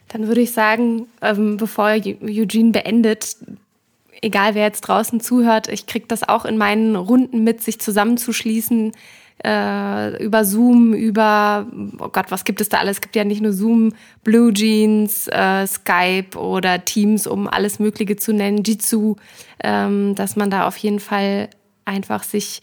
Dann 0.08 0.26
würde 0.26 0.40
ich 0.40 0.50
sagen, 0.50 1.06
ähm, 1.22 1.56
bevor 1.56 1.90
Eugene 1.90 2.72
beendet, 2.72 3.36
egal 4.22 4.56
wer 4.56 4.64
jetzt 4.64 4.80
draußen 4.80 5.20
zuhört, 5.20 5.68
ich 5.68 5.86
kriege 5.86 6.06
das 6.08 6.28
auch 6.28 6.44
in 6.44 6.58
meinen 6.58 6.96
Runden 6.96 7.44
mit, 7.44 7.62
sich 7.62 7.80
zusammenzuschließen, 7.80 8.90
äh, 9.44 10.22
über 10.22 10.44
Zoom, 10.44 10.92
über, 10.92 11.66
oh 11.98 12.08
Gott, 12.08 12.30
was 12.30 12.44
gibt 12.44 12.60
es 12.60 12.68
da 12.68 12.78
alles? 12.78 12.96
Es 12.96 13.00
gibt 13.00 13.16
ja 13.16 13.24
nicht 13.24 13.42
nur 13.42 13.52
Zoom, 13.52 13.94
Blue 14.22 14.52
Jeans, 14.52 15.28
äh, 15.28 15.66
Skype 15.66 16.38
oder 16.38 16.84
Teams, 16.84 17.26
um 17.26 17.48
alles 17.48 17.78
Mögliche 17.78 18.16
zu 18.16 18.32
nennen, 18.32 18.62
Jitsu, 18.64 19.16
ähm, 19.62 20.14
dass 20.14 20.36
man 20.36 20.50
da 20.50 20.66
auf 20.66 20.76
jeden 20.76 21.00
Fall 21.00 21.48
einfach 21.84 22.22
sich 22.22 22.60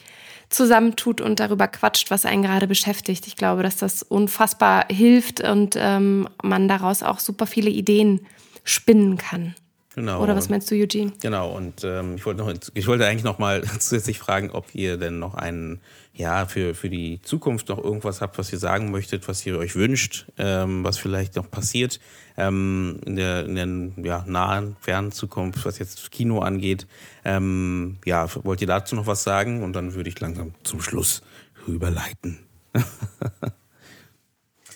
zusammentut 0.50 1.20
und 1.20 1.40
darüber 1.40 1.68
quatscht, 1.68 2.10
was 2.10 2.26
einen 2.26 2.44
gerade 2.44 2.68
beschäftigt. 2.68 3.28
Ich 3.28 3.36
glaube, 3.36 3.64
dass 3.64 3.78
das 3.78 4.04
unfassbar 4.04 4.86
hilft 4.90 5.42
und 5.42 5.76
ähm, 5.78 6.28
man 6.42 6.68
daraus 6.68 7.04
auch 7.04 7.20
super 7.20 7.48
viele 7.48 7.70
Ideen 7.70 8.22
spinnen 8.64 9.18
kann. 9.18 9.56
Genau. 9.98 10.22
Oder 10.22 10.36
was 10.36 10.48
meinst 10.48 10.70
du, 10.70 10.76
Eugene? 10.76 11.12
Genau, 11.22 11.56
und 11.56 11.84
ähm, 11.84 12.18
ich, 12.18 12.26
wollte 12.28 12.44
noch, 12.44 12.54
ich 12.76 12.86
wollte 12.86 13.08
eigentlich 13.08 13.24
noch 13.24 13.40
mal 13.40 13.64
zusätzlich 13.80 14.20
fragen, 14.20 14.52
ob 14.52 14.76
ihr 14.76 14.98
denn 14.98 15.18
noch 15.18 15.34
einen 15.34 15.82
ja, 16.18 16.48
für, 16.48 16.74
für 16.74 16.90
die 16.90 17.22
Zukunft 17.22 17.70
noch 17.70 17.78
irgendwas 17.78 18.22
habt, 18.22 18.40
was 18.40 18.52
ihr 18.52 18.58
sagen 18.58 18.90
möchtet, 18.90 19.28
was 19.28 19.46
ihr 19.46 19.58
euch 19.58 19.76
wünscht, 19.76 20.26
ähm, 20.40 20.84
was 20.84 20.98
vielleicht 20.98 21.36
noch 21.36 21.50
passiert 21.50 22.00
ähm, 22.38 23.00
in 23.06 23.16
der, 23.16 23.46
in 23.46 23.94
der 23.96 24.04
ja, 24.04 24.26
nahen, 24.28 24.76
fernen 24.80 25.12
Zukunft, 25.12 25.64
was 25.64 25.78
jetzt 25.78 26.10
Kino 26.12 26.40
angeht. 26.40 26.88
Ähm, 27.24 27.98
ja, 28.04 28.28
wollt 28.44 28.62
ihr 28.62 28.68
dazu 28.68 28.96
noch 28.96 29.06
was 29.06 29.22
sagen? 29.22 29.62
Und 29.64 29.74
dann 29.74 29.94
würde 29.94 30.10
ich 30.10 30.20
langsam 30.20 30.54
zum 30.64 30.82
Schluss 30.82 31.22
rüberleiten. 31.68 32.40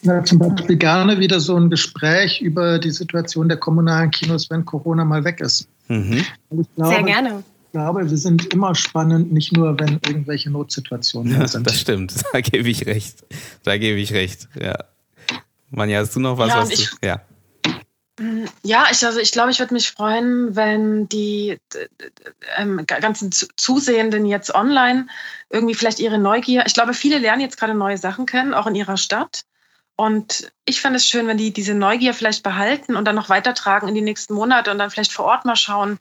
ja, 0.03 0.23
zum 0.23 0.37
Beispiel 0.37 0.77
gerne 0.77 1.17
wieder 1.19 1.39
so 1.39 1.55
ein 1.55 1.71
Gespräch 1.71 2.39
über 2.39 2.77
die 2.77 2.91
Situation 2.91 3.47
der 3.47 3.57
kommunalen 3.57 4.11
Kinos, 4.11 4.47
wenn 4.51 4.63
Corona 4.63 5.05
mal 5.05 5.23
weg 5.23 5.41
ist. 5.41 5.67
Mhm. 5.87 6.23
Glaube, 6.49 6.93
Sehr 6.93 7.03
gerne 7.03 7.43
glaube, 7.71 8.09
wir 8.09 8.17
sind 8.17 8.53
immer 8.53 8.75
spannend, 8.75 9.31
nicht 9.31 9.53
nur, 9.53 9.79
wenn 9.79 9.99
irgendwelche 10.05 10.49
Notsituationen 10.49 11.39
ja, 11.39 11.47
sind. 11.47 11.67
Das 11.67 11.79
stimmt, 11.79 12.13
da 12.33 12.41
gebe 12.41 12.69
ich 12.69 12.85
recht. 12.85 13.25
Da 13.63 13.77
gebe 13.77 13.99
ich 13.99 14.13
recht, 14.13 14.47
ja. 14.59 14.77
Manja, 15.69 15.99
hast 15.99 16.15
du 16.15 16.19
noch 16.19 16.37
was? 16.37 16.49
Ja, 16.49 16.57
was 16.57 16.69
ich, 16.71 16.89
du, 16.89 17.07
ja. 17.07 17.21
Ja, 18.61 18.87
ich, 18.91 19.03
also 19.05 19.19
ich 19.19 19.31
glaube, 19.31 19.51
ich 19.51 19.59
würde 19.59 19.73
mich 19.73 19.89
freuen, 19.89 20.55
wenn 20.55 21.09
die 21.09 21.57
ähm, 22.57 22.85
ganzen 22.85 23.31
Zusehenden 23.31 24.25
jetzt 24.25 24.53
online 24.53 25.07
irgendwie 25.49 25.73
vielleicht 25.73 25.99
ihre 25.99 26.19
Neugier, 26.19 26.65
ich 26.67 26.73
glaube, 26.73 26.93
viele 26.93 27.17
lernen 27.17 27.41
jetzt 27.41 27.57
gerade 27.57 27.73
neue 27.73 27.97
Sachen 27.97 28.25
kennen, 28.25 28.53
auch 28.53 28.67
in 28.67 28.75
ihrer 28.75 28.97
Stadt. 28.97 29.43
Und 29.95 30.51
ich 30.65 30.81
fände 30.81 30.97
es 30.97 31.07
schön, 31.07 31.27
wenn 31.27 31.37
die 31.37 31.51
diese 31.51 31.73
Neugier 31.73 32.13
vielleicht 32.13 32.43
behalten 32.43 32.95
und 32.95 33.05
dann 33.05 33.15
noch 33.15 33.29
weitertragen 33.29 33.87
in 33.87 33.95
die 33.95 34.01
nächsten 34.01 34.33
Monate 34.33 34.71
und 34.71 34.77
dann 34.77 34.89
vielleicht 34.89 35.13
vor 35.13 35.25
Ort 35.25 35.45
mal 35.45 35.55
schauen, 35.55 35.99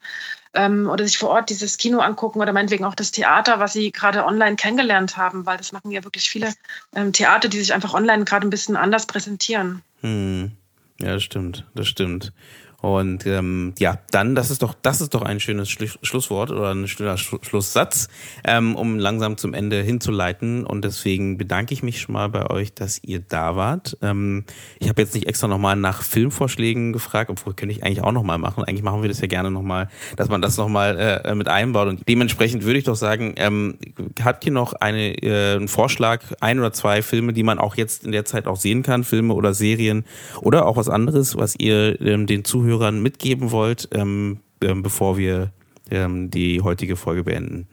ähm, 0.54 0.88
oder 0.88 1.04
sich 1.04 1.18
vor 1.18 1.30
Ort 1.30 1.50
dieses 1.50 1.76
Kino 1.78 2.00
angucken 2.00 2.40
oder 2.40 2.52
meinetwegen 2.52 2.84
auch 2.84 2.94
das 2.94 3.10
Theater, 3.10 3.60
was 3.60 3.72
sie 3.72 3.92
gerade 3.92 4.24
online 4.24 4.56
kennengelernt 4.56 5.16
haben, 5.16 5.46
weil 5.46 5.56
das 5.58 5.72
machen 5.72 5.90
ja 5.90 6.04
wirklich 6.04 6.28
viele 6.28 6.52
ähm, 6.94 7.12
Theater, 7.12 7.48
die 7.48 7.58
sich 7.58 7.72
einfach 7.72 7.94
online 7.94 8.24
gerade 8.24 8.46
ein 8.46 8.50
bisschen 8.50 8.76
anders 8.76 9.06
präsentieren. 9.06 9.82
Hm. 10.00 10.52
Ja, 11.00 11.14
das 11.14 11.22
stimmt, 11.22 11.64
das 11.74 11.88
stimmt. 11.88 12.32
Und 12.80 13.26
ähm, 13.26 13.74
ja, 13.78 13.98
dann, 14.10 14.34
das 14.34 14.50
ist 14.50 14.62
doch, 14.62 14.74
das 14.80 15.00
ist 15.02 15.12
doch 15.12 15.22
ein 15.22 15.38
schönes 15.38 15.68
Schlu 15.68 15.86
Schlusswort 16.02 16.50
oder 16.50 16.70
ein 16.70 16.88
schöner 16.88 17.18
Sch 17.18 17.34
Schlusssatz, 17.42 18.08
ähm, 18.42 18.74
um 18.74 18.98
langsam 18.98 19.36
zum 19.36 19.52
Ende 19.52 19.82
hinzuleiten. 19.82 20.64
Und 20.64 20.84
deswegen 20.84 21.36
bedanke 21.36 21.74
ich 21.74 21.82
mich 21.82 22.00
schon 22.00 22.14
mal 22.14 22.28
bei 22.28 22.48
euch, 22.48 22.72
dass 22.72 23.02
ihr 23.02 23.20
da 23.20 23.54
wart. 23.54 23.98
Ähm, 24.00 24.44
ich 24.78 24.88
habe 24.88 25.02
jetzt 25.02 25.14
nicht 25.14 25.28
extra 25.28 25.46
nochmal 25.46 25.76
nach 25.76 26.02
Filmvorschlägen 26.02 26.92
gefragt, 26.92 27.30
obwohl 27.30 27.52
könnte 27.52 27.74
ich 27.74 27.84
eigentlich 27.84 28.02
auch 28.02 28.12
nochmal 28.12 28.38
machen. 28.38 28.64
Eigentlich 28.64 28.82
machen 28.82 29.02
wir 29.02 29.08
das 29.10 29.20
ja 29.20 29.26
gerne 29.26 29.50
nochmal, 29.50 29.88
dass 30.16 30.30
man 30.30 30.40
das 30.40 30.56
nochmal 30.56 30.98
äh, 30.98 31.34
mit 31.34 31.48
einbaut. 31.48 31.88
Und 31.88 32.08
dementsprechend 32.08 32.64
würde 32.64 32.78
ich 32.78 32.84
doch 32.84 32.96
sagen, 32.96 33.34
ähm, 33.36 33.76
habt 34.24 34.46
ihr 34.46 34.52
noch 34.52 34.72
eine, 34.72 35.22
äh, 35.22 35.56
einen 35.56 35.68
Vorschlag, 35.68 36.22
ein 36.40 36.58
oder 36.58 36.72
zwei 36.72 37.02
Filme, 37.02 37.34
die 37.34 37.42
man 37.42 37.58
auch 37.58 37.76
jetzt 37.76 38.04
in 38.04 38.12
der 38.12 38.24
Zeit 38.24 38.46
auch 38.46 38.56
sehen 38.56 38.82
kann, 38.82 39.04
Filme 39.04 39.34
oder 39.34 39.52
Serien 39.52 40.04
oder 40.40 40.64
auch 40.64 40.78
was 40.78 40.88
anderes, 40.88 41.36
was 41.36 41.56
ihr 41.58 42.00
ähm, 42.00 42.26
den 42.26 42.42
Zuhörern 42.44 42.69
Zuhörern 42.70 43.02
mitgeben 43.02 43.50
wollt, 43.50 43.88
ähm, 43.92 44.40
ähm, 44.62 44.82
bevor 44.82 45.16
wir 45.18 45.52
ähm, 45.90 46.30
die 46.30 46.60
heutige 46.60 46.96
Folge 46.96 47.24
beenden? 47.24 47.66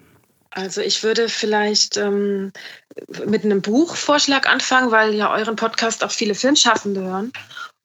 Also 0.49 0.81
ich 0.81 1.03
würde 1.03 1.29
vielleicht 1.29 1.97
ähm, 1.97 2.51
mit 3.27 3.45
einem 3.45 3.61
Buchvorschlag 3.61 4.49
anfangen, 4.49 4.89
weil 4.91 5.13
ja 5.13 5.31
euren 5.31 5.55
Podcast 5.55 6.03
auch 6.03 6.09
viele 6.11 6.33
Filmschaffende 6.33 7.01
hören. 7.01 7.31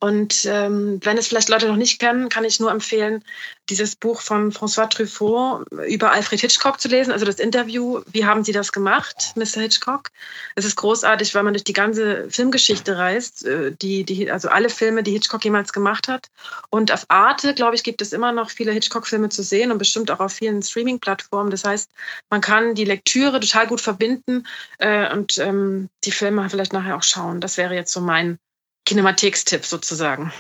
Und 0.03 0.47
ähm, 0.47 0.99
wenn 1.05 1.17
es 1.17 1.29
vielleicht 1.29 1.49
Leute 1.49 1.69
noch 1.69 1.77
nicht 1.77 2.01
kennen, 2.01 2.29
kann 2.29 2.45
ich 2.45 2.59
nur 2.59 2.73
empfehlen, 2.73 3.23
dieses 3.71 3.95
Buch 3.95 4.21
von 4.21 4.51
François 4.51 4.91
Truffaut 4.91 5.65
über 5.87 6.11
Alfred 6.11 6.41
Hitchcock 6.41 6.81
zu 6.81 6.89
lesen, 6.89 7.13
also 7.13 7.25
das 7.25 7.39
Interview, 7.39 8.01
wie 8.11 8.25
haben 8.25 8.43
Sie 8.43 8.51
das 8.51 8.73
gemacht, 8.73 9.31
Mr. 9.37 9.61
Hitchcock? 9.61 10.11
Es 10.57 10.65
ist 10.65 10.75
großartig, 10.75 11.37
weil 11.37 11.45
man 11.45 11.53
durch 11.53 11.63
die 11.63 11.73
ganze 11.73 12.29
Filmgeschichte 12.29 12.99
reist, 12.99 13.47
äh, 13.47 13.77
die, 13.81 14.03
die, 14.03 14.29
also 14.29 14.49
alle 14.49 14.71
Filme, 14.71 15.05
die 15.05 15.13
Hitchcock 15.13 15.45
jemals 15.45 15.73
gemacht 15.73 16.09
hat. 16.09 16.31
Und 16.71 16.91
auf 16.91 17.05
Arte, 17.07 17.55
glaube 17.55 17.77
ich, 17.77 17.85
gibt 17.85 18.03
es 18.03 18.13
immer 18.13 18.33
noch 18.33 18.51
viele 18.51 18.73
Hitchcock-Filme 18.73 19.29
zu 19.29 19.45
sehen 19.45 19.71
und 19.71 19.79
bestimmt 19.79 20.11
auch 20.11 20.19
auf 20.19 20.33
vielen 20.33 20.63
Streaming-Plattformen. 20.63 21.53
Das 21.53 21.63
heißt, 21.63 21.89
man 22.29 22.41
kann 22.41 22.75
die 22.75 22.87
Lektüre 22.87 23.39
total 23.39 23.69
gut 23.69 23.81
verbinden 23.81 24.49
äh, 24.79 25.15
und 25.15 25.39
ähm, 25.39 25.91
die 26.03 26.11
Filme 26.11 26.51
vielleicht 26.51 26.73
nachher 26.73 26.97
auch 26.97 27.05
schauen. 27.05 27.41
Das 27.41 27.57
wäre 27.57 27.77
jetzt 27.77 27.93
so 27.93 28.01
mein 28.01 28.41
Kinematikstipp 28.85 29.65
sozusagen. 29.65 30.33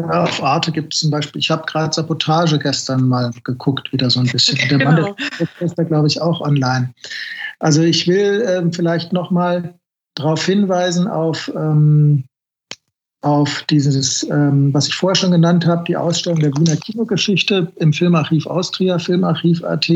Ja, 0.00 0.24
auf 0.24 0.42
Arte 0.42 0.72
gibt 0.72 0.92
es 0.92 1.00
zum 1.00 1.10
Beispiel, 1.10 1.38
ich 1.38 1.50
habe 1.50 1.64
gerade 1.66 1.94
Sabotage 1.94 2.58
gestern 2.58 3.08
mal 3.08 3.30
geguckt, 3.44 3.92
wieder 3.92 4.10
so 4.10 4.20
ein 4.20 4.26
bisschen. 4.26 4.58
Der 4.68 4.78
genau. 4.78 4.90
Mann 4.90 5.14
ist 5.60 5.78
da, 5.78 5.84
glaube 5.84 6.08
ich, 6.08 6.20
auch 6.20 6.40
online. 6.40 6.92
Also 7.60 7.82
ich 7.82 8.06
will 8.08 8.44
ähm, 8.48 8.72
vielleicht 8.72 9.12
nochmal 9.12 9.74
darauf 10.16 10.44
hinweisen, 10.44 11.06
auf, 11.06 11.50
ähm, 11.54 12.24
auf 13.22 13.62
dieses, 13.70 14.24
ähm, 14.24 14.74
was 14.74 14.88
ich 14.88 14.94
vorher 14.94 15.14
schon 15.14 15.30
genannt 15.30 15.64
habe, 15.64 15.84
die 15.84 15.96
Ausstellung 15.96 16.40
der 16.40 16.52
Wiener 16.54 16.76
Kinogeschichte 16.76 17.72
im 17.76 17.92
Filmarchiv 17.92 18.46
Austria, 18.46 18.98
Filmarchiv.at 18.98 19.88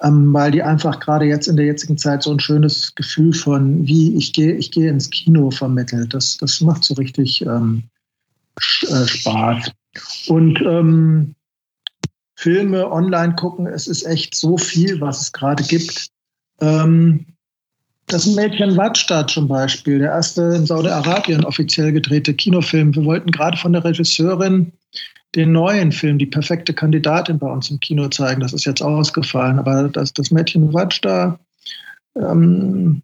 weil 0.00 0.50
die 0.50 0.62
einfach 0.62 1.00
gerade 1.00 1.24
jetzt 1.24 1.46
in 1.46 1.56
der 1.56 1.66
jetzigen 1.66 1.96
Zeit 1.96 2.22
so 2.22 2.32
ein 2.32 2.40
schönes 2.40 2.94
Gefühl 2.94 3.32
von, 3.32 3.86
wie 3.86 4.16
ich 4.16 4.32
gehe, 4.32 4.52
ich 4.52 4.70
gehe 4.70 4.90
ins 4.90 5.10
Kino 5.10 5.50
vermittelt. 5.50 6.12
Das, 6.12 6.36
das 6.36 6.60
macht 6.60 6.84
so 6.84 6.94
richtig 6.94 7.42
ähm, 7.42 7.84
äh, 8.56 9.06
Spaß. 9.06 9.70
Und 10.26 10.60
ähm, 10.62 11.34
Filme 12.36 12.90
online 12.90 13.36
gucken, 13.36 13.66
es 13.66 13.86
ist 13.86 14.04
echt 14.04 14.34
so 14.34 14.58
viel, 14.58 15.00
was 15.00 15.20
es 15.20 15.32
gerade 15.32 15.62
gibt. 15.62 16.08
Ähm, 16.60 17.26
das 18.06 18.26
Mädchen 18.26 18.76
Wadstadt 18.76 19.30
zum 19.30 19.48
Beispiel, 19.48 20.00
der 20.00 20.10
erste 20.10 20.42
in 20.42 20.66
Saudi-Arabien 20.66 21.44
offiziell 21.44 21.92
gedrehte 21.92 22.34
Kinofilm. 22.34 22.94
Wir 22.94 23.04
wollten 23.04 23.30
gerade 23.30 23.56
von 23.56 23.72
der 23.72 23.84
Regisseurin 23.84 24.72
den 25.34 25.52
neuen 25.52 25.92
Film, 25.92 26.18
die 26.18 26.26
perfekte 26.26 26.72
Kandidatin 26.72 27.38
bei 27.38 27.50
uns 27.50 27.70
im 27.70 27.80
Kino 27.80 28.08
zeigen. 28.08 28.40
Das 28.40 28.52
ist 28.52 28.64
jetzt 28.64 28.82
ausgefallen, 28.82 29.58
aber 29.58 29.88
das, 29.88 30.12
das 30.12 30.30
Mädchen 30.30 30.72
Watsch 30.72 31.00
da, 31.00 31.38
ähm, 32.16 33.02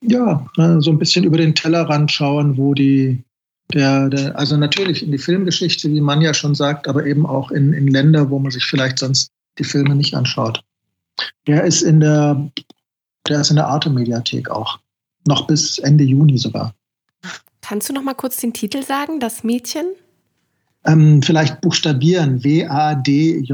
ja, 0.00 0.46
ne, 0.56 0.80
so 0.80 0.90
ein 0.90 0.98
bisschen 0.98 1.24
über 1.24 1.36
den 1.36 1.54
Tellerrand 1.54 2.10
schauen, 2.10 2.56
wo 2.56 2.74
die, 2.74 3.22
der, 3.72 4.08
der, 4.08 4.36
also 4.36 4.56
natürlich 4.56 5.02
in 5.02 5.12
die 5.12 5.18
Filmgeschichte, 5.18 5.88
wie 5.90 6.00
man 6.00 6.20
ja 6.20 6.34
schon 6.34 6.54
sagt, 6.54 6.88
aber 6.88 7.06
eben 7.06 7.26
auch 7.26 7.50
in, 7.50 7.72
in 7.72 7.86
Länder, 7.86 8.30
wo 8.30 8.38
man 8.38 8.50
sich 8.50 8.64
vielleicht 8.64 8.98
sonst 8.98 9.30
die 9.58 9.64
Filme 9.64 9.94
nicht 9.94 10.14
anschaut. 10.14 10.62
Der 11.46 11.64
ist 11.64 11.82
in 11.82 12.00
der, 12.00 12.50
der 13.28 13.40
ist 13.40 13.50
in 13.50 13.56
der 13.56 13.68
Arte-Mediathek 13.68 14.50
auch. 14.50 14.80
Noch 15.28 15.46
bis 15.46 15.78
Ende 15.78 16.02
Juni 16.02 16.38
sogar. 16.38 16.74
Kannst 17.60 17.88
du 17.88 17.92
noch 17.92 18.02
mal 18.02 18.14
kurz 18.14 18.38
den 18.38 18.52
Titel 18.52 18.82
sagen, 18.82 19.20
das 19.20 19.44
Mädchen? 19.44 19.86
Ähm, 20.84 21.22
vielleicht 21.22 21.60
buchstabieren, 21.60 22.42
W-A-D-J-D-A, 22.42 23.46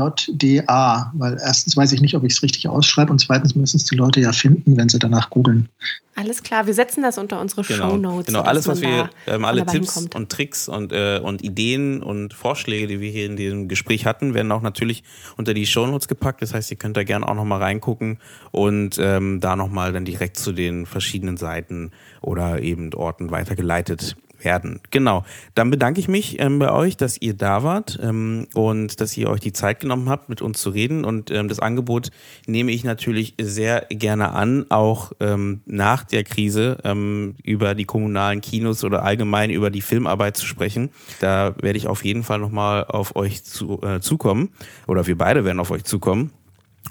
weil 1.14 1.38
erstens 1.42 1.76
weiß 1.76 1.92
ich 1.92 2.00
nicht, 2.00 2.14
ob 2.14 2.24
ich 2.24 2.32
es 2.32 2.42
richtig 2.42 2.66
ausschreibe 2.66 3.12
und 3.12 3.18
zweitens 3.18 3.54
müssen 3.54 3.76
es 3.76 3.84
die 3.84 3.96
Leute 3.96 4.20
ja 4.20 4.32
finden, 4.32 4.78
wenn 4.78 4.88
sie 4.88 4.98
danach 4.98 5.28
googeln. 5.28 5.68
Alles 6.14 6.42
klar, 6.42 6.66
wir 6.66 6.72
setzen 6.72 7.02
das 7.02 7.18
unter 7.18 7.38
unsere 7.40 7.62
genau, 7.62 7.90
Show 7.90 7.96
Notes. 7.98 8.26
Genau, 8.26 8.40
alles, 8.40 8.66
was 8.66 8.80
wir, 8.80 9.10
ähm, 9.26 9.44
alle 9.44 9.66
Tipps 9.66 9.94
kommt. 9.94 10.14
und 10.14 10.30
Tricks 10.32 10.68
und, 10.68 10.90
äh, 10.90 11.20
und 11.22 11.44
Ideen 11.44 12.02
und 12.02 12.32
Vorschläge, 12.32 12.86
die 12.86 13.00
wir 13.00 13.10
hier 13.10 13.26
in 13.26 13.36
diesem 13.36 13.68
Gespräch 13.68 14.06
hatten, 14.06 14.32
werden 14.32 14.50
auch 14.50 14.62
natürlich 14.62 15.04
unter 15.36 15.52
die 15.54 15.66
Show 15.66 15.86
Notes 15.86 16.08
gepackt. 16.08 16.40
Das 16.40 16.54
heißt, 16.54 16.70
ihr 16.70 16.78
könnt 16.78 16.96
da 16.96 17.04
gerne 17.04 17.28
auch 17.28 17.34
nochmal 17.34 17.60
reingucken 17.60 18.18
und 18.50 18.96
ähm, 18.98 19.38
da 19.40 19.54
nochmal 19.54 19.92
dann 19.92 20.06
direkt 20.06 20.38
zu 20.38 20.52
den 20.52 20.86
verschiedenen 20.86 21.36
Seiten 21.36 21.92
oder 22.20 22.62
eben 22.62 22.92
Orten 22.94 23.30
weitergeleitet 23.30 24.16
werden. 24.40 24.80
Genau. 24.90 25.24
Dann 25.54 25.70
bedanke 25.70 26.00
ich 26.00 26.08
mich 26.08 26.40
ähm, 26.40 26.58
bei 26.58 26.72
euch, 26.72 26.96
dass 26.96 27.20
ihr 27.20 27.34
da 27.34 27.62
wart 27.62 27.98
ähm, 28.02 28.46
und 28.54 29.00
dass 29.00 29.16
ihr 29.16 29.28
euch 29.28 29.40
die 29.40 29.52
Zeit 29.52 29.80
genommen 29.80 30.08
habt, 30.08 30.28
mit 30.28 30.42
uns 30.42 30.60
zu 30.60 30.70
reden. 30.70 31.04
Und 31.04 31.30
ähm, 31.30 31.48
das 31.48 31.60
Angebot 31.60 32.10
nehme 32.46 32.72
ich 32.72 32.84
natürlich 32.84 33.34
sehr 33.40 33.86
gerne 33.90 34.32
an, 34.32 34.66
auch 34.68 35.12
ähm, 35.20 35.60
nach 35.66 36.04
der 36.04 36.24
Krise 36.24 36.78
ähm, 36.84 37.34
über 37.42 37.74
die 37.74 37.84
kommunalen 37.84 38.40
Kinos 38.40 38.84
oder 38.84 39.02
allgemein 39.04 39.50
über 39.50 39.70
die 39.70 39.82
Filmarbeit 39.82 40.36
zu 40.36 40.46
sprechen. 40.46 40.90
Da 41.20 41.54
werde 41.60 41.78
ich 41.78 41.88
auf 41.88 42.04
jeden 42.04 42.22
Fall 42.22 42.38
nochmal 42.38 42.84
auf 42.84 43.16
euch 43.16 43.44
zu, 43.44 43.80
äh, 43.82 44.00
zukommen. 44.00 44.50
Oder 44.86 45.06
wir 45.06 45.18
beide 45.18 45.44
werden 45.44 45.60
auf 45.60 45.70
euch 45.70 45.84
zukommen. 45.84 46.30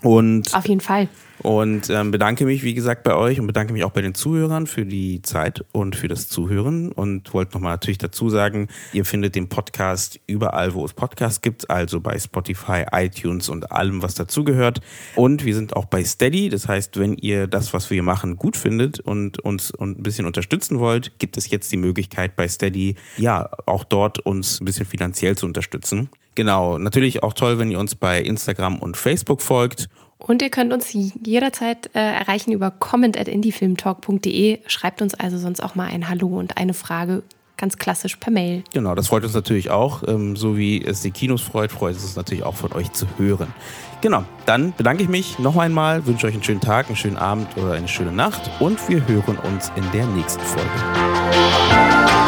Und 0.02 0.54
auf 0.54 0.68
jeden 0.68 0.82
Fall. 0.82 1.10
Und 1.48 1.90
ähm, 1.90 2.12
bedanke 2.12 2.44
mich, 2.44 2.64
wie 2.64 2.74
gesagt, 2.74 3.04
bei 3.04 3.16
euch 3.16 3.40
und 3.40 3.48
bedanke 3.48 3.72
mich 3.72 3.86
auch 3.86 3.92
bei 3.92 4.02
den 4.02 4.14
Zuhörern 4.14 4.68
für 4.68 4.86
die 4.86 5.22
Zeit 5.22 5.64
und 5.72 5.96
für 5.96 6.10
das 6.10 6.28
Zuhören. 6.28 6.92
Und 6.92 7.34
wollte 7.34 7.54
nochmal 7.54 7.72
natürlich 7.72 8.00
dazu 8.00 8.28
sagen, 8.30 8.68
ihr 8.92 9.06
findet 9.06 9.34
den 9.36 9.48
Podcast 9.48 10.20
überall, 10.28 10.74
wo 10.74 10.84
es 10.84 10.92
Podcasts 10.92 11.40
gibt, 11.40 11.70
also 11.70 12.02
bei 12.02 12.20
Spotify, 12.20 12.84
iTunes 12.92 13.48
und 13.48 13.72
allem, 13.72 14.04
was 14.04 14.16
dazugehört. 14.16 14.82
Und 15.16 15.46
wir 15.46 15.56
sind 15.56 15.74
auch 15.74 15.86
bei 15.86 16.04
Steady. 16.04 16.50
Das 16.50 16.68
heißt, 16.68 17.00
wenn 17.00 17.16
ihr 17.16 17.48
das, 17.48 17.74
was 17.74 17.90
wir 17.90 18.04
machen, 18.04 18.36
gut 18.36 18.58
findet 18.58 19.00
und 19.00 19.40
uns 19.40 19.74
ein 19.80 20.04
bisschen 20.04 20.26
unterstützen 20.26 20.80
wollt, 20.80 21.18
gibt 21.18 21.38
es 21.38 21.50
jetzt 21.50 21.72
die 21.72 21.78
Möglichkeit 21.78 22.36
bei 22.36 22.50
Steady, 22.50 22.96
ja, 23.16 23.50
auch 23.66 23.86
dort 23.86 24.20
uns 24.20 24.60
ein 24.60 24.66
bisschen 24.66 24.86
finanziell 24.86 25.38
zu 25.38 25.46
unterstützen. 25.46 26.10
Genau, 26.36 26.78
natürlich 26.78 27.24
auch 27.24 27.34
toll, 27.34 27.58
wenn 27.58 27.72
ihr 27.72 27.80
uns 27.80 27.96
bei 27.96 28.22
Instagram 28.22 28.80
und 28.80 28.98
Facebook 28.98 29.42
folgt. 29.42 29.88
Und 30.20 30.42
ihr 30.42 30.50
könnt 30.50 30.74
uns 30.74 30.94
jederzeit 30.94 31.92
äh, 31.94 32.00
erreichen 32.00 32.52
über 32.52 32.72
comment 32.72 33.18
at 33.18 33.28
indiefilmtalk.de. 33.28 34.60
Schreibt 34.68 35.02
uns 35.02 35.14
also 35.14 35.38
sonst 35.38 35.62
auch 35.62 35.76
mal 35.76 35.88
ein 35.88 36.10
Hallo 36.10 36.28
und 36.28 36.58
eine 36.58 36.74
Frage 36.74 37.24
ganz 37.58 37.78
klassisch 37.78 38.16
per 38.16 38.32
Mail. 38.32 38.64
Genau, 38.74 38.96
das 38.96 39.08
freut 39.08 39.24
uns 39.24 39.34
natürlich 39.34 39.70
auch. 39.70 40.04
Ähm, 40.08 40.36
so 40.36 40.58
wie 40.58 40.84
es 40.84 41.02
die 41.02 41.12
Kinos 41.12 41.42
freut, 41.42 41.72
freut 41.72 41.96
es 41.96 42.04
uns 42.04 42.16
natürlich 42.16 42.44
auch 42.44 42.56
von 42.56 42.72
euch 42.74 42.92
zu 42.94 43.08
hören. 43.18 43.54
Genau, 44.02 44.24
dann 44.46 44.74
bedanke 44.78 45.04
ich 45.04 45.10
mich 45.10 45.40
noch 45.40 45.58
einmal, 45.58 46.06
wünsche 46.06 46.28
euch 46.28 46.34
einen 46.34 46.44
schönen 46.44 46.62
Tag, 46.62 46.88
einen 46.88 46.96
schönen 46.96 47.18
Abend 47.18 47.58
oder 47.58 47.74
eine 47.74 47.88
schöne 47.88 48.12
Nacht 48.12 48.50
und 48.60 48.88
wir 48.88 49.08
hören 49.08 49.38
uns 49.40 49.72
in 49.76 49.84
der 49.92 50.06
nächsten 50.06 50.44
Folge. 50.44 52.27